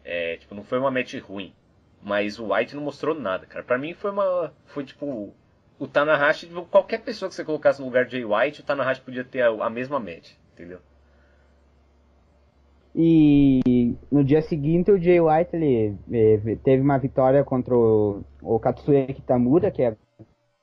é, 0.05 0.37
tipo, 0.37 0.55
não 0.55 0.63
foi 0.63 0.79
uma 0.79 0.91
match 0.91 1.15
ruim. 1.21 1.53
Mas 2.03 2.39
o 2.39 2.53
White 2.53 2.75
não 2.75 2.83
mostrou 2.83 3.15
nada, 3.15 3.47
cara. 3.47 3.65
Pra 3.65 3.79
mim 3.79 3.95
foi 3.95 4.11
uma. 4.11 4.53
Foi 4.67 4.85
tipo. 4.85 5.33
O 5.79 5.87
Tanahashi, 5.87 6.47
tipo, 6.47 6.65
qualquer 6.67 7.03
pessoa 7.03 7.29
que 7.29 7.35
você 7.35 7.45
colocasse 7.45 7.81
no 7.81 7.87
lugar 7.87 8.05
de 8.05 8.13
Jay 8.13 8.25
White, 8.25 8.61
o 8.61 8.65
Tanahashi 8.65 9.01
podia 9.01 9.25
ter 9.25 9.43
a, 9.43 9.49
a 9.49 9.71
mesma 9.71 9.99
match, 9.99 10.33
entendeu? 10.53 10.79
E 12.95 13.97
no 14.11 14.23
dia 14.23 14.43
seguinte 14.43 14.91
o 14.93 15.01
Jay 15.01 15.21
White 15.21 15.57
ele, 15.57 15.97
eh, 16.13 16.57
teve 16.63 16.83
uma 16.83 16.99
vitória 16.99 17.43
contra 17.43 17.75
o, 17.75 18.23
o 18.43 18.61
Katsuya 18.61 19.07
Kitamura, 19.07 19.71
que 19.71 19.83
é 19.83 19.97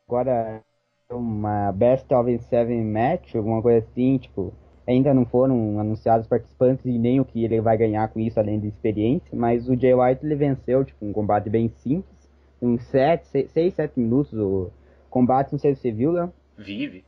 agora 0.07 0.61
uma 1.09 1.71
Best 1.71 2.13
of 2.13 2.37
Seven 2.43 2.85
match, 2.85 3.35
alguma 3.35 3.61
coisa 3.61 3.79
assim, 3.79 4.19
tipo, 4.19 4.53
ainda 4.89 5.13
não 5.13 5.25
foram 5.25 5.79
anunciados 5.79 6.27
participantes 6.27 6.85
e 6.85 6.97
nem 6.97 7.19
o 7.19 7.25
que 7.25 7.43
ele 7.43 7.61
vai 7.61 7.77
ganhar 7.77 8.07
com 8.09 8.19
isso, 8.19 8.39
além 8.39 8.59
de 8.59 8.67
experiência, 8.67 9.37
mas 9.37 9.69
o 9.69 9.75
Jay 9.75 9.93
White 9.93 10.25
ele 10.25 10.35
venceu, 10.35 10.83
tipo, 10.83 11.05
um 11.05 11.13
combate 11.13 11.49
bem 11.49 11.69
simples, 11.69 12.29
uns 12.61 12.83
7, 12.87 13.47
6, 13.47 13.73
7 13.73 13.99
minutos 13.99 14.33
o 14.33 14.71
combate, 15.09 15.51
não 15.51 15.59
sei 15.59 15.75
se 15.75 15.81
você 15.81 15.91
viu, 15.91 16.11
Léo. 16.11 16.33
Vive. 16.57 17.05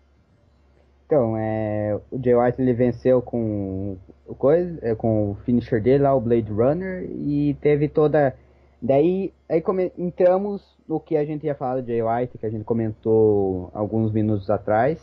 Então, 1.05 1.35
é, 1.35 1.99
o 2.09 2.23
Jay 2.23 2.35
White 2.35 2.61
ele 2.61 2.73
venceu 2.73 3.21
com 3.21 3.97
o 4.25 4.35
coisa, 4.35 4.79
é, 4.81 4.95
com 4.95 5.31
o 5.31 5.35
finisher 5.43 5.81
dele 5.81 6.03
lá, 6.03 6.15
o 6.15 6.21
Blade 6.21 6.51
Runner, 6.51 7.03
e 7.09 7.55
teve 7.61 7.89
toda 7.89 8.33
Daí 8.81 9.31
aí 9.47 9.61
come, 9.61 9.91
entramos 9.95 10.75
no 10.87 10.99
que 10.99 11.15
a 11.15 11.23
gente 11.23 11.45
ia 11.45 11.53
falar 11.53 11.81
do 11.81 11.87
Jay 11.87 12.01
White, 12.01 12.37
que 12.39 12.45
a 12.45 12.49
gente 12.49 12.63
comentou 12.63 13.69
alguns 13.73 14.11
minutos 14.11 14.49
atrás. 14.49 14.99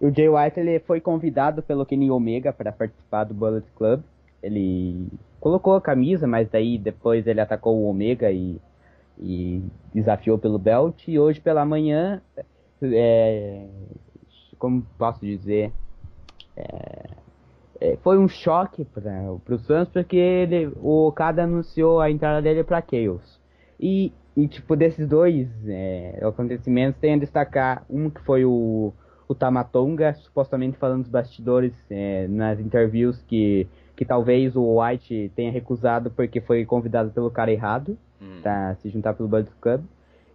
O 0.00 0.10
Jay 0.10 0.28
White 0.28 0.60
ele 0.60 0.78
foi 0.80 1.00
convidado 1.00 1.62
pelo 1.62 1.86
Kenny 1.86 2.10
Omega 2.10 2.52
para 2.52 2.70
participar 2.70 3.24
do 3.24 3.34
Bullet 3.34 3.66
Club. 3.76 4.02
Ele 4.42 5.08
colocou 5.40 5.74
a 5.74 5.80
camisa, 5.80 6.26
mas 6.26 6.48
daí 6.50 6.76
depois 6.76 7.26
ele 7.26 7.40
atacou 7.40 7.76
o 7.76 7.88
Omega 7.88 8.30
e, 8.30 8.60
e 9.18 9.62
desafiou 9.94 10.38
pelo 10.38 10.58
belt. 10.58 11.08
E 11.08 11.18
hoje 11.18 11.40
pela 11.40 11.64
manhã, 11.64 12.20
é, 12.82 13.66
como 14.58 14.82
posso 14.98 15.20
dizer, 15.20 15.72
é, 16.56 17.10
é, 17.80 17.96
foi 18.02 18.18
um 18.18 18.28
choque 18.28 18.84
para 18.84 19.54
os 19.54 19.66
fãs 19.66 19.88
porque 19.88 20.16
ele, 20.16 20.72
o 20.76 21.08
Okada 21.08 21.44
anunciou 21.44 22.00
a 22.00 22.10
entrada 22.10 22.42
dele 22.42 22.64
para 22.64 22.82
Chaos. 22.82 23.40
E, 23.78 24.12
e, 24.36 24.46
tipo, 24.46 24.76
desses 24.76 25.06
dois 25.08 25.48
é, 25.66 26.18
acontecimentos, 26.22 27.00
tem 27.00 27.14
a 27.14 27.18
destacar 27.18 27.84
um 27.88 28.08
que 28.10 28.20
foi 28.22 28.44
o, 28.44 28.92
o 29.28 29.34
Tamatonga, 29.34 30.14
supostamente 30.14 30.76
falando 30.78 31.02
dos 31.02 31.10
bastidores 31.10 31.72
é, 31.90 32.26
nas 32.28 32.60
interviews 32.60 33.20
que, 33.22 33.66
que 33.96 34.04
talvez 34.04 34.54
o 34.54 34.80
White 34.80 35.32
tenha 35.34 35.50
recusado 35.50 36.10
porque 36.10 36.40
foi 36.40 36.64
convidado 36.64 37.10
pelo 37.10 37.30
cara 37.30 37.50
errado 37.50 37.98
hum. 38.20 38.40
para 38.42 38.74
se 38.76 38.88
juntar 38.88 39.14
pelo 39.14 39.28
Bullet 39.28 39.50
Club. 39.60 39.82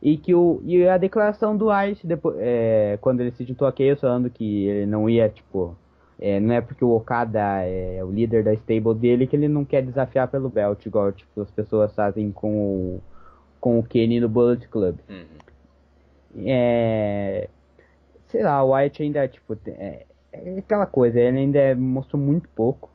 E 0.01 0.17
que 0.17 0.33
o 0.33 0.61
e 0.65 0.87
a 0.87 0.97
declaração 0.97 1.55
do 1.55 1.69
White 1.69 2.07
depois, 2.07 2.35
é, 2.39 2.97
quando 3.01 3.21
ele 3.21 3.31
se 3.31 3.45
juntou 3.45 3.67
a 3.67 3.71
Chaos 3.71 4.01
falando 4.01 4.31
que 4.31 4.65
ele 4.65 4.87
não 4.87 5.07
ia 5.07 5.29
tipo 5.29 5.75
é, 6.19 6.39
não 6.39 6.53
é 6.53 6.61
porque 6.61 6.85
o 6.85 6.91
Okada 6.91 7.39
é 7.63 8.03
o 8.03 8.11
líder 8.11 8.43
da 8.43 8.53
stable 8.53 8.93
dele 8.93 9.25
que 9.25 9.35
ele 9.35 9.47
não 9.47 9.65
quer 9.65 9.81
desafiar 9.81 10.27
pelo 10.27 10.49
belt, 10.49 10.85
igual 10.85 11.11
tipo, 11.11 11.41
as 11.41 11.49
pessoas 11.49 11.93
fazem 11.95 12.31
com 12.31 12.53
o, 12.53 13.01
com 13.59 13.79
o 13.79 13.83
Kenny 13.83 14.19
no 14.19 14.29
Bullet 14.29 14.67
Club. 14.67 14.97
Uhum. 15.09 16.43
É, 16.45 17.49
sei 18.31 18.43
lá, 18.43 18.63
o 18.63 18.75
White 18.75 19.03
ainda, 19.03 19.27
tipo, 19.27 19.57
é, 19.67 20.05
é 20.31 20.59
aquela 20.59 20.85
coisa, 20.85 21.19
ele 21.19 21.37
ainda 21.37 21.75
mostrou 21.75 22.21
muito 22.21 22.49
pouco. 22.49 22.89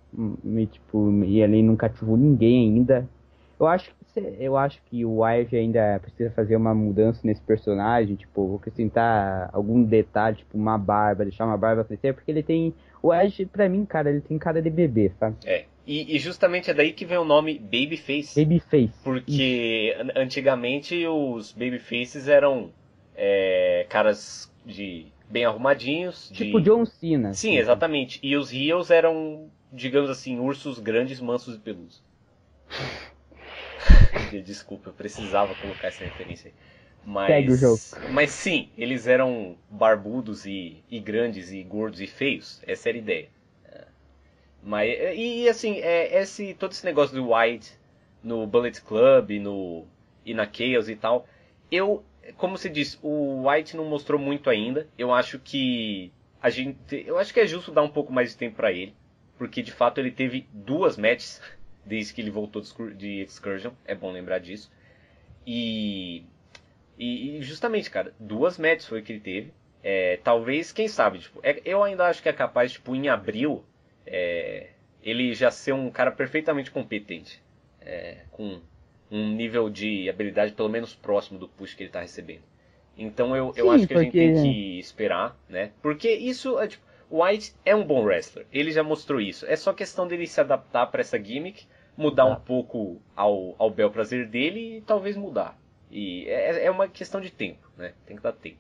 E, 0.45 0.67
tipo, 0.67 1.25
e 1.25 1.43
ele 1.43 1.63
nunca 1.63 1.89
cativou 1.89 2.17
ninguém 2.17 2.71
ainda. 2.71 3.07
Eu 3.61 3.67
acho 3.67 3.91
que 3.91 3.97
eu 4.39 4.57
acho 4.57 4.81
que 4.87 5.05
o 5.05 5.19
Wyatt 5.19 5.55
ainda 5.55 5.99
precisa 6.01 6.31
fazer 6.31 6.57
uma 6.57 6.75
mudança 6.75 7.21
nesse 7.23 7.43
personagem, 7.43 8.17
tipo, 8.17 8.57
acrescentar 8.57 9.51
algum 9.53 9.83
detalhe, 9.83 10.37
tipo 10.37 10.57
uma 10.57 10.79
barba, 10.79 11.25
deixar 11.25 11.45
uma 11.45 11.57
barba 11.57 11.85
crescer, 11.85 12.15
porque 12.15 12.31
ele 12.31 12.43
tem 12.43 12.73
o 13.03 13.13
Edge, 13.13 13.45
pra 13.45 13.69
mim, 13.69 13.85
cara, 13.85 14.11
ele 14.11 14.21
tem 14.21 14.39
cara 14.39 14.63
de 14.63 14.71
bebê, 14.71 15.13
sabe? 15.19 15.37
É. 15.45 15.65
E, 15.87 16.17
e, 16.17 16.19
justamente 16.19 16.69
é 16.69 16.75
daí 16.75 16.93
que 16.93 17.05
vem 17.05 17.19
o 17.19 17.25
nome 17.25 17.61
Babyface. 17.61 18.43
Babyface. 18.43 18.93
Porque 19.05 19.95
Isso. 19.97 20.13
antigamente 20.17 21.07
os 21.07 21.53
Babyfaces 21.53 22.27
eram 22.27 22.71
é, 23.15 23.87
caras 23.89 24.51
de 24.65 25.07
bem 25.29 25.45
arrumadinhos. 25.45 26.31
Tipo 26.33 26.61
de... 26.61 26.71
John 26.71 26.85
Cena. 26.85 27.35
Sim, 27.35 27.57
exatamente. 27.57 28.19
E 28.23 28.37
os 28.37 28.53
Heels 28.53 28.91
eram, 28.91 29.51
digamos 29.73 30.11
assim, 30.11 30.39
ursos 30.39 30.79
grandes, 30.79 31.21
mansos 31.21 31.57
e 31.57 31.59
peludos. 31.59 32.03
Desculpa, 34.45 34.91
eu 34.91 34.93
precisava 34.93 35.55
colocar 35.55 35.89
essa 35.89 36.05
referência 36.05 36.49
aí. 36.49 36.55
Mas, 37.05 37.29
Segue 37.29 37.53
o 37.53 37.57
jogo. 37.57 37.79
Mas 38.11 38.31
sim, 38.31 38.69
eles 38.77 39.07
eram 39.07 39.57
barbudos 39.71 40.45
e, 40.45 40.83
e 40.91 40.99
grandes 40.99 41.53
e 41.53 41.63
gordos 41.63 42.01
e 42.01 42.07
feios. 42.07 42.61
Essa 42.67 42.89
era 42.89 42.99
a 42.99 43.01
ideia. 43.01 43.29
É. 43.65 43.85
Mas, 44.61 44.91
e 45.17 45.49
assim, 45.49 45.79
é, 45.79 46.21
esse, 46.21 46.55
todo 46.55 46.73
esse 46.73 46.85
negócio 46.85 47.15
do 47.15 47.33
White 47.33 47.73
no 48.25 48.45
Bullet 48.45 48.83
Club 48.83 49.31
no, 49.41 49.87
e 50.25 50.35
na 50.35 50.49
Chaos 50.53 50.89
e 50.89 50.97
tal. 50.97 51.29
Eu, 51.71 52.03
como 52.37 52.59
se 52.59 52.69
diz, 52.69 52.99
o 53.03 53.49
White 53.49 53.77
não 53.77 53.85
mostrou 53.85 54.21
muito 54.21 54.51
ainda. 54.51 54.87
Eu 54.99 55.13
acho 55.13 55.39
que 55.39 56.13
a 56.41 56.51
gente, 56.51 57.05
eu 57.07 57.19
acho 57.19 57.33
que 57.33 57.41
é 57.41 57.47
justo 57.47 57.73
dar 57.73 57.83
um 57.83 57.91
pouco 57.91 58.13
mais 58.13 58.31
de 58.31 58.37
tempo 58.37 58.57
para 58.57 58.73
ele, 58.73 58.95
porque 59.39 59.63
de 59.63 59.73
fato 59.73 59.99
ele 59.99 60.11
teve 60.11 60.47
duas 60.53 60.97
matches 60.97 61.41
desde 61.85 62.15
que 62.15 62.21
ele 62.21 62.31
voltou 62.31 62.63
de 62.97 63.21
Excursion. 63.23 63.73
É 63.85 63.95
bom 63.95 64.13
lembrar 64.13 64.39
disso. 64.39 64.71
E 65.47 66.25
e, 66.99 67.39
justamente, 67.43 67.91
cara, 67.91 68.15
duas 68.19 68.59
matches 68.59 68.87
foi 68.87 69.03
que 69.03 69.13
ele 69.13 69.21
teve. 69.21 69.53
É, 69.83 70.19
talvez, 70.25 70.73
quem 70.73 70.89
sabe, 70.89 71.19
tipo, 71.19 71.39
é, 71.43 71.61
eu 71.65 71.83
ainda 71.83 72.07
acho 72.07 72.23
que 72.23 72.29
é 72.29 72.33
capaz, 72.33 72.73
tipo, 72.73 72.95
em 72.95 73.09
abril, 73.09 73.65
é, 74.07 74.71
ele 75.03 75.35
já 75.35 75.51
ser 75.51 75.73
um 75.73 75.91
cara 75.91 76.11
perfeitamente 76.11 76.71
competente. 76.71 77.43
É, 77.81 78.25
com 78.33 78.61
um 79.11 79.31
nível 79.31 79.71
de 79.71 80.09
habilidade 80.09 80.53
pelo 80.53 80.69
menos 80.69 80.95
próximo 80.95 81.39
do 81.39 81.49
push 81.49 81.75
que 81.75 81.83
ele 81.83 81.89
está 81.89 82.01
recebendo. 82.01 82.43
Então 82.97 83.37
eu, 83.37 83.53
eu 83.57 83.67
Sim, 83.67 83.75
acho 83.75 83.87
que 83.87 83.95
porque... 83.95 84.19
a 84.19 84.23
gente 84.23 84.35
tem 84.35 84.53
que 84.53 84.79
esperar, 84.79 85.37
né? 85.49 85.71
Porque 85.83 86.11
isso, 86.11 86.59
é, 86.59 86.69
tipo, 86.69 86.85
o 87.11 87.23
White 87.23 87.55
é 87.65 87.75
um 87.75 87.85
bom 87.85 88.03
wrestler. 88.05 88.47
Ele 88.53 88.71
já 88.71 88.83
mostrou 88.83 89.21
isso. 89.21 89.47
É 89.47 89.55
só 89.55 89.73
questão 89.73 90.09
dele 90.09 90.27
se 90.27 90.41
adaptar 90.41 90.87
para 90.87 91.01
essa 91.01 91.23
gimmick, 91.23 91.67
mudar 91.97 92.25
ah. 92.25 92.33
um 92.33 92.37
pouco 92.37 92.97
ao, 93.15 93.55
ao 93.59 93.71
bel 93.71 93.91
prazer 93.91 94.27
dele 94.27 94.79
e 94.79 94.81
talvez 94.81 95.17
mudar. 95.17 95.59
E 95.91 96.27
é, 96.27 96.65
é 96.65 96.71
uma 96.71 96.89
questão 96.89 97.21
de 97.21 97.31
tempo, 97.31 97.69
né? 97.77 97.93
Tem 98.07 98.17
que 98.17 98.23
dar 98.23 98.33
tempo. 98.33 98.59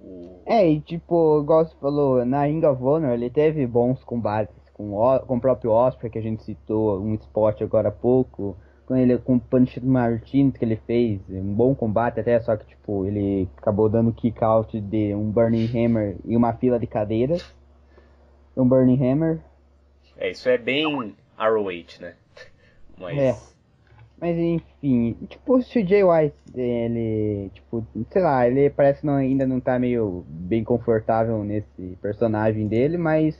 O... 0.00 0.42
É, 0.46 0.68
e 0.68 0.80
tipo, 0.80 1.40
igual 1.42 1.64
você 1.64 1.74
falou, 1.76 2.24
na 2.24 2.44
Ring 2.44 2.64
of 2.64 2.82
Honor 2.82 3.12
ele 3.12 3.30
teve 3.30 3.66
bons 3.66 4.02
combates 4.04 4.54
com 4.74 4.92
o, 4.92 5.20
com 5.20 5.36
o 5.36 5.40
próprio 5.40 5.70
Osprey, 5.70 6.10
que 6.10 6.18
a 6.18 6.22
gente 6.22 6.42
citou 6.42 7.00
um 7.00 7.14
spot 7.14 7.62
agora 7.62 7.88
há 7.88 7.92
pouco, 7.92 8.56
com 8.86 8.96
ele 8.96 9.18
com 9.18 9.36
o 9.36 9.40
Punch 9.40 9.84
Martins 9.84 10.56
que 10.56 10.64
ele 10.64 10.76
fez, 10.86 11.20
um 11.28 11.52
bom 11.52 11.74
combate 11.74 12.20
até, 12.20 12.40
só 12.40 12.56
que 12.56 12.64
tipo, 12.66 13.04
ele 13.04 13.48
acabou 13.56 13.88
dando 13.88 14.12
kick 14.12 14.42
out 14.42 14.80
de 14.80 15.14
um 15.14 15.30
Burning 15.30 15.66
Hammer 15.66 16.16
e 16.24 16.36
uma 16.36 16.52
fila 16.52 16.78
de 16.78 16.86
cadeiras. 16.86 17.54
Um 18.56 18.66
Burning 18.66 19.04
Hammer. 19.04 19.40
É, 20.16 20.30
isso 20.30 20.48
é 20.48 20.56
bem 20.56 21.14
ROH, 21.36 22.00
né? 22.00 22.14
Mas... 22.98 23.18
É. 23.18 23.56
Mas 24.18 24.34
enfim, 24.38 25.14
tipo, 25.28 25.60
se 25.60 25.78
o 25.78 25.86
Jay 25.86 26.02
White, 26.02 26.34
ele, 26.54 27.50
tipo, 27.52 27.86
sei 28.10 28.22
lá, 28.22 28.48
ele 28.48 28.70
parece 28.70 29.04
não, 29.04 29.16
ainda 29.16 29.46
não 29.46 29.60
tá 29.60 29.78
meio 29.78 30.24
bem 30.26 30.64
confortável 30.64 31.44
nesse 31.44 31.98
personagem 32.00 32.66
dele, 32.66 32.96
mas 32.96 33.36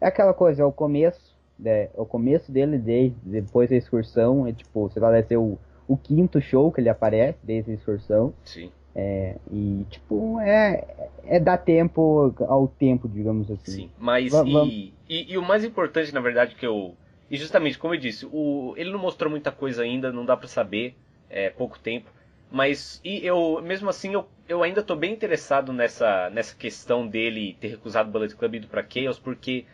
é 0.00 0.08
aquela 0.08 0.34
coisa, 0.34 0.62
é 0.62 0.64
o 0.64 0.72
começo, 0.72 1.35
é, 1.64 1.90
o 1.94 2.04
começo 2.04 2.50
dele 2.52 2.78
desde 2.78 3.16
depois 3.24 3.70
da 3.70 3.76
excursão, 3.76 4.46
é 4.46 4.52
tipo, 4.52 4.90
sei 4.90 5.02
lá, 5.02 5.10
deve 5.10 5.28
ser 5.28 5.36
o, 5.36 5.58
o 5.88 5.96
quinto 5.96 6.40
show 6.40 6.70
que 6.72 6.80
ele 6.80 6.88
aparece 6.88 7.38
desde 7.42 7.70
a 7.70 7.74
excursão. 7.74 8.32
Sim. 8.44 8.70
É, 8.94 9.36
e 9.52 9.84
tipo, 9.90 10.40
é, 10.40 10.84
é 11.24 11.38
dar 11.38 11.58
tempo 11.58 12.34
ao 12.48 12.66
tempo, 12.66 13.06
digamos 13.06 13.50
assim. 13.50 13.72
Sim, 13.72 13.90
mas 13.98 14.32
e, 14.32 14.94
e, 15.08 15.32
e 15.32 15.38
o 15.38 15.42
mais 15.42 15.64
importante, 15.64 16.14
na 16.14 16.20
verdade, 16.20 16.54
que 16.54 16.66
eu 16.66 16.94
e 17.30 17.36
justamente, 17.36 17.78
como 17.78 17.94
eu 17.94 17.98
disse, 17.98 18.26
o, 18.30 18.74
ele 18.76 18.90
não 18.90 18.98
mostrou 18.98 19.30
muita 19.30 19.50
coisa 19.50 19.82
ainda, 19.82 20.12
não 20.12 20.24
dá 20.24 20.36
para 20.36 20.48
saber, 20.48 20.94
é 21.28 21.50
pouco 21.50 21.78
tempo. 21.78 22.10
Mas 22.50 23.00
e 23.04 23.26
eu, 23.26 23.60
mesmo 23.62 23.90
assim, 23.90 24.14
eu, 24.14 24.28
eu 24.48 24.62
ainda 24.62 24.82
tô 24.82 24.94
bem 24.94 25.12
interessado 25.12 25.72
nessa, 25.72 26.30
nessa 26.30 26.54
questão 26.54 27.06
dele 27.06 27.56
ter 27.60 27.68
recusado 27.68 28.08
o 28.08 28.12
Bullet 28.12 28.34
Club 28.36 28.54
e 28.54 28.56
ido 28.58 28.68
pra 28.68 28.86
Chaos, 28.88 29.18
porque 29.18 29.64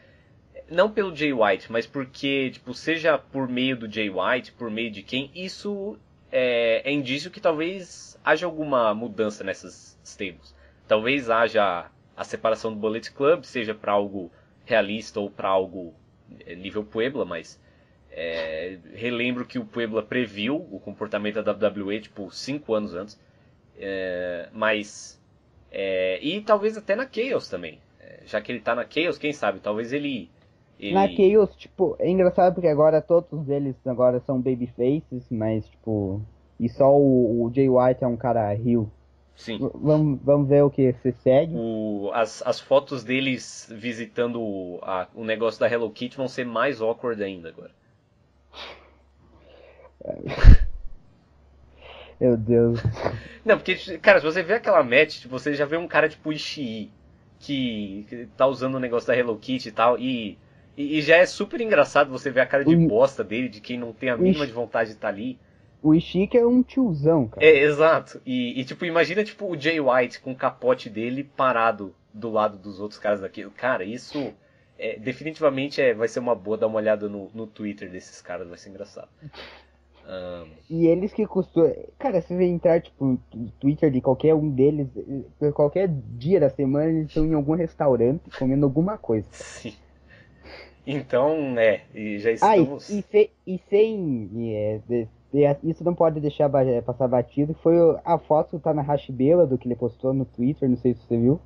não 0.73 0.91
pelo 0.91 1.15
Jay 1.15 1.33
White, 1.33 1.71
mas 1.71 1.87
porque, 1.87 2.51
tipo, 2.51 2.75
seja 2.75 3.19
por 3.19 3.49
meio 3.49 3.77
do 3.77 3.91
Jay 3.91 4.11
White, 4.11 4.53
por 4.53 4.71
meio 4.71 4.91
de 4.91 5.03
quem, 5.03 5.31
isso 5.35 5.99
é, 6.31 6.83
é 6.85 6.93
indício 6.93 7.31
que 7.31 7.41
talvez 7.41 8.19
haja 8.25 8.47
alguma 8.47 8.95
mudança 8.95 9.45
nessas 9.45 9.99
stables. 10.05 10.55
Talvez 10.89 11.31
haja 11.31 11.91
a 12.17 12.25
separação 12.25 12.73
do 12.73 12.79
Bullet 12.79 13.11
Club, 13.13 13.45
seja 13.45 13.75
para 13.75 13.93
algo 13.93 14.31
realista 14.65 15.21
ou 15.21 15.31
para 15.31 15.49
algo 15.49 15.95
é, 16.47 16.55
nível 16.55 16.85
Puebla, 16.85 17.25
mas 17.25 17.61
é, 18.11 18.79
relembro 18.95 19.45
que 19.45 19.59
o 19.59 19.65
Puebla 19.65 20.03
previu 20.03 20.57
o 20.57 20.79
comportamento 20.79 21.43
da 21.43 21.53
WWE 21.53 22.01
tipo 22.01 22.31
cinco 22.31 22.75
anos 22.75 22.95
antes, 22.95 23.21
é, 23.79 24.49
mas 24.53 25.21
é, 25.71 26.19
e 26.23 26.41
talvez 26.43 26.77
até 26.77 26.95
na 26.95 27.09
Chaos 27.11 27.49
também, 27.49 27.81
é, 27.99 28.21
já 28.27 28.41
que 28.41 28.53
ele 28.53 28.61
tá 28.61 28.75
na 28.75 28.87
Chaos, 28.89 29.19
quem 29.19 29.33
sabe, 29.33 29.61
talvez 29.61 29.93
ele, 29.93 30.31
ele... 30.83 30.95
Na 30.95 31.09
Chaos, 31.09 31.55
tipo, 31.57 31.97
é 31.99 32.11
engraçado 32.11 32.55
porque 32.55 32.69
agora 32.69 33.01
todos 33.01 33.49
eles 33.49 33.77
agora 33.87 34.21
são 34.21 34.41
babyfaces, 34.41 35.25
mas 35.31 35.67
tipo, 35.69 36.21
e 36.59 36.69
só 36.69 36.93
o, 36.95 37.45
o 37.45 37.53
Jay 37.55 37.69
White 37.69 38.05
é 38.05 38.07
um 38.07 38.17
cara 38.17 38.55
heel. 38.55 38.91
Sim. 39.35 39.59
Vamos, 39.75 40.21
vamos 40.23 40.49
ver 40.49 40.63
o 40.63 40.71
que 40.71 40.93
se 41.03 41.13
segue. 41.13 41.55
O, 41.57 42.11
as, 42.13 42.43
as 42.47 42.61
fotos 42.61 43.03
deles 43.03 43.67
visitando 43.71 44.41
o, 44.41 44.79
a, 44.83 45.09
o 45.15 45.25
negócio 45.25 45.59
da 45.59 45.71
Hello 45.71 45.91
Kitty 45.91 46.17
vão 46.17 46.29
ser 46.29 46.45
mais 46.45 46.81
awkward 46.81 47.23
ainda 47.23 47.49
agora. 47.49 47.71
Meu 52.21 52.37
Deus. 52.37 52.81
Não, 53.45 53.57
porque, 53.57 53.99
cara, 53.99 54.21
se 54.21 54.25
você 54.25 54.43
vê 54.43 54.55
aquela 54.55 54.83
match, 54.85 55.27
você 55.27 55.55
já 55.55 55.65
vê 55.65 55.77
um 55.77 55.89
cara 55.89 56.09
tipo 56.09 56.33
Ishii, 56.33 56.91
que, 57.41 58.07
que 58.09 58.27
tá 58.37 58.47
usando 58.47 58.77
o 58.77 58.81
negócio 58.81 59.09
da 59.09 59.17
Hello 59.17 59.37
Kitty 59.37 59.69
e 59.71 59.73
tal, 59.73 59.99
e, 59.99 60.39
e, 60.77 60.99
e 60.99 61.03
já 61.03 61.17
é 61.17 61.27
super 61.27 61.61
engraçado 61.61 62.11
você 62.11 62.31
ver 62.31 62.41
a 62.41 62.47
cara 62.47 62.65
de 62.65 62.75
O- 62.75 62.89
bosta 62.89 63.23
dele, 63.25 63.49
de 63.49 63.61
quem 63.61 63.79
não 63.79 63.93
tem 63.93 64.11
a 64.11 64.17
mínima 64.17 64.45
Ishi- 64.45 64.47
de 64.47 64.53
vontade 64.53 64.91
de 64.91 64.97
estar 64.97 65.09
ali. 65.09 65.39
O 65.83 65.95
Ishiki 65.95 66.39
é 66.39 66.47
um 66.47 66.63
tiozão, 66.63 67.27
cara. 67.27 67.45
É, 67.45 67.59
exato. 67.65 68.21
E, 68.25 68.61
e, 68.61 68.65
tipo, 68.65 68.85
imagina 68.85 69.25
tipo 69.25 69.47
o 69.47 69.59
Jay 69.61 69.81
White 69.81 70.21
com 70.21 70.33
o 70.33 70.37
capote 70.37 70.89
dele 70.89 71.25
parado 71.25 71.95
do 72.15 72.31
lado 72.31 72.57
dos 72.57 72.79
outros 72.81 73.01
caras 73.01 73.21
daquilo. 73.21 73.51
Cara, 73.51 73.85
isso 73.85 74.33
é, 74.79 74.99
definitivamente 74.99 75.81
é, 75.81 75.93
vai 75.93 76.09
ser 76.09 76.21
uma 76.21 76.35
boa 76.35 76.57
dar 76.57 76.69
uma 76.69 76.77
olhada 76.79 77.09
no, 77.09 77.31
no 77.35 77.47
Twitter 77.47 77.91
desses 77.91 78.21
caras, 78.23 78.49
vai 78.49 78.59
ser 78.59 78.71
engraçado. 78.71 79.09
Ahn, 80.05 80.49
E 80.71 80.87
eles 80.87 81.13
que 81.13 81.27
costumam. 81.27 81.73
Cara, 81.99 82.21
se 82.21 82.35
você 82.35 82.45
entrar, 82.45 82.81
tipo, 82.81 83.05
no 83.05 83.51
Twitter 83.61 83.91
de 83.91 84.01
qualquer 84.01 84.35
um 84.35 84.51
deles, 84.51 84.89
eh, 85.41 85.53
qualquer 85.53 85.89
dia 85.89 86.41
da 86.41 86.49
semana, 86.51 86.91
eles 86.91 87.09
estão 87.09 87.25
em 87.27 87.35
algum 87.35 87.55
restaurante 87.55 88.31
comendo 88.39 88.65
alguma 88.67 88.97
coisa. 88.99 89.29
sim. 89.33 89.75
Então, 90.87 91.59
é, 91.59 91.83
e 91.95 92.19
já 92.19 92.31
Ah, 92.43 92.57
e, 92.59 92.63
estamos. 92.63 92.89
e, 92.91 93.03
se- 93.03 93.31
e 93.47 93.59
sem. 93.71 94.29
e, 94.33 94.55
é, 94.55 95.57
isso 95.63 95.85
não 95.85 95.95
pode 95.95 96.21
deixar 96.21 96.51
é, 96.67 96.81
passar 96.81 97.07
batido. 97.09 97.55
Foi 97.63 97.75
a 98.05 98.19
foto 98.19 98.59
tá 98.59 98.75
na 98.75 98.83
Hash 98.83 99.09
do 99.47 99.57
que 99.57 99.69
ele 99.69 99.77
postou 99.77 100.13
no 100.13 100.25
Twitter, 100.25 100.69
não 100.69 100.77
sei 100.77 100.95
se 100.95 101.01
você 101.07 101.17
viu. 101.17 101.41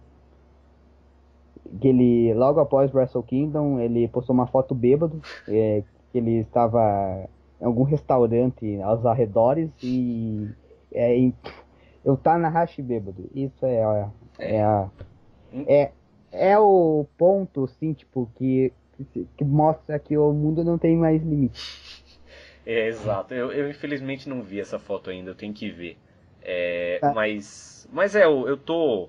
Que 1.81 1.89
ele, 1.89 2.33
logo 2.35 2.61
após 2.61 2.93
Wrestle 2.95 3.23
Kingdom, 3.23 3.79
ele 3.81 4.09
postou 4.09 4.33
uma 4.35 4.47
foto 4.47 4.75
bêbado. 4.75 5.21
é, 5.49 5.83
que 6.13 6.19
ele 6.19 6.39
estava 6.39 7.29
em 7.61 7.65
algum 7.65 7.83
restaurante 7.83 8.81
aos 8.81 9.05
arredores 9.05 9.71
e. 9.83 10.49
É, 10.93 11.15
em- 11.17 11.35
eu 12.05 12.17
tá 12.17 12.39
na 12.39 12.49
Hash 12.49 12.79
bêbado. 12.81 13.29
Isso 13.35 13.67
é, 13.67 14.09
é, 14.39 14.63
a- 14.63 14.89
é, 15.67 15.91
é 16.33 16.59
o 16.59 17.05
ponto, 17.19 17.65
assim, 17.65 17.93
tipo, 17.93 18.31
que, 18.37 18.73
que, 19.05 19.27
que 19.37 19.45
mostra 19.45 19.99
que 19.99 20.17
o 20.17 20.33
mundo 20.33 20.65
não 20.65 20.79
tem 20.79 20.97
mais 20.97 21.23
limite. 21.23 21.61
É, 22.69 22.89
exato. 22.89 23.33
Eu, 23.33 23.53
eu 23.53 23.71
infelizmente 23.71 24.29
não 24.29 24.43
vi 24.43 24.59
essa 24.61 24.77
foto 24.77 25.09
ainda, 25.09 25.31
eu 25.31 25.37
tenho 25.37 25.55
que 25.55 25.71
ver. 25.71 25.97
É, 26.43 26.99
Tá. 27.01 27.13
Mas. 27.15 27.87
Mas 27.93 28.17
é, 28.17 28.25
eu, 28.25 28.49
eu 28.49 28.57
tô. 28.57 29.09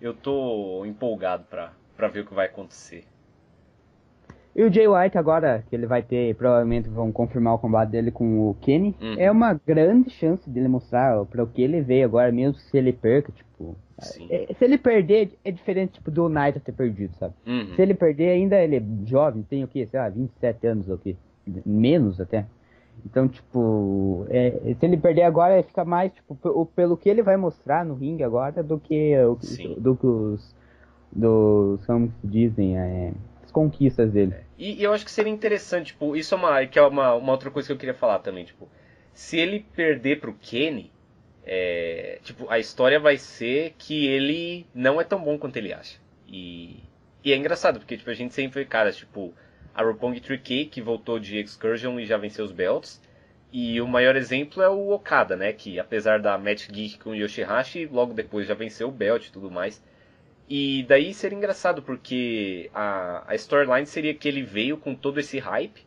Eu 0.00 0.12
tô 0.12 0.84
empolgado 0.84 1.44
pra, 1.44 1.72
pra 1.96 2.08
ver 2.08 2.20
o 2.20 2.26
que 2.26 2.34
vai 2.34 2.44
acontecer. 2.44 3.04
E 4.54 4.62
o 4.62 4.70
Jay 4.72 4.86
White 4.86 5.16
agora, 5.16 5.64
que 5.68 5.74
ele 5.74 5.86
vai 5.86 6.02
ter, 6.02 6.34
provavelmente 6.34 6.88
vão 6.88 7.10
confirmar 7.10 7.54
o 7.54 7.58
combate 7.58 7.90
dele 7.90 8.10
com 8.10 8.50
o 8.50 8.54
Kenny, 8.60 8.94
Uhum. 9.00 9.14
é 9.18 9.30
uma 9.30 9.54
grande 9.54 10.10
chance 10.10 10.48
dele 10.50 10.68
mostrar 10.68 11.24
para 11.26 11.42
o 11.42 11.46
que 11.46 11.62
ele 11.62 11.80
veio 11.80 12.04
agora, 12.04 12.30
mesmo 12.30 12.54
se 12.58 12.76
ele 12.76 12.92
perca, 12.92 13.32
tipo... 13.32 13.76
Sim. 14.00 14.26
é- 14.30 14.54
se 14.54 14.64
ele 14.64 14.78
perder, 14.78 15.30
é 15.44 15.50
diferente, 15.50 15.94
tipo, 15.94 16.10
do 16.10 16.28
Naito 16.28 16.60
ter 16.60 16.72
perdido, 16.72 17.14
sabe? 17.18 17.34
Uhum. 17.46 17.74
Se 17.74 17.82
ele 17.82 17.94
perder, 17.94 18.30
ainda 18.30 18.56
ele 18.62 18.76
é 18.76 18.82
jovem, 19.06 19.42
tem 19.42 19.64
o 19.64 19.68
quê? 19.68 19.86
Sei 19.90 19.98
lá, 19.98 20.08
27 20.08 20.66
anos 20.66 20.88
ou 20.88 20.94
o 20.94 20.98
quê? 20.98 21.16
Menos 21.64 22.20
até. 22.20 22.46
Então, 23.06 23.28
tipo, 23.28 24.26
é, 24.28 24.50
se 24.78 24.84
ele 24.84 24.96
perder 24.96 25.22
agora, 25.22 25.62
fica 25.62 25.84
mais, 25.84 26.12
tipo, 26.12 26.34
p- 26.34 26.72
pelo 26.74 26.96
que 26.96 27.08
ele 27.08 27.22
vai 27.22 27.36
mostrar 27.36 27.84
no 27.84 27.94
ringue 27.94 28.24
agora 28.24 28.62
do 28.62 28.78
que, 28.78 29.16
o- 29.18 29.38
do 29.80 29.96
que 29.96 30.06
os, 30.06 30.54
dos, 31.12 31.84
como 31.86 32.12
se 32.20 32.26
dizem, 32.26 32.76
é, 32.76 33.12
as 33.42 33.50
conquistas 33.50 34.10
dele. 34.12 34.34
E, 34.58 34.80
e 34.80 34.82
eu 34.84 34.92
acho 34.92 35.04
que 35.04 35.10
seria 35.10 35.32
interessante, 35.32 35.88
tipo, 35.92 36.16
isso 36.16 36.34
é 36.34 36.38
uma, 36.38 36.66
que 36.66 36.78
é 36.78 36.82
uma, 36.82 37.14
uma 37.14 37.32
outra 37.32 37.50
coisa 37.50 37.66
que 37.68 37.72
eu 37.72 37.78
queria 37.78 37.94
falar 37.94 38.18
também, 38.18 38.44
tipo, 38.44 38.68
se 39.14 39.38
ele 39.38 39.60
perder 39.74 40.20
pro 40.20 40.34
Kenny, 40.34 40.90
é, 41.50 42.18
tipo, 42.22 42.46
a 42.50 42.58
história 42.58 43.00
vai 43.00 43.16
ser 43.16 43.74
que 43.78 44.06
ele 44.06 44.66
não 44.74 45.00
é 45.00 45.04
tão 45.04 45.18
bom 45.18 45.38
quanto 45.38 45.56
ele 45.56 45.72
acha. 45.72 45.98
E, 46.28 46.82
e 47.24 47.32
é 47.32 47.36
engraçado, 47.36 47.78
porque 47.78 47.96
tipo, 47.96 48.10
a 48.10 48.14
gente 48.14 48.34
sempre 48.34 48.62
vê 48.62 48.68
caras, 48.68 48.98
tipo, 48.98 49.34
a 49.74 49.82
Roppongi 49.82 50.20
3K, 50.20 50.68
que 50.68 50.82
voltou 50.82 51.18
de 51.18 51.38
Excursion 51.38 51.98
e 51.98 52.04
já 52.04 52.18
venceu 52.18 52.44
os 52.44 52.52
belts. 52.52 53.00
E 53.50 53.80
o 53.80 53.88
maior 53.88 54.14
exemplo 54.14 54.62
é 54.62 54.68
o 54.68 54.90
Okada, 54.90 55.36
né? 55.36 55.54
Que 55.54 55.80
apesar 55.80 56.20
da 56.20 56.36
match 56.36 56.68
geek 56.68 56.98
com 56.98 57.10
o 57.10 57.14
Yoshihashi, 57.14 57.86
logo 57.86 58.12
depois 58.12 58.46
já 58.46 58.52
venceu 58.52 58.88
o 58.88 58.92
belt 58.92 59.26
e 59.26 59.32
tudo 59.32 59.50
mais. 59.50 59.82
E 60.50 60.84
daí 60.86 61.14
seria 61.14 61.36
engraçado, 61.36 61.82
porque 61.82 62.70
a, 62.74 63.24
a 63.26 63.34
storyline 63.36 63.86
seria 63.86 64.12
que 64.12 64.28
ele 64.28 64.42
veio 64.42 64.76
com 64.76 64.94
todo 64.94 65.18
esse 65.18 65.38
hype, 65.38 65.82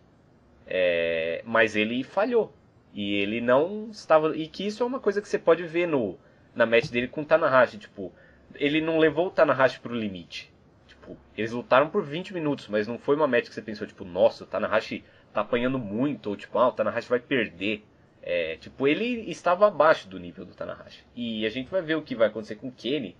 é, 0.66 1.43
mas 1.45 1.76
ele 1.76 2.03
falhou. 2.03 2.51
E 2.93 3.15
ele 3.15 3.39
não 3.39 3.89
estava. 3.89 4.35
E 4.35 4.47
que 4.47 4.65
isso 4.65 4.83
é 4.83 4.85
uma 4.85 4.99
coisa 4.99 5.21
que 5.21 5.27
você 5.27 5.39
pode 5.39 5.63
ver 5.63 5.87
no, 5.87 6.17
na 6.53 6.65
match 6.65 6.89
dele 6.89 7.07
com 7.07 7.21
o 7.21 7.25
Tanahashi. 7.25 7.77
Tipo, 7.77 8.11
ele 8.55 8.81
não 8.81 8.97
levou 8.97 9.27
o 9.27 9.31
Tanahashi 9.31 9.79
pro 9.79 9.95
limite. 9.95 10.51
Tipo, 10.87 11.17
eles 11.37 11.51
lutaram 11.51 11.89
por 11.89 12.03
20 12.03 12.33
minutos, 12.33 12.67
mas 12.67 12.87
não 12.87 12.97
foi 12.97 13.15
uma 13.15 13.27
match 13.27 13.47
que 13.47 13.53
você 13.53 13.61
pensou, 13.61 13.87
tipo, 13.87 14.03
nossa, 14.03 14.43
o 14.43 14.47
Tanahashi 14.47 15.03
tá 15.33 15.41
apanhando 15.41 15.79
muito, 15.79 16.29
ou 16.29 16.35
tipo, 16.35 16.59
ah, 16.59 16.67
o 16.67 16.71
Tanahashi 16.71 17.09
vai 17.09 17.19
perder. 17.19 17.83
É, 18.21 18.57
tipo, 18.57 18.87
ele 18.87 19.31
estava 19.31 19.67
abaixo 19.67 20.07
do 20.07 20.19
nível 20.19 20.45
do 20.45 20.53
Tanahashi. 20.53 21.03
E 21.15 21.45
a 21.45 21.49
gente 21.49 21.71
vai 21.71 21.81
ver 21.81 21.95
o 21.95 22.03
que 22.03 22.13
vai 22.13 22.27
acontecer 22.27 22.55
com 22.55 22.67
o 22.67 22.71
Kenny, 22.71 23.15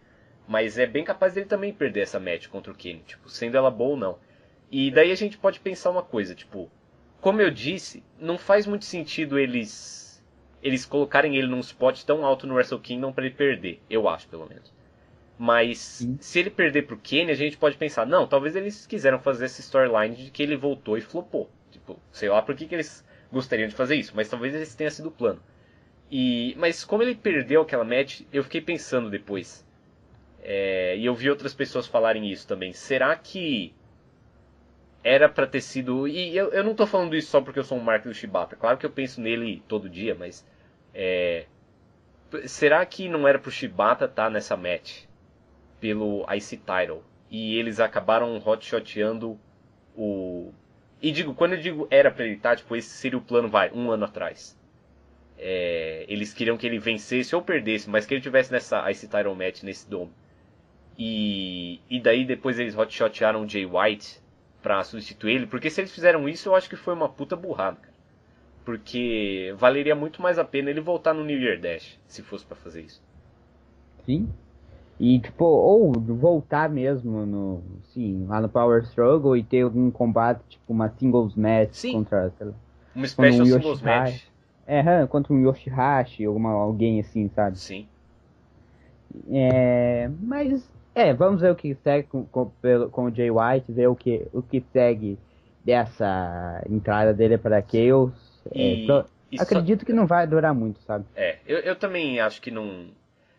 mas 0.48 0.78
é 0.78 0.86
bem 0.86 1.04
capaz 1.04 1.34
dele 1.34 1.48
também 1.48 1.74
perder 1.74 2.02
essa 2.02 2.20
match 2.20 2.48
contra 2.48 2.72
o 2.72 2.76
Kenny, 2.76 3.02
tipo, 3.08 3.30
sendo 3.30 3.58
ela 3.58 3.72
boa 3.72 3.92
ou 3.92 3.98
não. 3.98 4.20
E 4.70 4.92
daí 4.92 5.12
a 5.12 5.16
gente 5.16 5.38
pode 5.38 5.60
pensar 5.60 5.90
uma 5.90 6.04
coisa, 6.04 6.36
tipo, 6.36 6.70
como 7.22 7.40
eu 7.40 7.52
disse, 7.52 8.04
não 8.20 8.38
faz 8.38 8.66
muito 8.68 8.84
sentido 8.84 9.40
eles 9.40 10.02
eles 10.62 10.86
colocarem 10.86 11.36
ele 11.38 11.48
num 11.48 11.60
spot 11.60 12.04
tão 12.04 12.24
alto 12.26 12.46
no 12.46 12.54
Wrestle 12.54 12.80
Kingdom 12.80 13.12
para 13.12 13.26
ele 13.26 13.34
perder, 13.34 13.82
eu 13.90 14.08
acho, 14.08 14.28
pelo 14.28 14.48
menos. 14.48 14.72
Mas 15.38 15.80
Sim. 15.80 16.18
se 16.22 16.38
ele 16.38 16.52
perder 16.52 16.84
pro 16.84 16.98
Kenny, 16.98 17.32
a 17.32 17.36
gente 17.36 17.58
pode 17.58 17.78
pensar, 17.78 18.06
não, 18.06 18.28
talvez 18.28 18.56
eles 18.56 18.86
quiseram 18.86 19.18
fazer 19.18 19.46
essa 19.46 19.60
storyline 19.60 20.16
de 20.16 20.30
que 20.30 20.44
ele 20.44 20.56
voltou 20.56 20.98
e 20.98 21.02
flopou. 21.02 21.50
Tipo, 21.72 22.00
sei 22.12 22.30
lá 22.30 22.44
por 22.44 22.56
que, 22.56 22.68
que 22.68 22.76
eles 22.76 23.04
gostariam 23.32 23.68
de 23.68 23.74
fazer 23.74 23.96
isso, 23.96 24.14
mas 24.16 24.30
talvez 24.30 24.54
esse 24.54 24.78
tenha 24.78 24.92
sido 24.92 25.08
o 25.08 25.12
plano. 25.12 25.42
E, 26.12 26.54
mas 26.60 26.84
como 26.84 27.02
ele 27.02 27.16
perdeu 27.16 27.62
aquela 27.62 27.84
match, 27.84 28.22
eu 28.32 28.44
fiquei 28.44 28.62
pensando 28.62 29.10
depois. 29.10 29.66
É, 30.44 30.96
e 30.98 31.06
eu 31.06 31.16
vi 31.16 31.30
outras 31.30 31.56
pessoas 31.56 31.88
falarem 31.88 32.30
isso 32.30 32.48
também. 32.48 32.74
Será 32.74 33.16
que 33.16 33.74
era 35.04 35.28
pra 35.28 35.48
ter 35.48 35.62
sido. 35.62 36.08
E 36.08 36.36
eu, 36.36 36.50
eu 36.52 36.64
não 36.64 36.76
tô 36.76 36.86
falando 36.86 37.16
isso 37.16 37.30
só 37.30 37.42
porque 37.42 37.60
eu 37.60 37.64
sou 37.64 37.78
um 37.78 37.82
Mark 37.82 38.04
do 38.04 38.14
Shibata. 38.14 38.56
Claro 38.56 38.78
que 38.78 38.86
eu 38.86 38.92
penso 38.92 39.22
nele 39.22 39.64
todo 39.68 39.90
dia, 39.90 40.16
mas. 40.16 40.46
é, 40.94 41.46
será 42.46 42.86
que 42.86 43.10
não 43.10 43.28
era 43.28 43.40
pro 43.40 43.52
Shibata 43.52 44.06
estar 44.06 44.30
nessa 44.30 44.56
match? 44.56 45.04
Pelo 45.80 46.26
IC 46.32 46.58
Title. 46.58 47.04
E 47.30 47.58
eles 47.58 47.80
acabaram 47.80 48.38
hotshoteando 48.38 49.40
o. 49.96 50.52
E 51.02 51.12
digo, 51.12 51.34
quando 51.34 51.54
eu 51.54 51.60
digo 51.60 51.88
era 51.90 52.12
pra 52.12 52.26
ele 52.26 52.36
estar, 52.36 52.56
tipo, 52.56 52.76
esse 52.76 52.90
seria 52.90 53.18
o 53.18 53.22
plano, 53.22 53.48
vai, 53.48 53.72
um 53.72 53.90
ano 53.90 54.06
atrás. 54.06 54.58
É, 55.38 56.06
eles 56.08 56.34
queriam 56.34 56.58
que 56.58 56.68
ele 56.68 56.78
vencesse 56.78 57.36
ou 57.36 57.42
perdesse, 57.42 57.90
mas 57.90 58.06
que 58.06 58.14
ele 58.14 58.22
tivesse 58.22 58.52
nessa 58.52 58.90
IC 58.92 59.08
Title 59.08 59.36
match, 59.36 59.64
nesse 59.64 59.90
dome. 59.90 60.12
E, 61.00 61.80
e 61.90 62.00
daí 62.00 62.24
depois 62.24 62.60
eles 62.60 62.76
hotshotearam 62.76 63.44
o 63.44 63.50
Jay 63.50 63.66
White 63.66 64.21
pra 64.62 64.84
substituir 64.84 65.36
ele, 65.36 65.48
porque 65.48 65.70
se 65.70 65.82
eles 65.82 65.92
fizeram 65.92 66.28
isso, 66.30 66.50
eu 66.50 66.56
acho 66.56 66.70
que 66.70 66.76
foi 66.76 66.94
uma 66.94 67.10
puta 67.10 67.36
burrada, 67.36 67.78
cara. 67.78 67.92
Porque 68.64 69.54
valeria 69.58 69.96
muito 69.96 70.22
mais 70.22 70.38
a 70.38 70.44
pena 70.44 70.70
ele 70.70 70.80
voltar 70.82 71.14
no 71.14 71.24
New 71.24 71.40
Year 71.40 71.60
Dash, 71.60 71.98
se 72.08 72.22
fosse 72.22 72.46
pra 72.46 72.56
fazer 72.56 72.82
isso. 72.82 73.02
Sim. 74.06 74.28
E, 75.00 75.20
tipo, 75.20 75.44
ou 75.44 75.92
voltar 75.94 76.70
mesmo 76.70 77.26
no, 77.26 77.62
sim, 77.92 78.24
lá 78.28 78.40
no 78.40 78.48
Power 78.48 78.84
Struggle 78.84 79.36
e 79.36 79.44
ter 79.44 79.62
algum 79.62 79.90
combate, 79.90 80.42
tipo, 80.48 80.72
uma 80.72 80.90
singles 80.90 81.34
match 81.36 81.74
Sim. 81.74 81.94
contra, 81.94 82.32
sei 82.38 82.48
lá, 82.48 82.54
Uma 82.96 83.08
special 83.08 83.42
um 83.42 83.46
singles 83.46 83.82
match. 83.82 84.22
é, 84.68 85.08
contra 85.08 85.34
um 85.34 85.42
Yoshihashi, 85.42 86.24
alguma, 86.26 86.52
alguém 86.52 87.00
assim, 87.00 87.30
sabe? 87.30 87.58
Sim. 87.58 87.88
É, 89.32 90.08
mas, 90.22 90.70
é, 90.94 91.14
vamos 91.14 91.42
ver 91.42 91.52
o 91.52 91.56
que 91.56 91.76
segue 91.76 92.08
com, 92.08 92.26
com, 92.26 92.52
com 92.92 93.06
o 93.06 93.16
Jay 93.16 93.32
White, 93.32 93.72
ver 93.72 93.88
o 93.88 93.96
que, 93.96 94.28
o 94.34 94.42
que 94.42 94.62
segue 94.74 95.18
dessa 95.64 96.62
entrada 96.70 97.14
dele 97.14 97.38
para 97.38 97.62
Chaos. 97.62 98.12
É, 98.54 98.74
E, 98.74 98.86
pro- 98.86 99.06
e 99.32 99.38
só- 99.38 99.44
acredito 99.44 99.86
que 99.86 99.94
não 99.94 100.06
vai 100.06 100.26
durar 100.28 100.54
muito, 100.54 100.80
sabe? 100.82 101.06
É, 101.16 101.38
eu, 101.46 101.60
eu 101.60 101.76
também 101.76 102.20
acho 102.20 102.42
que 102.42 102.52
não. 102.52 102.88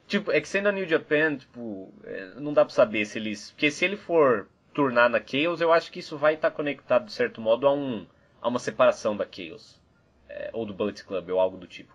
Tipo, 0.07 0.31
é 0.31 0.41
que 0.41 0.49
sendo 0.49 0.69
a 0.69 0.73
New 0.73 0.87
Japan, 0.89 1.37
tipo, 1.37 1.93
é, 2.05 2.35
não 2.37 2.53
dá 2.53 2.65
pra 2.65 2.75
saber 2.75 3.05
se 3.05 3.19
eles. 3.19 3.51
Porque 3.51 3.71
se 3.71 3.85
ele 3.85 3.97
for 3.97 4.49
turnar 4.75 5.09
na 5.11 5.21
Chaos, 5.25 5.61
eu 5.61 5.73
acho 5.73 5.91
que 5.93 5.99
isso 6.01 6.17
vai 6.17 6.35
estar 6.35 6.51
conectado, 6.51 7.07
de 7.07 7.13
certo 7.13 7.41
modo, 7.41 7.67
a, 7.67 7.73
um, 7.75 8.07
a 8.41 8.49
uma 8.49 8.59
separação 8.59 9.17
da 9.17 9.27
Chaos. 9.31 9.81
É, 10.29 10.51
ou 10.53 10.65
do 10.65 10.73
Bullet 10.73 11.05
Club, 11.05 11.29
ou 11.31 11.39
algo 11.41 11.57
do 11.59 11.67
tipo. 11.67 11.93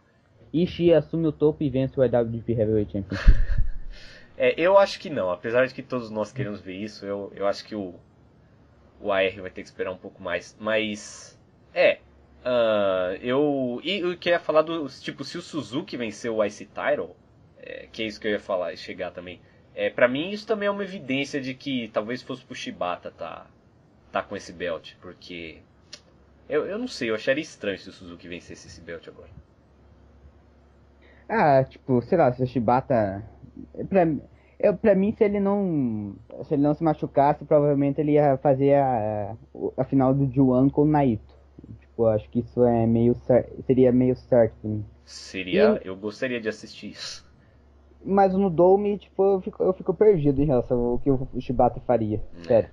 Ishii 0.54 0.94
assume 0.94 1.28
o 1.28 1.32
topo 1.32 1.64
e 1.64 1.70
vence 1.70 2.00
o 2.00 2.04
IWGP 2.04 2.54
Heavyweight 2.54 2.92
Championship. 2.92 3.32
é, 4.38 4.54
eu 4.58 4.78
acho 4.78 5.00
que 5.00 5.10
não. 5.10 5.32
Apesar 5.32 5.66
de 5.66 5.74
que 5.74 5.82
todos 5.82 6.10
nós 6.10 6.32
queremos 6.32 6.62
ver 6.62 6.76
isso, 6.76 7.06
eu, 7.06 7.32
eu 7.36 7.48
acho 7.48 7.66
que 7.66 7.76
o, 7.76 7.96
o 9.02 9.12
AR 9.12 9.42
vai 9.42 9.50
ter 9.50 9.64
que 9.64 9.68
esperar 9.68 9.92
um 9.92 9.98
pouco 9.98 10.22
mais. 10.22 10.56
Mas, 10.60 11.38
é. 11.74 12.00
Uh, 12.46 13.18
eu. 13.22 13.82
E 13.84 14.00
eu 14.00 14.18
queria 14.18 14.40
falar 14.40 14.62
do. 14.62 14.88
Tipo, 14.88 15.24
se 15.24 15.38
o 15.38 15.42
Suzuki 15.42 15.98
vencer 15.98 16.32
o 16.32 16.44
IC 16.44 16.68
Title, 16.68 17.16
é, 17.60 17.88
que 17.92 18.04
é 18.04 18.06
isso 18.06 18.20
que 18.22 18.28
eu 18.28 18.32
ia 18.32 18.40
falar 18.40 18.74
e 18.74 18.78
chegar 18.78 19.12
também. 19.12 19.42
É, 19.76 19.90
para 19.90 20.08
mim 20.08 20.32
isso 20.32 20.48
também 20.48 20.68
é 20.68 20.72
uma 20.72 20.84
evidência 20.84 21.40
de 21.42 21.54
que 21.54 21.90
talvez 21.90 22.22
fosse 22.24 22.44
pro 22.44 22.56
Shibata 22.56 23.12
tá, 23.12 23.46
tá 24.12 24.24
com 24.24 24.36
esse 24.36 24.52
belt, 24.52 24.96
porque 25.00 25.60
eu, 26.50 26.66
eu 26.66 26.80
não 26.80 26.88
sei, 26.88 27.10
eu 27.12 27.16
acharia 27.16 27.44
estranho 27.44 27.78
se 27.78 27.90
o 27.90 27.92
Suzuki 27.92 28.28
vencesse 28.28 28.68
esse 28.68 28.82
belt 28.82 29.08
agora. 29.08 29.30
Ah, 31.30 31.64
tipo, 31.64 32.02
sei 32.02 32.18
lá, 32.18 32.32
se 32.32 32.42
o 32.42 32.48
Shibata. 32.48 33.24
Pra, 33.90 34.08
eu, 34.60 34.76
pra 34.76 34.96
mim, 34.96 35.12
se 35.12 35.24
ele 35.24 35.40
não. 35.40 36.16
Se 36.44 36.54
ele 36.54 36.64
não 36.64 36.74
se 36.74 36.84
machucasse, 36.84 37.46
provavelmente 37.46 38.02
ele 38.02 38.14
ia 38.14 38.38
fazer 38.38 38.76
a, 38.76 39.36
a 39.78 39.84
final 39.84 40.14
do 40.14 40.32
Juan 40.32 40.70
com 40.70 40.82
o 40.82 40.86
Naito. 40.86 41.36
Tipo, 41.80 42.06
acho 42.08 42.30
que 42.30 42.40
isso 42.40 42.64
é 42.64 42.86
meio 42.86 43.16
seria 43.66 43.92
meio 43.92 44.16
certo 44.16 44.54
pra 44.62 44.70
mim. 44.70 44.86
Seria. 45.06 45.80
E, 45.84 45.88
eu 45.88 45.96
gostaria 45.96 46.40
de 46.40 46.50
assistir 46.50 46.92
isso. 46.92 47.26
Mas 48.04 48.34
no 48.34 48.50
Dome, 48.50 48.98
tipo, 48.98 49.24
eu 49.24 49.42
fico, 49.42 49.64
eu 49.64 49.74
fico 49.74 49.94
perdido 49.94 50.42
em 50.42 50.46
relação 50.46 50.80
ao 50.80 51.00
que 51.00 51.10
o 51.10 51.28
Shibata 51.40 51.80
faria. 51.82 52.22
É. 52.40 52.44
Sério. 52.44 52.70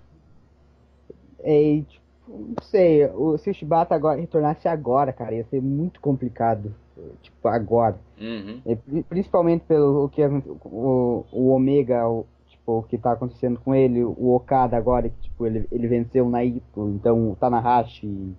É, 1.41 1.83
tipo, 1.89 2.05
não 2.29 2.63
sei, 2.63 3.09
se 3.39 3.51
o 3.51 3.55
Shibata 3.55 3.95
agora, 3.95 4.21
retornasse 4.21 4.67
agora, 4.69 5.13
cara, 5.13 5.35
ia 5.35 5.45
ser 5.45 5.61
muito 5.61 6.01
complicado. 6.01 6.75
Tipo, 7.23 7.49
agora. 7.49 7.99
Uhum. 8.21 8.61
Principalmente 9.09 9.65
pelo 9.65 10.09
que 10.09 10.23
o, 10.25 11.25
o 11.33 11.51
Omega, 11.51 12.09
o, 12.09 12.27
tipo, 12.49 12.79
o 12.79 12.83
que 12.83 12.97
tá 12.97 13.13
acontecendo 13.13 13.59
com 13.59 13.75
ele, 13.75 14.05
o 14.05 14.35
Okada 14.35 14.77
agora, 14.77 15.09
que 15.09 15.21
tipo, 15.23 15.47
ele, 15.47 15.67
ele 15.71 15.89
venceu 15.89 16.27
o 16.27 16.31
Naito, 16.31 16.63
então 16.97 17.31
o 17.31 17.37
Tanahashi. 17.37 18.35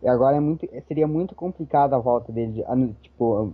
E 0.00 0.08
agora 0.08 0.36
é 0.36 0.40
muito, 0.40 0.68
seria 0.86 1.06
muito 1.06 1.34
complicado 1.34 1.94
a 1.94 1.98
volta 1.98 2.32
dele. 2.32 2.64
Tipo, 3.02 3.52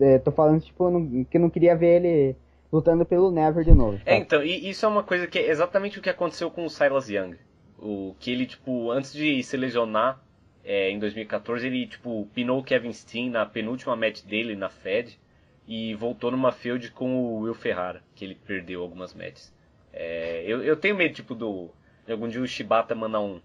é, 0.00 0.18
tô 0.18 0.32
falando, 0.32 0.60
tipo, 0.60 0.90
não, 0.90 1.24
que 1.24 1.36
eu 1.36 1.40
não 1.40 1.50
queria 1.50 1.76
ver 1.76 2.02
ele 2.02 2.36
lutando 2.72 3.04
pelo 3.04 3.30
Never 3.30 3.64
de 3.64 3.74
novo. 3.74 4.00
É, 4.06 4.16
então, 4.16 4.42
e 4.42 4.68
isso 4.68 4.86
é 4.86 4.88
uma 4.88 5.02
coisa 5.02 5.26
que 5.26 5.38
é 5.38 5.50
exatamente 5.50 5.98
o 5.98 6.02
que 6.02 6.10
aconteceu 6.10 6.50
com 6.50 6.64
o 6.64 6.70
Silas 6.70 7.08
Young. 7.08 7.36
O 7.78 8.14
que 8.18 8.30
ele, 8.30 8.46
tipo, 8.46 8.90
antes 8.90 9.12
de 9.12 9.42
se 9.42 9.56
lesionar 9.56 10.22
é, 10.64 10.90
em 10.90 10.98
2014, 10.98 11.66
ele, 11.66 11.86
tipo, 11.86 12.28
pinou 12.34 12.60
o 12.60 12.64
Kevin 12.64 12.92
Steen 12.92 13.30
na 13.30 13.46
penúltima 13.46 13.96
match 13.96 14.22
dele 14.22 14.54
na 14.54 14.68
Fed 14.68 15.18
e 15.66 15.94
voltou 15.94 16.30
numa 16.30 16.52
feud 16.52 16.90
com 16.90 17.14
o 17.16 17.40
Will 17.40 17.54
Ferrara, 17.54 18.02
que 18.14 18.24
ele 18.24 18.34
perdeu 18.34 18.82
algumas 18.82 19.14
matches. 19.14 19.54
É, 19.92 20.44
eu, 20.46 20.62
eu 20.62 20.76
tenho 20.76 20.96
medo, 20.96 21.14
tipo, 21.14 21.34
do. 21.34 21.70
De 22.06 22.12
algum 22.12 22.28
dia 22.28 22.40
o 22.40 22.46
Shibata 22.46 22.94
mandar 22.94 23.20
um, 23.20 23.40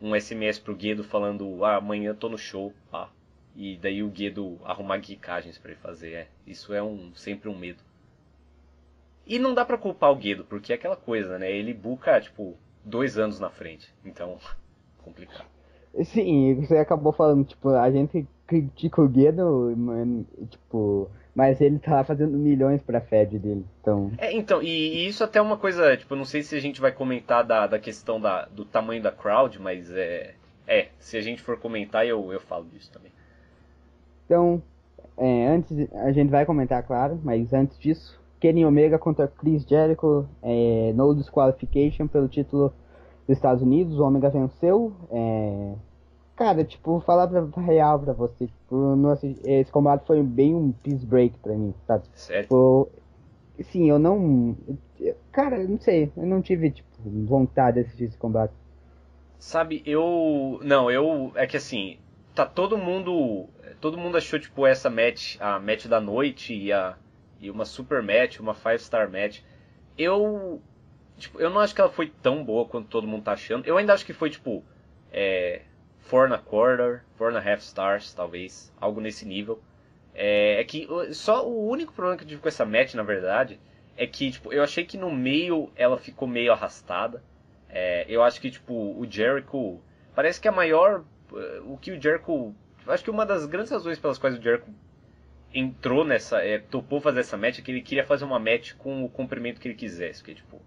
um 0.00 0.18
SMS 0.18 0.58
pro 0.58 0.74
Guedo 0.74 1.04
falando, 1.04 1.64
ah, 1.64 1.76
amanhã 1.76 2.14
tô 2.14 2.28
no 2.28 2.38
show, 2.38 2.72
pá. 2.90 3.10
E 3.54 3.76
daí 3.76 4.02
o 4.02 4.10
Guedo 4.10 4.60
arrumar 4.64 4.98
guicagens 4.98 5.58
para 5.58 5.72
ele 5.72 5.80
fazer, 5.80 6.12
é. 6.12 6.28
Isso 6.46 6.74
é 6.74 6.82
um 6.82 7.14
sempre 7.14 7.48
um 7.48 7.56
medo. 7.56 7.82
E 9.26 9.38
não 9.38 9.54
dá 9.54 9.64
pra 9.64 9.78
culpar 9.78 10.10
o 10.12 10.16
Guedo, 10.16 10.44
porque 10.44 10.72
é 10.72 10.76
aquela 10.76 10.96
coisa, 10.96 11.38
né? 11.38 11.50
Ele 11.50 11.72
buca, 11.72 12.20
tipo, 12.20 12.56
dois 12.84 13.18
anos 13.18 13.40
na 13.40 13.50
frente. 13.50 13.92
Então, 14.04 14.38
complicado. 15.02 15.55
Sim, 16.04 16.54
você 16.54 16.76
acabou 16.76 17.12
falando, 17.12 17.44
tipo, 17.44 17.70
a 17.70 17.90
gente 17.90 18.26
critica 18.46 19.00
o 19.00 19.08
Guedo, 19.08 19.74
tipo, 20.50 21.08
mas 21.34 21.60
ele 21.60 21.78
tá 21.78 22.04
fazendo 22.04 22.36
milhões 22.36 22.82
pra 22.82 23.00
Fed 23.00 23.38
dele, 23.38 23.64
então... 23.80 24.12
É, 24.18 24.32
então, 24.32 24.62
e, 24.62 24.68
e, 24.68 25.06
isso 25.08 25.24
até 25.24 25.38
é 25.38 25.42
uma 25.42 25.56
coisa, 25.56 25.96
tipo, 25.96 26.14
não 26.14 26.24
sei 26.24 26.42
se 26.42 26.54
a 26.54 26.60
gente 26.60 26.80
vai 26.80 26.92
comentar 26.92 27.44
da, 27.44 27.66
da 27.66 27.78
questão 27.78 28.20
da, 28.20 28.46
do 28.46 28.64
tamanho 28.64 29.02
da 29.02 29.10
crowd, 29.10 29.60
mas 29.60 29.90
é... 29.90 30.34
É, 30.68 30.88
se 30.98 31.16
a 31.16 31.20
gente 31.20 31.42
for 31.42 31.58
comentar, 31.58 32.06
eu, 32.06 32.32
eu 32.32 32.40
falo 32.40 32.64
disso 32.64 32.90
também. 32.92 33.12
Então, 34.24 34.60
é, 35.16 35.46
antes, 35.46 35.70
a 35.94 36.10
gente 36.10 36.28
vai 36.28 36.44
comentar, 36.44 36.82
claro, 36.82 37.20
mas 37.22 37.52
antes 37.52 37.78
disso, 37.78 38.18
Kenny 38.40 38.64
Omega 38.64 38.98
contra 38.98 39.28
Chris 39.28 39.64
Jericho 39.64 40.28
é, 40.42 40.92
no 40.94 41.14
disqualification 41.14 42.06
pelo 42.06 42.28
título 42.28 42.72
dos 43.26 43.36
Estados 43.36 43.62
Unidos. 43.62 43.98
O 43.98 44.04
Omega 44.04 44.28
venceu. 44.30 44.92
É... 45.10 45.74
Cara, 46.36 46.64
tipo, 46.64 47.00
falar 47.00 47.28
pra, 47.28 47.62
real 47.62 47.98
pra 47.98 48.12
você, 48.12 48.46
tipo, 48.46 49.02
esse 49.44 49.72
combate 49.72 50.06
foi 50.06 50.22
bem 50.22 50.54
um 50.54 50.70
peace 50.70 51.04
break 51.04 51.38
pra 51.38 51.54
mim, 51.54 51.74
sabe? 51.86 52.04
Sério? 52.14 52.42
Tipo, 52.42 52.90
sim, 53.70 53.88
eu 53.88 53.98
não. 53.98 54.54
Cara, 55.32 55.58
não 55.64 55.80
sei, 55.80 56.12
eu 56.14 56.26
não 56.26 56.42
tive, 56.42 56.70
tipo, 56.70 56.88
vontade 57.04 57.76
de 57.76 57.86
assistir 57.86 58.04
esse 58.04 58.18
combate. 58.18 58.52
Sabe, 59.38 59.82
eu. 59.86 60.60
Não, 60.62 60.90
eu. 60.90 61.32
É 61.34 61.46
que 61.46 61.56
assim, 61.56 61.98
tá 62.34 62.44
todo 62.44 62.76
mundo. 62.76 63.48
Todo 63.80 63.96
mundo 63.98 64.18
achou, 64.18 64.38
tipo, 64.38 64.66
essa 64.66 64.90
match, 64.90 65.36
a 65.40 65.58
match 65.58 65.86
da 65.86 66.00
noite 66.00 66.54
e 66.54 66.72
a 66.72 66.96
e 67.40 67.50
uma 67.50 67.64
super 67.64 68.02
match, 68.02 68.40
uma 68.40 68.54
five 68.54 68.78
star 68.78 69.10
match. 69.10 69.40
Eu 69.96 70.60
tipo, 71.16 71.40
eu 71.40 71.50
não 71.50 71.60
acho 71.60 71.74
que 71.74 71.80
ela 71.80 71.90
foi 71.90 72.12
tão 72.22 72.44
boa 72.44 72.66
quanto 72.66 72.88
todo 72.88 73.06
mundo 73.06 73.24
tá 73.24 73.32
achando. 73.32 73.66
Eu 73.66 73.76
ainda 73.76 73.94
acho 73.94 74.04
que 74.04 74.12
foi 74.12 74.30
tipo 74.30 74.62
é, 75.12 75.62
four 76.06 76.28
na 76.28 76.38
quarter, 76.38 77.02
four 77.16 77.32
na 77.32 77.38
half 77.40 77.62
stars, 77.62 78.12
talvez, 78.12 78.72
algo 78.80 79.00
nesse 79.00 79.24
nível. 79.26 79.60
É, 80.14 80.60
é, 80.60 80.64
que 80.64 80.88
só 81.12 81.46
o 81.46 81.68
único 81.68 81.92
problema 81.92 82.16
que 82.16 82.24
eu 82.24 82.28
tive 82.28 82.40
com 82.40 82.48
essa 82.48 82.64
match, 82.64 82.94
na 82.94 83.02
verdade, 83.02 83.60
é 83.96 84.06
que 84.06 84.30
tipo, 84.30 84.52
eu 84.52 84.62
achei 84.62 84.84
que 84.84 84.96
no 84.96 85.10
meio 85.10 85.70
ela 85.76 85.98
ficou 85.98 86.26
meio 86.26 86.52
arrastada. 86.52 87.22
É, 87.68 88.06
eu 88.08 88.22
acho 88.22 88.40
que 88.40 88.50
tipo 88.50 88.72
o 88.72 89.06
Jericho 89.08 89.80
parece 90.14 90.40
que 90.40 90.48
a 90.48 90.52
maior 90.52 91.04
o 91.64 91.76
que 91.76 91.90
o 91.90 92.00
Jericho 92.00 92.54
acho 92.86 93.04
que 93.04 93.10
uma 93.10 93.26
das 93.26 93.44
grandes 93.44 93.70
razões 93.70 93.98
pelas 93.98 94.16
quais 94.16 94.38
o 94.38 94.42
Jericho 94.42 94.70
entrou 95.52 96.04
nessa, 96.04 96.38
é, 96.38 96.58
topou 96.58 97.00
fazer 97.00 97.20
essa 97.20 97.36
match, 97.36 97.58
é 97.58 97.62
que 97.62 97.70
ele 97.70 97.80
queria 97.80 98.04
fazer 98.04 98.24
uma 98.24 98.38
match 98.38 98.74
com 98.74 99.04
o 99.04 99.08
comprimento 99.08 99.60
que 99.60 99.68
ele 99.68 99.74
quisesse, 99.74 100.20
porque 100.20 100.34
tipo, 100.34 100.60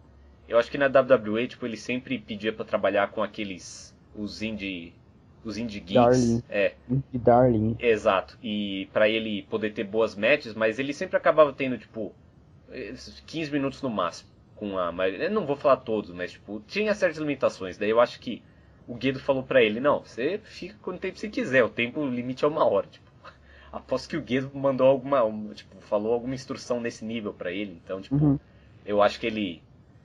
eu 0.47 0.57
acho 0.57 0.69
que 0.69 0.77
na 0.77 0.87
WWE, 0.87 1.47
tipo, 1.47 1.65
ele 1.65 1.77
sempre 1.77 2.17
pedia 2.17 2.51
para 2.51 2.65
trabalhar 2.65 3.11
com 3.11 3.21
aqueles 3.21 3.95
os 4.15 4.41
indie 4.41 4.93
os 5.43 5.57
indie 5.57 5.79
geeks, 5.79 5.93
Darling. 5.93 6.43
é. 6.49 6.73
Darling. 7.13 7.75
Exato. 7.79 8.37
E 8.43 8.89
para 8.91 9.07
ele 9.07 9.43
poder 9.43 9.73
ter 9.73 9.83
boas 9.83 10.15
matches, 10.15 10.53
mas 10.53 10.79
ele 10.79 10.93
sempre 10.93 11.17
acabava 11.17 11.53
tendo 11.53 11.77
tipo 11.77 12.13
15 13.25 13.51
minutos 13.51 13.81
no 13.81 13.89
máximo 13.89 14.29
com 14.55 14.77
a 14.77 14.91
maioria. 14.91 15.25
Eu 15.25 15.31
não 15.31 15.45
vou 15.45 15.55
falar 15.55 15.77
todos, 15.77 16.11
mas 16.11 16.33
tipo, 16.33 16.61
tinha 16.67 16.93
certas 16.93 17.17
limitações. 17.17 17.77
Daí 17.77 17.89
eu 17.89 17.99
acho 17.99 18.19
que 18.19 18.43
o 18.87 18.93
Guido 18.95 19.19
falou 19.19 19.43
para 19.43 19.63
ele, 19.63 19.79
não, 19.79 19.99
você 19.99 20.39
fica 20.43 20.75
quanto 20.81 20.99
tempo 20.99 21.17
você 21.17 21.29
quiser, 21.29 21.63
o 21.63 21.69
tempo 21.69 22.05
limite 22.05 22.43
é 22.43 22.47
uma 22.47 22.65
hora, 22.65 22.87
tipo. 22.87 23.09
Aposto 23.71 24.09
que 24.09 24.17
o 24.17 24.21
Guedo 24.21 24.51
mandou 24.53 24.87
alguma, 24.87 25.21
tipo, 25.53 25.79
falou 25.81 26.13
alguma 26.13 26.35
instrução 26.35 26.81
nesse 26.81 27.05
nível 27.05 27.33
para 27.33 27.51
ele. 27.51 27.79
Então, 27.83 28.01
tipo, 28.01 28.15
uhum. 28.15 28.39
eu 28.85 29.01
acho 29.01 29.19
que 29.19 29.27
ele 29.27 29.61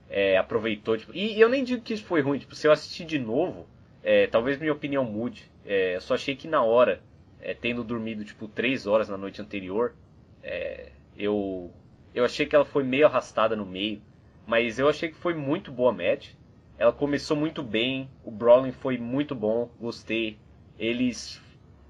é, 0.09 0.37
aproveitou. 0.37 0.97
Tipo, 0.97 1.13
e 1.15 1.39
eu 1.39 1.49
nem 1.49 1.63
digo 1.63 1.81
que 1.81 1.93
isso 1.93 2.05
foi 2.05 2.21
ruim. 2.21 2.39
Tipo, 2.39 2.55
se 2.55 2.67
eu 2.67 2.71
assistir 2.71 3.05
de 3.05 3.17
novo, 3.17 3.65
é, 4.05 4.27
talvez 4.27 4.59
minha 4.59 4.71
opinião 4.71 5.03
mude. 5.03 5.51
É, 5.65 5.95
eu 5.95 6.01
só 6.01 6.13
achei 6.13 6.35
que 6.35 6.47
na 6.47 6.61
hora, 6.61 7.01
é, 7.41 7.55
tendo 7.55 7.83
dormido 7.83 8.23
tipo 8.23 8.47
três 8.47 8.85
horas 8.85 9.09
na 9.09 9.17
noite 9.17 9.41
anterior, 9.41 9.95
é, 10.43 10.91
eu 11.17 11.73
eu 12.13 12.23
achei 12.23 12.45
que 12.45 12.55
ela 12.55 12.63
foi 12.63 12.83
meio 12.83 13.07
arrastada 13.07 13.55
no 13.55 13.65
meio, 13.65 13.99
mas 14.45 14.77
eu 14.77 14.87
achei 14.87 15.09
que 15.09 15.15
foi 15.15 15.33
muito 15.33 15.71
boa 15.71 15.91
match. 15.91 16.29
Ela 16.77 16.93
começou 16.93 17.35
muito 17.35 17.63
bem, 17.63 18.07
o 18.23 18.29
Brawling 18.29 18.71
foi 18.71 18.97
muito 18.97 19.33
bom, 19.33 19.69
gostei. 19.79 20.37
Eles 20.77 21.41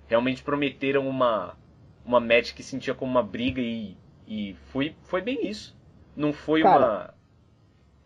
realmente 0.07 0.41
prometeram 0.41 1.07
uma 1.07 1.57
uma 2.05 2.19
match 2.21 2.53
que 2.53 2.63
sentia 2.63 2.93
como 2.93 3.11
uma 3.11 3.23
briga 3.23 3.59
e, 3.59 3.97
e 4.25 4.55
foi, 4.71 4.95
foi 5.03 5.21
bem 5.21 5.45
isso. 5.45 5.75
Não 6.15 6.31
foi 6.31 6.61
Cara, 6.61 6.77
uma. 6.77 7.13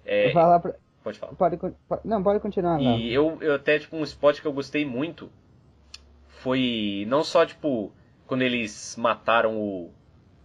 É, 0.04 0.32
pra... 0.32 0.76
Pode 1.10 1.20
falar. 1.20 1.34
Pode, 1.34 1.58
não, 2.06 2.22
pode 2.22 2.40
continuar. 2.40 2.78
Não. 2.78 3.00
E 3.00 3.12
eu, 3.12 3.38
eu 3.42 3.56
até, 3.56 3.80
tipo, 3.80 3.96
um 3.96 4.04
spot 4.04 4.40
que 4.40 4.46
eu 4.46 4.54
gostei 4.54 4.86
muito 4.86 5.32
foi 6.28 7.06
não 7.08 7.24
só, 7.24 7.46
tipo, 7.46 7.92
quando 8.28 8.44
eles 8.44 8.96
mataram 8.96 9.58
o, 9.58 9.92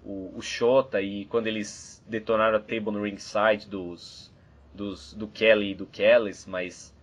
o, 0.02 0.32
o 0.36 0.40
Shota 0.40 1.02
e 1.02 1.26
quando 1.26 1.46
eles 1.46 2.02
detonaram 2.08 2.56
a 2.56 2.60
table 2.60 2.92
no 2.92 3.02
ringside 3.02 3.68
dos, 3.68 4.32
dos, 4.74 5.12
do 5.12 5.28
Kelly 5.28 5.72
e 5.72 5.74
do 5.74 5.86
Kellis, 5.86 6.46
mas 6.46 6.94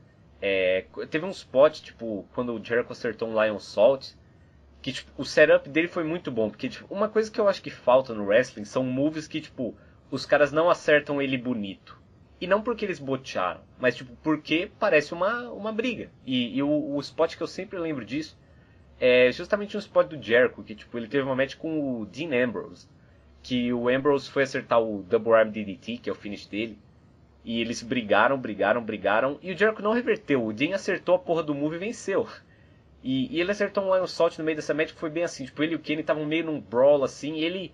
é, 0.41 0.85
teve 1.09 1.25
um 1.25 1.29
spot, 1.29 1.81
tipo, 1.81 2.25
quando 2.33 2.53
o 2.53 2.63
Jericho 2.63 2.91
acertou 2.91 3.29
um 3.29 3.43
Lion 3.43 3.59
Salt 3.59 4.13
que 4.81 4.91
tipo, 4.91 5.11
o 5.15 5.23
setup 5.23 5.69
dele 5.69 5.87
foi 5.87 6.03
muito 6.03 6.31
bom, 6.31 6.49
porque 6.49 6.67
tipo, 6.67 6.91
uma 6.91 7.07
coisa 7.07 7.29
que 7.29 7.39
eu 7.39 7.47
acho 7.47 7.61
que 7.61 7.69
falta 7.69 8.15
no 8.15 8.25
wrestling 8.25 8.65
são 8.65 8.83
moves 8.83 9.27
que 9.27 9.39
tipo, 9.39 9.75
os 10.09 10.25
caras 10.25 10.51
não 10.51 10.67
acertam 10.67 11.21
ele 11.21 11.37
bonito. 11.37 12.00
E 12.41 12.47
não 12.47 12.63
porque 12.63 12.83
eles 12.83 12.97
botearam, 12.97 13.61
mas 13.79 13.95
tipo, 13.95 14.15
porque 14.23 14.71
parece 14.79 15.13
uma, 15.13 15.51
uma 15.51 15.71
briga. 15.71 16.09
E, 16.25 16.57
e 16.57 16.63
o, 16.63 16.95
o 16.95 16.99
spot 16.99 17.35
que 17.35 17.43
eu 17.43 17.47
sempre 17.47 17.77
lembro 17.77 18.03
disso 18.03 18.35
é 18.99 19.31
justamente 19.31 19.77
um 19.77 19.79
spot 19.79 20.07
do 20.07 20.19
Jericho, 20.19 20.63
que 20.63 20.73
tipo, 20.73 20.97
ele 20.97 21.07
teve 21.07 21.23
uma 21.23 21.35
match 21.35 21.55
com 21.55 22.01
o 22.01 22.05
Dean 22.07 22.43
Ambrose. 22.43 22.87
Que 23.43 23.71
o 23.71 23.87
Ambrose 23.87 24.29
foi 24.29 24.41
acertar 24.41 24.81
o 24.81 25.03
Double 25.03 25.33
Arm 25.33 25.49
DDT, 25.49 25.97
que 25.97 26.09
é 26.09 26.11
o 26.11 26.15
finish 26.15 26.47
dele. 26.47 26.79
E 27.45 27.61
eles 27.61 27.83
brigaram, 27.83 28.39
brigaram, 28.39 28.83
brigaram. 28.83 29.39
E 29.41 29.51
o 29.51 29.57
Jericho 29.57 29.83
não 29.83 29.93
reverteu. 29.93 30.43
O 30.43 30.51
Dean 30.51 30.73
acertou 30.73 31.15
a 31.15 31.19
porra 31.19 31.43
do 31.43 31.53
move 31.53 31.75
e 31.75 31.79
venceu. 31.79 32.27
E, 33.03 33.35
e 33.35 33.39
ele 33.39 33.51
acertou 33.51 33.83
um 33.83 33.95
Lion 33.95 34.07
Salt 34.07 34.37
no 34.37 34.43
meio 34.43 34.55
dessa 34.55 34.73
match 34.73 34.93
que 34.93 34.99
foi 34.99 35.11
bem 35.11 35.23
assim. 35.23 35.45
Tipo, 35.45 35.61
ele 35.61 35.73
e 35.73 35.75
o 35.75 35.79
Kenny 35.79 36.01
estavam 36.01 36.25
meio 36.25 36.45
num 36.45 36.59
brawl 36.59 37.03
assim. 37.03 37.39
Ele 37.39 37.71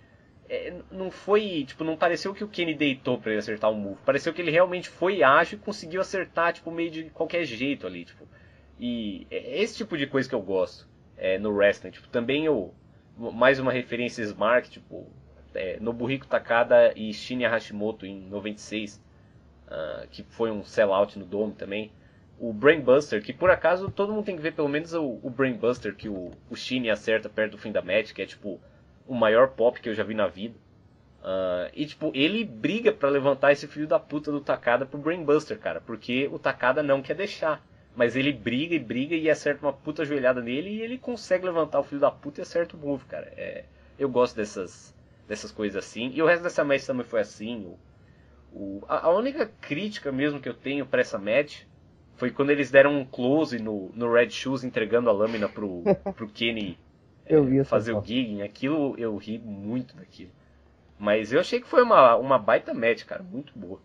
é, 0.50 0.74
não 0.92 1.12
foi. 1.12 1.66
Tipo, 1.68 1.84
não 1.84 1.98
pareceu 1.98 2.34
que 2.34 2.44
o 2.44 2.48
Kenny 2.48 2.74
deitou 2.74 3.18
para 3.18 3.32
ele 3.32 3.40
acertar 3.40 3.70
o 3.70 3.74
um 3.74 3.78
move. 3.78 4.00
Pareceu 4.06 4.34
que 4.34 4.42
ele 4.42 4.52
realmente 4.52 4.90
foi 4.90 5.22
ágil 5.24 5.58
e 5.58 5.62
conseguiu 5.62 6.02
acertar, 6.02 6.54
tipo, 6.54 6.72
meio 6.72 6.90
de 6.90 7.04
qualquer 7.10 7.44
jeito 7.44 7.86
ali. 7.86 8.06
Tipo. 8.06 8.28
E 8.80 9.28
é 9.30 9.62
esse 9.62 9.78
tipo 9.78 9.98
de 9.98 10.08
coisa 10.08 10.30
que 10.30 10.36
eu 10.36 10.42
gosto 10.42 10.88
é, 11.18 11.38
no 11.38 11.52
wrestling. 11.52 11.92
Tipo, 11.92 12.08
também 12.08 12.46
eu. 12.46 12.74
Mais 13.18 13.60
uma 13.60 13.72
referência 13.72 14.22
Smart, 14.24 14.70
tipo. 14.70 15.08
É, 15.54 15.80
Nobuhiko 15.80 16.28
Takada 16.28 16.94
e 16.96 17.14
Shinya 17.14 17.50
Hashimoto 17.50 18.06
em 18.06 18.22
96. 18.22 18.96
Uh, 18.96 19.02
ah, 19.70 20.08
que 20.10 20.24
foi 20.24 20.50
um 20.50 20.64
sellout 20.64 21.20
no 21.20 21.26
Dome 21.26 21.54
também. 21.54 21.92
O 22.40 22.54
Brainbuster, 22.54 23.22
que 23.22 23.34
por 23.34 23.50
acaso 23.50 23.90
todo 23.90 24.14
mundo 24.14 24.24
tem 24.24 24.36
que 24.36 24.42
ver 24.42 24.54
pelo 24.54 24.70
menos 24.70 24.94
o, 24.94 25.20
o 25.24 25.30
Brainbuster 25.30 25.96
que 25.96 26.08
o, 26.08 26.32
o 26.50 26.56
Shinya 26.56 26.94
acerta 26.94 27.28
perto 27.28 27.54
do 27.54 27.58
fim 27.58 27.72
da 27.72 27.82
match, 27.82 28.14
que 28.14 28.22
é 28.22 28.26
tipo 28.26 28.62
o 29.08 29.16
maior 29.16 29.50
pop 29.50 29.80
que 29.80 29.90
eu 29.90 29.96
já 29.96 30.04
vi 30.04 30.14
na 30.14 30.28
vida. 30.28 30.56
Uh, 31.22 31.70
e 31.74 31.86
tipo, 31.86 32.12
ele 32.14 32.46
briga 32.46 32.92
para 32.92 33.10
levantar 33.10 33.52
esse 33.52 33.68
filho 33.68 33.88
da 33.88 34.00
puta 34.00 34.32
do 34.32 34.40
Takada 34.40 34.86
pro 34.86 35.00
Brainbuster, 35.00 35.60
cara, 35.60 35.82
porque 35.82 36.30
o 36.32 36.40
Takada 36.40 36.84
não 36.84 37.02
quer 37.02 37.16
deixar. 37.16 37.66
Mas 37.96 38.16
ele 38.16 38.32
briga 38.32 38.76
e 38.76 38.80
briga 38.80 39.16
e 39.16 39.30
acerta 39.30 39.66
uma 39.66 39.74
puta 39.74 40.06
joelhada 40.06 40.40
nele 40.40 40.70
e 40.70 40.82
ele 40.82 41.00
consegue 41.00 41.46
levantar 41.46 41.80
o 41.80 41.84
filho 41.84 42.00
da 42.00 42.12
puta 42.12 42.40
e 42.40 42.44
acerta 42.44 42.78
o 42.78 42.80
move, 42.80 43.06
cara. 43.06 43.34
É, 43.36 43.66
eu 43.98 44.08
gosto 44.08 44.36
dessas, 44.36 44.96
dessas 45.28 45.52
coisas 45.52 45.84
assim. 45.84 46.12
E 46.14 46.22
o 46.22 46.26
resto 46.28 46.44
dessa 46.44 46.64
match 46.64 46.86
também 46.86 47.04
foi 47.04 47.22
assim. 47.22 47.66
O, 47.66 47.80
o, 48.54 48.86
a, 48.88 49.08
a, 49.08 49.10
única 49.10 49.48
crítica 49.60 50.12
mesmo 50.12 50.40
que 50.40 50.48
eu 50.48 50.54
tenho 50.54 50.86
para 50.86 51.02
essa 51.02 51.18
match 51.18 51.64
foi 52.18 52.30
quando 52.30 52.52
eles 52.52 52.70
deram 52.70 52.96
um 52.96 53.04
close 53.04 53.58
no, 53.58 53.92
no 53.96 54.14
Red 54.14 54.30
Shoes 54.30 54.64
entregando 54.64 55.10
a 55.10 55.14
lâmina 55.14 55.50
pro, 55.50 55.82
pro 56.16 56.30
Kenny 56.30 56.78
é, 57.30 57.64
fazer 57.64 57.94
o 57.94 58.04
gigging. 58.04 58.42
Aquilo 58.42 58.96
eu 58.98 59.16
ri 59.18 59.40
muito 59.40 59.96
daquilo. 59.96 60.32
Mas 61.00 61.32
eu 61.32 61.40
achei 61.40 61.62
que 61.62 61.68
foi 61.68 61.84
uma, 61.84 62.16
uma 62.16 62.38
baita 62.38 62.74
match, 62.74 63.06
cara. 63.06 63.24
Muito 63.24 63.58
boa. 63.58 63.80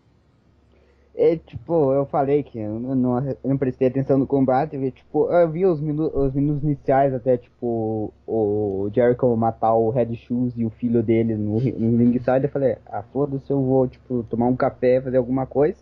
É, 1.15 1.37
tipo, 1.37 1.93
eu 1.93 2.07
falei 2.07 2.41
que 2.41 2.57
eu 2.57 2.79
não, 2.79 3.19
eu 3.23 3.37
não 3.43 3.57
prestei 3.57 3.87
atenção 3.87 4.17
no 4.17 4.25
combate, 4.25 4.75
eu, 4.75 4.91
tipo, 4.91 5.31
eu 5.31 5.47
vi 5.47 5.63
os, 5.63 5.79
minu 5.79 6.07
os 6.07 6.33
minutos 6.33 6.63
iniciais 6.63 7.13
até, 7.13 7.37
tipo, 7.37 8.11
o 8.25 8.89
Jericho 8.91 9.35
matar 9.35 9.75
o 9.75 9.91
Red 9.91 10.15
Shoes 10.15 10.57
e 10.57 10.65
o 10.65 10.71
filho 10.71 11.03
dele 11.03 11.35
no, 11.35 11.59
no 11.59 11.97
ringside, 11.97 12.45
eu 12.45 12.49
falei, 12.49 12.77
ah, 12.87 13.03
foda-se, 13.13 13.51
eu 13.51 13.61
vou, 13.61 13.87
tipo, 13.87 14.23
tomar 14.23 14.47
um 14.47 14.55
café, 14.55 14.99
fazer 15.01 15.17
alguma 15.17 15.45
coisa. 15.45 15.77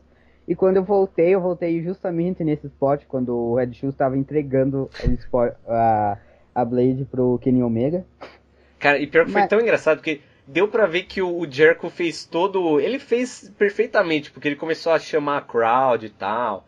E 0.46 0.54
quando 0.54 0.76
eu 0.76 0.84
voltei, 0.84 1.34
eu 1.34 1.40
voltei 1.40 1.82
justamente 1.82 2.44
nesse 2.44 2.68
spot, 2.68 3.06
quando 3.08 3.34
o 3.34 3.56
Red 3.56 3.74
Shoes 3.74 3.94
estava 3.94 4.18
entregando 4.18 4.90
o 5.02 5.12
spot, 5.12 5.54
a, 5.66 6.18
a 6.54 6.66
Blade 6.66 7.06
pro 7.06 7.40
Kenny 7.40 7.64
Omega. 7.64 8.06
Cara, 8.80 9.00
e 9.00 9.08
pior 9.08 9.26
que 9.26 9.32
Mas... 9.32 9.44
foi 9.44 9.50
tão 9.50 9.62
engraçado, 9.62 9.98
porque 9.98 10.22
deu 10.48 10.68
para 10.68 10.86
ver 10.86 11.04
que 11.04 11.22
o 11.22 11.50
Jericho 11.50 11.90
fez 11.90 12.26
todo. 12.26 12.80
Ele 12.80 13.00
fez 13.00 13.52
perfeitamente, 13.58 14.32
porque 14.32 14.48
ele 14.48 14.56
começou 14.56 14.92
a 14.92 15.00
chamar 15.00 15.38
a 15.38 15.42
crowd 15.42 16.06
e 16.06 16.10
tal. 16.10 16.68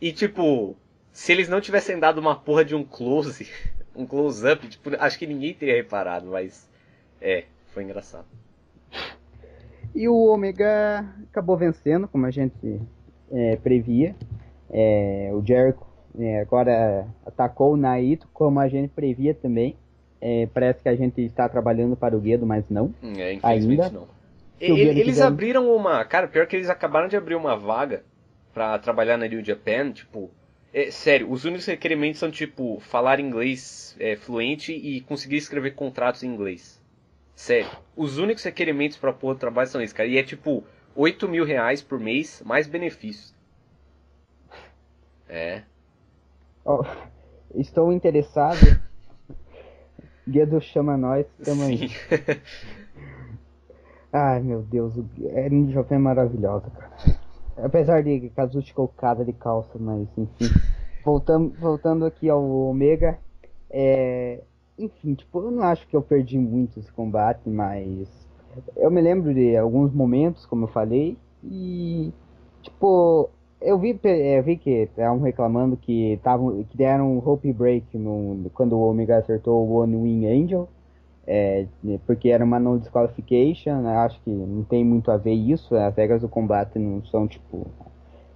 E 0.00 0.12
tipo, 0.12 0.76
se 1.12 1.32
eles 1.32 1.48
não 1.48 1.60
tivessem 1.60 1.98
dado 1.98 2.18
uma 2.18 2.34
porra 2.34 2.64
de 2.64 2.74
um 2.74 2.84
close, 2.84 3.48
um 3.94 4.06
close-up, 4.06 4.66
tipo, 4.68 4.90
acho 4.98 5.18
que 5.18 5.26
ninguém 5.26 5.54
teria 5.54 5.76
reparado, 5.76 6.26
mas. 6.26 6.68
É, 7.20 7.44
foi 7.68 7.84
engraçado. 7.84 8.26
E 9.94 10.08
o 10.08 10.26
Omega 10.26 11.06
acabou 11.30 11.56
vencendo, 11.56 12.08
como 12.08 12.26
a 12.26 12.30
gente 12.30 12.80
é, 13.30 13.56
previa. 13.56 14.16
É, 14.70 15.30
o 15.34 15.44
Jericho 15.44 15.86
é, 16.18 16.40
agora 16.40 17.06
atacou 17.24 17.74
o 17.74 17.76
Naito, 17.76 18.28
como 18.32 18.60
a 18.60 18.68
gente 18.68 18.88
previa 18.88 19.34
também. 19.34 19.76
É, 20.20 20.46
parece 20.52 20.82
que 20.82 20.88
a 20.88 20.94
gente 20.94 21.20
está 21.20 21.48
trabalhando 21.48 21.96
para 21.96 22.16
o 22.16 22.20
Guedo, 22.20 22.46
mas 22.46 22.64
não. 22.68 22.94
É, 23.02 23.32
infelizmente 23.34 23.82
ainda. 23.82 23.90
não. 23.90 24.08
E, 24.60 24.70
eles 24.70 25.16
tiver... 25.16 25.26
abriram 25.26 25.74
uma. 25.74 26.04
Cara, 26.04 26.28
pior 26.28 26.46
que 26.46 26.54
eles 26.54 26.70
acabaram 26.70 27.08
de 27.08 27.16
abrir 27.16 27.34
uma 27.34 27.56
vaga 27.56 28.04
para 28.54 28.78
trabalhar 28.78 29.16
na 29.16 29.26
New 29.26 29.44
Japan. 29.44 29.90
Tipo, 29.90 30.30
é, 30.72 30.90
sério, 30.92 31.28
os 31.28 31.44
únicos 31.44 31.66
requerimentos 31.66 32.20
são 32.20 32.30
tipo 32.30 32.78
falar 32.80 33.18
inglês 33.18 33.96
é, 33.98 34.14
fluente 34.14 34.72
e 34.72 35.00
conseguir 35.00 35.38
escrever 35.38 35.74
contratos 35.74 36.22
em 36.22 36.28
inglês. 36.28 36.80
Sério, 37.34 37.70
os 37.96 38.18
únicos 38.18 38.44
requerimentos 38.44 38.96
para 38.96 39.12
pôr 39.12 39.34
trabalho 39.36 39.68
são 39.68 39.80
esses, 39.80 39.92
cara. 39.92 40.08
E 40.08 40.16
é 40.16 40.22
tipo 40.22 40.62
8 40.94 41.28
mil 41.28 41.44
reais 41.44 41.82
por 41.82 41.98
mês, 41.98 42.40
mais 42.44 42.68
benefícios. 42.68 43.34
É. 45.28 45.62
Oh, 46.64 46.84
estou 47.54 47.92
interessado 47.92 48.80
Guedo 50.28 50.60
chama 50.60 50.96
nós, 50.96 51.26
tamo 51.44 51.64
aí. 51.64 51.90
Ai 54.12 54.40
meu 54.40 54.62
Deus, 54.62 54.96
o... 54.96 55.04
é, 55.30 55.50
Ninja 55.50 55.84
é 55.90 55.98
maravilhosa, 55.98 56.70
cara. 56.70 56.92
Apesar 57.56 58.02
de 58.02 58.30
Kazuchi 58.30 58.72
colocada 58.72 59.24
de 59.24 59.32
calça, 59.32 59.76
mas 59.80 60.06
enfim. 60.16 60.48
Voltando, 61.04 61.52
voltando 61.58 62.06
aqui 62.06 62.28
ao 62.28 62.42
Omega, 62.42 63.18
é... 63.68 64.42
enfim, 64.78 65.14
tipo, 65.14 65.40
eu 65.40 65.50
não 65.50 65.64
acho 65.64 65.86
que 65.88 65.96
eu 65.96 66.02
perdi 66.02 66.38
muito 66.38 66.78
esse 66.78 66.92
combate, 66.92 67.48
mas 67.48 68.08
eu 68.76 68.90
me 68.90 69.00
lembro 69.00 69.34
de 69.34 69.56
alguns 69.56 69.92
momentos, 69.92 70.46
como 70.46 70.64
eu 70.64 70.68
falei, 70.68 71.18
e 71.42 72.12
tipo, 72.62 73.28
eu 73.64 73.78
vi, 73.78 73.98
é, 74.04 74.42
vi 74.42 74.56
que 74.56 74.70
estavam 74.70 75.20
reclamando 75.20 75.76
que, 75.76 76.18
tavam, 76.22 76.64
que 76.64 76.76
deram 76.76 77.12
um 77.12 77.18
hope 77.18 77.52
break 77.52 77.96
no, 77.96 78.50
quando 78.54 78.74
o 78.74 78.88
Omega 78.88 79.18
acertou 79.18 79.66
o 79.66 79.72
One 79.80 79.96
Wing 79.96 80.26
Angel. 80.26 80.68
É, 81.26 81.66
porque 82.04 82.30
era 82.30 82.44
uma 82.44 82.58
no 82.58 82.78
disqualification, 82.80 83.80
né? 83.80 83.96
acho 83.98 84.20
que 84.22 84.30
não 84.30 84.64
tem 84.64 84.84
muito 84.84 85.10
a 85.10 85.16
ver 85.16 85.34
isso, 85.34 85.76
as 85.76 85.94
regras 85.94 86.20
do 86.20 86.28
combate 86.28 86.78
não 86.78 87.04
são 87.04 87.28
tipo. 87.28 87.66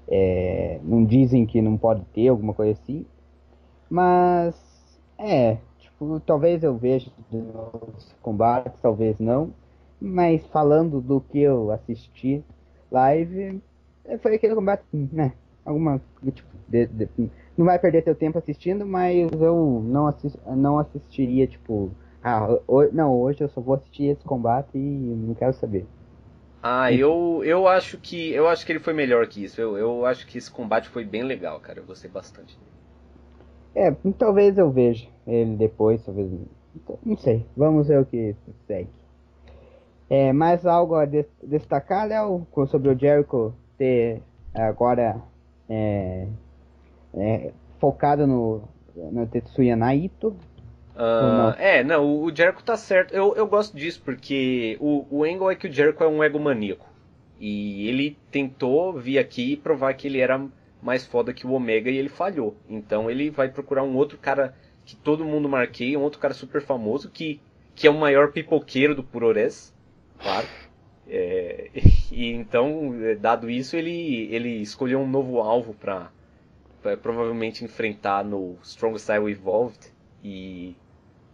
É, 0.09 0.79
não 0.85 1.05
dizem 1.05 1.45
que 1.45 1.61
não 1.61 1.77
pode 1.77 2.05
ter 2.15 2.29
alguma 2.29 2.55
coisa 2.55 2.79
assim. 2.81 3.05
Mas 3.91 4.55
é, 5.19 5.59
tipo, 5.79 6.21
talvez 6.21 6.63
eu 6.63 6.77
veja 6.77 7.11
os 7.97 8.15
combates, 8.23 8.79
talvez 8.81 9.19
não. 9.19 9.53
Mas 10.01 10.47
falando 10.47 11.01
do 11.01 11.21
que 11.21 11.41
eu 11.41 11.71
assisti 11.73 12.45
live, 12.91 13.61
foi 14.21 14.35
aquele 14.35 14.55
combate, 14.55 14.85
né? 14.93 15.33
Alguma. 15.65 16.01
Tipo, 16.25 16.49
de, 16.69 16.87
de, 16.87 17.09
não 17.57 17.65
vai 17.65 17.79
perder 17.79 18.03
teu 18.03 18.15
tempo 18.15 18.39
assistindo, 18.39 18.87
mas 18.87 19.31
eu 19.33 19.83
não, 19.85 20.07
assist, 20.07 20.39
não 20.47 20.79
assistiria, 20.79 21.47
tipo. 21.47 21.91
Ah, 22.23 22.59
hoje, 22.67 22.95
não, 22.95 23.15
hoje 23.19 23.41
eu 23.43 23.49
só 23.49 23.61
vou 23.61 23.75
assistir 23.75 24.05
esse 24.07 24.25
combate 24.25 24.77
e 24.77 24.79
não 24.79 25.35
quero 25.35 25.53
saber. 25.55 25.87
Ah, 26.63 26.93
eu, 26.93 27.43
eu 27.45 27.69
acho 27.69 27.99
que 27.99 28.33
eu 28.33 28.49
acho 28.49 28.67
que 28.67 28.73
ele 28.73 28.81
foi 28.81 28.93
melhor 28.93 29.27
que 29.27 29.45
isso. 29.45 29.61
Eu, 29.61 29.77
eu 29.77 30.05
acho 30.05 30.27
que 30.27 30.37
esse 30.37 30.51
combate 30.51 30.89
foi 30.89 31.05
bem 31.05 31.23
legal, 31.23 31.61
cara. 31.61 31.79
Eu 31.79 31.85
gostei 31.85 32.11
bastante 32.11 32.57
dele. 32.59 32.77
É, 33.89 34.13
talvez 34.19 34.59
eu 34.59 34.71
veja 34.71 35.07
ele 35.27 35.57
depois, 35.57 36.03
talvez. 36.05 36.31
Não 37.05 37.17
sei. 37.17 37.47
Vamos 37.57 37.89
ver 37.89 38.01
o 38.01 38.05
que 38.05 38.35
segue. 38.67 38.89
É, 40.09 40.33
mais 40.33 40.65
algo 40.65 40.95
a 40.95 41.05
destacar, 41.43 42.07
Léo, 42.07 42.47
sobre 42.69 42.89
o 42.89 42.99
Jericho 42.99 43.53
ter 43.79 44.23
agora 44.55 45.21
é, 45.69 46.27
é, 47.15 47.53
focado 47.79 48.27
no, 48.27 48.63
no 48.95 49.27
Tetsuya 49.27 49.77
Naito. 49.77 50.37
Uh, 50.95 51.53
é, 51.59 51.85
não, 51.85 52.23
o 52.23 52.35
Jericho 52.35 52.65
tá 52.65 52.77
certo. 52.77 53.13
Eu, 53.13 53.35
eu 53.37 53.47
gosto 53.47 53.77
disso 53.77 54.01
porque 54.05 54.79
o, 54.81 55.07
o 55.11 55.25
angle 55.25 55.51
é 55.51 55.55
que 55.55 55.69
o 55.69 55.73
Jericho 55.73 56.03
é 56.03 56.09
um 56.09 56.25
egomaníaco. 56.25 56.87
E 57.39 57.87
ele 57.89 58.17
tentou 58.31 58.95
vir 58.95 59.19
aqui 59.19 59.53
e 59.53 59.57
provar 59.57 59.93
que 59.95 60.07
ele 60.07 60.21
era 60.21 60.43
mais 60.81 61.05
foda 61.05 61.35
que 61.35 61.47
o 61.47 61.53
Omega 61.53 61.91
e 61.91 61.99
ele 61.99 62.09
falhou. 62.09 62.57
Então 62.69 63.11
ele 63.11 63.29
vai 63.29 63.49
procurar 63.49 63.83
um 63.83 63.95
outro 63.97 64.17
cara 64.17 64.55
que 64.87 64.97
todo 64.97 65.25
mundo 65.25 65.49
marqueia, 65.49 65.99
um 65.99 66.03
outro 66.03 66.21
cara 66.21 66.33
super 66.33 66.63
famoso 66.63 67.11
que, 67.11 67.41
que 67.75 67.87
é 67.87 67.91
o 67.91 67.99
maior 67.99 68.33
pipoqueiro 68.33 68.95
do 68.95 69.03
Purores, 69.03 69.75
claro. 70.19 70.47
É, 71.09 71.71
e 72.11 72.33
então, 72.33 72.93
dado 73.21 73.49
isso, 73.51 73.77
ele, 73.77 74.29
ele 74.33 74.61
escolheu 74.61 75.01
um 75.01 75.09
novo 75.09 75.41
alvo 75.41 75.75
para 75.75 76.11
provavelmente 77.03 77.65
enfrentar 77.65 78.25
no 78.25 78.57
Strong 78.63 78.99
Style 78.99 79.31
Evolved. 79.31 79.93
E, 80.23 80.77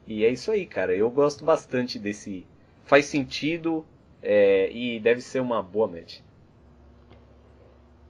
e 0.07 0.25
é 0.25 0.31
isso 0.31 0.51
aí, 0.51 0.67
cara. 0.67 0.95
Eu 0.95 1.11
gosto 1.11 1.45
bastante 1.45 1.99
desse. 1.99 2.47
Faz 2.85 3.07
sentido 3.07 3.85
é, 4.23 4.71
e 4.73 5.01
deve 5.01 5.21
ser 5.21 5.41
uma 5.41 5.63
boa 5.63 5.87
match. 5.87 6.21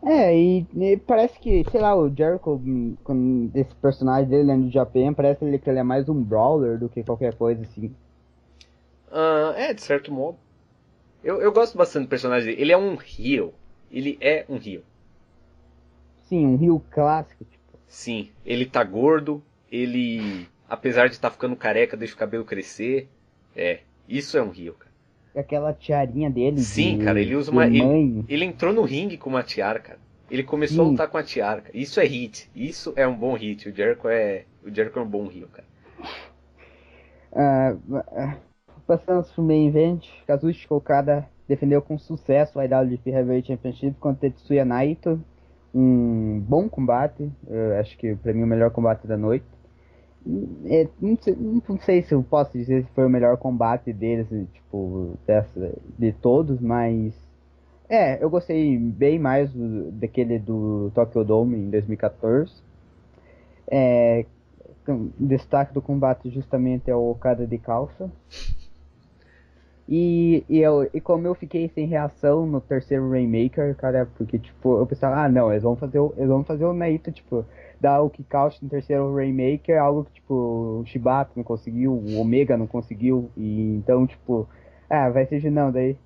É, 0.04 0.36
e, 0.36 0.66
e, 0.74 0.96
parece 0.96 1.38
que, 1.38 1.64
sei 1.70 1.80
lá, 1.80 1.94
o 1.94 2.12
Jericho, 2.12 2.60
com 3.04 3.50
esse 3.54 3.72
personagem 3.76 4.28
dele 4.28 4.44
né, 4.44 4.56
no 4.56 4.68
Japan, 4.68 5.14
parece 5.14 5.58
que 5.58 5.70
ele 5.70 5.78
é 5.78 5.82
mais 5.84 6.08
um 6.08 6.20
brawler 6.20 6.76
do 6.76 6.88
que 6.88 7.04
qualquer 7.04 7.34
coisa 7.34 7.62
assim. 7.62 7.94
Uh, 9.12 9.52
é, 9.54 9.72
de 9.72 9.80
certo 9.80 10.10
modo. 10.10 10.38
Eu, 11.22 11.40
eu 11.40 11.52
gosto 11.52 11.76
bastante 11.78 12.04
do 12.04 12.08
personagem 12.08 12.50
dele. 12.50 12.62
Ele 12.62 12.72
é 12.72 12.76
um 12.76 12.96
heel. 13.00 13.54
Ele 13.90 14.18
é 14.20 14.44
um 14.48 14.56
heel. 14.56 14.82
Sim, 16.24 16.46
um 16.46 16.62
heel 16.62 16.82
clássico. 16.90 17.44
Tipo. 17.44 17.78
Sim, 17.86 18.30
ele 18.44 18.64
tá 18.64 18.82
gordo, 18.82 19.42
ele, 19.70 20.48
apesar 20.68 21.06
de 21.08 21.14
estar 21.14 21.28
tá 21.28 21.34
ficando 21.34 21.54
careca, 21.54 21.96
deixa 21.96 22.14
o 22.14 22.18
cabelo 22.18 22.44
crescer. 22.44 23.08
É, 23.54 23.80
isso 24.08 24.36
é 24.36 24.42
um 24.42 24.52
heel, 24.52 24.74
cara. 24.74 24.90
Aquela 25.36 25.72
tiarinha 25.72 26.30
dele. 26.30 26.58
Sim, 26.58 26.98
de, 26.98 27.04
cara, 27.04 27.20
ele 27.20 27.36
usa 27.36 27.50
uma. 27.50 27.66
Ele, 27.66 28.24
ele, 28.28 28.44
entrou 28.44 28.72
no 28.72 28.82
ringue 28.82 29.16
com 29.16 29.30
uma 29.30 29.42
tiara, 29.42 29.78
cara. 29.78 29.98
Ele 30.30 30.42
começou 30.42 30.84
Sim. 30.84 30.88
a 30.88 30.90
lutar 30.90 31.08
com 31.08 31.18
a 31.18 31.22
tiara. 31.22 31.62
Cara. 31.62 31.76
Isso 31.76 32.00
é 32.00 32.04
hit. 32.04 32.50
Isso 32.54 32.92
é 32.96 33.06
um 33.06 33.14
bom 33.14 33.34
hit. 33.34 33.68
O 33.68 33.74
Jericho 33.74 34.08
é. 34.08 34.44
O 34.64 34.70
Jericho 34.70 34.98
é 34.98 35.02
um 35.02 35.08
bom 35.08 35.30
heel, 35.30 35.48
cara. 35.48 35.66
Uh, 37.32 38.36
passando 38.86 39.24
pro 39.24 39.42
main 39.42 39.68
event, 39.68 40.06
Kazuchi 40.26 40.66
Okada 40.70 41.28
defendeu 41.48 41.82
com 41.82 41.98
sucesso 41.98 42.58
a 42.58 42.64
IWGP 42.64 43.10
Heavyweight 43.10 43.48
Championship 43.48 43.96
contra 43.98 44.30
Tetsuya 44.30 44.64
Naito. 44.64 45.20
Um 45.74 46.40
bom 46.40 46.68
combate, 46.68 47.30
acho 47.80 47.96
que 47.96 48.14
para 48.16 48.32
mim 48.32 48.42
o 48.42 48.46
melhor 48.46 48.70
combate 48.70 49.06
da 49.06 49.16
noite. 49.16 49.46
É, 50.66 50.86
não, 51.00 51.16
sei, 51.20 51.34
não, 51.34 51.78
sei, 51.80 52.02
se 52.02 52.14
eu 52.14 52.22
posso 52.22 52.52
dizer 52.52 52.84
se 52.84 52.90
foi 52.92 53.06
o 53.06 53.10
melhor 53.10 53.36
combate 53.38 53.92
deles, 53.92 54.28
tipo, 54.52 55.18
dessa, 55.26 55.74
de 55.98 56.12
todos, 56.12 56.60
mas. 56.60 57.12
É, 57.88 58.22
eu 58.22 58.30
gostei 58.30 58.78
bem 58.78 59.18
mais 59.18 59.52
do, 59.52 59.90
daquele 59.92 60.38
do 60.38 60.90
Tokyo 60.94 61.24
Dome 61.24 61.56
em 61.56 61.70
2014. 61.70 62.52
É, 63.66 64.24
destaque 65.18 65.74
do 65.74 65.82
combate 65.82 66.30
justamente 66.30 66.90
é 66.90 66.94
o 66.94 67.10
Okada 67.10 67.46
de 67.46 67.58
calça. 67.58 68.10
E, 69.88 70.44
e, 70.48 70.60
eu, 70.60 70.88
e 70.94 71.00
como 71.00 71.26
eu 71.26 71.34
fiquei 71.34 71.68
sem 71.68 71.86
reação 71.86 72.46
no 72.46 72.60
terceiro 72.60 73.10
Rainmaker, 73.10 73.74
cara, 73.76 74.08
porque, 74.16 74.38
tipo, 74.38 74.78
eu 74.78 74.86
pensava, 74.86 75.16
ah, 75.24 75.28
não, 75.28 75.50
eles 75.50 75.62
vão 75.62 75.76
fazer 75.76 75.98
o, 75.98 76.14
eles 76.16 76.28
vão 76.28 76.44
fazer 76.44 76.64
o 76.64 76.72
Naito, 76.72 77.10
tipo, 77.10 77.44
dar 77.80 78.00
o 78.00 78.08
kick-out 78.08 78.62
no 78.62 78.70
terceiro 78.70 79.14
Rainmaker, 79.14 79.80
algo 79.80 80.04
que, 80.04 80.12
tipo, 80.12 80.34
o 80.34 80.84
Shibata 80.86 81.32
não 81.36 81.42
conseguiu, 81.42 81.92
o 81.92 82.20
Omega 82.20 82.56
não 82.56 82.66
conseguiu, 82.66 83.28
e 83.36 83.76
então, 83.76 84.06
tipo, 84.06 84.48
ah, 84.88 85.10
vai 85.10 85.26
ser 85.26 85.50
não, 85.50 85.72
daí 85.72 85.96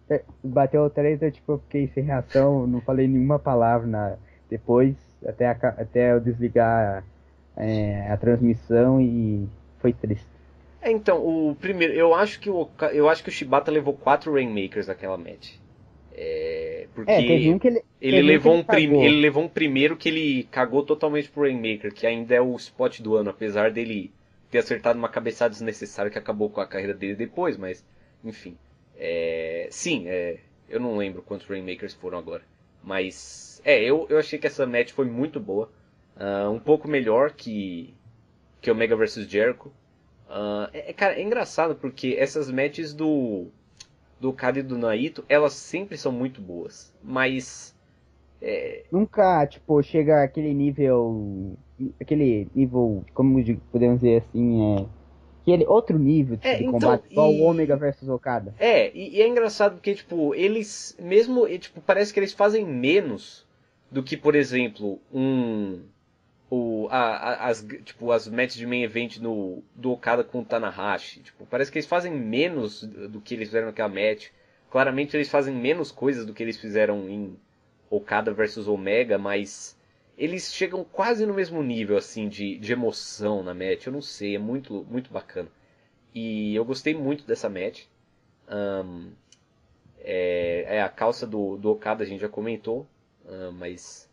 bateu 0.42 0.82
o 0.84 0.90
3, 0.90 1.20
eu, 1.22 1.30
tipo, 1.30 1.58
fiquei 1.58 1.88
sem 1.88 2.04
reação, 2.04 2.66
não 2.66 2.80
falei 2.80 3.06
nenhuma 3.06 3.38
palavra 3.38 3.86
na, 3.86 4.16
depois, 4.48 4.96
até, 5.26 5.46
a, 5.46 5.52
até 5.52 6.12
eu 6.12 6.20
desligar 6.20 7.04
é, 7.56 8.10
a 8.10 8.16
transmissão 8.16 9.00
e 9.00 9.48
foi 9.80 9.92
triste. 9.92 10.35
É, 10.80 10.90
então, 10.90 11.18
o 11.24 11.54
primeiro, 11.54 11.92
eu 11.94 12.14
acho 12.14 12.38
que 12.38 12.50
o 12.50 12.68
eu 12.92 13.08
acho 13.08 13.22
que 13.22 13.28
o 13.28 13.32
Shibata 13.32 13.70
levou 13.70 13.94
quatro 13.94 14.32
Rainmakers 14.32 14.86
naquela 14.86 15.16
match. 15.16 15.54
É, 16.12 16.86
porque 16.94 17.10
é, 17.10 17.26
teve 17.26 17.50
um 17.50 17.58
que 17.58 17.68
ele, 17.68 17.82
ele 18.00 18.22
levou 18.22 18.54
um 18.54 18.62
prim, 18.62 19.02
ele 19.02 19.20
levou 19.20 19.44
um 19.44 19.48
primeiro 19.48 19.96
que 19.96 20.08
ele 20.08 20.44
cagou 20.44 20.82
totalmente 20.82 21.28
pro 21.28 21.42
Rainmaker, 21.42 21.92
que 21.92 22.06
ainda 22.06 22.34
é 22.34 22.40
o 22.40 22.56
spot 22.56 23.00
do 23.00 23.16
ano, 23.16 23.28
apesar 23.28 23.70
dele 23.70 24.10
ter 24.50 24.58
acertado 24.58 24.98
uma 24.98 25.10
cabeçada 25.10 25.50
desnecessária 25.50 26.10
que 26.10 26.18
acabou 26.18 26.48
com 26.48 26.60
a 26.60 26.66
carreira 26.66 26.94
dele 26.94 27.14
depois, 27.14 27.56
mas 27.56 27.84
enfim. 28.24 28.56
É, 28.96 29.68
sim, 29.70 30.08
é, 30.08 30.38
eu 30.68 30.80
não 30.80 30.96
lembro 30.96 31.22
quantos 31.22 31.46
Rainmakers 31.46 31.94
foram 31.94 32.18
agora. 32.18 32.42
Mas 32.82 33.60
é, 33.64 33.82
eu, 33.82 34.06
eu 34.08 34.18
achei 34.18 34.38
que 34.38 34.46
essa 34.46 34.66
match 34.66 34.92
foi 34.92 35.06
muito 35.06 35.38
boa. 35.38 35.70
Uh, 36.16 36.50
um 36.50 36.58
pouco 36.58 36.88
melhor 36.88 37.32
que, 37.32 37.92
que 38.60 38.70
Omega 38.70 38.96
vs 38.96 39.28
Jericho. 39.28 39.70
Uh, 40.28 40.68
é, 40.72 40.92
cara, 40.92 41.14
é 41.14 41.22
engraçado 41.22 41.76
porque 41.76 42.16
essas 42.18 42.50
matches 42.50 42.92
do 42.92 43.46
do 44.18 44.30
Okada 44.30 44.58
e 44.58 44.62
do 44.62 44.78
Naito, 44.78 45.24
elas 45.28 45.52
sempre 45.52 45.98
são 45.98 46.10
muito 46.10 46.40
boas, 46.40 46.92
mas 47.02 47.76
é... 48.40 48.84
nunca 48.90 49.46
tipo 49.46 49.82
chega 49.82 50.22
aquele 50.22 50.54
nível, 50.54 51.54
aquele 52.00 52.48
nível, 52.54 53.04
como 53.12 53.44
podemos 53.70 54.00
dizer 54.00 54.22
assim, 54.22 54.78
é 54.78 54.86
aquele 55.46 55.64
outro 55.66 55.96
nível 55.96 56.36
tipo, 56.36 56.48
é, 56.48 56.56
de 56.56 56.64
então, 56.64 56.80
combate, 56.80 57.04
igual 57.10 57.32
o 57.32 57.42
Omega 57.42 57.76
versus 57.76 58.08
Okada. 58.08 58.52
É, 58.58 58.90
e, 58.96 59.16
e, 59.16 59.22
é 59.22 59.28
engraçado 59.28 59.74
porque 59.74 59.94
tipo 59.94 60.34
eles 60.34 60.96
mesmo 61.00 61.46
tipo 61.58 61.80
parece 61.80 62.12
que 62.12 62.18
eles 62.18 62.32
fazem 62.32 62.66
menos 62.66 63.46
do 63.90 64.02
que 64.02 64.16
por 64.16 64.34
exemplo 64.34 64.98
um 65.12 65.82
o, 66.48 66.86
a, 66.90 66.98
a, 66.98 67.48
as, 67.48 67.66
tipo, 67.84 68.12
as 68.12 68.28
matches 68.28 68.56
de 68.56 68.66
main 68.66 68.82
event 68.82 69.18
no, 69.18 69.62
do 69.74 69.92
Okada 69.92 70.22
com 70.22 70.40
o 70.40 70.44
Tanahashi. 70.44 71.20
Tipo, 71.20 71.46
parece 71.46 71.70
que 71.70 71.78
eles 71.78 71.88
fazem 71.88 72.12
menos 72.12 72.82
do 72.82 73.20
que 73.20 73.34
eles 73.34 73.48
fizeram 73.48 73.66
naquela 73.66 73.88
match. 73.88 74.28
Claramente 74.70 75.16
eles 75.16 75.28
fazem 75.28 75.54
menos 75.54 75.90
coisas 75.90 76.24
do 76.24 76.32
que 76.32 76.42
eles 76.42 76.56
fizeram 76.56 77.08
em 77.08 77.36
Okada 77.90 78.32
versus 78.32 78.68
Omega, 78.68 79.18
mas 79.18 79.76
eles 80.16 80.52
chegam 80.52 80.84
quase 80.84 81.26
no 81.26 81.34
mesmo 81.34 81.62
nível 81.62 81.96
assim 81.96 82.28
de, 82.28 82.58
de 82.58 82.72
emoção 82.72 83.42
na 83.42 83.54
match. 83.54 83.86
Eu 83.86 83.92
não 83.92 84.02
sei, 84.02 84.36
é 84.36 84.38
muito, 84.38 84.86
muito 84.88 85.10
bacana. 85.10 85.48
E 86.14 86.54
eu 86.54 86.64
gostei 86.64 86.94
muito 86.94 87.26
dessa 87.26 87.48
match. 87.48 87.84
Um, 88.48 89.10
é, 89.98 90.76
é, 90.76 90.82
a 90.82 90.88
calça 90.88 91.26
do, 91.26 91.56
do 91.56 91.70
Okada 91.72 92.04
a 92.04 92.06
gente 92.06 92.20
já 92.20 92.28
comentou, 92.28 92.86
mas 93.54 94.08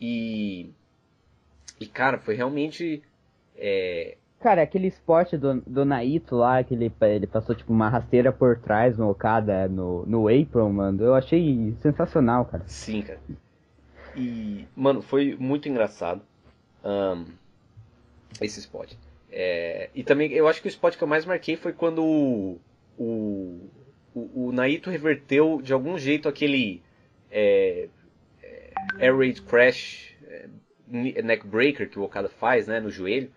e 0.00 0.70
e, 1.80 1.86
cara, 1.86 2.18
foi 2.18 2.34
realmente. 2.34 3.02
É... 3.56 4.16
Cara, 4.40 4.62
aquele 4.62 4.86
esporte 4.86 5.36
do, 5.36 5.60
do 5.62 5.84
Naito 5.84 6.36
lá, 6.36 6.62
que 6.62 6.74
ele, 6.74 6.92
ele 7.00 7.26
passou 7.26 7.54
tipo 7.54 7.72
uma 7.72 7.88
rasteira 7.88 8.30
por 8.32 8.58
trás 8.58 8.96
no 8.96 9.10
Okada, 9.10 9.66
no, 9.66 10.04
no 10.06 10.28
apron, 10.28 10.70
mano, 10.70 11.02
eu 11.02 11.14
achei 11.14 11.74
sensacional, 11.80 12.44
cara. 12.44 12.62
Sim, 12.66 13.02
cara. 13.02 13.18
E, 14.14 14.66
mano, 14.76 15.02
foi 15.02 15.36
muito 15.38 15.68
engraçado 15.68 16.22
um, 16.84 17.24
esse 18.40 18.60
spot. 18.60 18.92
É, 19.30 19.90
e 19.94 20.04
também, 20.04 20.32
eu 20.32 20.46
acho 20.46 20.60
que 20.62 20.68
o 20.68 20.70
spot 20.70 20.96
que 20.96 21.02
eu 21.02 21.08
mais 21.08 21.24
marquei 21.24 21.56
foi 21.56 21.72
quando 21.72 22.04
o, 22.04 22.60
o, 22.96 23.70
o, 24.14 24.48
o 24.48 24.52
Naito 24.52 24.90
reverteu 24.90 25.60
de 25.62 25.72
algum 25.72 25.98
jeito 25.98 26.28
aquele 26.28 26.82
é, 27.30 27.88
é 28.42 28.72
Air 29.00 29.16
Raid 29.16 29.42
Crash 29.42 30.06
neckbreaker 30.88 31.88
que 31.88 31.98
o 31.98 32.02
Okada 32.02 32.28
faz, 32.28 32.66
né, 32.66 32.80
no 32.80 32.90
joelho. 32.90 33.30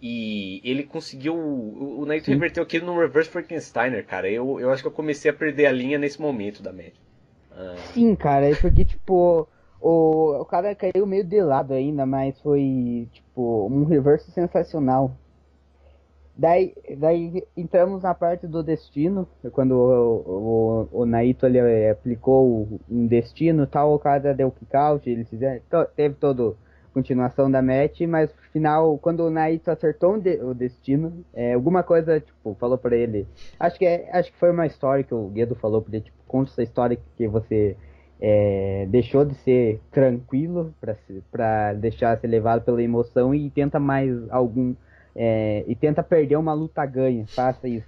E 0.00 0.60
ele 0.62 0.82
conseguiu. 0.82 1.34
O, 1.34 2.00
o 2.00 2.06
Naito 2.06 2.30
reverteu 2.30 2.62
aquilo 2.62 2.86
no 2.86 3.00
Reverse 3.00 3.30
Frankensteiner, 3.30 4.04
cara. 4.04 4.30
Eu, 4.30 4.60
eu 4.60 4.70
acho 4.70 4.82
que 4.82 4.88
eu 4.88 4.92
comecei 4.92 5.30
a 5.30 5.34
perder 5.34 5.66
a 5.66 5.72
linha 5.72 5.98
nesse 5.98 6.20
momento 6.20 6.62
da 6.62 6.72
match. 6.72 6.94
Ah. 7.50 7.76
Sim, 7.94 8.14
cara, 8.14 8.50
é 8.50 8.54
porque, 8.54 8.84
tipo, 8.84 9.48
o, 9.80 10.40
o 10.40 10.44
cara 10.44 10.74
caiu 10.74 11.06
meio 11.06 11.24
de 11.24 11.40
lado 11.40 11.72
ainda, 11.72 12.04
mas 12.04 12.38
foi, 12.40 13.08
tipo, 13.10 13.66
um 13.68 13.84
reverso 13.84 14.30
sensacional. 14.30 15.16
Daí, 16.36 16.74
daí 16.98 17.42
entramos 17.56 18.02
na 18.02 18.12
parte 18.12 18.46
do 18.46 18.62
destino, 18.62 19.26
quando 19.52 19.72
o, 19.72 20.88
o, 20.92 21.00
o 21.00 21.06
Naito 21.06 21.46
ali 21.46 21.58
aplicou 21.88 22.78
um 22.90 23.06
destino 23.06 23.66
tal, 23.66 23.94
o 23.94 23.98
cara 23.98 24.34
deu 24.34 24.50
kick 24.50 24.76
out, 24.76 25.08
eles 25.08 25.30
fizeram, 25.30 25.62
teve 25.96 26.14
todo 26.16 26.54
continuação 26.96 27.50
da 27.50 27.60
match, 27.60 28.00
mas 28.08 28.30
no 28.34 28.42
final, 28.52 28.96
quando 28.96 29.20
o 29.20 29.28
Naito 29.28 29.70
acertou 29.70 30.14
um 30.14 30.18
de, 30.18 30.42
o 30.42 30.54
destino, 30.54 31.22
é, 31.34 31.52
alguma 31.52 31.82
coisa, 31.82 32.18
tipo, 32.18 32.56
falou 32.58 32.78
para 32.78 32.96
ele. 32.96 33.26
Acho 33.60 33.78
que, 33.78 33.84
é, 33.84 34.08
acho 34.14 34.32
que 34.32 34.38
foi 34.38 34.50
uma 34.50 34.66
história 34.66 35.04
que 35.04 35.12
o 35.12 35.28
Guedo 35.28 35.54
falou 35.56 35.82
pra 35.82 35.94
ele, 35.94 36.04
tipo, 36.06 36.16
conta 36.26 36.50
essa 36.52 36.62
história 36.62 36.98
que 37.18 37.28
você 37.28 37.76
é, 38.18 38.86
deixou 38.88 39.26
de 39.26 39.34
ser 39.34 39.78
tranquilo 39.90 40.74
para 41.30 41.74
deixar 41.74 42.18
ser 42.18 42.28
levado 42.28 42.64
pela 42.64 42.82
emoção 42.82 43.34
e 43.34 43.50
tenta 43.50 43.78
mais 43.78 44.10
algum. 44.30 44.74
É, 45.14 45.64
e 45.66 45.74
tenta 45.74 46.02
perder 46.02 46.36
uma 46.36 46.54
luta 46.54 46.84
ganha, 46.86 47.26
faça 47.26 47.68
isso. 47.68 47.86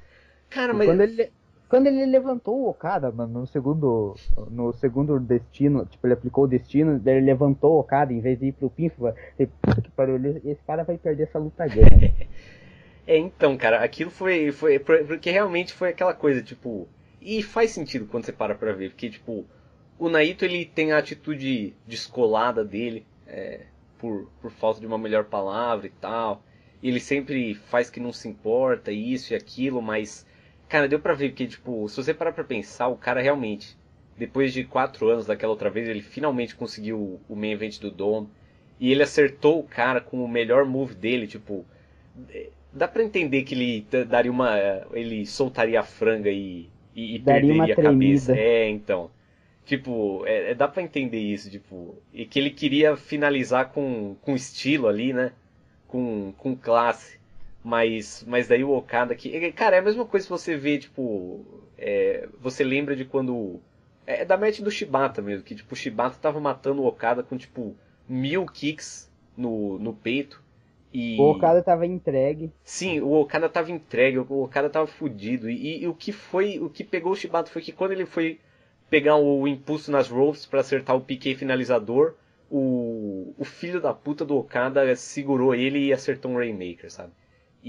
Cara, 0.50 0.74
mas. 0.74 0.86
Quando 0.86 1.00
ele, 1.00 1.30
quando 1.68 1.86
ele 1.86 2.06
levantou 2.06 2.60
o 2.60 2.68
Okada, 2.70 3.10
no 3.10 3.46
segundo, 3.46 4.14
no 4.50 4.72
segundo 4.72 5.20
destino, 5.20 5.84
tipo, 5.84 6.06
ele 6.06 6.14
aplicou 6.14 6.44
o 6.44 6.48
destino, 6.48 7.00
ele 7.04 7.20
levantou 7.20 7.74
o 7.74 7.80
Okada 7.80 8.12
em 8.12 8.20
vez 8.20 8.38
de 8.38 8.46
ir 8.46 8.52
pro 8.52 8.70
Pinfo, 8.70 9.12
esse 9.38 10.62
cara 10.66 10.82
vai 10.82 10.96
perder 10.96 11.24
essa 11.24 11.38
luta 11.38 11.66
ganha. 11.66 12.14
é, 13.06 13.18
então, 13.18 13.56
cara, 13.56 13.84
aquilo 13.84 14.10
foi, 14.10 14.50
foi, 14.50 14.78
porque 14.78 15.30
realmente 15.30 15.74
foi 15.74 15.90
aquela 15.90 16.14
coisa, 16.14 16.42
tipo, 16.42 16.88
e 17.20 17.42
faz 17.42 17.70
sentido 17.72 18.06
quando 18.06 18.24
você 18.24 18.32
para 18.32 18.54
pra 18.54 18.72
ver, 18.72 18.90
porque, 18.90 19.10
tipo, 19.10 19.44
o 19.98 20.08
Naito, 20.08 20.46
ele 20.46 20.64
tem 20.64 20.92
a 20.92 20.98
atitude 20.98 21.74
descolada 21.86 22.64
dele, 22.64 23.04
é, 23.26 23.66
por, 23.98 24.30
por 24.40 24.50
falta 24.50 24.80
de 24.80 24.86
uma 24.86 24.96
melhor 24.96 25.24
palavra 25.24 25.86
e 25.86 25.90
tal, 25.90 26.42
ele 26.82 27.00
sempre 27.00 27.54
faz 27.54 27.90
que 27.90 28.00
não 28.00 28.12
se 28.12 28.26
importa, 28.26 28.90
isso 28.90 29.34
e 29.34 29.36
aquilo, 29.36 29.82
mas 29.82 30.24
Cara, 30.68 30.88
deu 30.88 31.00
pra 31.00 31.14
ver, 31.14 31.30
porque, 31.30 31.46
tipo, 31.46 31.88
se 31.88 31.96
você 31.96 32.12
parar 32.14 32.32
pra 32.32 32.44
pensar, 32.44 32.88
o 32.88 32.96
cara 32.96 33.20
realmente 33.20 33.76
depois 34.18 34.52
de 34.52 34.64
quatro 34.64 35.08
anos 35.08 35.26
daquela 35.26 35.52
outra 35.52 35.70
vez, 35.70 35.88
ele 35.88 36.02
finalmente 36.02 36.56
conseguiu 36.56 37.20
o 37.28 37.36
main 37.36 37.52
event 37.52 37.78
do 37.78 37.90
Dome. 37.90 38.28
E 38.80 38.90
ele 38.90 39.02
acertou 39.02 39.60
o 39.60 39.62
cara 39.62 40.00
com 40.00 40.22
o 40.22 40.28
melhor 40.28 40.64
move 40.64 40.94
dele, 40.94 41.26
tipo. 41.26 41.64
É, 42.30 42.48
dá 42.72 42.86
pra 42.88 43.02
entender 43.02 43.44
que 43.44 43.54
ele 43.54 43.86
daria 44.06 44.30
uma. 44.30 44.56
Ele 44.92 45.24
soltaria 45.24 45.80
a 45.80 45.84
franga 45.84 46.30
e, 46.30 46.68
e, 46.94 47.16
e 47.16 47.18
perderia 47.20 47.74
a 47.74 47.76
cabeça. 47.76 48.36
É, 48.36 48.68
então. 48.68 49.10
Tipo, 49.64 50.24
é, 50.26 50.50
é, 50.50 50.54
dá 50.54 50.66
pra 50.66 50.82
entender 50.82 51.18
isso, 51.18 51.50
tipo. 51.50 51.96
E 52.12 52.24
que 52.24 52.38
ele 52.38 52.50
queria 52.50 52.96
finalizar 52.96 53.70
com, 53.70 54.16
com 54.22 54.34
estilo 54.34 54.88
ali, 54.88 55.12
né? 55.12 55.32
Com, 55.86 56.32
com 56.38 56.56
classe. 56.56 57.18
Mas, 57.62 58.24
mas 58.26 58.48
daí 58.48 58.62
o 58.62 58.70
Okada 58.70 59.14
que. 59.14 59.52
Cara, 59.52 59.76
é 59.76 59.78
a 59.80 59.82
mesma 59.82 60.04
coisa 60.04 60.26
que 60.26 60.30
você 60.30 60.56
vê, 60.56 60.78
tipo. 60.78 61.44
É, 61.76 62.28
você 62.40 62.62
lembra 62.64 62.94
de 62.94 63.04
quando. 63.04 63.60
É 64.06 64.24
da 64.24 64.38
match 64.38 64.60
do 64.60 64.70
Shibata 64.70 65.20
mesmo, 65.20 65.44
que 65.44 65.54
tipo, 65.54 65.74
o 65.74 65.76
Shibata 65.76 66.16
tava 66.20 66.40
matando 66.40 66.82
o 66.82 66.86
Okada 66.86 67.22
com 67.22 67.36
tipo 67.36 67.76
mil 68.08 68.46
kicks 68.46 69.10
no, 69.36 69.78
no 69.78 69.92
peito. 69.92 70.42
E... 70.92 71.18
O 71.20 71.32
Okada 71.32 71.62
tava 71.62 71.86
entregue. 71.86 72.50
Sim, 72.64 73.00
o 73.00 73.12
Okada 73.12 73.48
tava 73.48 73.70
entregue, 73.70 74.18
o 74.18 74.42
Okada 74.42 74.70
tava 74.70 74.86
fudido. 74.86 75.50
E, 75.50 75.82
e, 75.82 75.86
o 75.86 75.94
que 75.94 76.12
foi, 76.12 76.58
o 76.58 76.70
que 76.70 76.82
pegou 76.82 77.12
o 77.12 77.16
Shibata 77.16 77.50
foi 77.50 77.60
que 77.60 77.72
quando 77.72 77.92
ele 77.92 78.06
foi 78.06 78.40
pegar 78.88 79.16
o 79.16 79.46
impulso 79.46 79.90
nas 79.90 80.08
ropes 80.08 80.46
para 80.46 80.60
acertar 80.60 80.96
o 80.96 81.02
piquet 81.02 81.34
finalizador, 81.34 82.14
o, 82.50 83.34
o 83.36 83.44
filho 83.44 83.80
da 83.80 83.92
puta 83.92 84.24
do 84.24 84.38
Okada 84.38 84.96
segurou 84.96 85.54
ele 85.54 85.78
e 85.78 85.92
acertou 85.92 86.30
um 86.30 86.36
Rainmaker, 86.36 86.90
sabe? 86.90 87.12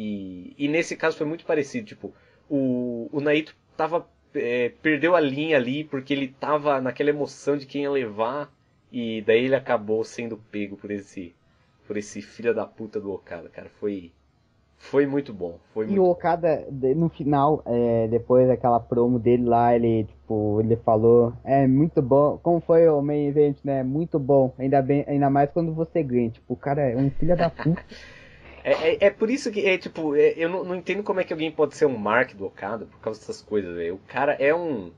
E, 0.02 0.54
e 0.58 0.70
nesse 0.70 0.96
caso 0.96 1.18
foi 1.18 1.28
muito 1.28 1.46
parecido, 1.46 1.86
tipo, 1.88 2.14
o, 2.50 3.10
o 3.12 3.20
Naito 3.20 3.54
tava, 3.76 4.08
é, 4.34 4.72
perdeu 4.82 5.14
a 5.14 5.20
linha 5.20 5.58
ali 5.58 5.84
porque 5.84 6.14
ele 6.14 6.30
tava 6.30 6.80
naquela 6.80 7.10
emoção 7.10 7.58
de 7.58 7.66
quem 7.66 7.82
ia 7.82 7.92
levar 7.92 8.50
e 8.90 9.22
daí 9.28 9.44
ele 9.44 9.56
acabou 9.56 10.02
sendo 10.06 10.38
pego 10.38 10.78
por 10.78 10.90
esse 10.90 11.36
por 11.86 11.98
esse 11.98 12.22
filho 12.22 12.54
da 12.54 12.66
puta 12.66 13.02
do 13.02 13.12
Okada, 13.12 13.50
cara. 13.50 13.70
Foi 13.78 14.10
foi 14.78 15.06
muito 15.06 15.34
bom. 15.34 15.60
Foi 15.74 15.84
e 15.84 15.90
muito 15.90 16.02
o 16.02 16.12
Okada, 16.12 16.66
no 16.96 17.10
final, 17.10 17.62
é, 17.66 18.08
depois 18.08 18.48
daquela 18.48 18.80
promo 18.80 19.20
dele 19.20 19.44
lá, 19.44 19.76
ele, 19.76 20.06
tipo, 20.06 20.62
ele 20.62 20.78
falou, 20.78 21.34
é 21.44 21.68
muito 21.68 22.02
bom, 22.02 22.40
como 22.42 22.62
foi 22.62 22.88
o 22.88 23.02
main 23.02 23.28
event, 23.28 23.58
né? 23.66 23.84
Muito 23.84 24.18
bom, 24.18 24.54
ainda 24.58 24.82
bem, 24.82 25.04
ainda 25.08 25.30
mais 25.30 25.52
quando 25.52 25.74
você 25.74 26.02
ganha. 26.02 26.30
Tipo, 26.30 26.54
o 26.54 26.58
cara 26.58 26.84
é 26.90 26.96
um 26.96 27.10
filho 27.10 27.36
da 27.36 27.50
puta. 27.50 27.84
é, 28.70 28.94
é, 28.94 28.98
é, 29.08 29.10
por 29.10 29.30
isso 29.30 29.52
que, 29.52 29.66
é, 29.66 29.78
tipo, 29.78 30.16
é, 30.16 30.34
eu 30.38 30.50
não, 30.50 30.64
não, 30.64 30.76
entendo 30.76 31.04
como 31.04 31.20
é 31.20 31.24
que 31.24 31.34
alguém 31.34 31.52
pode 31.52 31.76
ser 31.76 31.86
um 31.86 31.98
Mark 31.98 32.34
do 32.34 32.46
Okada 32.46 32.86
por 32.86 33.00
causa 33.00 33.20
dessas 33.20 33.42
coisas, 33.42 33.76
velho. 33.76 33.96
O 33.96 34.02
cara 34.08 34.34
é 34.34 34.54
um. 34.54 34.92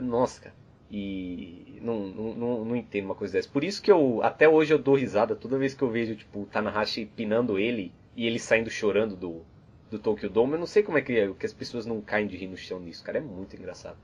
Nossa, 0.00 0.42
cara. 0.42 0.54
E 0.90 1.78
não, 1.80 2.08
não, 2.08 2.64
não, 2.64 2.76
entendo 2.76 3.06
uma 3.06 3.14
coisa 3.14 3.34
dessa. 3.34 3.48
Por 3.48 3.64
isso 3.64 3.80
que 3.80 3.90
eu, 3.90 4.22
até 4.22 4.48
hoje, 4.48 4.74
eu 4.74 4.78
dou 4.78 4.96
risada 4.96 5.36
toda 5.36 5.58
vez 5.58 5.72
que 5.72 5.82
eu 5.82 5.88
vejo, 5.88 6.16
tipo, 6.16 6.46
Tanahashi 6.46 7.06
pinando 7.06 7.58
ele 7.58 7.92
e 8.16 8.26
ele 8.26 8.38
saindo 8.38 8.68
chorando 8.68 9.16
do, 9.16 9.42
do 9.90 9.98
Tokyo 9.98 10.28
Dome. 10.28 10.54
Eu 10.54 10.58
não 10.58 10.66
sei 10.66 10.82
como 10.82 10.98
é 10.98 11.02
que, 11.02 11.16
é, 11.16 11.32
que 11.32 11.46
as 11.46 11.52
pessoas 11.52 11.86
não 11.86 12.00
caem 12.00 12.26
de 12.26 12.36
rir 12.36 12.48
no 12.48 12.56
chão 12.56 12.80
nisso, 12.80 13.04
cara. 13.04 13.18
É 13.18 13.20
muito 13.20 13.56
engraçado. 13.56 13.98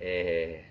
É... 0.00 0.64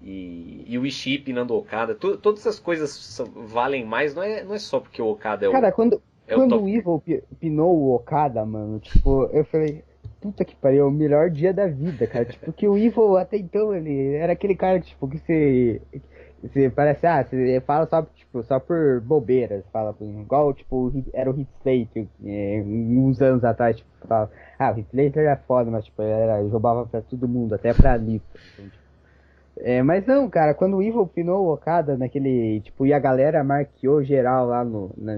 E, 0.00 0.64
e 0.66 0.78
o 0.78 0.86
Ishii 0.86 1.18
pinando 1.18 1.54
o 1.54 1.58
Okada. 1.58 1.94
Tu, 1.94 2.16
todas 2.18 2.40
essas 2.40 2.58
coisas 2.58 3.20
valem 3.34 3.84
mais, 3.84 4.14
não 4.14 4.22
é, 4.22 4.44
não 4.44 4.54
é 4.54 4.58
só 4.58 4.80
porque 4.80 5.02
o 5.02 5.08
Okada 5.08 5.44
é 5.44 5.48
o. 5.48 5.52
Cara, 5.52 5.72
quando, 5.72 6.00
é 6.28 6.34
quando 6.34 6.56
o, 6.56 6.64
o 6.64 6.68
Evil 6.68 7.02
pinou 7.40 7.76
o 7.76 7.94
Okada, 7.94 8.44
mano, 8.44 8.78
tipo, 8.78 9.24
eu 9.32 9.44
falei, 9.44 9.82
puta 10.20 10.44
que 10.44 10.54
pariu, 10.56 10.84
é 10.84 10.88
o 10.88 10.90
melhor 10.90 11.30
dia 11.30 11.52
da 11.52 11.66
vida, 11.66 12.06
cara. 12.06 12.24
tipo, 12.26 12.52
que 12.52 12.68
o 12.68 12.76
Evil 12.76 13.16
até 13.16 13.36
então, 13.36 13.74
ele 13.74 14.14
era 14.14 14.32
aquele 14.32 14.54
cara, 14.54 14.80
tipo, 14.80 15.08
que 15.08 15.18
você. 15.18 15.82
Você 16.40 16.70
parece, 16.70 17.04
ah, 17.04 17.24
você 17.24 17.60
fala 17.66 17.84
só, 17.86 18.00
tipo, 18.00 18.44
só 18.44 18.60
por 18.60 19.00
bobeiras, 19.00 19.64
fala, 19.72 19.92
igual, 20.00 20.54
tipo, 20.54 20.92
era 21.12 21.28
o 21.28 21.32
Hit 21.32 21.50
Slater, 21.58 22.06
é, 22.24 22.62
uns 22.64 23.20
anos 23.20 23.42
atrás, 23.42 23.76
tipo, 23.76 23.90
fala, 24.06 24.30
ah, 24.56 24.70
o 24.70 24.74
Hit 24.74 24.86
Slater 24.92 25.24
era 25.24 25.36
foda, 25.36 25.68
mas, 25.68 25.84
tipo, 25.84 26.00
era, 26.00 26.46
jogava 26.48 26.86
pra 26.86 27.00
todo 27.02 27.26
mundo, 27.26 27.56
até 27.56 27.74
pra 27.74 27.96
Lito. 27.96 28.24
Assim, 28.36 28.68
tipo. 28.68 28.87
É, 29.60 29.82
mas 29.82 30.06
não, 30.06 30.28
cara, 30.28 30.54
quando 30.54 30.76
o 30.76 30.82
Evil 30.82 31.06
pinou 31.06 31.46
o 31.46 31.52
Okada 31.52 31.96
naquele, 31.96 32.60
tipo, 32.60 32.86
e 32.86 32.92
a 32.92 32.98
galera 32.98 33.42
marqueou 33.42 34.02
geral 34.02 34.46
lá, 34.46 34.64
no, 34.64 34.92
na, 34.96 35.12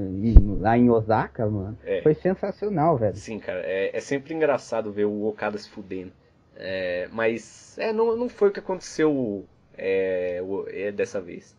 lá 0.61 0.79
em 0.79 0.89
Osaka, 0.89 1.47
mano, 1.47 1.77
é. 1.85 2.01
foi 2.03 2.15
sensacional, 2.15 2.97
velho. 2.97 3.17
Sim, 3.17 3.39
cara, 3.39 3.61
é, 3.65 3.97
é 3.97 4.01
sempre 4.01 4.35
engraçado 4.35 4.93
ver 4.93 5.05
o 5.05 5.27
Okada 5.27 5.59
se 5.59 5.69
fudendo. 5.69 6.13
É, 6.57 7.09
mas, 7.13 7.77
é, 7.79 7.93
não, 7.93 8.17
não 8.17 8.29
foi 8.29 8.49
o 8.49 8.53
que 8.53 8.61
aconteceu 8.61 9.45
é, 9.77 10.41
o, 10.43 10.67
é, 10.69 10.91
dessa 10.91 11.21
vez. 11.21 11.57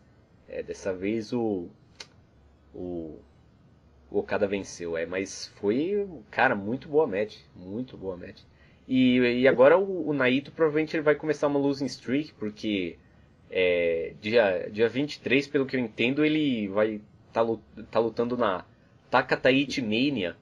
É, 0.48 0.62
dessa 0.62 0.92
vez 0.92 1.32
o, 1.32 1.68
o, 2.74 3.18
o 4.10 4.18
Okada 4.18 4.46
venceu, 4.46 4.96
é, 4.96 5.06
mas 5.06 5.46
foi, 5.56 6.06
cara, 6.30 6.54
muito 6.54 6.88
boa 6.88 7.06
match, 7.06 7.38
muito 7.54 7.96
boa 7.96 8.16
match. 8.16 8.42
E, 8.86 9.18
e 9.18 9.48
agora 9.48 9.78
o, 9.78 10.08
o, 10.08 10.12
Naito 10.12 10.50
provavelmente 10.52 10.96
ele 10.96 11.02
vai 11.02 11.14
começar 11.14 11.46
uma 11.46 11.58
losing 11.58 11.86
streak, 11.86 12.32
porque 12.34 12.96
é, 13.50 14.14
dia, 14.20 14.68
dia 14.72 14.88
23, 14.88 15.46
pelo 15.46 15.66
que 15.66 15.76
eu 15.76 15.80
entendo, 15.80 16.24
ele 16.24 16.68
vai 16.68 17.00
estar 17.28 17.44
tá, 17.44 17.82
tá 17.90 17.98
lutando 18.00 18.36
na 18.36 18.64
Taka 19.10 19.36
Taichi 19.36 19.80
Mania 19.80 20.36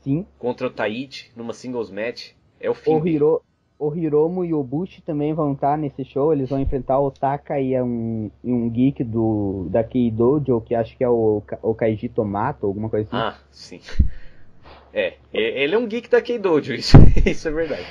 Sim. 0.00 0.26
contra 0.38 0.66
o 0.66 0.70
Taichi 0.70 1.30
numa 1.34 1.52
singles 1.52 1.90
match. 1.90 2.30
É 2.60 2.70
o 2.70 2.74
fim. 2.74 2.94
O, 2.94 3.06
Hiro, 3.06 3.42
o 3.78 3.94
Hiromu 3.94 4.44
e 4.44 4.54
o 4.54 4.62
Bushi 4.62 5.02
também 5.02 5.34
vão 5.34 5.52
estar 5.52 5.72
tá 5.72 5.76
nesse 5.76 6.04
show. 6.04 6.32
Eles 6.32 6.48
vão 6.48 6.60
enfrentar 6.60 6.98
o 7.00 7.10
Taka 7.10 7.60
e 7.60 7.80
um, 7.82 8.30
e 8.42 8.52
um 8.52 8.70
geek 8.70 9.04
do, 9.04 9.66
da 9.70 9.84
Keidojo, 9.84 10.60
que 10.60 10.74
acho 10.74 10.96
que 10.96 11.04
é 11.04 11.08
o, 11.08 11.42
o 11.62 11.74
Kaiji 11.74 12.08
Tomato, 12.08 12.66
alguma 12.66 12.88
coisa 12.88 13.08
assim. 13.08 13.16
Ah, 13.16 13.38
sim. 13.50 13.80
É, 14.92 15.14
ele 15.32 15.74
é 15.74 15.78
um 15.78 15.86
geek 15.86 16.08
da 16.08 16.22
Keidojo, 16.22 16.72
isso, 16.74 16.96
isso 17.24 17.48
é 17.48 17.50
verdade. 17.50 17.86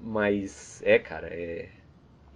Mas, 0.00 0.82
é, 0.84 0.98
cara, 0.98 1.28
é... 1.28 1.68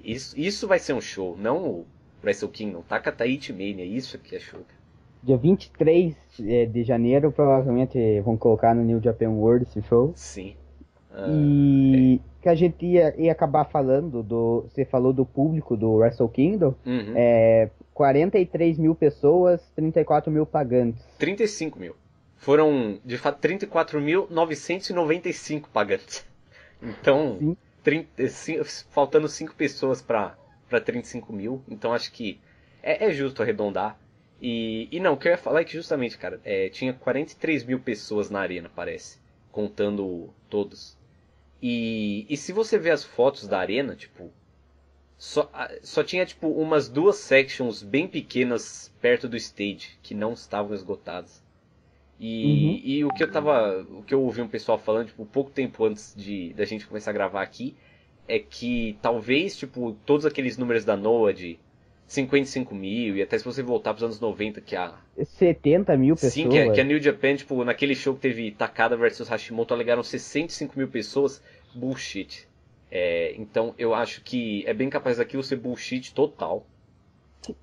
Isso, 0.02 0.38
isso 0.38 0.66
vai 0.66 0.78
ser 0.78 0.94
um 0.94 1.00
show, 1.00 1.36
não 1.36 1.58
o 1.64 1.86
Wrestle 2.22 2.48
Kingdom. 2.48 2.82
Taka 2.82 3.12
Taichi 3.12 3.52
Mania, 3.52 3.84
isso 3.84 4.18
que 4.18 4.36
é 4.36 4.40
show, 4.40 4.60
cara. 4.60 4.78
Dia 5.22 5.36
23 5.36 6.16
é, 6.46 6.66
de 6.66 6.84
janeiro, 6.84 7.32
provavelmente 7.32 8.20
vão 8.20 8.36
colocar 8.36 8.74
no 8.74 8.84
New 8.84 9.00
Japan 9.02 9.30
World 9.30 9.64
esse 9.64 9.82
show. 9.82 10.12
Sim. 10.14 10.54
e 11.28 12.20
é. 12.22 12.42
que 12.42 12.48
a 12.48 12.54
gente 12.54 12.86
ia, 12.86 13.14
ia 13.20 13.32
acabar 13.32 13.64
falando 13.64 14.22
do. 14.22 14.64
Você 14.68 14.84
falou 14.84 15.12
do 15.12 15.26
público 15.26 15.76
do 15.76 15.96
Wrestle 15.96 16.28
Kingdom. 16.28 16.74
Uhum. 16.86 17.12
É, 17.16 17.68
43 17.92 18.78
mil 18.78 18.94
pessoas, 18.94 19.60
34 19.74 20.30
mil 20.30 20.46
pagantes. 20.46 21.04
35 21.18 21.80
mil 21.80 21.96
foram 22.38 23.00
de 23.04 23.18
fato 23.18 23.40
34.995 23.46 25.66
pagantes. 25.72 26.26
Então, 26.80 27.56
30, 27.82 28.08
faltando 28.90 29.28
5 29.28 29.54
pessoas 29.54 30.00
para 30.00 30.36
35 30.84 31.32
mil. 31.32 31.60
Então 31.68 31.92
acho 31.92 32.12
que 32.12 32.40
é, 32.82 33.06
é, 33.06 33.12
justo 33.12 33.42
arredondar. 33.42 33.98
E, 34.40 34.88
e 34.92 35.00
não, 35.00 35.14
o 35.14 35.16
que 35.16 35.26
eu 35.26 35.32
ia 35.32 35.38
falar 35.38 35.62
é 35.62 35.64
que 35.64 35.72
justamente, 35.72 36.16
cara, 36.16 36.40
é, 36.44 36.68
tinha 36.68 36.92
43 36.92 37.64
mil 37.64 37.80
pessoas 37.80 38.30
na 38.30 38.38
arena, 38.40 38.70
parece. 38.74 39.18
Contando 39.50 40.32
todos. 40.48 40.96
E, 41.60 42.24
e 42.28 42.36
se 42.36 42.52
você 42.52 42.78
ver 42.78 42.92
as 42.92 43.02
fotos 43.02 43.48
da 43.48 43.58
arena, 43.58 43.96
tipo. 43.96 44.30
Só, 45.16 45.50
só 45.82 46.04
tinha 46.04 46.24
tipo 46.24 46.48
umas 46.48 46.88
duas 46.88 47.16
sections 47.16 47.82
bem 47.82 48.06
pequenas 48.06 48.94
perto 49.00 49.28
do 49.28 49.36
stage 49.36 49.98
que 50.00 50.14
não 50.14 50.32
estavam 50.32 50.72
esgotadas. 50.72 51.42
E, 52.20 52.44
uhum. 52.44 52.80
e 52.84 53.04
o 53.04 53.08
que 53.10 53.22
eu 53.22 53.30
tava. 53.30 53.86
O 53.90 54.02
que 54.02 54.12
eu 54.12 54.22
ouvi 54.22 54.42
um 54.42 54.48
pessoal 54.48 54.78
falando, 54.78 55.06
tipo, 55.06 55.24
pouco 55.24 55.50
tempo 55.50 55.84
antes 55.84 56.14
de 56.16 56.52
da 56.54 56.64
gente 56.64 56.86
começar 56.86 57.10
a 57.10 57.14
gravar 57.14 57.42
aqui, 57.42 57.76
é 58.26 58.38
que 58.38 58.98
talvez, 59.00 59.56
tipo, 59.56 59.96
todos 60.04 60.26
aqueles 60.26 60.58
números 60.58 60.84
da 60.84 60.96
NOAA 60.96 61.32
de 61.32 61.58
55 62.08 62.74
mil, 62.74 63.16
e 63.16 63.22
até 63.22 63.38
se 63.38 63.44
você 63.44 63.62
voltar 63.62 63.92
para 63.92 63.98
os 63.98 64.02
anos 64.02 64.20
90, 64.20 64.60
que 64.60 64.74
a. 64.74 64.94
70 65.16 65.96
mil 65.96 66.14
pessoas. 66.14 66.32
Sim, 66.32 66.48
que, 66.48 66.58
a, 66.58 66.72
que 66.72 66.80
a 66.80 66.84
New 66.84 67.00
Japan, 67.00 67.36
tipo, 67.36 67.62
naquele 67.64 67.94
show 67.94 68.14
que 68.14 68.20
teve 68.20 68.50
Takada 68.50 68.96
versus 68.96 69.28
Hashimoto, 69.28 69.72
alegaram 69.72 70.02
65 70.02 70.76
mil 70.76 70.88
pessoas. 70.88 71.42
Bullshit. 71.74 72.48
É, 72.90 73.34
então 73.36 73.74
eu 73.78 73.94
acho 73.94 74.22
que 74.22 74.64
é 74.66 74.72
bem 74.72 74.88
capaz 74.88 75.18
daquilo 75.18 75.42
ser 75.42 75.56
bullshit 75.56 76.12
total. 76.14 76.66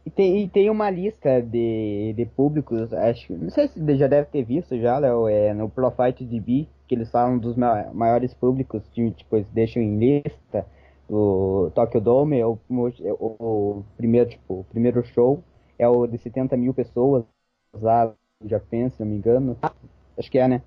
E 0.06 0.10
tem, 0.10 0.44
e 0.44 0.50
tem 0.50 0.70
uma 0.70 0.90
lista 0.90 1.42
de, 1.42 2.14
de 2.16 2.26
públicos, 2.26 2.92
acho 2.94 3.34
não 3.34 3.50
sei 3.50 3.68
se 3.68 3.98
já 3.98 4.08
deve 4.08 4.28
ter 4.30 4.44
visto 4.44 4.80
já, 4.80 4.98
Léo, 4.98 5.28
é 5.28 5.54
no 5.54 5.70
Profite 5.70 6.24
DB, 6.24 6.68
que 6.88 6.96
eles 6.96 7.12
falam 7.12 7.38
dos 7.38 7.56
maiores 7.56 8.34
públicos, 8.34 8.84
tipo, 8.94 9.36
eles 9.36 9.48
deixam 9.52 9.82
em 9.82 9.98
lista 9.98 10.66
o 11.10 11.72
Tokyo 11.74 12.02
Dome, 12.02 12.40
é 12.40 12.46
o, 12.46 12.58
o, 12.70 13.36
o, 13.40 13.86
primeiro, 13.96 14.30
tipo, 14.30 14.62
o 14.62 14.64
primeiro 14.66 15.04
show 15.06 15.44
é 15.78 15.88
o 15.88 16.08
de 16.08 16.18
70 16.18 16.58
mil 16.58 16.74
pessoas 16.74 17.24
lá 17.74 18.14
no 18.42 18.50
Japão, 18.50 18.90
se 18.90 19.00
não 19.00 19.08
me 19.08 19.18
engano. 19.18 19.58
Acho 20.18 20.32
que 20.32 20.40
é, 20.40 20.48
né? 20.48 20.62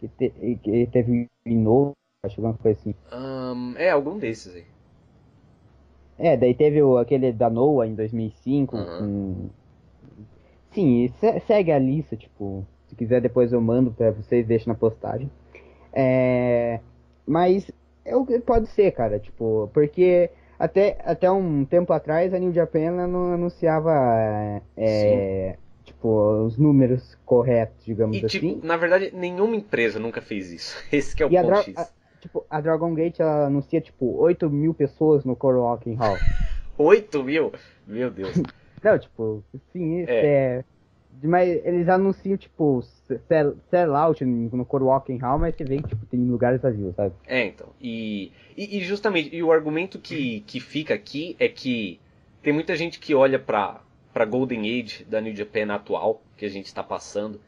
Que, 0.00 0.08
te, 0.08 0.30
que 0.62 0.86
teve 0.86 1.28
em 1.44 1.56
novo, 1.56 1.92
acho 2.24 2.36
que 2.36 2.40
alguma 2.40 2.58
coisa 2.58 2.78
assim. 2.80 2.94
Um, 3.12 3.76
é, 3.76 3.90
algum 3.90 4.18
desses 4.18 4.54
aí. 4.54 4.64
É, 6.24 6.36
daí 6.36 6.54
teve 6.54 6.80
o, 6.80 6.98
aquele 6.98 7.32
da 7.32 7.50
Noah 7.50 7.86
em 7.88 7.94
2005. 7.96 8.76
Uhum. 8.76 8.84
Com... 8.98 9.50
Sim, 10.72 11.12
se- 11.18 11.40
segue 11.40 11.72
a 11.72 11.78
lista, 11.78 12.16
tipo, 12.16 12.64
se 12.88 12.94
quiser 12.94 13.20
depois 13.20 13.52
eu 13.52 13.60
mando 13.60 13.90
pra 13.90 14.10
vocês, 14.12 14.46
deixo 14.46 14.68
na 14.68 14.74
postagem. 14.74 15.28
É, 15.92 16.78
mas 17.26 17.70
é 18.04 18.16
o 18.16 18.24
que 18.24 18.38
pode 18.38 18.68
ser, 18.68 18.92
cara, 18.92 19.18
tipo, 19.18 19.68
porque 19.74 20.30
até, 20.58 20.96
até 21.04 21.30
um 21.30 21.64
tempo 21.64 21.92
atrás 21.92 22.32
a 22.32 22.38
New 22.38 22.52
Japan 22.52 23.06
não 23.06 23.34
anunciava 23.34 23.92
é, 24.76 25.56
tipo, 25.84 26.08
os 26.46 26.56
números 26.56 27.18
corretos, 27.26 27.84
digamos 27.84 28.16
E, 28.16 28.24
assim. 28.24 28.38
tipo, 28.54 28.66
na 28.66 28.76
verdade, 28.76 29.10
nenhuma 29.12 29.56
empresa 29.56 29.98
nunca 29.98 30.22
fez 30.22 30.50
isso. 30.52 30.76
Esse 30.90 31.14
que 31.16 31.22
é 31.22 31.26
o 31.26 31.30
E 31.30 31.36
a, 31.36 31.42
ponto 31.42 31.50
Dra- 31.52 31.62
X. 31.64 31.76
a- 31.76 32.01
tipo, 32.22 32.46
a 32.48 32.60
Dragon 32.60 32.94
Gate 32.94 33.20
ela 33.20 33.46
anuncia 33.46 33.80
tipo 33.80 34.16
8 34.18 34.48
mil 34.48 34.72
pessoas 34.72 35.24
no 35.24 35.36
Core 35.36 35.58
Walking 35.58 35.94
Hall. 35.94 36.16
8 36.78 37.22
mil? 37.22 37.52
Meu 37.86 38.10
Deus. 38.10 38.34
Não, 38.82 38.98
tipo, 38.98 39.44
sim, 39.72 40.00
isso 40.00 40.10
É. 40.10 40.24
é. 40.26 40.64
Mas 41.22 41.48
eles 41.64 41.88
anunciam, 41.88 42.36
tipo, 42.38 42.82
sell, 43.28 43.54
sell 43.70 43.94
out 43.94 44.24
no 44.24 44.64
Core 44.64 44.84
Walking 44.84 45.18
Hall, 45.18 45.38
mas 45.38 45.54
você 45.54 45.62
vê 45.62 45.76
que 45.76 45.88
tipo, 45.88 46.06
tem 46.06 46.18
lugares 46.18 46.60
vazios, 46.60 46.94
sabe? 46.96 47.14
É, 47.26 47.44
então. 47.44 47.68
E, 47.80 48.32
e, 48.56 48.78
e 48.78 48.80
justamente, 48.80 49.34
e 49.36 49.42
o 49.42 49.52
argumento 49.52 49.98
que, 49.98 50.40
que 50.46 50.58
fica 50.58 50.94
aqui 50.94 51.36
é 51.38 51.48
que 51.48 52.00
tem 52.42 52.52
muita 52.52 52.74
gente 52.74 52.98
que 52.98 53.14
olha 53.14 53.38
pra, 53.38 53.82
pra 54.12 54.24
Golden 54.24 54.60
Age 54.62 55.04
da 55.04 55.20
New 55.20 55.36
Japan 55.36 55.72
atual, 55.74 56.22
que 56.36 56.46
a 56.46 56.48
gente 56.48 56.66
está 56.66 56.82
passando, 56.82 57.38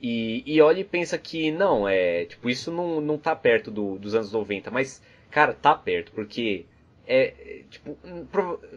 e, 0.00 0.42
e 0.46 0.60
olha 0.60 0.80
e 0.80 0.84
pensa 0.84 1.16
que 1.18 1.50
não, 1.50 1.88
é, 1.88 2.24
tipo, 2.26 2.50
isso 2.50 2.70
não, 2.70 3.00
não 3.00 3.18
tá 3.18 3.34
perto 3.34 3.70
do, 3.70 3.98
dos 3.98 4.14
anos 4.14 4.32
90, 4.32 4.70
mas, 4.70 5.02
cara, 5.30 5.52
tá 5.52 5.74
perto, 5.74 6.12
porque 6.12 6.66
é, 7.06 7.62
tipo, 7.70 7.96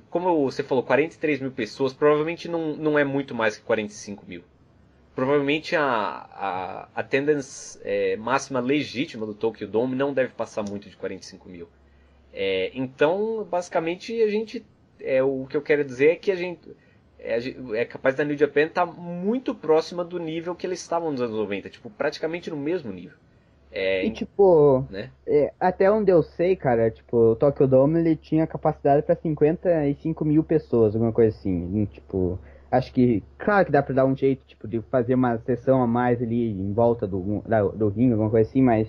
como 0.10 0.44
você 0.44 0.62
falou, 0.62 0.84
43 0.84 1.40
mil 1.40 1.52
pessoas, 1.52 1.94
provavelmente 1.94 2.48
não, 2.48 2.76
não 2.76 3.00
é 3.00 3.04
muito 3.04 3.34
mais 3.34 3.58
que 3.58 3.64
45 3.64 4.24
mil. 4.28 4.44
Provavelmente 5.16 5.76
a, 5.76 5.84
a 5.84 6.90
attendance 6.96 7.80
é, 7.84 8.16
máxima 8.16 8.60
legítima 8.60 9.26
do 9.26 9.34
Tokyo 9.34 9.68
Dome 9.68 9.96
não 9.96 10.14
deve 10.14 10.34
passar 10.34 10.64
muito 10.64 10.90
de 10.90 10.96
45 10.96 11.50
mil. 11.50 11.68
É, 12.32 12.72
então, 12.74 13.46
basicamente, 13.50 14.22
a 14.22 14.30
gente. 14.30 14.66
É, 15.02 15.24
o 15.24 15.48
que 15.50 15.58
eu 15.58 15.62
quero 15.62 15.84
dizer 15.84 16.12
é 16.12 16.16
que 16.16 16.32
a 16.32 16.36
gente. 16.36 16.62
É, 17.20 17.38
é 17.82 17.86
capaz 17.86 18.16
da 18.16 18.24
New 18.24 18.38
Japan 18.38 18.64
estar 18.68 18.86
muito 18.86 19.54
próxima 19.54 20.04
do 20.06 20.18
nível 20.20 20.56
que 20.56 20.66
eles 20.66 20.82
estavam 20.82 21.12
nos 21.12 21.22
anos 21.22 21.36
90, 21.38 21.70
tipo, 21.70 21.90
praticamente 21.90 22.50
no 22.50 22.58
mesmo 22.58 22.92
nível. 22.92 23.18
É, 23.72 24.02
E 24.02 24.10
tipo, 24.12 24.88
né? 24.90 25.12
é, 25.28 25.54
até 25.60 25.92
onde 25.92 26.12
eu 26.12 26.24
sei, 26.24 26.56
cara, 26.56 26.90
tipo, 26.90 27.18
o 27.18 27.36
Tokyo 27.36 27.68
Dome 27.68 28.00
ele 28.00 28.16
tinha 28.16 28.48
capacidade 28.48 29.06
pra 29.06 29.16
55 29.16 30.24
mil 30.26 30.44
pessoas, 30.44 30.96
alguma 30.96 31.12
coisa 31.14 31.36
assim. 31.38 31.86
Tipo, 31.88 32.40
acho 32.72 32.92
que, 32.94 33.24
claro 33.38 33.66
que 33.66 33.72
dá 33.72 33.84
pra 33.84 33.94
dar 33.94 34.06
um 34.06 34.16
jeito, 34.16 34.46
tipo, 34.46 34.68
de 34.68 34.82
fazer 34.84 35.16
uma 35.16 35.38
sessão 35.40 35.82
a 35.84 35.88
mais 35.88 36.22
ali 36.22 36.50
em 36.52 36.74
volta 36.74 37.06
do, 37.08 37.42
da- 37.48 37.64
do 37.68 37.90
ringue, 37.90 38.14
alguma 38.14 38.30
coisa 38.30 38.50
assim, 38.50 38.62
mas 38.62 38.88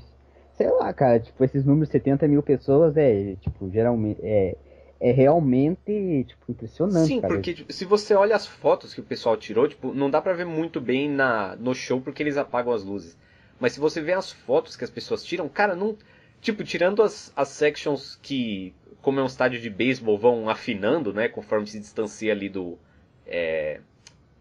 sei 0.54 0.70
lá, 0.70 0.92
cara, 0.92 1.18
tipo, 1.20 1.42
esses 1.44 1.64
números 1.64 1.88
70 1.90 2.28
mil 2.28 2.42
pessoas 2.42 2.96
é, 2.96 3.34
tipo, 3.36 3.68
geralmente, 3.70 4.20
é, 4.22 4.56
é 5.00 5.10
realmente, 5.10 6.24
tipo, 6.28 6.50
impressionante, 6.50 7.06
Sim, 7.06 7.20
cara. 7.22 7.32
porque 7.32 7.54
tipo, 7.54 7.72
se 7.72 7.86
você 7.86 8.14
olha 8.14 8.36
as 8.36 8.46
fotos 8.46 8.92
que 8.92 9.00
o 9.00 9.04
pessoal 9.04 9.34
tirou, 9.36 9.66
tipo, 9.66 9.94
não 9.94 10.10
dá 10.10 10.20
pra 10.20 10.34
ver 10.34 10.44
muito 10.44 10.78
bem 10.78 11.08
na, 11.08 11.56
no 11.56 11.74
show 11.74 12.00
porque 12.02 12.22
eles 12.22 12.36
apagam 12.36 12.72
as 12.72 12.84
luzes. 12.84 13.16
Mas 13.58 13.72
se 13.72 13.80
você 13.80 14.00
vê 14.02 14.12
as 14.12 14.30
fotos 14.30 14.76
que 14.76 14.84
as 14.84 14.90
pessoas 14.90 15.24
tiram, 15.24 15.48
cara, 15.48 15.74
não. 15.74 15.96
Tipo, 16.40 16.64
tirando 16.64 17.02
as, 17.02 17.32
as 17.34 17.48
sections 17.48 18.18
que, 18.22 18.74
como 19.00 19.20
é 19.20 19.22
um 19.22 19.26
estádio 19.26 19.60
de 19.60 19.70
beisebol, 19.70 20.18
vão 20.18 20.48
afinando, 20.48 21.12
né? 21.12 21.28
Conforme 21.28 21.66
se 21.66 21.78
distancia 21.78 22.32
ali 22.32 22.48
do. 22.48 22.78
É, 23.26 23.80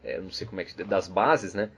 é, 0.04 0.20
não 0.20 0.30
sei 0.30 0.46
como 0.46 0.60
é 0.62 0.66
que. 0.66 0.84
das 0.84 1.08
bases, 1.08 1.54
né? 1.54 1.70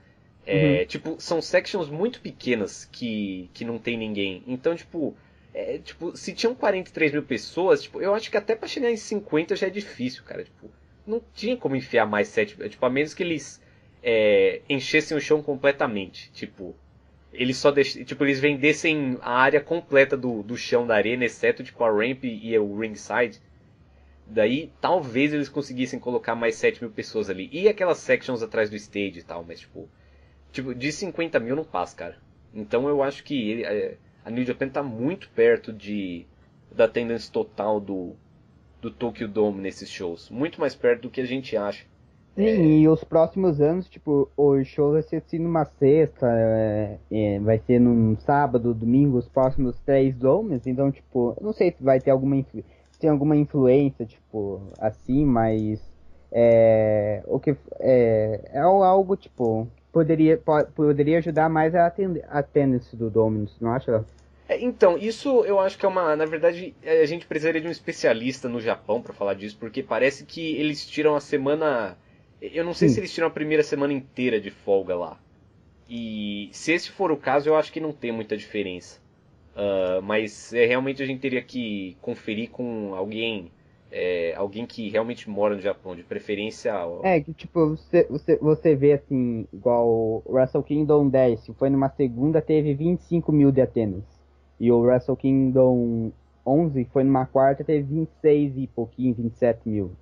É, 0.44 0.84
Tipo, 0.86 1.16
são 1.20 1.40
sections 1.40 1.88
muito 1.88 2.20
pequenas 2.20 2.84
que, 2.90 3.48
que 3.54 3.64
não 3.64 3.78
tem 3.78 3.96
ninguém. 3.96 4.42
Então, 4.46 4.74
tipo, 4.74 5.16
é, 5.54 5.78
tipo, 5.78 6.16
se 6.16 6.32
tinham 6.32 6.54
43 6.54 7.12
mil 7.12 7.22
pessoas, 7.22 7.82
tipo, 7.82 8.00
eu 8.00 8.14
acho 8.14 8.30
que 8.30 8.36
até 8.36 8.56
pra 8.56 8.68
chegar 8.68 8.90
em 8.90 8.96
50 8.96 9.54
já 9.54 9.66
é 9.66 9.70
difícil, 9.70 10.22
cara. 10.24 10.44
Tipo, 10.44 10.70
não 11.06 11.20
tinha 11.34 11.56
como 11.56 11.76
enfiar 11.76 12.06
mais 12.06 12.28
7. 12.28 12.56
Tipo, 12.68 12.86
a 12.86 12.90
menos 12.90 13.12
que 13.12 13.22
eles 13.22 13.60
é, 14.02 14.62
enchessem 14.68 15.16
o 15.16 15.20
chão 15.20 15.42
completamente. 15.42 16.30
Tipo, 16.32 16.74
eles 17.32 17.56
só 17.58 17.70
deix... 17.70 17.94
tipo, 17.94 18.24
eles 18.24 18.40
vendessem 18.40 19.18
a 19.20 19.34
área 19.34 19.60
completa 19.60 20.16
do, 20.16 20.42
do 20.42 20.56
chão 20.56 20.86
da 20.86 20.94
arena, 20.94 21.24
exceto 21.24 21.62
tipo 21.62 21.84
a 21.84 21.90
ramp 21.90 22.24
e 22.24 22.58
o 22.58 22.78
ringside. 22.78 23.40
Daí 24.26 24.72
talvez 24.80 25.34
eles 25.34 25.48
conseguissem 25.48 25.98
colocar 25.98 26.34
mais 26.34 26.54
7 26.54 26.82
mil 26.82 26.90
pessoas 26.90 27.28
ali. 27.28 27.50
E 27.52 27.68
aquelas 27.68 27.98
sections 27.98 28.42
atrás 28.42 28.70
do 28.70 28.76
stage 28.76 29.18
e 29.18 29.22
tal, 29.22 29.44
mas 29.46 29.60
tipo. 29.60 29.88
Tipo, 30.50 30.74
de 30.74 30.92
50 30.92 31.40
mil 31.40 31.56
não 31.56 31.64
passa, 31.64 31.96
cara. 31.96 32.18
Então 32.54 32.86
eu 32.86 33.02
acho 33.02 33.24
que 33.24 33.50
ele, 33.50 33.64
é, 33.64 33.96
a 34.24 34.30
New 34.30 34.44
Japan 34.44 34.68
tá 34.68 34.82
muito 34.82 35.30
perto 35.30 35.72
de 35.72 36.26
da 36.70 36.84
attendance 36.86 37.30
total 37.30 37.80
do, 37.80 38.16
do 38.80 38.90
Tokyo 38.90 39.28
Dome 39.28 39.60
nesses 39.60 39.90
shows. 39.90 40.30
Muito 40.30 40.60
mais 40.60 40.74
perto 40.74 41.02
do 41.02 41.10
que 41.10 41.20
a 41.20 41.26
gente 41.26 41.56
acha. 41.56 41.84
Sim, 42.34 42.80
e 42.80 42.88
os 42.88 43.04
próximos 43.04 43.60
anos, 43.60 43.86
tipo, 43.90 44.30
o 44.36 44.64
show 44.64 44.92
vai 44.92 45.02
ser 45.02 45.16
assim 45.16 45.38
numa 45.38 45.66
sexta, 45.66 46.26
é, 46.34 46.98
é, 47.10 47.38
vai 47.40 47.58
ser 47.58 47.78
num 47.78 48.16
sábado, 48.16 48.72
domingo, 48.72 49.18
os 49.18 49.28
próximos 49.28 49.78
três 49.80 50.16
domes, 50.16 50.66
então, 50.66 50.90
tipo, 50.90 51.36
não 51.42 51.52
sei 51.52 51.72
se 51.72 51.82
vai 51.82 52.00
ter 52.00 52.10
alguma, 52.10 52.36
influ- 52.36 52.64
tem 52.98 53.10
alguma 53.10 53.36
influência, 53.36 54.06
tipo, 54.06 54.62
assim, 54.78 55.26
mas 55.26 55.78
é, 56.32 57.22
o 57.26 57.38
que 57.38 57.54
é, 57.80 58.40
é 58.54 58.58
algo, 58.60 59.14
tipo, 59.14 59.68
poderia, 59.92 60.38
po- 60.38 60.66
poderia 60.74 61.18
ajudar 61.18 61.48
mais 61.48 61.74
a 61.74 61.86
atend- 61.86 62.22
a 62.28 62.38
attendance 62.40 62.96
do 62.96 63.10
Dominus, 63.10 63.56
não 63.60 63.72
acha? 63.72 64.04
É, 64.48 64.60
então, 64.60 64.98
isso 64.98 65.44
eu 65.44 65.60
acho 65.60 65.78
que 65.78 65.86
é 65.86 65.88
uma. 65.88 66.16
Na 66.16 66.26
verdade, 66.26 66.74
é, 66.82 67.00
a 67.02 67.06
gente 67.06 67.26
precisaria 67.26 67.60
de 67.60 67.68
um 67.68 67.70
especialista 67.70 68.48
no 68.48 68.60
Japão 68.60 69.00
pra 69.02 69.12
falar 69.14 69.34
disso, 69.34 69.56
porque 69.58 69.82
parece 69.82 70.24
que 70.24 70.56
eles 70.56 70.86
tiram 70.86 71.14
a 71.14 71.20
semana. 71.20 71.96
Eu 72.40 72.64
não 72.64 72.74
sei 72.74 72.88
Sim. 72.88 72.94
se 72.94 73.00
eles 73.00 73.12
tiram 73.14 73.28
a 73.28 73.30
primeira 73.30 73.62
semana 73.62 73.92
inteira 73.92 74.40
de 74.40 74.50
folga 74.50 74.96
lá. 74.96 75.18
E 75.88 76.48
se 76.52 76.72
esse 76.72 76.90
for 76.90 77.12
o 77.12 77.16
caso, 77.16 77.48
eu 77.48 77.56
acho 77.56 77.72
que 77.72 77.80
não 77.80 77.92
tem 77.92 78.12
muita 78.12 78.36
diferença. 78.36 79.00
Ah, 79.54 80.00
mas 80.02 80.52
é, 80.52 80.66
realmente 80.66 81.02
a 81.02 81.06
gente 81.06 81.20
teria 81.20 81.42
que 81.42 81.96
conferir 82.00 82.50
com 82.50 82.94
alguém. 82.94 83.50
É, 83.92 84.34
alguém 84.36 84.66
que 84.66 84.88
realmente 84.88 85.28
mora 85.30 85.54
no 85.54 85.60
Japão, 85.60 85.94
de 85.94 86.02
preferência. 86.02 86.72
É, 87.02 87.20
que 87.20 87.32
tipo, 87.32 87.70
você, 87.76 88.06
você, 88.08 88.36
você 88.36 88.74
vê 88.74 88.94
assim, 88.94 89.46
igual 89.52 89.86
o 89.88 90.22
Wrestle 90.26 90.62
Kingdom 90.62 91.08
10, 91.08 91.40
se 91.40 91.52
foi 91.54 91.70
numa 91.70 91.88
segunda, 91.90 92.40
teve 92.40 92.74
25 92.74 93.30
mil 93.30 93.52
de 93.52 93.60
attendance. 93.60 94.06
E 94.58 94.70
o 94.70 94.80
Wrestle 94.80 95.16
Kingdom 95.16 96.10
11 96.46 96.84
foi 96.92 97.04
numa 97.04 97.26
quarta, 97.26 97.62
teve 97.64 97.82
26 97.82 98.56
e 98.56 98.66
pouquinho, 98.66 99.14
27 99.14 99.68
mil. 99.68 99.92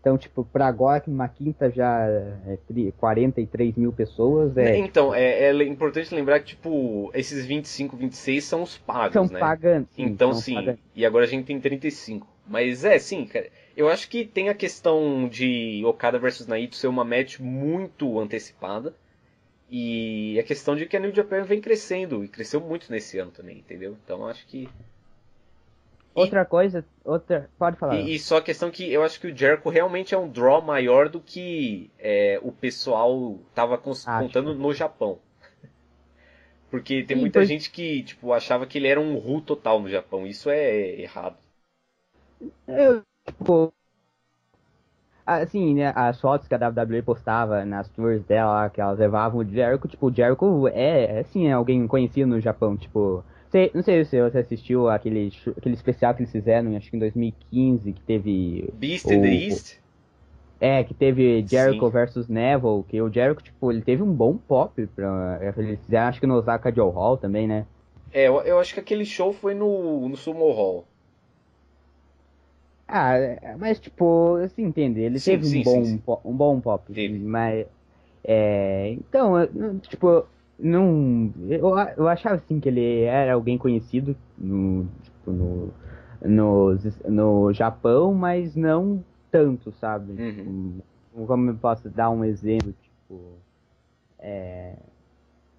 Então, 0.00 0.18
tipo, 0.18 0.44
pra 0.44 0.66
agora, 0.66 1.00
que 1.00 1.08
numa 1.10 1.26
quinta 1.28 1.70
já 1.70 2.06
é 2.46 2.58
tri- 2.68 2.92
43 2.98 3.74
mil 3.74 3.90
pessoas, 3.90 4.54
é, 4.56 4.76
Então, 4.76 5.14
é, 5.14 5.44
é 5.48 5.64
importante 5.64 6.14
lembrar 6.14 6.40
que, 6.40 6.48
tipo, 6.48 7.10
esses 7.14 7.46
25, 7.46 7.96
26 7.96 8.44
são 8.44 8.62
os 8.62 8.76
pagos, 8.76 9.14
são 9.14 9.26
né? 9.26 9.40
pagantes. 9.40 9.94
sim, 9.96 10.02
Então 10.04 10.32
são 10.32 10.42
sim, 10.42 10.76
e 10.94 11.06
agora 11.06 11.24
a 11.24 11.28
gente 11.28 11.46
tem 11.46 11.58
35. 11.58 12.26
Mas 12.46 12.84
é, 12.84 12.98
sim, 12.98 13.26
cara. 13.26 13.50
Eu 13.76 13.88
acho 13.88 14.08
que 14.08 14.24
tem 14.24 14.48
a 14.48 14.54
questão 14.54 15.28
de 15.28 15.82
Okada 15.84 16.18
versus 16.18 16.46
Naito 16.46 16.76
ser 16.76 16.86
uma 16.88 17.04
match 17.04 17.38
muito 17.40 18.18
antecipada. 18.20 18.94
E 19.70 20.38
a 20.38 20.42
questão 20.42 20.76
de 20.76 20.86
que 20.86 20.96
a 20.96 21.00
New 21.00 21.14
Japan 21.14 21.42
vem 21.44 21.60
crescendo, 21.60 22.24
e 22.24 22.28
cresceu 22.28 22.60
muito 22.60 22.90
nesse 22.92 23.18
ano 23.18 23.30
também, 23.32 23.58
entendeu? 23.58 23.96
Então 24.04 24.26
acho 24.26 24.46
que. 24.46 24.68
Outra 26.14 26.44
coisa, 26.44 26.84
outra, 27.04 27.50
pode 27.58 27.76
falar. 27.76 27.96
E, 27.96 28.14
e 28.14 28.18
só 28.18 28.36
a 28.36 28.42
questão 28.42 28.70
que 28.70 28.92
eu 28.92 29.02
acho 29.02 29.18
que 29.20 29.26
o 29.26 29.36
Jericho 29.36 29.68
realmente 29.68 30.14
é 30.14 30.18
um 30.18 30.28
draw 30.28 30.62
maior 30.62 31.08
do 31.08 31.20
que 31.20 31.90
é, 31.98 32.38
o 32.42 32.52
pessoal 32.52 33.38
tava 33.54 33.76
cons- 33.76 34.04
contando 34.04 34.54
no 34.54 34.72
Japão. 34.72 35.18
Porque 36.70 37.02
tem 37.04 37.16
Sim, 37.16 37.20
muita 37.20 37.38
pois- 37.38 37.48
gente 37.48 37.70
que 37.70 38.02
tipo, 38.02 38.32
achava 38.32 38.66
que 38.66 38.78
ele 38.78 38.88
era 38.88 39.00
um 39.00 39.16
Ru 39.16 39.40
total 39.40 39.80
no 39.80 39.88
Japão. 39.88 40.26
Isso 40.26 40.50
é 40.50 41.00
errado. 41.00 41.36
Eu, 42.66 43.02
tipo, 43.26 43.72
assim, 45.26 45.74
né, 45.74 45.92
as 45.94 46.20
fotos 46.20 46.46
que 46.48 46.54
a 46.54 46.58
WWE 46.58 47.02
postava 47.02 47.64
nas 47.64 47.88
tours 47.88 48.22
dela, 48.24 48.68
que 48.70 48.80
elas 48.80 48.98
levavam 48.98 49.40
o 49.40 49.44
Jericho, 49.44 49.88
tipo, 49.88 50.06
o 50.08 50.12
Jericho 50.14 50.68
é, 50.68 51.16
é 51.16 51.20
assim, 51.20 51.46
é 51.46 51.52
alguém 51.52 51.86
conhecido 51.86 52.26
no 52.28 52.40
Japão, 52.40 52.76
tipo, 52.76 53.24
sei- 53.50 53.70
não 53.74 53.82
sei 53.82 54.04
se 54.04 54.20
você 54.20 54.38
assistiu 54.38 54.88
aquele, 54.88 55.32
aquele 55.56 55.74
especial 55.74 56.14
que 56.14 56.22
eles 56.22 56.32
fizeram, 56.32 56.76
acho 56.76 56.90
que 56.90 56.96
em 56.96 57.00
2015, 57.00 57.92
que 57.92 58.02
teve, 58.02 58.72
Beast 58.78 59.10
in 59.10 59.22
the 59.22 59.32
East? 59.32 59.80
é, 60.60 60.82
que 60.84 60.94
teve 60.94 61.46
Jericho 61.48 61.88
Sim. 61.88 61.90
versus 61.90 62.28
Neville, 62.28 62.84
que 62.84 63.00
o 63.00 63.12
Jericho, 63.12 63.42
tipo, 63.42 63.70
ele 63.70 63.82
teve 63.82 64.02
um 64.02 64.12
bom 64.12 64.36
pop, 64.36 64.86
pra, 64.88 65.38
eles 65.58 65.80
fizeram, 65.84 66.08
acho 66.08 66.20
que 66.20 66.26
no 66.26 66.34
Osaka 66.36 66.72
Joe 66.72 66.90
Hall 66.92 67.16
também, 67.16 67.46
né, 67.46 67.66
É, 68.10 68.28
eu, 68.28 68.40
eu 68.42 68.58
acho 68.60 68.72
que 68.74 68.80
aquele 68.80 69.04
show 69.04 69.32
foi 69.32 69.54
no, 69.54 70.08
no 70.08 70.16
Sumo 70.16 70.50
Hall. 70.52 70.93
Ah, 72.86 73.14
mas 73.58 73.80
tipo, 73.80 74.38
você 74.38 74.60
entende, 74.62 75.00
ele 75.00 75.18
sim, 75.18 75.32
teve 75.32 75.46
sim, 75.46 75.60
um, 75.60 75.64
bom, 75.64 75.84
sim, 75.84 76.02
um 76.24 76.36
bom 76.36 76.60
pop. 76.60 76.92
Teve. 76.92 77.18
Mas. 77.18 77.66
É, 78.22 78.90
então, 78.92 79.34
tipo, 79.82 80.26
não. 80.58 81.32
Eu, 81.48 81.76
eu 81.96 82.08
achava 82.08 82.36
assim 82.36 82.60
que 82.60 82.68
ele 82.68 83.02
era 83.02 83.34
alguém 83.34 83.58
conhecido 83.58 84.16
no, 84.36 84.86
tipo, 85.02 85.32
no, 85.32 85.70
no, 86.22 86.78
no 87.08 87.52
Japão, 87.52 88.14
mas 88.14 88.54
não 88.54 89.02
tanto, 89.30 89.72
sabe? 89.72 90.12
Uhum. 90.12 90.80
Tipo, 91.10 91.26
como 91.26 91.50
eu 91.50 91.54
posso 91.56 91.88
dar 91.88 92.10
um 92.10 92.24
exemplo, 92.24 92.74
tipo. 92.82 93.32
É... 94.18 94.74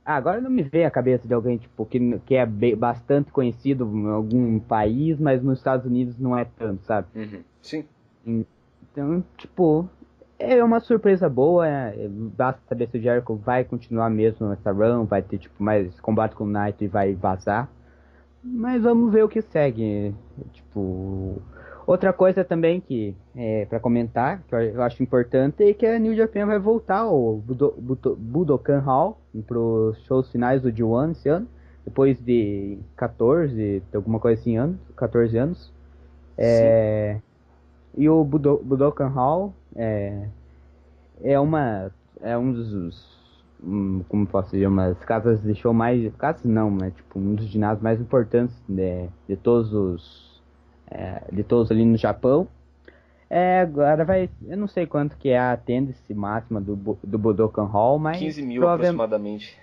Ah, 0.06 0.15
agora 0.15 0.40
não 0.40 0.52
me 0.52 0.61
vem 0.61 0.86
a 0.86 0.91
cabeça 0.91 1.27
de 1.27 1.34
alguém 1.34 1.57
tipo, 1.57 1.84
que, 1.86 2.19
que 2.19 2.36
é 2.36 2.45
bastante 2.76 3.32
conhecido 3.32 3.86
em 3.86 4.07
algum 4.07 4.60
país, 4.60 5.19
mas 5.19 5.41
nos 5.41 5.57
Estados 5.57 5.86
Unidos 5.86 6.19
não 6.19 6.38
é 6.38 6.45
tanto, 6.45 6.84
sabe? 6.86 7.07
Uhum. 7.15 7.41
Sim. 7.60 7.86
Então, 8.26 9.23
tipo, 9.36 9.90
é 10.38 10.64
uma 10.64 10.80
surpresa 10.80 11.27
boa. 11.27 11.68
É, 11.68 12.07
basta 12.07 12.61
saber 12.69 12.88
se 12.88 12.99
o 12.99 13.02
Jericho 13.02 13.36
vai 13.36 13.64
continuar 13.64 14.10
mesmo 14.11 14.48
nessa 14.48 14.72
run, 14.72 15.06
vai 15.06 15.23
ter 15.23 15.40
tipo 15.40 15.64
mais 15.64 15.99
combate 15.99 16.36
com 16.36 16.44
o 16.44 16.48
Knight 16.48 16.84
e 16.84 16.88
vai 16.88 17.14
vazar. 17.15 17.68
Mas 18.44 18.84
vamos 18.84 19.11
ver 19.11 19.23
o 19.23 19.30
que 19.30 19.41
segue. 19.41 20.14
Tipo, 20.53 21.41
outra 21.86 22.12
coisa 22.14 22.44
também 22.44 22.80
que 22.80 23.16
é 23.36 23.66
para 23.66 23.80
comentar, 23.80 24.41
que 24.48 24.56
eu 24.56 24.82
acho 24.82 25.02
importante, 25.03 25.64
é 25.64 25.74
que 25.74 25.86
a 25.86 25.99
New 25.99 26.16
Japan 26.16 26.45
vai 26.45 26.60
voltar 26.60 26.99
ao 26.99 27.38
Budo, 27.38 27.74
Budo, 27.78 28.16
Budokan 28.16 28.80
Hall 28.80 29.20
para 29.48 29.60
os 29.60 29.98
shows 30.06 30.32
finais 30.32 30.62
do 30.62 30.72
G1 30.72 31.12
esse 31.12 31.30
ano, 31.30 31.48
depois 31.84 32.20
de 32.20 32.78
14, 32.95 33.84
alguma 33.94 34.20
coisa 34.20 34.40
assim, 34.40 34.57
anos, 34.57 34.78
14 34.95 35.38
anos. 35.38 35.74
É, 36.38 37.20
e 37.98 38.10
o 38.10 38.24
Budo, 38.24 38.62
Budokan 38.64 39.07
Hall 39.07 39.53
é, 39.76 40.28
é 41.24 41.40
uma 41.40 41.91
é 42.22 42.38
um 42.38 42.52
dos 42.52 43.16
como 44.10 44.28
posso 44.28 44.52
dizer 44.52 44.68
umas 44.68 44.98
casas 44.99 45.41
de 45.41 45.56
show 45.56 45.74
mais 45.74 46.14
casas 46.16 46.44
não 46.44 46.70
mas 46.70 46.94
tipo 46.94 47.20
um 47.20 47.36
dos 47.36 47.45
ginásios 47.45 47.82
mais 47.82 47.99
importantes 47.99 48.56
de, 48.68 49.07
de 49.28 49.36
todos 49.36 49.74
os 49.74 50.24
é, 50.90 51.22
de 51.32 51.44
todos 51.44 51.72
ali 51.72 51.86
no 51.86 51.98
Japão 51.98 52.48
é, 53.30 53.62
agora 53.62 54.06
vai 54.06 54.30
eu 54.48 54.57
não 54.57 54.68
sei 54.68 54.86
quanto 54.86 55.18
que 55.18 55.30
é 55.30 55.38
a 55.38 55.52
attendance 55.53 56.14
máxima 56.14 56.62
do 56.62 56.76
do 57.03 57.18
Budokan 57.18 57.66
Hall 57.66 57.98
mas 57.99 58.20
15 58.20 58.41
mil 58.41 58.68
aproximadamente 58.68 59.57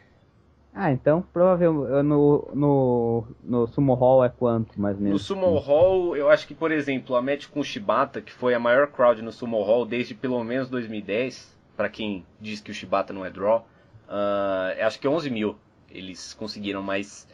ah, 0.74 0.90
então 0.90 1.22
provavelmente 1.32 2.02
no, 2.02 2.48
no, 2.54 3.24
no 3.44 3.66
Sumo 3.66 3.92
Hall 3.92 4.24
é 4.24 4.30
quanto, 4.30 4.80
mais 4.80 4.96
ou 4.96 5.02
menos? 5.02 5.20
No 5.20 5.24
Sumo 5.26 5.58
Hall, 5.58 6.16
eu 6.16 6.30
acho 6.30 6.46
que, 6.46 6.54
por 6.54 6.72
exemplo, 6.72 7.14
a 7.14 7.20
match 7.20 7.46
com 7.48 7.60
o 7.60 7.64
Shibata, 7.64 8.22
que 8.22 8.32
foi 8.32 8.54
a 8.54 8.58
maior 8.58 8.86
crowd 8.86 9.20
no 9.20 9.30
Sumo 9.30 9.62
Hall 9.62 9.84
desde 9.84 10.14
pelo 10.14 10.42
menos 10.42 10.70
2010, 10.70 11.54
para 11.76 11.90
quem 11.90 12.24
diz 12.40 12.60
que 12.60 12.70
o 12.70 12.74
Shibata 12.74 13.12
não 13.12 13.24
é 13.24 13.28
draw, 13.28 13.66
uh, 14.08 14.84
acho 14.86 14.98
que 14.98 15.06
11 15.06 15.28
mil 15.28 15.56
eles 15.90 16.32
conseguiram, 16.32 16.82
mas 16.82 17.28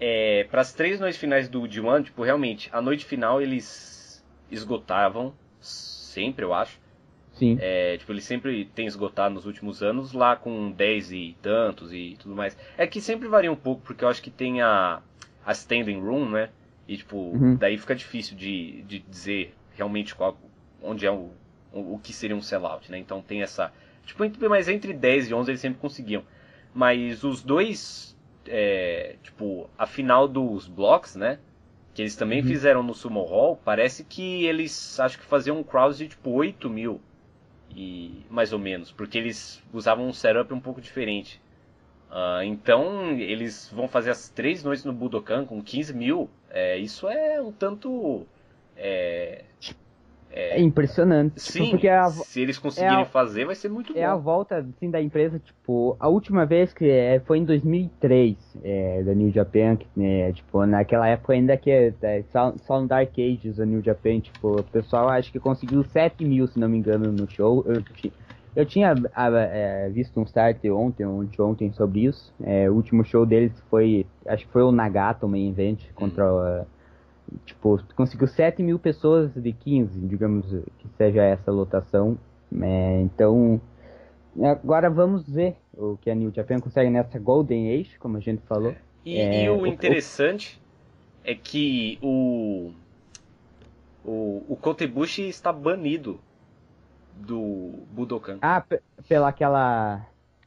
é, 0.00 0.44
para 0.50 0.60
as 0.60 0.72
três 0.72 1.00
noites 1.00 1.18
finais 1.18 1.48
do 1.48 1.62
D1, 1.62 2.04
tipo, 2.04 2.22
realmente, 2.22 2.68
a 2.72 2.80
noite 2.80 3.04
final 3.04 3.40
eles 3.40 4.24
esgotavam, 4.50 5.34
sempre 5.60 6.44
eu 6.44 6.54
acho, 6.54 6.78
Sim. 7.36 7.58
É, 7.60 7.98
tipo, 7.98 8.12
ele 8.12 8.22
sempre 8.22 8.64
tem 8.74 8.86
esgotado 8.86 9.34
nos 9.34 9.44
últimos 9.44 9.82
anos 9.82 10.12
lá 10.12 10.36
com 10.36 10.70
10 10.70 11.12
e 11.12 11.36
tantos 11.42 11.92
e 11.92 12.16
tudo 12.18 12.34
mais. 12.34 12.56
É 12.78 12.86
que 12.86 12.98
sempre 12.98 13.28
varia 13.28 13.52
um 13.52 13.56
pouco, 13.56 13.82
porque 13.82 14.04
eu 14.04 14.08
acho 14.08 14.22
que 14.22 14.30
tem 14.30 14.62
a, 14.62 15.02
a 15.44 15.52
standing 15.52 16.00
room, 16.00 16.30
né? 16.30 16.48
E, 16.88 16.96
tipo, 16.96 17.16
uhum. 17.16 17.56
daí 17.56 17.76
fica 17.76 17.94
difícil 17.94 18.36
de, 18.36 18.82
de 18.82 19.00
dizer 19.00 19.54
realmente 19.74 20.14
qual, 20.14 20.38
onde 20.82 21.04
é 21.04 21.10
o, 21.10 21.30
o, 21.72 22.00
que 22.02 22.12
seria 22.12 22.34
um 22.34 22.40
sellout, 22.40 22.90
né? 22.90 22.98
Então 22.98 23.20
tem 23.20 23.42
essa... 23.42 23.70
Tipo, 24.06 24.24
mas 24.48 24.68
entre 24.68 24.94
10 24.94 25.30
e 25.30 25.34
11 25.34 25.50
eles 25.50 25.60
sempre 25.60 25.78
conseguiam. 25.78 26.22
Mas 26.72 27.22
os 27.22 27.42
dois, 27.42 28.15
é, 28.48 29.16
tipo, 29.22 29.68
a 29.76 29.86
final 29.86 30.26
dos 30.28 30.66
blocks, 30.66 31.16
né? 31.16 31.38
Que 31.94 32.02
eles 32.02 32.16
também 32.16 32.40
uhum. 32.40 32.46
fizeram 32.46 32.82
no 32.82 32.94
Sumo 32.94 33.22
Hall, 33.22 33.58
parece 33.64 34.04
que 34.04 34.44
eles, 34.44 35.00
acho 35.00 35.18
que 35.18 35.24
faziam 35.24 35.58
um 35.58 35.62
crowd 35.62 35.96
de, 35.96 36.08
tipo, 36.08 36.30
8 36.30 36.68
mil 36.68 37.00
e 37.74 38.24
mais 38.30 38.52
ou 38.52 38.58
menos, 38.58 38.92
porque 38.92 39.18
eles 39.18 39.62
usavam 39.72 40.06
um 40.06 40.12
setup 40.12 40.52
um 40.52 40.60
pouco 40.60 40.80
diferente. 40.80 41.40
Uh, 42.10 42.42
então 42.44 43.10
eles 43.18 43.70
vão 43.72 43.88
fazer 43.88 44.10
as 44.10 44.28
três 44.28 44.62
noites 44.62 44.84
no 44.84 44.92
Budokan 44.92 45.44
com 45.44 45.62
15 45.62 45.92
mil. 45.94 46.30
É, 46.50 46.78
isso 46.78 47.08
é 47.08 47.40
um 47.40 47.52
tanto. 47.52 48.26
É, 48.76 49.44
é, 50.30 50.58
é 50.58 50.60
impressionante. 50.60 51.36
Tipo, 51.36 51.40
sim, 51.40 51.70
porque 51.70 51.88
a, 51.88 52.08
se 52.08 52.40
eles 52.40 52.58
conseguirem 52.58 52.98
é 52.98 53.02
a, 53.02 53.06
fazer, 53.06 53.46
vai 53.46 53.54
ser 53.54 53.68
muito 53.68 53.92
é 53.92 53.94
bom. 53.94 54.00
É 54.00 54.04
a 54.04 54.16
volta 54.16 54.56
assim, 54.58 54.90
da 54.90 55.00
empresa, 55.00 55.38
tipo, 55.38 55.96
a 55.98 56.08
última 56.08 56.44
vez 56.44 56.72
que 56.72 56.88
é, 56.88 57.20
foi 57.20 57.38
em 57.38 57.44
2003, 57.44 58.36
é, 58.62 59.02
da 59.02 59.14
New 59.14 59.30
Japan, 59.30 59.76
que, 59.76 59.86
né, 59.96 60.32
tipo, 60.32 60.64
naquela 60.66 61.08
época 61.08 61.32
ainda 61.32 61.56
que 61.56 61.70
é, 61.70 61.92
é, 62.02 62.22
só, 62.30 62.54
só 62.66 62.80
no 62.80 62.86
Dark 62.86 63.12
Ages, 63.18 63.58
a 63.58 63.64
New 63.64 63.82
Japan, 63.82 64.20
tipo, 64.20 64.60
o 64.60 64.62
pessoal 64.64 65.08
acho 65.08 65.32
que 65.32 65.40
conseguiu 65.40 65.82
7 65.84 66.24
mil, 66.24 66.46
se 66.46 66.58
não 66.58 66.68
me 66.68 66.78
engano, 66.78 67.10
no 67.10 67.28
show. 67.30 67.64
Eu, 67.66 67.82
eu 68.54 68.64
tinha 68.64 68.94
é, 69.16 69.88
visto 69.90 70.18
um 70.18 70.24
start 70.24 70.64
ontem, 70.66 71.04
ontem, 71.04 71.42
ontem 71.42 71.72
sobre 71.72 72.04
isso. 72.06 72.32
É, 72.42 72.68
o 72.70 72.74
último 72.74 73.04
show 73.04 73.24
deles 73.24 73.52
foi, 73.70 74.06
acho 74.26 74.46
que 74.46 74.52
foi 74.52 74.62
o 74.62 74.72
Nagato 74.72 75.28
Main 75.28 75.50
Event 75.50 75.80
contra 75.94 76.24
o 76.24 76.66
tipo, 77.44 77.80
conseguiu 77.94 78.26
7 78.26 78.62
mil 78.62 78.78
pessoas 78.78 79.32
de 79.34 79.52
15, 79.52 80.00
digamos 80.00 80.46
que 80.78 80.88
seja 80.96 81.22
essa 81.22 81.50
lotação. 81.50 82.18
É, 82.60 83.00
então, 83.00 83.60
agora 84.42 84.88
vamos 84.88 85.28
ver 85.28 85.56
o 85.74 85.96
que 85.96 86.10
a 86.10 86.14
New 86.14 86.32
Japan 86.32 86.60
consegue 86.60 86.90
nessa 86.90 87.18
Golden 87.18 87.78
Age, 87.78 87.98
como 87.98 88.16
a 88.16 88.20
gente 88.20 88.42
falou. 88.46 88.74
E, 89.04 89.18
é, 89.18 89.44
e 89.44 89.50
o 89.50 89.66
interessante 89.66 90.60
o... 91.24 91.30
é 91.30 91.34
que 91.34 91.98
o, 92.02 92.72
o, 94.04 94.44
o 94.48 94.56
Kotebushi 94.56 95.28
está 95.28 95.52
banido 95.52 96.20
do 97.14 97.80
Budokan. 97.90 98.38
Ah, 98.42 98.64
pela 99.08 99.28
aquela 99.28 100.06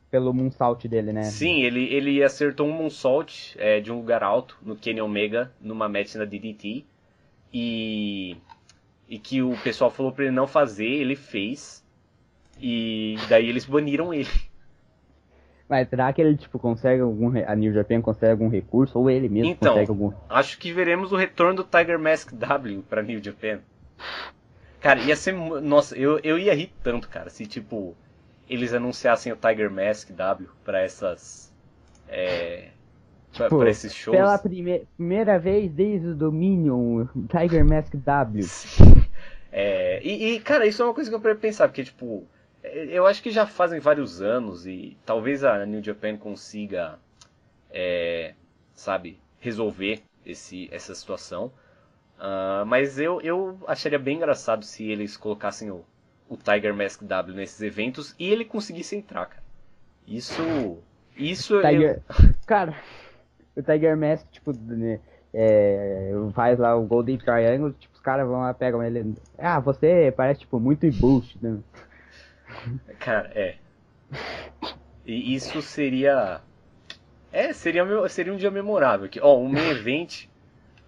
pelo 0.09 0.33
moonsault 0.33 0.87
dele, 0.87 1.13
né? 1.13 1.23
Sim, 1.23 1.61
ele, 1.61 1.85
ele 1.93 2.23
acertou 2.23 2.67
um 2.67 2.71
moonsault 2.71 3.55
é, 3.59 3.79
de 3.79 3.91
um 3.91 3.97
lugar 3.97 4.23
alto 4.23 4.57
no 4.61 4.75
Kenny 4.75 5.01
Omega, 5.01 5.51
numa 5.61 5.87
match 5.87 6.15
na 6.15 6.25
DDT. 6.25 6.83
E, 7.53 8.37
e 9.07 9.17
que 9.17 9.41
o 9.41 9.55
pessoal 9.63 9.89
falou 9.89 10.11
pra 10.11 10.25
ele 10.25 10.33
não 10.33 10.47
fazer, 10.47 10.87
ele 10.87 11.15
fez. 11.15 11.83
E 12.59 13.15
daí 13.29 13.47
eles 13.47 13.65
baniram 13.65 14.13
ele. 14.13 14.29
Mas 15.67 15.87
será 15.87 16.11
que 16.11 16.19
ele 16.19 16.35
tipo 16.35 16.57
consegue 16.57 17.01
algum 17.01 17.31
a 17.45 17.55
New 17.55 17.71
Japan 17.71 18.01
consegue 18.01 18.31
algum 18.31 18.49
recurso 18.49 18.97
ou 18.97 19.07
ele 19.09 19.29
mesmo 19.29 19.51
então, 19.51 19.73
consegue 19.73 19.91
algum? 19.91 20.11
Acho 20.27 20.57
que 20.57 20.73
veremos 20.73 21.11
o 21.11 21.15
retorno 21.15 21.57
do 21.57 21.63
Tiger 21.63 21.99
Mask 21.99 22.33
W 22.33 22.83
para 22.89 23.03
New 23.03 23.23
Japan. 23.23 23.59
Cara, 24.79 24.99
ia 25.01 25.15
ser 25.15 25.33
nossa, 25.33 25.95
eu, 25.95 26.19
eu 26.23 26.39
ia 26.39 26.55
rir 26.55 26.73
tanto, 26.81 27.07
cara, 27.07 27.29
se 27.29 27.45
tipo 27.45 27.95
eles 28.49 28.73
anunciassem 28.73 29.31
o 29.31 29.35
Tiger 29.35 29.69
Mask 29.69 30.09
W 30.11 30.49
para 30.63 30.81
essas. 30.81 31.53
É, 32.07 32.69
tipo, 33.31 33.57
pra, 33.57 33.69
esses 33.69 33.93
shows. 33.93 34.17
Pela 34.17 34.37
prime 34.37 34.87
primeira 34.97 35.37
vez 35.37 35.71
desde 35.71 36.07
o 36.07 36.15
Dominion, 36.15 37.05
Tiger 37.29 37.63
Mask 37.63 37.93
W. 37.95 38.45
É, 39.51 39.99
e, 40.03 40.35
e, 40.35 40.39
cara, 40.41 40.67
isso 40.67 40.79
é 40.79 40.85
uma 40.85 40.93
coisa 40.93 41.09
que 41.09 41.15
eu 41.15 41.19
queria 41.19 41.35
pensar, 41.35 41.67
porque, 41.67 41.83
tipo, 41.83 42.23
eu 42.63 43.07
acho 43.07 43.21
que 43.23 43.31
já 43.31 43.47
fazem 43.47 43.79
vários 43.79 44.21
anos 44.21 44.67
e 44.67 44.95
talvez 45.03 45.43
a 45.43 45.65
New 45.65 45.83
Japan 45.83 46.17
consiga, 46.17 46.99
é, 47.71 48.35
sabe, 48.75 49.19
resolver 49.39 50.03
esse, 50.23 50.69
essa 50.71 50.93
situação. 50.93 51.51
Uh, 52.19 52.65
mas 52.65 52.99
eu, 52.99 53.21
eu 53.21 53.57
acharia 53.65 53.97
bem 53.97 54.17
engraçado 54.17 54.63
se 54.65 54.83
eles 54.83 55.15
colocassem 55.15 55.71
o, 55.71 55.83
o 56.29 56.37
Tiger 56.37 56.73
Mask 56.73 57.03
W 57.03 57.35
nesses 57.35 57.59
eventos 57.61 58.15
e 58.19 58.29
ele 58.29 58.45
conseguisse 58.45 58.95
entrar, 58.95 59.25
cara. 59.25 59.43
Isso. 60.07 60.77
Isso 61.17 61.59
Tiger... 61.61 62.01
Cara, 62.45 62.75
o 63.55 63.61
Tiger 63.61 63.97
Mask, 63.97 64.25
tipo, 64.31 64.53
né, 64.53 64.99
é, 65.33 66.11
faz 66.33 66.57
lá 66.59 66.75
o 66.75 66.85
Golden 66.85 67.17
Triangle, 67.17 67.73
tipo, 67.73 67.95
os 67.95 68.01
caras 68.01 68.27
vão 68.27 68.41
lá, 68.41 68.53
pegam 68.53 68.81
ele. 68.81 69.15
Ah, 69.37 69.59
você 69.59 70.13
parece, 70.15 70.41
tipo, 70.41 70.59
muito 70.59 70.89
boost, 70.93 71.37
né? 71.41 71.59
Cara, 72.99 73.31
é. 73.35 73.55
E 75.05 75.35
isso 75.35 75.61
seria. 75.61 76.41
É, 77.31 77.53
seria, 77.53 77.85
seria 78.07 78.33
um 78.33 78.37
dia 78.37 78.49
memorável. 78.49 79.09
Ó, 79.21 79.37
um 79.37 79.49
main 79.49 79.69
event 79.69 80.25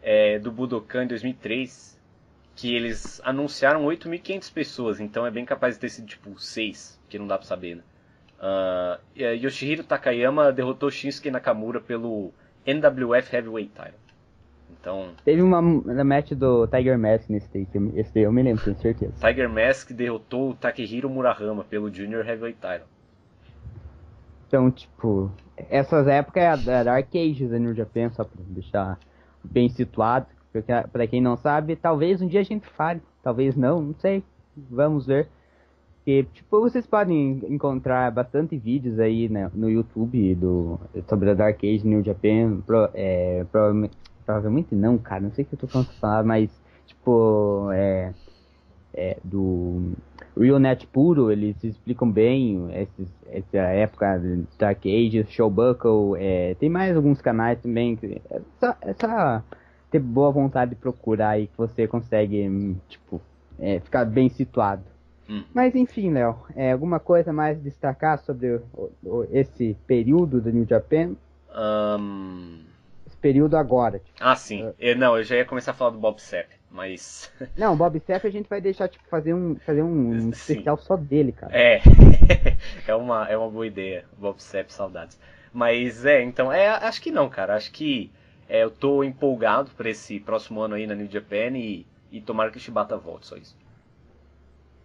é, 0.02 0.40
do 0.40 0.52
Budokan 0.52 1.04
em 1.04 1.08
2003 1.08 2.01
que 2.56 2.76
eles 2.76 3.22
anunciaram 3.24 3.86
8.500 3.86 4.54
pessoas, 4.54 5.00
então 5.00 5.26
é 5.26 5.32
bem 5.32 5.46
capaz 5.46 5.76
de 5.76 5.82
ter 5.82 5.90
sido 5.90 6.08
tipo 6.08 6.40
6, 6.40 7.00
que 7.10 7.18
não 7.18 7.28
dá 7.28 7.38
pra 7.38 7.48
saber, 7.48 7.76
né? 7.76 7.84
Uh, 8.42 9.00
Yoshihiro 9.16 9.84
Takayama 9.84 10.52
derrotou 10.52 10.90
Shinsuke 10.90 11.30
Nakamura 11.30 11.80
pelo 11.80 12.32
NWF 12.66 13.36
Heavyweight 13.36 13.72
Title. 13.72 14.02
Então. 14.72 15.10
Teve 15.24 15.44
uma, 15.44 15.62
match 15.62 16.32
do 16.32 16.66
Tiger 16.68 16.98
Mask 16.98 17.30
nesse 17.30 17.48
daí, 17.54 17.68
esse 17.96 18.14
daí 18.14 18.24
eu 18.24 18.32
me 18.32 18.42
lembro, 18.42 18.64
tenho 18.64 18.80
certeza. 18.80 19.14
Tiger 19.20 19.48
Mask 19.48 19.92
derrotou 19.92 20.52
o 20.52 20.56
Takehiro 20.56 21.08
Murahama 21.08 21.64
pelo 21.64 21.94
Junior 21.94 22.28
Heavyweight 22.28 22.60
Title. 22.60 22.88
Então, 24.48 24.72
tipo, 24.72 25.32
essas 25.70 26.08
épocas 26.08 26.68
é 26.68 26.74
a 26.76 26.84
Dark 26.84 27.16
Ages 27.16 27.52
da 27.52 27.60
New 27.60 27.74
Japan, 27.76 28.10
só 28.10 28.24
pra 28.24 28.42
deixar 28.48 29.00
bem 29.44 29.70
situado. 29.70 30.26
Porque, 30.52 30.72
pra 30.92 31.08
quem 31.08 31.22
não 31.22 31.38
sabe, 31.38 31.76
talvez 31.76 32.22
um 32.22 32.28
dia 32.28 32.42
a 32.42 32.44
gente 32.44 32.68
fale, 32.68 33.02
talvez 33.24 33.56
não, 33.56 33.82
não 33.82 33.96
sei. 33.96 34.24
Vamos 34.70 35.06
ver. 35.06 35.28
Porque, 35.98 36.24
tipo, 36.34 36.60
vocês 36.60 36.86
podem 36.86 37.42
encontrar 37.48 38.12
bastante 38.12 38.58
vídeos 38.58 39.00
aí 39.00 39.30
né, 39.30 39.50
no 39.54 39.70
YouTube 39.70 40.36
do, 40.36 40.80
sobre 41.08 41.30
a 41.30 41.34
Dark 41.34 41.64
Age 41.64 41.88
New 41.88 42.04
Japan. 42.04 42.60
Pro, 42.66 42.90
é, 42.94 43.46
provavelmente, 43.52 43.98
provavelmente 44.26 44.76
não, 44.76 44.98
cara, 44.98 45.22
não 45.22 45.32
sei 45.32 45.46
o 45.46 45.48
que 45.48 45.54
eu 45.54 45.60
tô 45.60 45.68
falando 45.68 45.88
falar, 46.00 46.24
mas, 46.24 46.50
tipo, 46.88 47.70
é, 47.72 48.14
é, 48.94 49.18
do 49.24 49.94
RealNet 50.38 50.88
puro, 50.88 51.32
eles 51.32 51.64
explicam 51.64 52.10
bem 52.10 52.68
esses, 52.74 53.14
essa 53.28 53.58
época 53.58 54.18
de 54.18 54.44
Dark 54.58 54.84
Age, 54.86 55.26
Showbuckle, 55.30 56.16
é, 56.18 56.56
tem 56.56 56.70
mais 56.70 56.96
alguns 56.96 57.22
canais 57.22 57.60
também. 57.60 57.98
É 58.30 58.42
só, 58.60 58.76
é 58.82 58.94
só 58.94 59.44
ter 59.92 60.00
boa 60.00 60.32
vontade 60.32 60.72
de 60.72 60.78
procurar 60.78 61.32
aí 61.32 61.48
que 61.48 61.58
você 61.58 61.86
consegue, 61.86 62.78
tipo, 62.88 63.22
é, 63.60 63.80
ficar 63.82 64.06
bem 64.06 64.30
situado. 64.30 64.84
Hum. 65.30 65.44
Mas 65.54 65.76
enfim, 65.76 66.12
Léo, 66.12 66.38
é, 66.56 66.72
alguma 66.72 67.00
coisa 67.00 67.32
mais 67.32 67.62
destacar 67.62 68.18
sobre 68.20 68.62
o, 68.74 68.92
o, 69.04 69.28
esse 69.32 69.78
período 69.86 70.42
do 70.42 70.52
New 70.52 70.66
Japan? 70.66 71.16
Um... 71.54 72.60
Esse 73.06 73.18
período 73.18 73.58
agora. 73.58 74.00
Tipo, 74.00 74.18
ah, 74.22 74.36
sim. 74.36 74.66
Uh... 74.66 74.74
Eu, 74.80 74.96
não, 74.98 75.18
eu 75.18 75.24
já 75.24 75.36
ia 75.36 75.46
começar 75.46 75.72
a 75.72 75.74
falar 75.74 75.92
do 75.92 76.00
Bob 76.00 76.22
Sepp, 76.22 76.50
mas. 76.70 77.32
Não, 77.58 77.76
Bob 77.76 78.00
Sepp 78.00 78.26
a 78.26 78.30
gente 78.30 78.50
vai 78.50 78.62
deixar 78.62 78.88
tipo, 78.88 79.04
fazer 79.10 79.34
um, 79.34 79.56
fazer 79.66 79.84
um 79.84 80.30
especial 80.30 80.78
só 80.78 80.96
dele, 80.96 81.34
cara. 81.34 81.52
É, 81.54 81.82
é, 82.88 82.96
uma, 82.96 83.28
é 83.28 83.38
uma 83.38 83.50
boa 83.50 83.68
ideia. 83.68 84.06
Bob 84.18 84.42
Sepp, 84.42 84.72
saudades. 84.72 85.20
Mas 85.54 86.06
é, 86.06 86.24
então, 86.24 86.52
é, 86.52 86.70
acho 86.70 87.02
que 87.02 87.12
não, 87.12 87.30
cara. 87.30 87.56
Acho 87.56 87.72
que 87.72 88.10
é, 88.52 88.66
eu 88.66 88.70
tô 88.70 89.02
empolgado 89.02 89.72
para 89.78 89.90
esse 89.90 90.20
próximo 90.20 90.60
ano 90.60 90.76
aí 90.76 90.86
na 90.86 90.94
New 90.94 91.10
Japan 91.10 91.56
e, 91.56 91.86
e 92.12 92.20
tomara 92.20 92.52
que 92.52 92.58
o 92.58 92.60
Shibata 92.60 92.98
volte, 92.98 93.28
só 93.28 93.38
isso. 93.38 93.56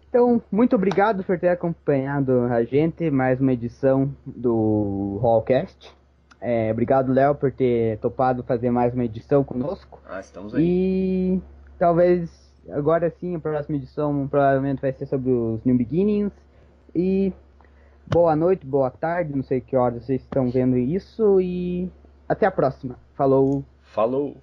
Então, 0.07 0.41
muito 0.49 0.73
obrigado 0.73 1.21
por 1.21 1.37
ter 1.37 1.49
acompanhado 1.49 2.43
a 2.43 2.63
gente, 2.63 3.11
mais 3.11 3.41
uma 3.41 3.51
edição 3.51 4.09
do 4.25 5.19
Hallcast. 5.21 5.93
É, 6.39 6.71
obrigado, 6.71 7.11
Léo, 7.11 7.35
por 7.35 7.51
ter 7.51 7.97
topado 7.97 8.41
fazer 8.41 8.71
mais 8.71 8.93
uma 8.93 9.03
edição 9.03 9.43
conosco. 9.43 9.99
Ah, 10.07 10.21
estamos 10.21 10.55
aí. 10.55 10.63
E 10.63 11.41
talvez 11.77 12.31
agora 12.69 13.09
sim, 13.19 13.35
a 13.35 13.39
próxima 13.39 13.75
edição 13.75 14.29
provavelmente 14.29 14.79
vai 14.79 14.93
ser 14.93 15.07
sobre 15.07 15.29
os 15.29 15.61
New 15.65 15.75
Beginnings. 15.75 16.31
E 16.95 17.33
boa 18.07 18.33
noite, 18.33 18.65
boa 18.65 18.89
tarde, 18.89 19.35
não 19.35 19.43
sei 19.43 19.59
que 19.59 19.75
horas 19.75 20.05
vocês 20.05 20.21
estão 20.21 20.49
vendo 20.49 20.77
isso. 20.77 21.41
E 21.41 21.91
até 22.27 22.45
a 22.45 22.51
próxima. 22.51 22.97
Falou. 23.15 23.63
Falou. 23.93 24.37